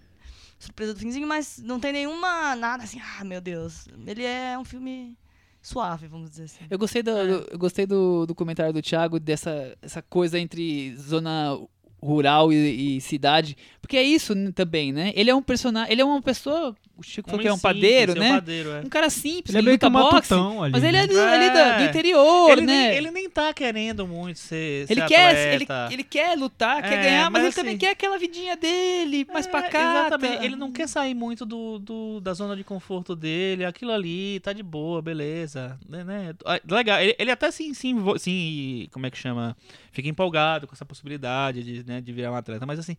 surpresa 0.59 0.93
do 0.93 0.99
finzinho, 0.99 1.27
mas 1.27 1.57
não 1.57 1.79
tem 1.79 1.91
nenhuma 1.91 2.55
nada 2.55 2.83
assim, 2.83 2.99
ah, 3.01 3.23
meu 3.23 3.41
Deus. 3.41 3.88
Ele 4.05 4.23
é 4.23 4.55
um 4.57 4.63
filme 4.63 5.17
suave, 5.61 6.07
vamos 6.07 6.29
dizer 6.29 6.43
assim. 6.43 6.65
Eu 6.69 6.77
gostei 6.77 7.01
do, 7.01 7.09
É. 7.17 7.25
do- 7.27 7.47
eu 7.51 7.57
gostei 7.57 7.88
do, 7.88 8.27
do 8.27 8.36
comentário 8.36 8.71
do 8.71 8.81
Thiago, 8.81 9.19
dessa 9.19 9.75
essa 9.81 10.03
coisa 10.03 10.38
entre 10.39 10.95
zona 10.97 11.57
rural 12.06 12.53
e, 12.53 12.97
e 12.97 13.01
cidade. 13.01 13.58
Porque 13.82 13.97
é 13.97 14.03
isso 14.03 14.34
também, 14.53 14.91
né? 14.91 15.12
Ele 15.16 15.30
é 15.30 15.36
um 15.36 15.41
personagem. 15.41 15.91
Ele 15.91 16.01
é 16.01 16.06
uma 16.06 16.22
pessoa. 16.22 16.76
O 16.98 17.04
Chico 17.04 17.30
falou 17.30 17.41
que 17.41 17.48
é 17.48 17.54
um 17.54 17.60
padeiro, 17.60 18.14
é 18.14 18.16
um 18.16 18.20
né? 18.20 18.30
padeiro, 18.36 18.70
é. 18.72 18.80
Um 18.80 18.88
cara 18.89 19.10
simples, 19.10 19.50
ele 19.50 19.58
é 19.58 19.62
meio 19.62 19.78
que 19.78 19.86
luta 19.86 20.00
um 20.00 20.02
boxe, 20.12 20.34
ali. 20.34 20.72
Mas 20.72 20.84
ele 20.84 20.96
é, 20.98 21.02
né? 21.02 21.08
do, 21.08 21.20
ali 21.20 21.50
da- 21.50 21.78
do 21.78 21.84
É. 21.84 21.86
interior, 21.88 22.52
ele, 22.52 22.62
né? 22.62 22.88
nem, 22.88 22.98
ele 22.98 23.12
nem 23.12 23.30
tá 23.30 23.54
querendo 23.54 24.08
muito 24.08 24.39
ser, 24.39 24.86
Ele 24.89 25.02
ser 25.02 25.08
quer, 25.08 25.54
ele, 25.54 25.64
atleta. 25.64 25.93
ele 25.93 26.04
quer 26.06 26.38
lutar, 26.38 26.82
quer 26.82 26.93
É, 27.00 27.04
ganhar, 27.04 27.24
mas, 27.30 27.43
mas 27.43 27.43
ele 27.43 27.54
também 27.54 27.72
assim- 27.74 27.80
quer 27.80 27.89
aquela 27.91 28.18
vidinha 28.18 28.56
dele, 28.56 29.28
mais 29.32 29.46
É, 29.46 29.50
pacata. 29.50 30.16
Exatamente. 30.16 30.46
Ele 30.46 30.56
não 30.56 30.72
quer 30.72 30.88
sair 30.88 31.14
muito 31.14 31.46
do, 31.46 31.80
do- 31.80 32.22
da 32.22 32.34
zona 32.34 32.56
de 32.56 32.64
conforto 32.64 33.14
dele. 33.14 33.66
Aquilo 33.66 33.91
ali 33.91 34.39
tá 34.39 34.54
de 34.54 34.64
boa, 34.64 35.02
beleza. 35.02 35.78
Né, 35.89 36.04
né? 36.04 36.34
Ah, 36.46 36.60
Legal. 36.70 37.00
Ele, 37.02 37.16
ele 37.20 37.32
até 37.32 37.52
sim, 37.52 37.74
sim, 37.74 37.96
sim, 38.18 38.88
como 38.91 39.06
é 39.06 39.12
que 39.12 39.18
chama? 39.18 39.56
Fica 39.91 40.08
empolgado 40.08 40.66
com 40.66 40.74
essa 40.74 40.86
possibilidade 40.86 41.62
de, 41.62 41.84
né, 41.86 42.00
de 42.00 42.14
virar 42.14 42.32
um 42.32 42.36
atleta. 42.36 42.66
Mas 42.66 42.80
assim, 42.80 42.96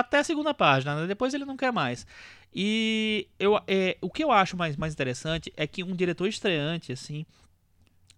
até 0.00 0.18
a 0.18 0.24
segunda 0.24 0.52
página, 0.54 0.94
né? 1.00 1.06
depois 1.06 1.32
ele 1.34 1.44
não 1.44 1.56
quer 1.56 1.72
mais. 1.72 2.06
E 2.54 3.28
eu, 3.38 3.58
é, 3.66 3.96
o 4.00 4.10
que 4.10 4.22
eu 4.24 4.30
acho 4.30 4.56
mais, 4.56 4.76
mais 4.76 4.92
interessante 4.92 5.52
é 5.56 5.66
que 5.66 5.82
um 5.84 5.94
diretor 5.94 6.26
estreante, 6.26 6.92
assim, 6.92 7.26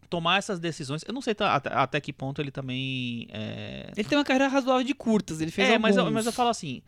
tomar 0.09 0.39
essas 0.39 0.59
decisões. 0.59 1.03
Eu 1.07 1.13
não 1.13 1.21
sei 1.21 1.35
tá- 1.35 1.55
até, 1.55 1.71
até 1.73 2.01
que 2.01 2.13
ponto 2.13 2.41
ele 2.41 2.51
também. 2.51 3.27
é, 3.31 3.91
Ele 3.97 4.09
tem 4.09 4.17
uma 4.19 4.25
carreira 4.25 4.49
razoável 4.49 4.85
de 4.85 4.95
curtas, 4.95 5.41
ele 5.41 5.51
fez 5.51 5.69
é, 5.69 5.79
mas 5.79 5.97
eu, 5.97 6.03
alguns. 6.03 6.15
mas 6.15 6.27
eu 6.27 6.33
falo 6.33 6.51
assim. 6.51 6.83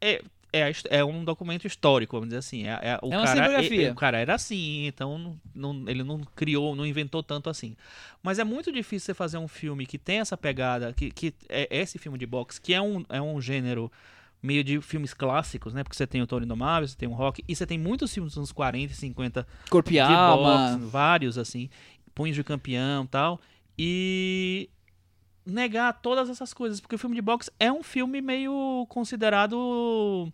É, 0.00 0.22
é, 0.52 0.72
é 0.90 1.04
um 1.04 1.24
documento 1.24 1.66
histórico, 1.66 2.16
vamos 2.16 2.28
dizer 2.28 2.38
assim. 2.38 2.66
É, 2.66 2.70
é, 2.82 2.98
o 3.02 3.12
É 3.12 3.16
uma 3.18 3.24
cara, 3.26 3.28
cinegrafia. 3.44 3.88
é- 3.88 3.92
o 3.92 3.94
cara 3.94 4.18
era 4.18 4.34
assim, 4.34 4.86
então 4.86 5.18
não- 5.18 5.40
não- 5.54 5.88
ele 5.88 6.02
não 6.02 6.20
criou, 6.34 6.74
não 6.74 6.86
inventou 6.86 7.22
tanto 7.22 7.50
assim. 7.50 7.76
Mas 8.22 8.38
é 8.38 8.44
muito 8.44 8.72
difícil 8.72 9.06
você 9.06 9.14
fazer 9.14 9.36
um 9.38 9.48
filme 9.48 9.84
que 9.86 9.98
tem 9.98 10.20
essa 10.20 10.36
pegada, 10.36 10.92
que, 10.92 11.10
que 11.10 11.34
é 11.48 11.68
esse 11.70 11.98
filme 11.98 12.16
de 12.18 12.24
boxe, 12.26 12.60
que 12.60 12.72
é 12.72 12.80
um, 12.80 13.04
é 13.10 13.20
um 13.20 13.40
gênero 13.40 13.92
meio 14.42 14.62
de 14.62 14.80
filmes 14.80 15.12
clássicos, 15.14 15.74
né? 15.74 15.82
Porque 15.82 15.96
você 15.96 16.06
tem 16.06 16.22
o 16.22 16.26
Tony 16.26 16.44
Indomável, 16.44 16.86
você 16.86 16.96
tem 16.96 17.08
o 17.08 17.12
Rock, 17.12 17.42
e 17.46 17.54
você 17.54 17.66
tem 17.66 17.78
muitos 17.78 18.12
filmes 18.12 18.32
dos 18.32 18.38
anos 18.38 18.52
40 18.52 18.92
e 18.92 18.96
50 18.96 19.46
Corpo 19.70 19.90
e 19.90 19.92
de 19.94 20.00
alma. 20.00 20.36
boxe, 20.36 20.86
vários 20.86 21.38
assim, 21.38 21.68
punhos 22.14 22.36
de 22.36 22.44
campeão, 22.44 23.06
tal, 23.06 23.40
e 23.78 24.68
negar 25.44 25.92
todas 26.00 26.28
essas 26.28 26.52
coisas, 26.52 26.80
porque 26.80 26.94
o 26.94 26.98
filme 26.98 27.16
de 27.16 27.22
boxe 27.22 27.50
é 27.58 27.72
um 27.72 27.82
filme 27.82 28.20
meio 28.20 28.86
considerado 28.88 30.30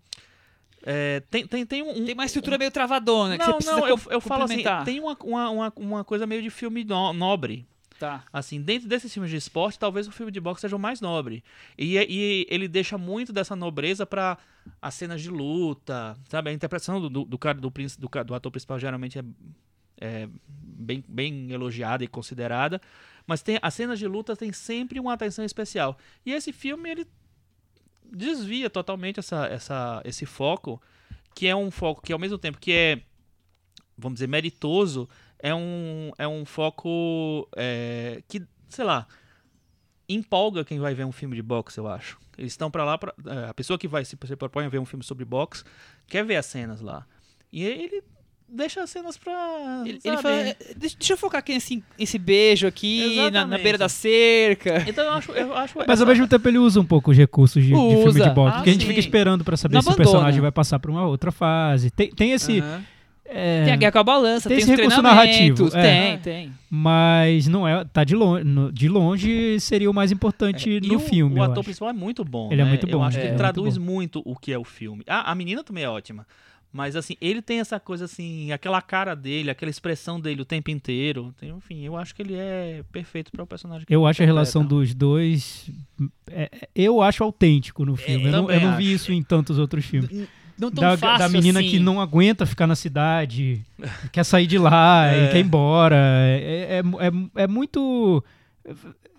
é, 0.87 1.21
tem, 1.31 1.47
tem, 1.47 1.65
tem 1.65 1.83
um, 1.83 2.05
Tem 2.05 2.15
uma 2.15 2.27
estrutura 2.27 2.59
meio 2.59 2.71
travadona, 2.71 3.39
que 3.39 3.45
você 3.45 3.53
precisa 3.55 3.77
não, 3.77 3.89
eu, 3.89 3.99
eu 4.11 4.21
falo 4.21 4.45
assim, 4.45 4.63
tem 4.85 5.01
uma, 5.01 5.17
uma, 5.23 5.73
uma, 5.77 6.05
coisa 6.05 6.27
meio 6.27 6.43
de 6.43 6.51
filme 6.51 6.85
no- 6.85 7.13
nobre. 7.15 7.67
Tá. 8.05 8.25
Assim, 8.31 8.61
dentro 8.61 8.87
desses 8.87 9.13
filmes 9.13 9.31
de 9.31 9.37
esporte, 9.37 9.79
talvez 9.79 10.07
o 10.07 10.13
filme 10.13 10.31
de 10.31 10.39
boxe 10.39 10.61
seja 10.61 10.77
o 10.77 10.79
mais 10.79 11.01
nobre. 11.01 11.43
E, 11.79 11.97
e 11.97 12.47
ele 12.51 12.69
deixa 12.69 12.99
muito 12.99 13.33
dessa 13.33 13.57
nobreza 13.57 14.05
para 14.05 14.37
as 14.81 14.93
cenas 14.95 15.23
de 15.23 15.31
luta, 15.31 16.15
sabe? 16.29 16.51
A 16.51 16.53
interpretação 16.53 17.01
do, 17.01 17.25
do, 17.25 17.39
cara, 17.39 17.59
do, 17.59 17.71
do, 17.71 18.25
do 18.25 18.35
ator 18.35 18.53
principal 18.53 18.79
geralmente 18.79 19.19
é, 19.19 19.25
é 20.01 20.29
bem, 20.49 21.03
bem 21.09 21.51
elogiada 21.51 22.05
e 22.05 22.07
considerada. 22.07 22.79
Mas 23.27 23.41
tem, 23.41 23.59
as 23.63 23.73
cenas 23.73 23.99
de 23.99 24.07
luta 24.07 24.37
tem 24.37 24.53
sempre 24.53 25.01
uma 25.01 25.15
atenção 25.15 25.43
especial. 25.43 25.97
E 26.27 26.33
esse 26.33 26.53
filme, 26.53 26.91
ele 26.91 27.07
desvia 28.05 28.69
totalmente 28.69 29.19
essa, 29.19 29.47
essa, 29.47 30.03
esse 30.05 30.27
foco, 30.27 30.81
que 31.35 31.47
é 31.47 31.57
um 31.57 31.71
foco 31.71 32.03
que 32.03 32.13
ao 32.13 32.19
mesmo 32.19 32.37
tempo 32.37 32.59
que 32.59 32.73
é, 32.73 33.01
vamos 33.97 34.17
dizer, 34.17 34.29
meritoso, 34.29 35.09
é 35.45 35.55
um, 35.55 36.11
é 36.19 36.27
um 36.27 36.45
foco 36.47 37.47
é, 37.55 38.23
que, 38.27 38.43
sei 38.69 38.85
lá, 38.85 39.07
empolga 40.09 40.65
quem 40.65 40.79
vai 40.79 40.95
ver 40.95 41.05
um 41.05 41.13
filme 41.13 41.37
de 41.37 41.43
boxe, 41.43 41.79
eu 41.79 41.87
acho. 41.87 42.19
Eles 42.39 42.53
estão 42.53 42.71
pra 42.71 42.85
lá, 42.85 42.97
pra, 42.99 43.15
é, 43.27 43.49
a 43.51 43.55
pessoa 43.55 43.79
que 43.79 43.87
vai 43.87 44.05
se, 44.05 44.17
se 44.27 44.37
propõe 44.37 44.65
a 44.65 44.69
ver 44.69 44.79
um 44.79 44.85
filme 44.85 45.05
sobre 45.05 45.25
boxe 45.25 45.63
quer 46.07 46.25
ver 46.25 46.37
as 46.37 46.47
cenas 46.47 46.81
lá. 46.81 47.07
E 47.53 47.63
ele 47.63 48.03
deixa 48.49 48.83
as 48.83 48.91
cenas 48.91 49.17
pra. 49.17 49.83
Ele, 49.87 50.01
ele 50.05 50.17
fala, 50.19 50.35
"É, 50.35 50.57
deixa, 50.77 50.97
eu 51.13 51.17
focar 51.17 51.39
aqui 51.41 51.53
nesse 51.55 51.83
esse 51.99 52.19
beijo 52.19 52.67
aqui, 52.67 53.31
na, 53.31 53.47
na 53.47 53.59
beira 53.59 53.79
da 53.79 53.89
cerca. 53.89 54.83
Então 54.89 55.05
eu 55.05 55.13
acho. 55.13 55.33
Eu 55.33 55.55
acho 55.55 55.79
Mas 55.79 55.89
essa- 55.91 56.03
ao 56.03 56.09
mesmo 56.09 56.27
tempo 56.27 56.49
ele 56.49 56.59
usa 56.59 56.81
um 56.81 56.85
pouco 56.85 57.11
os 57.13 57.17
recursos 57.17 57.63
de, 57.63 57.69
de 57.69 57.75
filme 58.03 58.21
de 58.21 58.31
boxe, 58.31 58.53
Ah, 58.53 58.57
porque 58.57 58.71
a 58.71 58.73
gente 58.73 58.83
sim. 58.83 58.89
fica 58.89 59.01
esperando 59.01 59.45
pra 59.45 59.57
saber 59.57 59.75
Não 59.75 59.83
se 59.83 59.89
o 59.89 59.93
abandona. 59.93 60.11
personagem 60.11 60.41
vai 60.41 60.51
passar 60.53 60.79
pra 60.81 60.91
uma 60.91 61.07
outra 61.07 61.31
fase. 61.31 61.91
Tem, 61.91 62.11
tem 62.11 62.33
esse, 62.33 62.59
Aham. 62.61 62.85
É, 63.27 63.65
Tem 63.65 63.73
a 63.73 63.77
guerra 63.77 63.93
com 63.93 63.99
a 63.99 64.05
balança, 64.05 64.49
Tem 64.49 64.59
tem, 64.59 64.63
esse 64.65 64.73
os 64.73 64.79
recurso 64.79 65.01
narrativo, 65.03 65.69
é. 65.77 65.83
Tem, 65.83 66.19
tem. 66.19 66.53
Mas 66.69 67.47
não 67.49 67.67
é. 67.67 67.85
Tá 67.85 68.05
de 68.05 68.15
longe. 68.15 68.45
no- 68.45 68.71
De 68.71 68.89
longe 68.89 69.59
seria 69.61 69.91
o 69.91 69.95
mais 69.95 70.13
importante 70.13 70.77
É, 70.77 70.81
no 70.81 70.97
o, 70.97 70.99
filme. 71.01 71.35
O 71.37 71.39
eu 71.39 71.43
ator 71.43 71.55
acho. 71.55 71.65
principal 71.65 71.89
é 71.89 71.93
muito 71.95 72.23
bom. 72.25 72.53
Ele 72.53 72.61
é 72.61 72.65
né? 72.65 72.71
muito 72.71 72.87
Eu 72.87 72.99
bom, 72.99 73.05
acho 73.05 73.17
que 73.17 73.23
é, 73.23 73.25
ele 73.25 73.31
muito 73.31 73.39
traduz 73.39 73.79
bom. 73.79 73.85
muito 73.85 74.23
o 74.27 74.37
que 74.37 74.53
é 74.53 74.59
o 74.59 74.65
filme. 74.65 75.03
A, 75.09 75.31
a 75.31 75.35
menina 75.35 75.65
também 75.65 75.85
é 75.85 75.89
ótima. 75.89 76.27
Mas 76.71 76.97
assim, 76.97 77.15
ele 77.21 77.41
tem 77.41 77.61
essa 77.61 77.79
coisa 77.79 78.05
assim, 78.05 78.51
aquela 78.51 78.83
cara 78.83 79.15
dele, 79.15 79.49
aquela 79.49 79.71
expressão 79.71 80.19
dele 80.21 80.43
o 80.43 80.45
tempo 80.45 80.71
inteiro. 80.73 81.33
Tem- 81.41 81.51
enfim, 81.51 81.83
eu 81.85 81.97
acho 81.97 82.13
que 82.15 82.21
ele 82.21 82.35
é 82.35 82.83
perfeito 82.93 83.31
para 83.31 83.45
o 83.45 83.47
personagem. 83.47 83.87
que 83.87 83.95
Eu 83.95 84.05
acho 84.07 84.23
a 84.23 84.27
relação 84.27 84.65
dos 84.65 84.93
dois. 84.93 85.71
é, 86.31 86.51
é, 86.53 86.69
eu 86.75 87.01
acho 87.01 87.23
autêntico 87.23 87.85
no 87.87 87.95
filme. 87.97 88.25
eu, 88.27 88.33
não, 88.33 88.51
eu 88.51 88.61
não 88.61 88.77
vi 88.77 88.93
isso 88.93 89.13
em 89.13 89.23
tantos 89.23 89.57
outros 89.59 89.85
filmes. 89.87 90.29
Não 90.59 90.71
tão 90.71 90.83
Da, 90.83 90.97
fácil 90.97 91.19
da 91.19 91.29
menina 91.29 91.61
assim. 91.61 91.69
que 91.71 91.79
não 91.79 92.01
aguenta 92.01 92.47
ficar 92.47 92.67
na 92.67 92.77
cidade, 92.77 93.61
quer 94.13 94.25
sair 94.25 94.47
de 94.47 94.59
lá 94.59 95.09
É. 95.13 95.25
e 95.25 95.29
quer 95.33 95.39
ir 95.39 95.45
embora. 95.45 95.97
É, 95.97 96.81
é, 96.81 97.07
é, 97.39 97.43
é 97.43 97.47
muito 97.47 98.23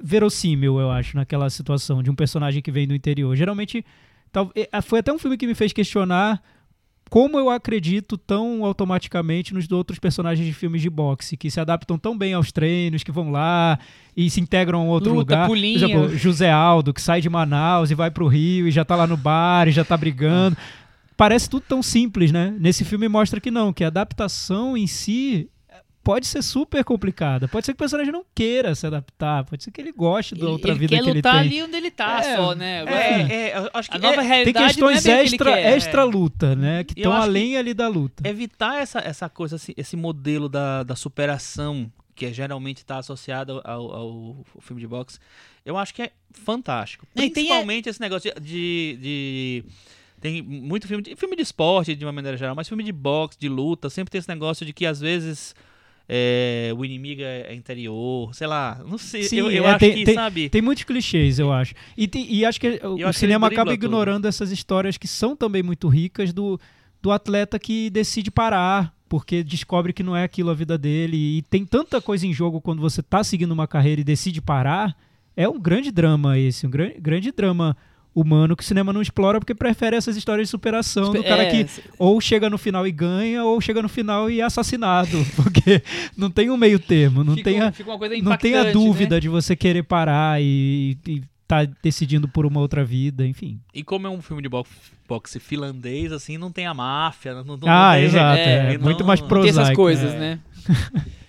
verossímil, 0.01 0.79
eu 0.79 0.91
acho, 0.91 1.15
naquela 1.15 1.49
situação 1.49 2.03
de 2.03 2.09
um 2.09 2.15
personagem 2.15 2.61
que 2.61 2.71
vem 2.71 2.87
do 2.87 2.95
interior. 2.95 3.35
Geralmente, 3.35 3.85
tal, 4.31 4.51
é, 4.55 4.81
foi 4.81 4.99
até 4.99 5.11
um 5.11 5.19
filme 5.19 5.37
que 5.37 5.47
me 5.47 5.55
fez 5.55 5.73
questionar 5.73 6.41
como 7.09 7.37
eu 7.37 7.49
acredito 7.51 8.17
tão 8.17 8.65
automaticamente 8.65 9.53
nos 9.53 9.71
outros 9.71 9.99
personagens 9.99 10.45
de 10.45 10.53
filmes 10.53 10.81
de 10.81 10.89
boxe, 10.89 11.37
que 11.37 11.51
se 11.51 11.59
adaptam 11.59 11.99
tão 11.99 12.17
bem 12.17 12.33
aos 12.33 12.51
treinos, 12.51 13.03
que 13.03 13.11
vão 13.11 13.31
lá 13.31 13.77
e 14.17 14.27
se 14.29 14.41
integram 14.41 14.79
a 14.79 14.83
um 14.83 14.87
outro 14.87 15.13
Luta, 15.13 15.19
lugar. 15.35 15.47
Por 15.47 15.57
exemplo, 15.57 16.17
José 16.17 16.51
Aldo, 16.51 16.93
que 16.93 17.01
sai 17.01 17.21
de 17.21 17.29
Manaus 17.29 17.91
e 17.91 17.95
vai 17.95 18.09
pro 18.09 18.27
Rio 18.27 18.67
e 18.67 18.71
já 18.71 18.83
tá 18.83 18.95
lá 18.95 19.05
no 19.05 19.15
bar 19.15 19.67
e 19.67 19.71
já 19.71 19.85
tá 19.85 19.95
brigando. 19.95 20.57
Parece 21.17 21.49
tudo 21.49 21.63
tão 21.67 21.81
simples, 21.81 22.31
né? 22.31 22.55
Nesse 22.59 22.83
filme 22.83 23.07
mostra 23.07 23.39
que 23.39 23.49
não, 23.51 23.71
que 23.71 23.83
a 23.83 23.87
adaptação 23.87 24.75
em 24.75 24.85
si 24.87 25.49
pode 26.03 26.27
ser 26.27 26.43
super 26.43 26.83
complicada. 26.83 27.47
Pode 27.47 27.65
ser 27.65 27.71
que 27.71 27.77
o 27.77 27.79
personagem 27.79 28.11
não 28.11 28.23
queira 28.35 28.75
se 28.75 28.85
adaptar, 28.85 29.43
pode 29.45 29.63
ser 29.63 29.71
que 29.71 29.81
ele 29.81 29.91
goste 29.91 30.35
da 30.35 30.41
Ele, 30.41 30.51
outra 30.51 30.71
ele 30.71 30.79
vida 30.79 30.95
quer 30.95 31.01
que 31.03 31.09
ele 31.09 31.17
lutar 31.17 31.33
tem. 31.33 31.41
ali 31.41 31.63
onde 31.63 31.75
ele 31.77 31.89
tá 31.89 32.19
É, 32.19 32.35
só, 32.35 32.53
né? 32.53 32.81
Agora, 32.81 32.95
É, 32.95 33.31
é, 33.31 33.57
eu 33.57 33.69
acho 33.73 33.89
que 33.89 33.97
a 33.97 33.99
nova 33.99 34.21
é- 34.21 34.27
realidade 34.27 34.75
Tem 34.75 34.81
não 34.83 34.89
é 34.89 34.93
questões 34.93 35.03
bem 35.03 35.13
o 35.13 35.15
que 35.15 35.21
ele 35.21 35.25
extra, 35.35 35.53
quer. 35.53 35.77
extra 35.77 36.03
luta, 36.03 36.55
né? 36.55 36.83
Que 36.83 36.93
estão 36.99 37.11
além 37.13 37.57
ali 37.57 37.73
da 37.73 37.87
luta. 37.87 38.27
evitar 38.27 38.79
essa, 38.79 38.99
essa 38.99 39.27
coisa, 39.29 39.55
esse, 39.55 39.73
esse 39.75 39.95
modelo 39.97 40.47
da, 40.47 40.83
da 40.83 40.95
superação 40.95 41.91
que 42.13 42.27
é, 42.27 42.31
geralmente 42.33 42.77
está 42.77 42.99
associado 42.99 43.59
ao, 43.63 43.91
ao- 43.91 44.45
ao 44.55 44.61
filme 44.61 44.81
de 44.81 44.87
boxe, 44.87 45.17
eu 45.65 45.75
acho 45.75 45.93
que 45.93 46.03
é 46.03 46.11
fantástico. 46.31 47.05
E 47.15 47.17
tem, 47.17 47.25
é- 47.25 47.29
Principalmente 47.31 47.89
esse 47.89 47.99
negócio 47.99 48.31
de, 48.39 48.41
de- 48.41 48.97
de- 49.01 49.63
Tem 50.25 50.41
muito 50.41 50.87
filme 50.87 51.03
de, 51.03 51.15
filme 51.15 51.35
de 51.35 51.43
esporte, 51.43 51.93
de 51.95 52.03
uma 52.03 52.11
maneira 52.11 52.35
geral, 52.35 52.55
mas 52.55 52.67
filme 52.67 52.83
de 52.83 52.91
boxe, 52.91 53.37
de 53.39 53.47
luta, 53.47 53.89
sempre 53.91 54.11
tem 54.11 54.17
esse 54.17 54.27
negócio 54.27 54.65
de 54.65 54.73
que 54.73 54.83
às 54.85 54.99
vezes 54.99 55.53
é, 56.09 56.71
o 56.75 56.83
inimigo 56.83 57.21
é, 57.21 57.41
é 57.49 57.53
interior, 57.55 58.33
sei 58.33 58.47
lá, 58.47 58.81
não 58.87 58.97
sei. 58.97 59.23
Sim, 59.23 59.37
eu 59.37 59.51
eu 59.51 59.63
é, 59.65 59.69
acho 59.69 59.79
tem- 59.79 59.93
que, 59.95 60.03
tem- 60.05 60.15
sabe. 60.15 60.49
Tem 60.49 60.61
muitos 60.61 60.83
clichês, 60.83 61.37
eu 61.37 61.51
acho. 61.51 61.73
E, 61.95 62.07
tem- 62.07 62.25
e 62.31 62.43
acho 62.45 62.59
que 62.59 62.67
o 62.83 62.95
acho 63.07 63.13
que 63.13 63.19
cinema 63.19 63.47
acaba 63.47 63.65
dribla 63.71 63.75
tudo. 63.77 63.85
ignorando 63.85 64.27
essas 64.27 64.51
histórias 64.51 64.97
que 64.97 65.07
são 65.07 65.35
também 65.35 65.61
muito 65.61 65.87
ricas 65.87 66.33
do, 66.33 66.59
do 67.01 67.11
atleta 67.11 67.59
que 67.59 67.89
decide 67.91 68.31
parar 68.31 68.93
porque 69.07 69.43
descobre 69.43 69.93
que 69.93 70.01
não 70.01 70.15
é 70.15 70.23
aquilo 70.23 70.49
a 70.49 70.53
vida 70.55 70.75
dele. 70.77 71.37
E 71.37 71.41
tem 71.43 71.63
tanta 71.63 72.01
coisa 72.01 72.25
em 72.25 72.33
jogo 72.33 72.59
quando 72.59 72.81
você 72.81 73.03
tá 73.03 73.23
seguindo 73.23 73.51
uma 73.51 73.67
carreira 73.67 74.01
e 74.01 74.03
decide 74.03 74.41
parar. 74.41 74.95
É 75.37 75.47
um 75.47 75.59
grande 75.59 75.91
drama 75.91 76.39
esse, 76.39 76.65
um 76.65 76.69
gran- 76.71 76.93
grande 76.99 77.31
drama 77.31 77.77
humano 78.15 78.55
que 78.55 78.63
o 78.63 78.65
cinema 78.65 78.93
não 78.93 79.01
explora 79.01 79.39
porque 79.39 79.53
prefere 79.53 79.97
essas 79.97 80.15
histórias 80.15 80.47
de 80.47 80.51
superação 80.51 81.11
do 81.11 81.21
cara 81.21 81.43
É, 81.43 81.49
que 81.51 81.69
ou 81.99 82.19
chega 82.21 82.49
no 82.49 82.57
final 82.57 82.87
e 82.87 82.91
ganha 82.91 83.43
ou 83.43 83.59
chega 83.59 83.81
no 83.81 83.89
final 83.89 84.31
e 84.31 84.39
é 84.39 84.43
assassinado, 84.43 85.17
porque 85.35 85.83
não 86.15 86.31
tem 86.31 86.49
um 86.49 86.55
meio 86.55 86.79
termo, 86.79 87.23
não 87.25 87.35
fica, 87.35 87.49
tem 87.49 87.61
a, 87.61 87.71
fica 87.73 87.89
uma 87.91 87.99
coisa 87.99 88.15
não 88.23 88.37
tem 88.37 88.53
a 88.55 88.61
impactante, 88.61 88.73
dúvida 88.85 89.15
né? 89.15 89.19
de 89.19 89.27
você 89.27 89.53
querer 89.53 89.83
parar 89.83 90.41
e, 90.41 90.97
e 91.05 91.21
tá 91.45 91.65
decidindo 91.83 92.27
por 92.27 92.45
uma 92.45 92.59
outra 92.59 92.83
vida, 92.85 93.27
enfim. 93.27 93.59
E 93.73 93.83
como 93.83 94.07
é 94.07 94.09
um 94.09 94.21
filme 94.21 94.41
de 94.41 94.49
boxe, 94.49 94.71
boxe 95.07 95.39
finlandês, 95.39 96.11
assim, 96.11 96.37
não 96.37 96.51
tem 96.51 96.65
a 96.65 96.73
máfia. 96.73 97.43
Não, 97.43 97.57
não 97.57 97.67
ah, 97.67 97.93
tem- 97.95 98.03
exato, 98.05 98.39
é, 98.39 98.73
é, 98.73 98.77
muito 98.77 99.03
mais 99.03 99.19
Tem 99.19 99.29
Tem 99.29 99.37
prosaico. 99.37 99.61
essas 99.61 99.75
coisas, 99.75 100.13
é. 100.15 100.19
né? 100.19 100.39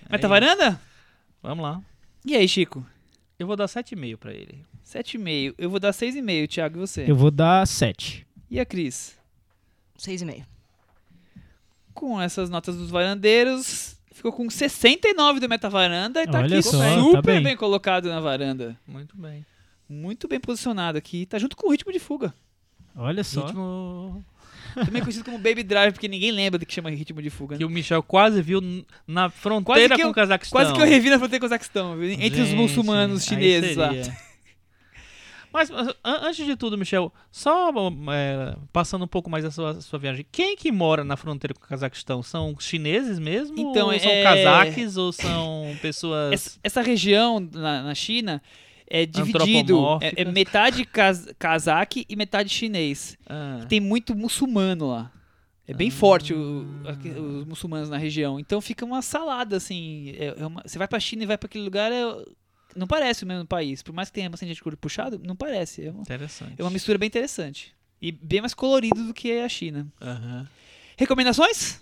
É 0.09 0.11
Meta 0.13 0.27
varanda? 0.27 0.79
Vamos 1.43 1.63
lá. 1.63 1.81
E 2.25 2.35
aí, 2.35 2.47
Chico? 2.47 2.85
Eu 3.37 3.45
vou 3.45 3.55
dar 3.55 3.65
7,5 3.65 4.17
pra 4.17 4.33
ele. 4.33 4.63
7,5. 4.87 5.53
Eu 5.57 5.69
vou 5.69 5.79
dar 5.79 5.91
6,5, 5.91 6.47
Thiago, 6.47 6.77
e 6.77 6.79
você? 6.79 7.05
Eu 7.09 7.15
vou 7.15 7.29
dar 7.31 7.65
7. 7.67 8.25
E 8.49 8.59
a 8.59 8.65
Cris? 8.65 9.15
Seis 9.97 10.21
e 10.21 10.25
meio. 10.25 10.45
Com 11.93 12.21
essas 12.21 12.49
notas 12.49 12.75
dos 12.75 12.89
varandeiros, 12.91 13.97
ficou 14.13 14.31
com 14.31 14.47
69 14.49 15.39
do 15.39 15.49
Meta 15.49 15.69
Varanda 15.69 16.21
e 16.21 16.27
tá 16.27 16.37
Olha 16.39 16.59
aqui 16.59 16.69
só, 16.69 16.77
tá 16.77 16.99
super 17.01 17.21
bem. 17.23 17.43
bem. 17.43 17.57
colocado 17.57 18.07
na 18.07 18.19
varanda. 18.19 18.77
Muito 18.87 19.17
bem. 19.17 19.43
Muito 19.89 20.27
bem 20.27 20.39
posicionado 20.39 20.97
aqui. 20.97 21.25
Tá 21.25 21.39
junto 21.39 21.55
com 21.57 21.67
o 21.67 21.71
ritmo 21.71 21.91
de 21.91 21.99
fuga. 21.99 22.33
Olha 22.95 23.23
só. 23.23 23.47
Ritmo 23.47 24.23
Também 24.75 25.01
conhecido 25.01 25.25
como 25.25 25.39
Baby 25.39 25.63
Drive, 25.63 25.93
porque 25.93 26.07
ninguém 26.07 26.31
lembra 26.31 26.59
do 26.59 26.65
que 26.65 26.73
chama 26.73 26.89
ritmo 26.91 27.21
de 27.21 27.29
fuga. 27.31 27.55
né? 27.55 27.57
que 27.57 27.65
o 27.65 27.69
Michel 27.69 28.03
quase 28.03 28.41
viu 28.41 28.61
na 29.07 29.29
fronteira 29.29 29.95
que 29.95 30.01
com 30.03 30.07
eu- 30.07 30.11
o 30.11 30.13
Cazaquistão. 30.15 30.59
Quase 30.61 30.73
que 30.73 30.79
eu 30.81 30.85
revi 30.85 31.09
na 31.09 31.17
fronteira 31.17 31.39
com 31.39 31.45
o 31.47 31.49
Cazaquistão, 31.49 31.97
viu? 31.97 32.11
entre 32.11 32.41
os 32.41 32.49
Gente, 32.49 32.55
muçulmanos 32.57 33.23
aí 33.23 33.27
chineses 33.29 33.75
lá. 33.75 33.91
Mas 35.57 35.71
an- 35.71 35.93
antes 36.03 36.45
de 36.45 36.55
tudo, 36.55 36.77
Michel, 36.77 37.11
só 37.31 37.69
é, 38.13 38.55
passando 38.71 39.05
um 39.05 39.07
pouco 39.07 39.29
mais 39.29 39.43
a 39.43 39.49
sua, 39.51 39.71
a 39.71 39.81
sua 39.81 39.97
viagem, 39.97 40.25
quem 40.31 40.55
que 40.55 40.71
mora 40.71 41.03
na 41.03 41.17
fronteira 41.17 41.53
com 41.53 41.63
o 41.63 41.67
Cazaquistão? 41.67 42.21
São 42.21 42.55
chineses 42.59 43.17
mesmo? 43.17 43.55
Então, 43.59 43.87
ou 43.87 43.99
são 43.99 44.11
é- 44.11 44.23
cazaques 44.23 44.97
ou 44.97 45.11
são 45.11 45.75
pessoas... 45.81 46.33
Essa, 46.33 46.59
essa 46.63 46.81
região 46.81 47.39
na, 47.39 47.81
na 47.83 47.95
China 47.95 48.41
é 48.89 49.05
dividido. 49.05 49.97
É, 50.01 50.21
é 50.21 50.25
metade 50.25 50.85
kaz, 50.85 51.27
cazaque 51.39 52.05
e 52.07 52.15
metade 52.15 52.49
chinês. 52.49 53.17
Ah, 53.27 53.65
Tem 53.67 53.79
muito 53.79 54.15
muçulmano 54.15 54.87
lá. 54.89 55.11
É 55.67 55.73
bem 55.73 55.89
forte 55.89 56.33
o- 56.33 56.65
aqui- 56.87 57.09
os 57.09 57.43
muçulmanos 57.45 57.89
na 57.89 57.97
região. 57.97 58.39
Então 58.39 58.61
fica 58.61 58.85
uma 58.85 59.01
salada, 59.01 59.57
assim. 59.57 60.11
é- 60.17 60.35
é 60.37 60.45
uma- 60.45 60.61
você 60.65 60.77
vai 60.77 60.87
pra 60.87 60.99
China 60.99 61.23
e 61.23 61.25
vai 61.25 61.37
pra 61.37 61.47
aquele 61.47 61.65
lugar, 61.65 61.91
é- 61.91 62.23
não 62.75 62.87
parece 62.87 63.23
o 63.23 63.27
mesmo 63.27 63.45
país. 63.45 63.81
Por 63.81 63.93
mais 63.93 64.09
que 64.09 64.15
tenha 64.15 64.29
bastante 64.29 64.49
gente 64.49 64.61
de 64.61 64.67
olho 64.67 64.77
puxado, 64.77 65.19
não 65.23 65.35
parece. 65.35 65.85
É 65.85 65.91
uma, 65.91 66.01
interessante. 66.01 66.53
é 66.57 66.63
uma 66.63 66.69
mistura 66.71 66.97
bem 66.97 67.07
interessante. 67.07 67.73
E 68.01 68.11
bem 68.11 68.41
mais 68.41 68.53
colorido 68.53 69.03
do 69.05 69.13
que 69.13 69.39
a 69.39 69.49
China. 69.49 69.87
Aham. 70.01 70.47
Recomendações? 70.97 71.81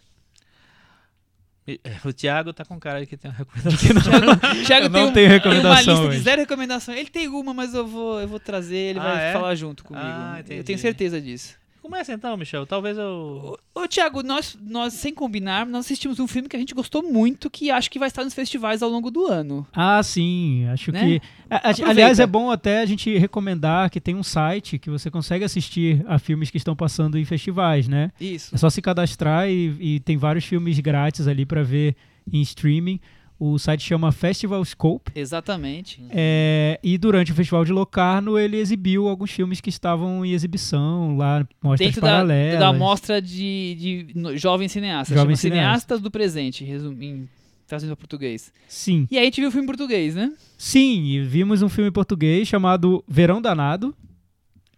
E- 1.68 1.82
O 2.06 2.14
Thiago 2.14 2.54
tá 2.54 2.64
com 2.64 2.80
cara 2.80 3.00
de 3.02 3.08
que 3.08 3.18
tem 3.18 3.30
uma 3.32 3.38
recomendação. 3.38 4.64
Thiago 4.66 4.86
Eu 4.86 4.90
não 4.90 5.00
tem, 5.00 5.10
um- 5.10 5.14
tenho 5.14 5.14
tem 5.14 5.26
uma 5.26 5.34
recomendação 5.34 6.04
lista 6.04 6.18
de 6.18 6.24
zero 6.24 6.42
recomendações. 6.42 7.00
Ele 7.00 7.10
tem 7.10 7.28
uma, 7.28 7.54
mas 7.54 7.74
eu 7.74 7.88
vou, 7.88 8.22
eu 8.22 8.28
vou 8.28 8.40
trazer, 8.40 8.76
ele 8.92 9.00
Ah, 9.00 9.04
vai 9.04 9.30
é? 9.30 9.34
falar 9.34 9.56
junto 9.56 9.84
comigo. 9.84 10.06
Ah, 10.08 10.42
eu 10.48 10.64
tenho 10.64 10.78
certeza 10.80 11.20
disso. 11.20 11.56
Começa 11.86 12.14
então, 12.14 12.36
Michel. 12.36 12.66
Talvez 12.66 12.98
eu... 12.98 13.60
Ô, 13.76 13.88
Thiago, 13.88 14.24
nós, 14.24 14.58
nós, 14.60 14.92
sem 14.94 15.14
combinar, 15.14 15.68
nós 15.68 15.86
assistimos 15.86 16.20
um 16.20 16.26
filme 16.28 16.50
que 16.50 16.56
a 16.56 16.60
gente 16.60 16.74
gostou 16.74 17.04
muito, 17.04 17.48
que 17.48 17.70
acho 17.70 17.92
que 17.92 18.00
vai 18.00 18.08
estar 18.08 18.24
nos 18.24 18.34
festivais 18.34 18.82
ao 18.82 18.90
longo 18.90 19.12
do 19.12 19.28
ano. 19.28 19.68
Ah, 19.72 20.02
sim, 20.02 20.66
acho 20.70 20.92
Né? 20.92 21.00
que. 21.20 21.22
a- 21.48 21.70
a- 21.70 21.90
aliás, 21.92 22.20
é 22.20 22.26
bom 22.26 22.50
até 22.50 22.80
a 22.82 22.86
gente 22.88 23.16
recomendar 23.20 23.92
que 23.92 24.02
tem 24.02 24.16
um 24.16 24.24
site 24.24 24.80
que 24.80 24.90
você 24.90 25.12
consegue 25.12 25.46
assistir 25.46 26.04
a 26.08 26.18
filmes 26.18 26.50
que 26.50 26.58
estão 26.58 26.76
passando 26.76 27.20
em 27.20 27.24
festivais, 27.26 27.88
né? 27.88 28.12
Isso. 28.20 28.56
É 28.56 28.58
só 28.58 28.68
se 28.68 28.82
cadastrar 28.82 29.48
e, 29.48 29.76
e 29.80 30.00
tem 30.00 30.18
vários 30.18 30.44
filmes 30.44 30.80
grátis 30.80 31.28
ali 31.28 31.46
para 31.46 31.62
ver 31.62 31.96
em 32.34 32.42
streaming. 32.42 33.00
O 33.40 33.60
site 33.60 33.84
chama 33.84 34.12
Festival 34.14 34.64
Scope. 34.64 35.12
Exatamente. 35.14 36.02
É, 36.10 36.80
e 36.82 36.98
durante 36.98 37.32
o 37.32 37.36
Festival 37.36 37.66
de 37.66 37.74
Locarno, 37.74 38.40
ele 38.40 38.58
exibiu 38.58 39.08
alguns 39.10 39.32
filmes 39.32 39.60
que 39.60 39.70
estavam 39.70 40.24
em 40.26 40.32
exibição 40.32 41.18
lá, 41.18 41.46
mostras 41.62 41.88
Dentro 41.90 42.02
da, 42.02 42.08
paralelas. 42.08 42.60
da 42.60 42.72
mostra 42.74 43.22
de, 43.22 44.08
de 44.08 44.38
jovens 44.38 44.72
cineastas. 44.72 45.18
Jovens 45.18 45.40
cineastas. 45.40 45.64
Cineastas 45.66 46.02
do 46.02 46.10
Presente, 46.10 46.64
resum- 46.64 46.96
em, 47.02 47.28
traduzindo 47.68 47.90
para 47.90 47.98
português. 47.98 48.54
Sim. 48.70 49.06
E 49.12 49.18
aí 49.18 49.24
a 49.24 49.26
gente 49.26 49.42
viu 49.42 49.50
o 49.50 49.52
filme 49.52 49.66
em 49.66 49.68
português, 49.68 50.16
né? 50.16 50.32
Sim, 50.58 51.22
vimos 51.28 51.62
um 51.62 51.68
filme 51.70 51.90
em 51.90 51.94
português 51.94 52.48
chamado 52.48 53.04
Verão 53.08 53.42
Danado. 53.42 53.94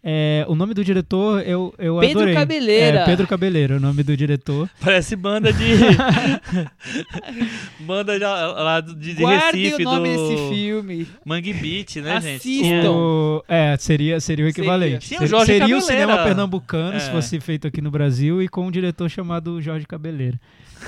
É, 0.10 0.46
o 0.48 0.56
nome 0.56 0.74
do 0.74 0.86
diretor 0.86 1.42
eu, 1.46 1.76
eu 1.78 2.00
Pedro 2.00 2.20
adorei. 2.20 2.34
Cabeleira. 2.34 3.00
É, 3.00 3.06
Pedro 3.06 3.28
Cabeleira, 3.28 3.76
o 3.76 3.80
nome 3.82 4.04
do 4.04 4.16
diretor. 4.16 4.70
Parece 4.80 5.18
banda 5.18 5.52
de... 5.52 5.66
banda 7.82 8.18
de, 8.18 8.24
lá 8.24 8.80
de, 8.80 8.96
de 8.96 9.14
Guardem 9.22 9.64
Recife, 9.64 9.82
o 9.82 9.86
nome 9.86 10.16
do 10.16 10.30
desse 10.30 10.50
filme. 10.56 11.08
Mangue 11.26 11.52
Beat, 11.54 11.98
né, 11.98 12.22
gente? 12.22 12.62
Assistam. 12.62 12.90
O- 12.92 13.44
é, 13.50 13.76
seria, 13.78 14.18
seria 14.22 14.46
o 14.46 14.48
Seria. 14.48 14.50
equivalente. 14.50 15.10
Tinha 15.10 15.22
o 15.24 15.28
Jorge 15.28 15.48
seria 15.58 15.78
o 15.78 15.82
cinema 15.82 16.24
pernambucano, 16.24 16.98
se 17.02 17.10
É. 17.10 17.12
fosse 17.12 17.38
feito 17.42 17.68
aqui 17.68 17.82
no 17.82 17.92
Brasil, 17.92 18.42
e 18.42 18.48
com 18.48 18.66
um 18.66 18.72
diretor 18.72 19.10
chamado 19.10 19.62
Jorge 19.62 19.86
Cabeleira. 19.86 20.40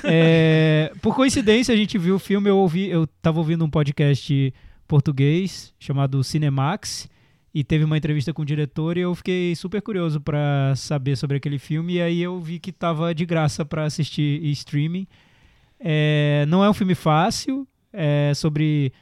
É, 0.02 0.92
por 1.02 1.14
coincidência, 1.14 1.74
a 1.74 1.76
gente 1.76 1.98
viu 1.98 2.14
o 2.14 2.18
filme, 2.18 2.48
eu 2.48 2.56
ouvi, 2.56 2.88
eu 2.88 3.06
tava 3.20 3.36
ouvindo 3.38 3.62
um 3.66 3.70
podcast 3.70 4.54
português 4.88 5.74
chamado 5.78 6.24
Cinemax, 6.24 7.06
e 7.52 7.64
teve 7.64 7.84
uma 7.84 7.96
entrevista 7.98 8.32
com 8.32 8.42
o 8.42 8.44
diretor 8.46 8.96
e 8.96 9.00
eu 9.00 9.14
fiquei 9.14 9.54
super 9.56 9.82
curioso 9.82 10.20
pra 10.20 10.72
saber 10.76 11.16
sobre 11.16 11.36
aquele 11.36 11.58
filme 11.58 11.94
e 11.94 12.00
aí 12.02 12.22
eu 12.22 12.40
vi 12.40 12.58
que 12.60 12.70
tava 12.70 13.14
de 13.14 13.26
graça 13.26 13.64
pra 13.64 13.84
assistir 13.84 14.44
em 14.44 14.50
streaming. 14.50 15.06
É, 15.80 16.44
não 16.48 16.62
é 16.62 16.70
um 16.70 16.74
filme 16.74 16.94
fácil, 16.94 17.66
é 17.92 18.32
sobre 18.34 18.92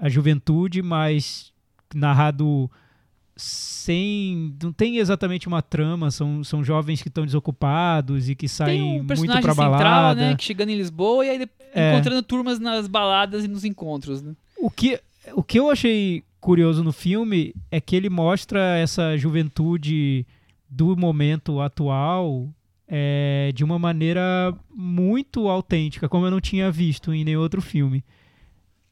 a 0.00 0.08
juventude, 0.08 0.80
mas 0.82 1.52
narrado 1.94 2.70
sem. 3.34 4.54
Não 4.62 4.72
tem 4.72 4.98
exatamente 4.98 5.48
uma 5.48 5.62
trama, 5.62 6.10
são, 6.10 6.44
são 6.44 6.62
jovens 6.62 7.02
que 7.02 7.08
estão 7.08 7.24
desocupados 7.24 8.28
e 8.28 8.34
que 8.34 8.48
saem 8.48 9.00
um 9.00 9.04
muito 9.04 9.16
central, 9.26 9.54
balada. 9.54 10.20
né? 10.20 10.36
Que 10.36 10.44
chegando 10.44 10.70
em 10.70 10.76
Lisboa 10.76 11.24
e 11.26 11.30
aí 11.30 11.48
É. 11.74 11.92
encontrando 11.94 12.22
turmas 12.22 12.58
nas 12.58 12.86
baladas 12.86 13.44
e 13.44 13.48
nos 13.48 13.64
encontros, 13.64 14.22
né? 14.22 14.34
O 14.58 14.70
que, 14.70 15.00
o 15.34 15.42
que 15.42 15.58
eu 15.58 15.70
achei 15.70 16.22
curioso 16.42 16.82
no 16.84 16.92
filme 16.92 17.54
é 17.70 17.80
que 17.80 17.96
ele 17.96 18.10
mostra 18.10 18.76
essa 18.76 19.16
juventude 19.16 20.26
do 20.68 20.94
momento 20.96 21.60
atual 21.60 22.48
é, 22.88 23.50
de 23.54 23.62
uma 23.64 23.78
maneira 23.78 24.52
muito 24.74 25.48
autêntica, 25.48 26.08
como 26.08 26.26
eu 26.26 26.30
não 26.30 26.40
tinha 26.40 26.70
visto 26.70 27.14
em 27.14 27.24
nenhum 27.24 27.40
outro 27.40 27.62
filme. 27.62 28.04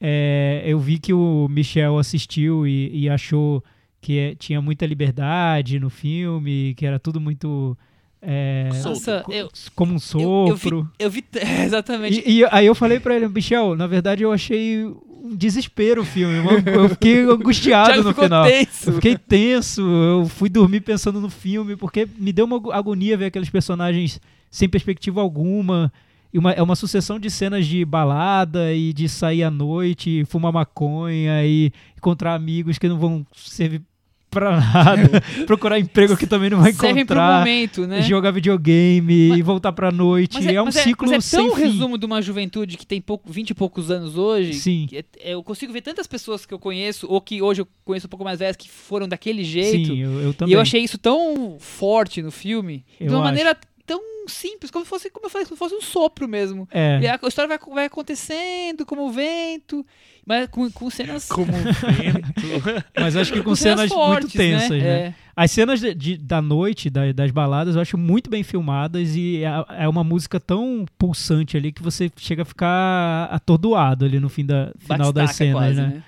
É, 0.01 0.63
eu 0.65 0.79
vi 0.79 0.99
que 0.99 1.13
o 1.13 1.47
Michel 1.51 1.99
assistiu 1.99 2.67
e, 2.67 2.91
e 3.03 3.09
achou 3.11 3.63
que 4.01 4.19
é- 4.19 4.35
tinha 4.35 4.63
muita 4.63 4.87
liberdade 4.87 5.79
no 5.79 5.91
filme, 5.91 6.73
que 6.77 6.87
era 6.87 6.99
tudo 6.99 7.21
muito 7.21 7.77
é. 8.23 8.69
Nossa, 8.85 9.23
co- 9.23 9.33
eu, 9.33 9.49
como 9.75 9.93
um 9.93 9.97
eu, 10.15 10.47
eu 10.49 10.55
vi, 10.57 10.61
sopro. 10.63 10.91
eu 10.99 11.11
vi 11.11 11.25
exatamente. 11.65 12.23
E, 12.27 12.41
e 12.41 12.45
aí 12.51 12.67
eu 12.67 12.75
falei 12.75 13.01
pra 13.01 13.17
ele, 13.17 13.27
Michel, 13.29 13.75
na 13.77 13.87
verdade 13.87 14.23
eu 14.23 14.33
achei 14.33 14.85
um 15.23 15.37
desespero 15.37 16.03
o 16.03 16.05
filme. 16.05 16.35
Eu, 16.67 16.89
fiquei 16.89 17.25
angustiado 17.29 18.03
no 18.03 18.15
final. 18.15 18.45
tenso. 18.47 18.91
Eu 18.91 18.95
fiquei 18.95 19.17
tenso, 19.17 19.81
eu 19.83 20.27
fui 20.27 20.49
dormir 20.49 20.81
pensando 20.81 21.21
no 21.21 21.29
filme, 21.31 21.77
porque 21.77 22.09
me 22.19 22.33
deu 22.33 22.45
uma 22.47 22.57
ago- 22.57 22.73
agonia 22.73 23.17
ver 23.17 23.27
aqueles 23.27 23.51
personagens 23.51 24.21
sem 24.51 24.69
perspectiva 24.69 25.21
alguma. 25.21 25.93
E 26.33 26.39
uma, 26.39 26.53
é 26.53 26.63
uma 26.63 26.77
sucessão 26.77 27.19
de 27.19 27.29
cenas 27.29 27.67
de 27.67 27.85
balada 27.85 28.73
e 28.73 28.93
de 28.93 29.09
sair 29.09 29.43
à 29.43 29.51
noite, 29.51 30.25
fumar 30.27 30.53
maconha 30.53 31.45
e 31.45 31.73
encontrar 31.99 32.35
amigos 32.35 32.79
que 32.79 32.89
não 32.89 32.99
vão 32.99 33.27
servir 33.35 33.83
pra 34.31 34.61
nada, 34.61 35.21
procurar 35.47 35.79
emprego 35.79 36.17
que 36.17 36.27
também 36.27 36.49
não 36.51 36.61
vai 36.61 36.73
Servem 36.73 37.05
pro 37.05 37.15
encontrar, 37.17 37.39
momento, 37.41 37.87
né? 37.87 38.03
jogar 38.03 38.31
videogame 38.31 39.37
e 39.37 39.43
voltar 39.43 39.73
pra 39.73 39.91
noite. 39.91 40.35
Mas 40.35 40.47
é, 40.47 40.63
um 40.63 40.71
ciclo 40.71 41.09
mas 41.11 41.33
é 41.33 41.37
tão 41.37 41.55
fim. 41.55 41.63
resumo 41.63 41.99
de 41.99 42.07
uma 42.07 42.23
juventude 42.23 42.77
que 42.77 42.87
tem 42.87 43.01
pouco, 43.01 43.31
20 43.31 43.51
e 43.51 43.55
poucos 43.55 43.91
anos 43.91 44.17
hoje. 44.17 44.55
Sim. 44.55 44.87
é- 44.93 45.05
é- 45.21 45.35
eu 45.35 45.43
consigo 45.43 45.73
ver 45.73 45.81
tantas 45.83 46.07
pessoas 46.07 46.47
que 46.47 46.55
eu 46.55 46.59
conheço, 46.59 47.07
ou 47.09 47.21
que 47.21 47.43
hoje 47.43 47.63
eu 47.63 47.69
conheço 47.85 48.07
um 48.07 48.11
pouco 48.11 48.25
mais 48.25 48.39
velhas, 48.39 48.57
que 48.57 48.71
foram 48.71 49.09
daquele 49.09 49.43
jeito. 49.45 49.89
Sim, 49.93 49.99
eu, 50.01 50.21
eu 50.21 50.31
e 50.31 50.35
também. 50.35 50.55
eu 50.55 50.61
achei 50.61 50.81
isso 50.83 50.97
tão 50.99 51.57
forte 51.59 52.23
no 52.23 52.31
filme, 52.31 52.85
de 53.01 53.07
Eu 53.07 53.13
uma 53.13 53.19
acho. 53.19 53.25
maneira 53.25 53.57
tão 53.87 54.01
simples, 54.29 54.71
como 54.71 54.85
fosse, 54.85 55.11
como 55.11 55.27
eu 55.27 55.31
falei, 55.31 55.45
como 55.47 55.57
fosse 55.57 55.75
um 55.75 55.81
sopro 55.81 56.29
mesmo. 56.29 56.69
É. 56.71 57.01
E 57.03 57.09
a, 57.09 57.19
a 57.21 57.27
história 57.29 57.49
vai, 57.49 57.59
vai 57.75 57.87
acontecendo 57.87 58.87
como 58.87 59.07
o 59.07 59.11
vento, 59.11 59.85
mas 60.31 60.49
com, 60.49 60.71
com 60.71 60.89
cenas. 60.89 61.27
Como 61.27 61.53
um 61.53 61.63
vento. 61.65 62.85
Mas 62.97 63.17
acho 63.17 63.33
que 63.33 63.43
com 63.43 63.57
cenas, 63.57 63.91
muito 63.91 63.95
fortes, 63.95 64.33
tensas, 64.33 64.71
né? 64.71 64.79
É. 64.79 65.15
As 65.35 65.51
cenas 65.51 65.81
de, 65.81 65.93
de- 65.93 66.17
da 66.17 66.41
noite, 66.41 66.89
da- 66.89 67.11
das 67.11 67.33
baladas, 67.33 67.75
eu 67.75 67.81
acho 67.81 67.99
muito 67.99 68.31
bem 68.31 68.45
filmadas 68.45 69.17
e 69.17 69.43
é, 69.43 69.83
é 69.85 69.89
uma 69.89 70.05
música 70.05 70.39
tão 70.39 70.87
pulsante 70.97 71.57
ali 71.57 71.73
que 71.73 71.83
você 71.83 72.09
chega 72.17 72.43
a 72.43 72.45
ficar 72.45 73.25
atordoado 73.33 74.05
ali 74.05 74.21
no 74.21 74.29
fim 74.29 74.47
da, 74.47 74.73
final 74.79 75.13
das 75.13 75.33
cenas, 75.35 75.55
quase, 75.55 75.81
né? 75.81 76.03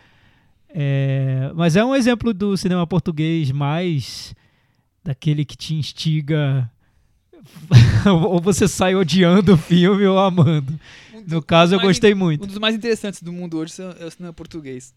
É, 0.72 1.50
mas 1.56 1.74
é 1.74 1.84
um 1.84 1.92
exemplo 1.94 2.32
do 2.32 2.56
cinema 2.56 2.86
português 2.86 3.50
mais 3.50 4.36
daquele 5.04 5.44
que 5.44 5.56
te 5.56 5.74
instiga 5.74 6.70
ou 8.06 8.40
você 8.40 8.68
sai 8.68 8.94
odiando 8.94 9.54
o 9.54 9.56
filme 9.56 10.06
ou 10.06 10.16
amando. 10.16 10.78
Um 11.26 11.34
No 11.34 11.42
caso, 11.42 11.74
eu 11.74 11.78
mais 11.78 11.88
gostei 11.88 12.14
Um 12.14 12.16
muito. 12.18 12.46
dos 12.46 12.58
mais 12.58 12.74
interessantes 12.74 13.22
do 13.22 13.32
mundo 13.32 13.58
hoje 13.58 13.72
são- 13.72 13.94
é 13.98 14.04
o 14.04 14.10
cinema 14.10 14.32
português. 14.32 14.94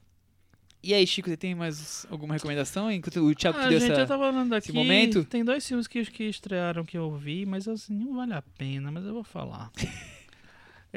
E 0.84 0.94
aí, 0.94 1.06
Chico, 1.08 1.28
você 1.30 1.36
tem 1.38 1.56
mais 1.56 2.06
alguma 2.12 2.36
recomendação? 2.36 2.92
Enquanto 2.92 3.18
o 3.26 3.34
Thiago 3.34 3.58
te 3.58 3.66
Ah, 3.66 3.70
deu 3.70 3.80
gente, 3.80 3.92
essa... 3.94 4.02
eu 4.02 4.08
tava 4.08 4.28
olhando 4.28 4.54
aqui. 4.54 4.72
momento? 4.72 5.24
Tem 5.26 5.44
dois 5.44 5.68
filmes 5.68 5.88
que, 5.88 6.06
que 6.06 6.26
estrearam 6.26 6.86
que 6.86 6.96
eu 6.96 7.12
vi, 7.18 7.44
mas 7.46 7.68
assim, 7.68 7.96
não 7.96 8.16
vale 8.16 8.34
a 8.34 8.42
pena, 8.42 8.92
mas 8.92 9.04
eu 9.04 9.14
vou 9.14 9.24
falar. 9.24 9.72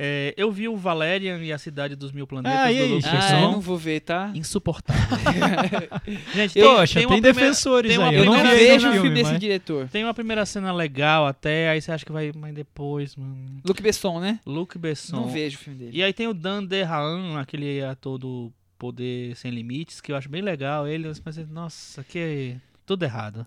É, 0.00 0.32
eu 0.36 0.52
vi 0.52 0.68
o 0.68 0.76
Valerian 0.76 1.38
e 1.38 1.52
a 1.52 1.58
Cidade 1.58 1.96
dos 1.96 2.12
Mil 2.12 2.24
Planetas 2.24 2.56
Ah, 2.56 2.66
do 2.72 2.86
Luc 2.94 3.02
Chico? 3.02 3.16
Ah, 3.16 3.20
Besson. 3.20 3.34
eu 3.36 3.40
não 3.52 3.60
vou 3.60 3.76
ver, 3.76 3.98
tá? 4.00 4.30
Insuportável. 4.32 5.02
Gente, 6.32 6.60
Poxa, 6.60 7.00
tem, 7.00 7.08
primeira- 7.08 7.34
defensores 7.34 7.96
tem 7.96 8.04
aí. 8.04 8.14
Eu, 8.14 8.24
Eu 8.24 8.32
não, 8.32 8.42
vejo 8.44 8.74
o 8.88 8.92
filme, 8.92 9.00
filme 9.00 9.14
desse 9.16 9.30
mas- 9.32 9.40
diretor. 9.40 9.88
Tem 9.88 10.04
uma 10.04 10.14
primeira 10.14 10.46
cena 10.46 10.72
legal 10.72 11.26
até, 11.26 11.70
aí 11.70 11.80
você 11.80 11.90
acha 11.90 12.06
que 12.06 12.12
vai, 12.12 12.30
mas 12.32 12.54
depois, 12.54 13.16
mano. 13.16 13.60
Luc 13.64 13.82
Besson, 13.82 14.20
né? 14.20 14.38
Luc 14.46 14.78
Besson. 14.78 15.16
Não 15.16 15.28
vejo 15.28 15.56
o 15.56 15.60
filme 15.60 15.78
dele. 15.78 15.90
E 15.98 16.02
aí 16.02 16.12
tem 16.12 16.28
o 16.28 16.34
Dan 16.34 16.64
DeHaan, 16.64 17.40
aquele 17.40 17.82
ator 17.82 18.18
do 18.18 18.52
Poder 18.78 19.34
Sem 19.36 19.50
Limites, 19.50 20.00
que 20.00 20.12
eu 20.12 20.16
acho 20.16 20.28
bem 20.28 20.42
legal. 20.42 20.86
Ele, 20.86 21.10
mas, 21.24 21.36
nossa, 21.50 22.04
que 22.04 22.54
tudo 22.86 23.02
errado. 23.04 23.44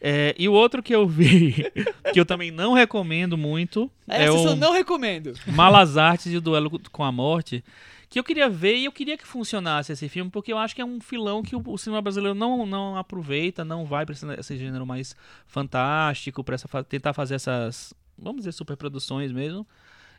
É, 0.00 0.34
e 0.38 0.48
o 0.48 0.52
outro 0.52 0.82
que 0.82 0.94
eu 0.94 1.06
vi, 1.06 1.54
que 2.12 2.20
eu 2.20 2.26
também 2.26 2.50
não 2.50 2.74
recomendo 2.74 3.36
muito, 3.36 3.90
é 4.08 4.24
Essa 4.24 4.32
o 4.32 4.46
eu 4.48 4.56
não 4.56 4.72
recomendo. 4.72 5.32
Malas 5.46 5.96
Artes 5.96 6.32
e 6.32 6.36
o 6.36 6.40
Duelo 6.40 6.70
com 6.92 7.02
a 7.02 7.10
Morte, 7.10 7.64
que 8.08 8.18
eu 8.18 8.24
queria 8.24 8.48
ver 8.48 8.76
e 8.76 8.84
eu 8.84 8.92
queria 8.92 9.16
que 9.16 9.26
funcionasse 9.26 9.92
esse 9.92 10.08
filme, 10.08 10.30
porque 10.30 10.52
eu 10.52 10.58
acho 10.58 10.74
que 10.74 10.80
é 10.80 10.84
um 10.84 11.00
filão 11.00 11.42
que 11.42 11.56
o, 11.56 11.78
cinema 11.78 12.02
brasileiro 12.02 12.34
não, 12.34 12.66
não 12.66 12.96
aproveita, 12.96 13.64
não 13.64 13.84
vai 13.84 14.04
para 14.04 14.12
esse, 14.12 14.26
esse 14.38 14.56
gênero 14.56 14.86
mais 14.86 15.16
fantástico, 15.46 16.44
para 16.44 16.56
tentar 16.84 17.12
fazer 17.12 17.34
essas, 17.34 17.92
vamos 18.18 18.42
dizer, 18.42 18.52
superproduções 18.52 19.32
mesmo. 19.32 19.66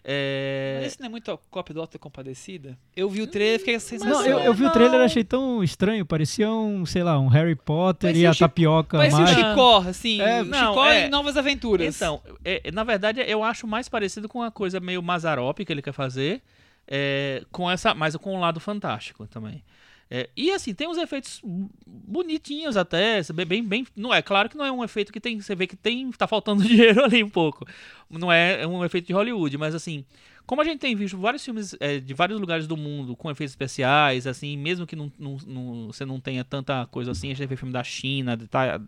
É, 0.10 0.78
Mas 0.80 0.88
esse 0.88 1.00
não 1.02 1.08
é 1.08 1.10
muito 1.10 1.30
a 1.30 1.38
cópia 1.52 1.74
do 1.76 1.82
Auto 1.82 2.00
Compadecida? 2.00 2.78
Eu 2.96 3.10
vi 3.10 3.22
o 3.22 3.28
trailer 3.28 3.56
e 3.56 3.60
fiquei 3.60 3.74
com 3.74 3.78
essa 3.78 3.90
sensação. 3.90 4.22
Não, 4.22 4.26
eu, 4.26 4.40
eu 4.40 4.54
vi 4.54 4.64
o 4.66 4.72
trailer 4.72 4.96
e 4.96 4.98
Não. 5.00 5.06
achei 5.06 5.22
tão 5.22 5.62
estranho. 5.62 6.06
Parecia 6.06 6.50
um, 6.50 6.86
sei 6.86 7.04
lá, 7.04 7.20
um 7.20 7.28
Harry 7.28 7.56
Potter 7.56 8.08
Parecia 8.08 8.24
e 8.24 8.26
a 8.28 8.32
Chico- 8.32 8.46
tapioca 8.48 8.98
Parecia 9.00 9.24
o. 9.24 9.28
Chicó, 9.28 9.78
assim. 9.80 10.22
É, 10.22 10.44
não, 10.46 10.70
Chicó 10.70 10.86
é. 10.88 11.08
em 11.08 11.10
Novas 11.10 11.36
Aventuras. 11.36 11.94
Então, 11.94 12.22
é, 12.46 12.72
na 12.72 12.86
verdade, 12.86 13.20
eu 13.28 13.44
acho 13.44 13.68
mais 13.68 13.90
parecido 13.90 14.30
com 14.30 14.40
uma 14.40 14.50
coisa 14.50 14.80
meio 14.80 15.04
Mazarop 15.04 15.60
que 15.60 15.74
ele 15.74 15.82
quer 15.82 15.92
fazer, 15.92 16.42
é, 16.88 17.44
com 17.52 17.70
essa, 17.70 17.94
mas 17.94 18.16
com 18.16 18.34
o 18.34 18.40
lado 18.40 18.62
fantástico 18.62 19.28
também. 19.28 19.62
É, 20.10 20.30
e 20.36 20.52
assim, 20.52 20.74
tem 20.74 20.88
uns 20.88 20.98
efeitos 20.98 21.42
bonitinhos 21.86 22.78
até, 22.78 23.22
bem, 23.46 23.64
bem, 23.64 23.86
não 23.96 24.14
é 24.14 24.22
claro 24.22 24.48
que 24.48 24.56
não 24.56 24.66
é 24.66 24.72
um 24.72 24.84
efeito 24.84 25.12
que 25.12 25.20
tem, 25.20 25.40
você 25.40 25.54
vê 25.54 25.68
que 25.68 25.76
tem, 25.76 26.10
tá 26.12 26.26
faltando 26.26 26.64
dinheiro 26.68 27.04
ali 27.04 27.24
um 27.24 27.30
pouco. 27.30 27.66
Não 28.10 28.32
é 28.32 28.66
um 28.66 28.86
efeito 28.86 29.08
de 29.08 29.14
Hollywood, 29.14 29.58
mas 29.58 29.76
assim, 29.76 30.06
como 30.48 30.62
a 30.62 30.64
gente 30.64 30.80
tem 30.80 30.96
visto 30.96 31.18
vários 31.18 31.44
filmes 31.46 31.76
é, 31.80 32.00
de 32.00 32.14
vários 32.14 32.40
lugares 32.40 32.66
do 32.66 32.76
mundo 32.76 33.16
com 33.16 33.30
efeitos 33.30 33.52
especiais, 33.52 34.26
assim, 34.26 34.58
mesmo 34.58 34.88
que 34.88 34.96
não, 34.96 35.12
não- 35.20 35.38
não- 35.46 35.88
você 35.88 36.06
não 36.06 36.20
tenha 36.20 36.44
tanta 36.44 36.86
coisa 36.88 37.12
assim, 37.12 37.30
a 37.32 37.36
gente 37.36 37.46
vê 37.48 37.56
filme 37.56 37.74
da 37.74 37.84
China, 37.84 38.36
da, 38.38 38.80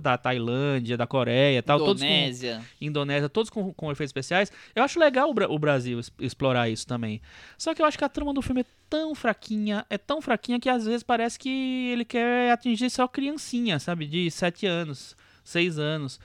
da 0.00 0.16
Tailândia, 0.16 0.96
da 0.96 1.06
Coreia, 1.06 1.62
tal, 1.62 1.78
todos 1.80 2.00
com, 2.00 2.06
Indonésia. 2.08 2.62
Indonésia, 2.80 3.28
todos 3.28 3.50
com, 3.50 3.72
com 3.74 3.90
efeitos 3.90 4.10
especiais. 4.10 4.50
Eu 4.74 4.82
acho 4.84 4.98
legal 5.00 5.28
o, 5.28 5.52
o 5.54 5.58
Brasil 5.58 5.98
es- 5.98 6.12
explorar 6.20 6.70
isso 6.70 6.86
também. 6.86 7.20
Só 7.58 7.74
que 7.74 7.82
eu 7.82 7.86
acho 7.86 7.98
que 7.98 8.04
a 8.04 8.08
trama 8.08 8.32
do 8.32 8.40
filme 8.40 8.60
é 8.60 8.66
tão 8.88 9.14
fraquinha, 9.14 9.84
é 9.90 9.98
tão 9.98 10.22
fraquinha 10.22 10.60
que 10.60 10.68
às 10.68 10.86
vezes 10.86 11.02
parece 11.02 11.38
que 11.38 11.90
ele 11.92 12.04
quer 12.04 12.52
atingir 12.52 12.88
só 12.88 13.08
criancinha, 13.08 13.78
sabe? 13.80 14.06
De 14.06 14.30
7 14.30 14.64
anos, 14.66 15.16
6 15.42 15.78
anos. 15.78 16.20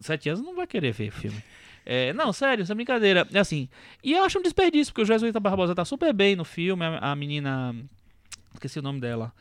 7 0.00 0.28
anos 0.30 0.42
não 0.44 0.54
vai 0.56 0.66
querer 0.66 0.92
ver 0.92 1.10
filme. 1.12 1.42
É, 1.90 2.12
não, 2.12 2.34
sério, 2.34 2.62
isso 2.62 2.70
é 2.70 2.74
brincadeira. 2.74 3.26
É 3.32 3.38
assim. 3.38 3.66
E 4.04 4.12
eu 4.12 4.22
acho 4.22 4.38
um 4.38 4.42
desperdício, 4.42 4.92
porque 4.92 5.02
o 5.02 5.06
Jesuíta 5.06 5.40
Barbosa 5.40 5.74
tá 5.74 5.86
super 5.86 6.12
bem 6.12 6.36
no 6.36 6.44
filme. 6.44 6.84
A, 6.84 7.12
a 7.12 7.16
menina. 7.16 7.74
Esqueci 8.52 8.78
o 8.78 8.82
nome 8.82 9.00
dela. 9.00 9.32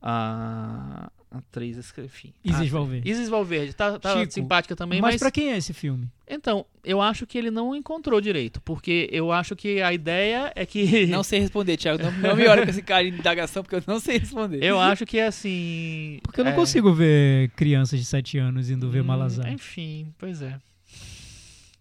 A. 0.00 1.10
Atriz, 1.32 1.92
enfim. 1.98 2.32
Isis 2.44 2.72
a- 2.72 2.76
Valverde. 2.76 3.08
Isis 3.08 3.28
Valverde. 3.28 3.72
Tá, 3.72 3.98
tá 4.00 4.18
Chico, 4.18 4.32
simpática 4.32 4.74
também, 4.74 5.00
Mas 5.00 5.14
mas. 5.14 5.20
pra 5.20 5.30
quem 5.30 5.52
é 5.52 5.56
esse 5.56 5.72
filme? 5.72 6.08
Então, 6.28 6.66
eu 6.84 7.00
acho 7.00 7.24
que 7.24 7.38
ele 7.38 7.52
não 7.52 7.74
encontrou 7.74 8.20
direito. 8.20 8.60
Porque 8.62 9.08
eu 9.12 9.30
acho 9.30 9.54
que 9.54 9.80
a 9.80 9.92
ideia 9.92 10.52
é 10.56 10.66
que. 10.66 11.06
Não 11.10 11.22
sei 11.22 11.40
responder, 11.40 11.76
Thiago. 11.76 12.02
Não, 12.02 12.12
não 12.12 12.36
me 12.36 12.46
olha 12.48 12.64
com 12.64 12.70
esse 12.70 12.82
cara 12.82 13.08
de 13.08 13.16
indagação, 13.16 13.62
porque 13.62 13.76
eu 13.76 13.82
não 13.86 14.00
sei 14.00 14.18
responder. 14.18 14.62
Eu 14.62 14.78
acho 14.80 15.04
que 15.06 15.20
assim. 15.20 16.18
Porque 16.22 16.40
eu 16.40 16.44
não 16.44 16.52
é, 16.52 16.54
consigo 16.54 16.92
ver 16.92 17.50
crianças 17.50 17.98
de 17.98 18.04
7 18.04 18.38
anos 18.38 18.70
indo 18.70 18.90
ver 18.90 19.00
hum, 19.02 19.04
Malazar. 19.06 19.52
Enfim, 19.52 20.12
pois 20.18 20.42
é. 20.42 20.58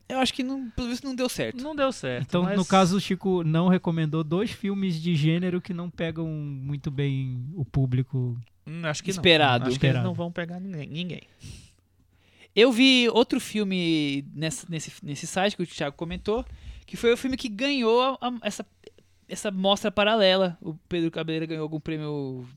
Eu 0.10 0.18
acho 0.19 0.34
que 0.34 0.41
não, 0.41 0.69
pelo 0.72 0.90
visto 0.90 1.03
não 1.06 1.14
deu 1.15 1.30
certo. 1.30 1.61
Não 1.64 1.76
deu 1.76 1.91
certo. 1.91 2.23
Então, 2.27 2.44
mas- 2.44 2.57
no 2.57 2.65
caso, 2.65 2.98
o 2.98 2.99
Chico 2.99 3.44
não 3.44 3.68
recomendou 3.68 4.23
dois 4.23 4.49
filmes 4.52 4.99
de 4.99 5.15
gênero 5.15 5.61
que 5.61 5.72
não 5.73 5.88
pegam 5.90 6.27
muito 6.27 6.90
bem 6.90 7.45
o 7.56 7.64
público. 7.64 8.36
Hum, 8.65 8.81
acho 8.86 9.03
que 9.03 9.11
não. 9.11 9.15
Esperado. 9.15 9.68
Acho 9.68 9.80
que 9.80 9.86
eles 9.86 9.95
Esperado. 9.95 10.07
não 10.07 10.14
vão 10.15 10.31
pegar 10.31 10.60
ninguém. 10.60 10.88
ninguém. 10.90 11.22
Eu 12.56 12.72
vi 12.72 13.07
outro 13.10 13.40
filme 13.40 14.26
nessa- 14.34 14.65
nesse, 14.69 14.91
nesse 15.03 15.27
site 15.27 15.56
que 15.56 15.61
o 15.64 15.68
Thiago 15.68 15.95
comentou, 15.95 16.44
que 16.86 16.98
foi 16.98 17.14
o 17.14 17.18
filme 17.18 17.38
que 17.38 17.48
ganhou 17.48 18.02
a- 18.02 18.18
a- 18.19 18.34
essa, 18.41 18.65
essa 19.27 19.52
mostra 19.52 19.91
paralela. 19.91 20.57
O 20.60 20.73
Pedro 20.90 21.11
Cabeleira 21.11 21.45
ganhou 21.45 21.61
algum 21.64 21.80
prêmio 21.80 22.48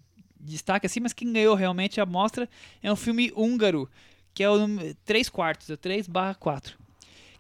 destaque 0.40 0.86
assim, 0.86 1.00
mas 1.00 1.12
quem 1.12 1.30
ganhou 1.32 1.54
realmente 1.54 2.00
a 2.00 2.06
mostra 2.06 2.48
é 2.82 2.90
um 2.90 2.96
filme 2.96 3.30
húngaro, 3.36 3.88
que 4.34 4.42
é 4.42 4.50
o 4.50 4.56
3 5.04 5.28
quartos, 5.28 5.68
é 5.70 5.76
3 5.76 6.08
barra 6.08 6.34
4. 6.34 6.80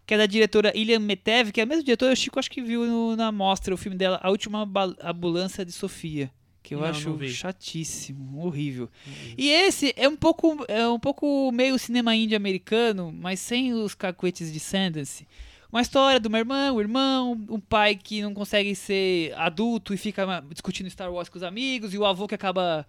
Que 0.06 0.14
é 0.14 0.18
da 0.18 0.26
diretora 0.26 0.72
Ilian 0.76 0.98
Metev, 0.98 1.52
que 1.52 1.60
é 1.60 1.62
a 1.62 1.66
mesma 1.66 1.84
diretora, 1.84 2.12
o 2.12 2.16
Chico 2.16 2.38
acho 2.38 2.50
que 2.50 2.60
viu 2.60 2.84
no- 2.86 3.14
na 3.16 3.30
mostra 3.30 3.72
o 3.72 3.76
filme 3.76 3.96
dela, 3.96 4.18
A 4.22 4.30
Última 4.30 4.68
Ambulância 5.02 5.64
de 5.64 5.72
Sofia. 5.72 6.30
Que 6.62 6.74
eu 6.74 6.80
Não, 6.80 6.86
acho 6.86 7.10
não 7.10 7.28
chatíssimo, 7.28 8.44
horrível. 8.46 8.88
E 9.36 9.48
esse 9.48 9.92
é 9.96 10.08
um 10.08 10.16
pouco 10.16 10.64
é 10.68 10.86
um 10.88 10.98
pouco 10.98 11.50
meio 11.52 11.76
cinema 11.78 12.14
indie 12.14 12.36
americano, 12.36 13.12
mas 13.12 13.40
sem 13.40 13.72
os 13.74 13.94
cacuetes 13.96 14.52
de 14.52 14.60
Sundance. 14.60 15.26
Uma 15.72 15.80
história 15.82 16.20
de 16.20 16.28
uma 16.28 16.38
irmã, 16.38 16.70
um 16.72 16.80
irmão, 16.80 17.32
um 17.48 17.58
pai 17.58 17.96
que 17.96 18.22
não 18.22 18.32
consegue 18.34 18.74
ser 18.76 19.32
adulto 19.36 19.92
e 19.94 19.96
fica 19.96 20.24
ma- 20.26 20.40
discutindo 20.52 20.88
Star 20.90 21.10
Wars 21.12 21.28
com 21.28 21.36
os 21.38 21.42
amigos, 21.42 21.94
e 21.94 21.98
o 21.98 22.04
avô 22.04 22.28
que 22.28 22.34
acaba 22.34 22.86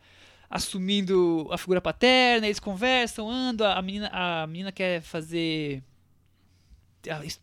assumindo 0.49 1.48
a 1.52 1.57
figura 1.57 1.81
paterna, 1.81 2.45
eles 2.45 2.60
conversam, 2.60 3.30
andam, 3.30 3.65
a 3.72 3.81
menina, 3.81 4.10
a 4.14 4.45
menina 4.45 4.72
quer 4.72 5.02
fazer 5.02 5.81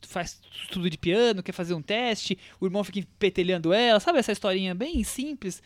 faz 0.07 0.41
estudo 0.63 0.89
de 0.91 0.97
piano, 0.99 1.43
quer 1.43 1.53
fazer 1.53 1.75
um 1.75 1.83
teste, 1.83 2.39
o 2.61 2.67
irmão 2.67 2.83
fica 2.85 3.07
petelhando 3.19 3.73
ela, 3.73 4.01
sabe 4.01 4.19
essa 4.19 4.33
historinha 4.33 4.75
bem 4.75 5.03
simples, 5.05 5.63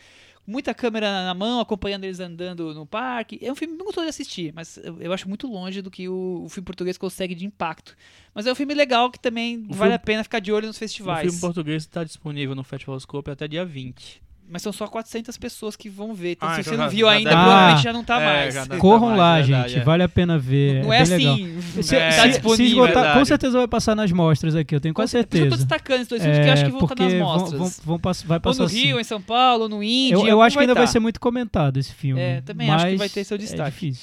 muita 0.47 0.73
câmera 0.73 1.09
na 1.25 1.33
mão, 1.33 1.59
acompanhando 1.59 2.03
eles 2.03 2.19
andando 2.19 2.73
no 2.73 2.85
parque. 2.85 3.39
É 3.41 3.51
um 3.51 3.55
filme 3.55 3.75
bem 3.75 3.85
gostoso 3.85 4.05
de 4.05 4.09
assistir, 4.09 4.53
mas 4.53 4.77
eu, 4.99 5.11
acho 5.11 5.27
muito 5.27 5.47
longe 5.47 5.81
do 5.81 5.89
que 5.89 6.07
o, 6.07 6.43
o 6.45 6.49
filme 6.49 6.65
português 6.65 6.97
consegue 6.97 7.33
de 7.33 7.45
impacto. 7.45 7.95
Mas 8.33 8.45
é 8.45 8.51
um 8.51 8.55
filme 8.55 8.73
legal 8.73 9.09
que 9.09 9.19
também 9.19 9.57
O 9.57 9.73
vale 9.73 9.77
filme- 9.77 9.93
a 9.95 9.99
pena 9.99 10.23
ficar 10.23 10.39
de 10.39 10.51
olho 10.51 10.67
nos 10.67 10.75
O 10.75 10.79
festivais. 10.79 11.23
filme 11.23 11.39
português 11.41 11.83
está 11.83 12.03
disponível 12.03 12.53
no 12.53 12.63
Festival 12.63 12.99
Scope 12.99 13.31
até 13.31 13.47
dia 13.47 13.65
20. 13.65 14.21
Mas 14.47 14.61
são 14.61 14.71
só 14.71 14.85
400 14.87 15.35
pessoas 15.39 15.75
que 15.75 15.89
vão 15.89 16.13
ver. 16.13 16.33
Então, 16.33 16.47
Ah, 16.47 16.53
se 16.55 16.61
então 16.61 16.73
você 16.73 16.77
não 16.77 16.83
já- 16.85 16.89
viu 16.89 17.07
já 17.07 17.13
ainda, 17.13 17.29
deve- 17.31 17.41
provavelmente 17.41 17.79
Ah, 17.79 17.81
já 17.81 17.93
não 17.93 18.03
tá 18.03 18.21
é, 18.21 18.25
mais. 18.53 18.67
Corram 18.79 19.07
mais, 19.07 19.17
lá, 19.17 19.35
verdade, 19.41 19.69
gente. 19.73 19.81
é. 19.81 19.83
Vale 19.83 20.03
a 20.03 20.09
pena 20.09 20.37
ver. 20.37 20.83
Não 20.83 20.93
é, 20.93 20.97
é, 20.97 21.01
assim. 21.01 21.59
Se, 21.81 21.95
É, 21.95 22.11
se- 22.11 22.17
tá 22.17 22.21
se 22.23 22.27
disponível. 22.29 22.65
esgotar, 22.67 22.93
verdade. 22.93 23.19
com 23.19 23.25
certeza 23.25 23.57
vai 23.57 23.67
passar 23.67 23.95
nas 23.95 24.11
mostras 24.11 24.55
aqui, 24.55 24.75
eu 24.75 24.79
tenho 24.79 24.93
quase 24.93 25.13
que 25.13 25.17
eu 25.17 25.23
tô 25.25 25.37
certeza. 25.37 25.57
destacando 25.57 25.95
esses 25.95 26.07
dois 26.07 26.21
filmes 26.21 26.39
que 26.39 26.47
eu 26.47 26.53
acho 26.53 26.65
que 26.65 26.69
vão 26.71 26.79
estar 26.81 26.87
porque 26.95 27.03
nas 27.03 27.13
vão- 27.13 27.21
mostras. 27.21 27.59
vão- 27.59 27.71
vão 27.85 27.99
pass- 27.99 28.21
vai 28.21 28.37
ou 28.37 28.41
passar 28.41 28.63
no 28.63 28.69
Rio, 28.69 28.95
sim. 28.95 29.01
em 29.01 29.03
São 29.03 29.19
Paulo, 29.21 29.63
ou 29.63 29.69
no 29.69 29.81
Índia. 29.81 30.13
Eu, 30.15 30.27
eu 30.27 30.41
acho 30.43 30.55
que 30.55 30.61
ainda 30.61 30.75
vai 30.75 30.85
tá. 30.85 30.91
ser 30.91 30.99
muito 30.99 31.19
comentado 31.19 31.77
esse 31.77 31.93
filme. 31.93 32.21
É, 32.21 32.41
também 32.41 32.69
acho 32.69 32.85
que 32.85 32.95
vai 32.97 33.09
ter 33.09 33.23
seu 33.23 33.35
É 33.35 33.37
destaque. 33.39 33.93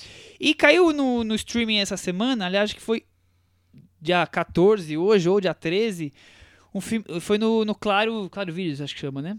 E 0.41 0.55
caiu 0.55 0.93
no, 0.93 1.23
no 1.23 1.37
streaming 1.37 1.79
essa 1.79 1.97
semana, 1.97 2.47
aliás, 2.47 2.65
acho 2.71 2.75
que 2.75 2.83
foi 2.83 3.05
dia 4.01 4.27
14 4.27 4.97
hoje, 4.97 5.29
ou 5.29 5.41
dia 5.41 5.55
13. 5.55 6.13
Um 6.75 6.81
filme, 6.81 7.05
foi 7.21 7.39
no, 7.39 7.65
no 7.65 7.75
Claro, 7.77 8.29
Claro 8.29 8.53
Vídeos, 8.53 8.81
acho 8.81 8.93
que 8.95 9.01
chama, 9.01 9.23
né? 9.23 9.37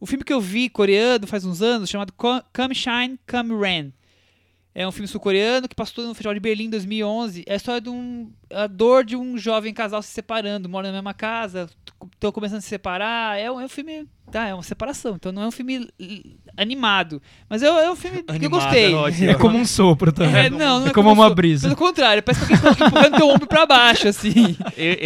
O 0.00 0.06
filme 0.06 0.24
que 0.24 0.32
eu 0.32 0.40
vi 0.40 0.68
coreano 0.68 1.26
faz 1.26 1.44
uns 1.44 1.62
anos, 1.62 1.88
chamado 1.88 2.12
Co- 2.12 2.42
Come 2.54 2.74
Shine, 2.74 3.18
Come 3.28 3.54
Rain. 3.58 3.92
É 4.74 4.86
um 4.86 4.92
filme 4.92 5.08
sul-coreano 5.08 5.66
que 5.66 5.74
passou 5.74 6.04
no 6.06 6.12
Festival 6.14 6.34
de 6.34 6.40
Berlim 6.40 6.64
em 6.64 6.70
2011. 6.70 7.44
É 7.46 7.54
a 7.54 7.56
história 7.56 7.80
de 7.80 7.88
um, 7.88 8.30
a 8.50 8.66
dor 8.66 9.04
de 9.04 9.16
um 9.16 9.38
jovem 9.38 9.72
casal 9.72 10.02
se 10.02 10.10
separando, 10.10 10.68
moram 10.68 10.88
na 10.90 10.96
mesma 10.96 11.14
casa, 11.14 11.70
estão 12.12 12.30
começando 12.30 12.58
a 12.58 12.60
se 12.60 12.68
separar. 12.68 13.38
É 13.38 13.50
um, 13.50 13.58
é 13.58 13.64
um 13.64 13.68
filme, 13.70 14.06
tá, 14.30 14.46
é 14.48 14.54
uma 14.54 14.62
separação. 14.62 15.14
Então 15.16 15.32
não 15.32 15.42
é 15.42 15.46
um 15.46 15.50
filme 15.50 15.88
animado, 16.56 17.20
mas 17.48 17.62
é, 17.62 17.66
é 17.66 17.90
um 17.90 17.96
filme 17.96 18.22
que 18.22 18.30
eu 18.30 18.34
Animado, 18.34 18.60
gostei. 18.62 18.92
é 18.92 18.96
ótimo. 18.96 19.30
É 19.30 19.34
como 19.34 19.58
um 19.58 19.64
sopro 19.64 20.12
também. 20.12 20.34
É, 20.46 20.50
não, 20.50 20.80
não 20.80 20.86
É 20.88 20.92
como 20.92 21.08
eu 21.10 21.12
uma 21.12 21.28
brisa. 21.34 21.68
Pelo 21.68 21.76
contrário, 21.76 22.22
parece 22.22 22.46
que 22.46 22.52
alguém 22.54 22.74
tá 22.76 22.86
empurrando 22.86 23.16
teu 23.16 23.28
ombro 23.28 23.46
pra 23.46 23.66
baixo, 23.66 24.08
assim. 24.08 24.56
E- 24.76 24.98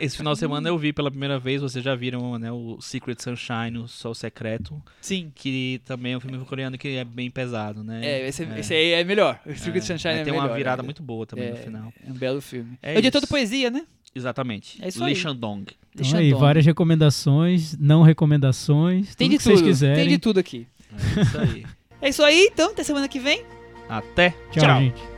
e- 0.00 0.04
esse 0.04 0.16
final 0.16 0.32
de 0.34 0.38
semana 0.38 0.68
eu 0.68 0.76
vi 0.76 0.92
pela 0.92 1.10
primeira 1.10 1.38
vez, 1.38 1.62
vocês 1.62 1.84
já 1.84 1.94
viram, 1.94 2.38
né, 2.38 2.50
o 2.52 2.78
Secret 2.80 3.16
Sunshine, 3.20 3.78
o 3.78 3.88
Sol 3.88 4.14
Secreto, 4.14 4.82
Sim. 5.00 5.30
que 5.34 5.80
também 5.84 6.12
é 6.12 6.16
um 6.16 6.20
filme 6.20 6.38
coreano 6.44 6.76
que 6.76 6.88
é 6.96 7.04
bem 7.04 7.30
pesado, 7.30 7.82
né? 7.82 8.00
É, 8.04 8.28
esse, 8.28 8.42
esse 8.56 8.74
aí 8.74 8.92
é 8.92 9.04
melhor. 9.04 9.38
O 9.46 9.54
Secret 9.54 9.82
Sunshine 9.82 10.14
é, 10.14 10.24
tem 10.24 10.32
melhor. 10.32 10.46
uma 10.48 10.54
virada 10.54 10.82
é. 10.82 10.84
muito 10.84 11.02
boa 11.02 11.26
também 11.26 11.50
no 11.50 11.56
É. 11.56 11.60
final. 11.60 11.92
É 12.06 12.10
um 12.10 12.14
belo 12.14 12.40
filme. 12.40 12.78
É 12.82 12.94
É, 12.94 12.96
o 12.98 13.00
isso. 13.00 13.20
de 13.20 13.26
poesia, 13.26 13.70
né? 13.70 13.82
Exatamente. 14.14 14.78
É 14.82 14.88
isso 14.88 15.00
Lee 15.04 15.14
aí. 15.14 15.16
Shandong. 15.16 15.66
Então 15.98 16.18
aí, 16.18 16.32
várias 16.32 16.64
recomendações, 16.66 17.76
não 17.78 18.02
recomendações, 18.02 19.14
Tem 19.14 19.28
tudo 19.28 19.32
de 19.32 19.38
que 19.38 19.42
vocês 19.44 19.58
tudo. 19.60 19.68
quiserem. 19.68 19.96
Tem 19.96 20.08
de 20.08 20.18
tudo 20.18 20.38
aqui. 20.40 20.66
É 20.92 21.20
isso 21.22 21.38
aí. 21.38 21.66
É 22.02 22.08
isso 22.08 22.22
aí, 22.22 22.48
então. 22.52 22.70
Até 22.70 22.82
semana 22.84 23.08
que 23.08 23.18
vem. 23.18 23.42
Até. 23.88 24.30
Tchau, 24.50 24.64
Tchau. 24.64 24.80
gente. 24.80 25.13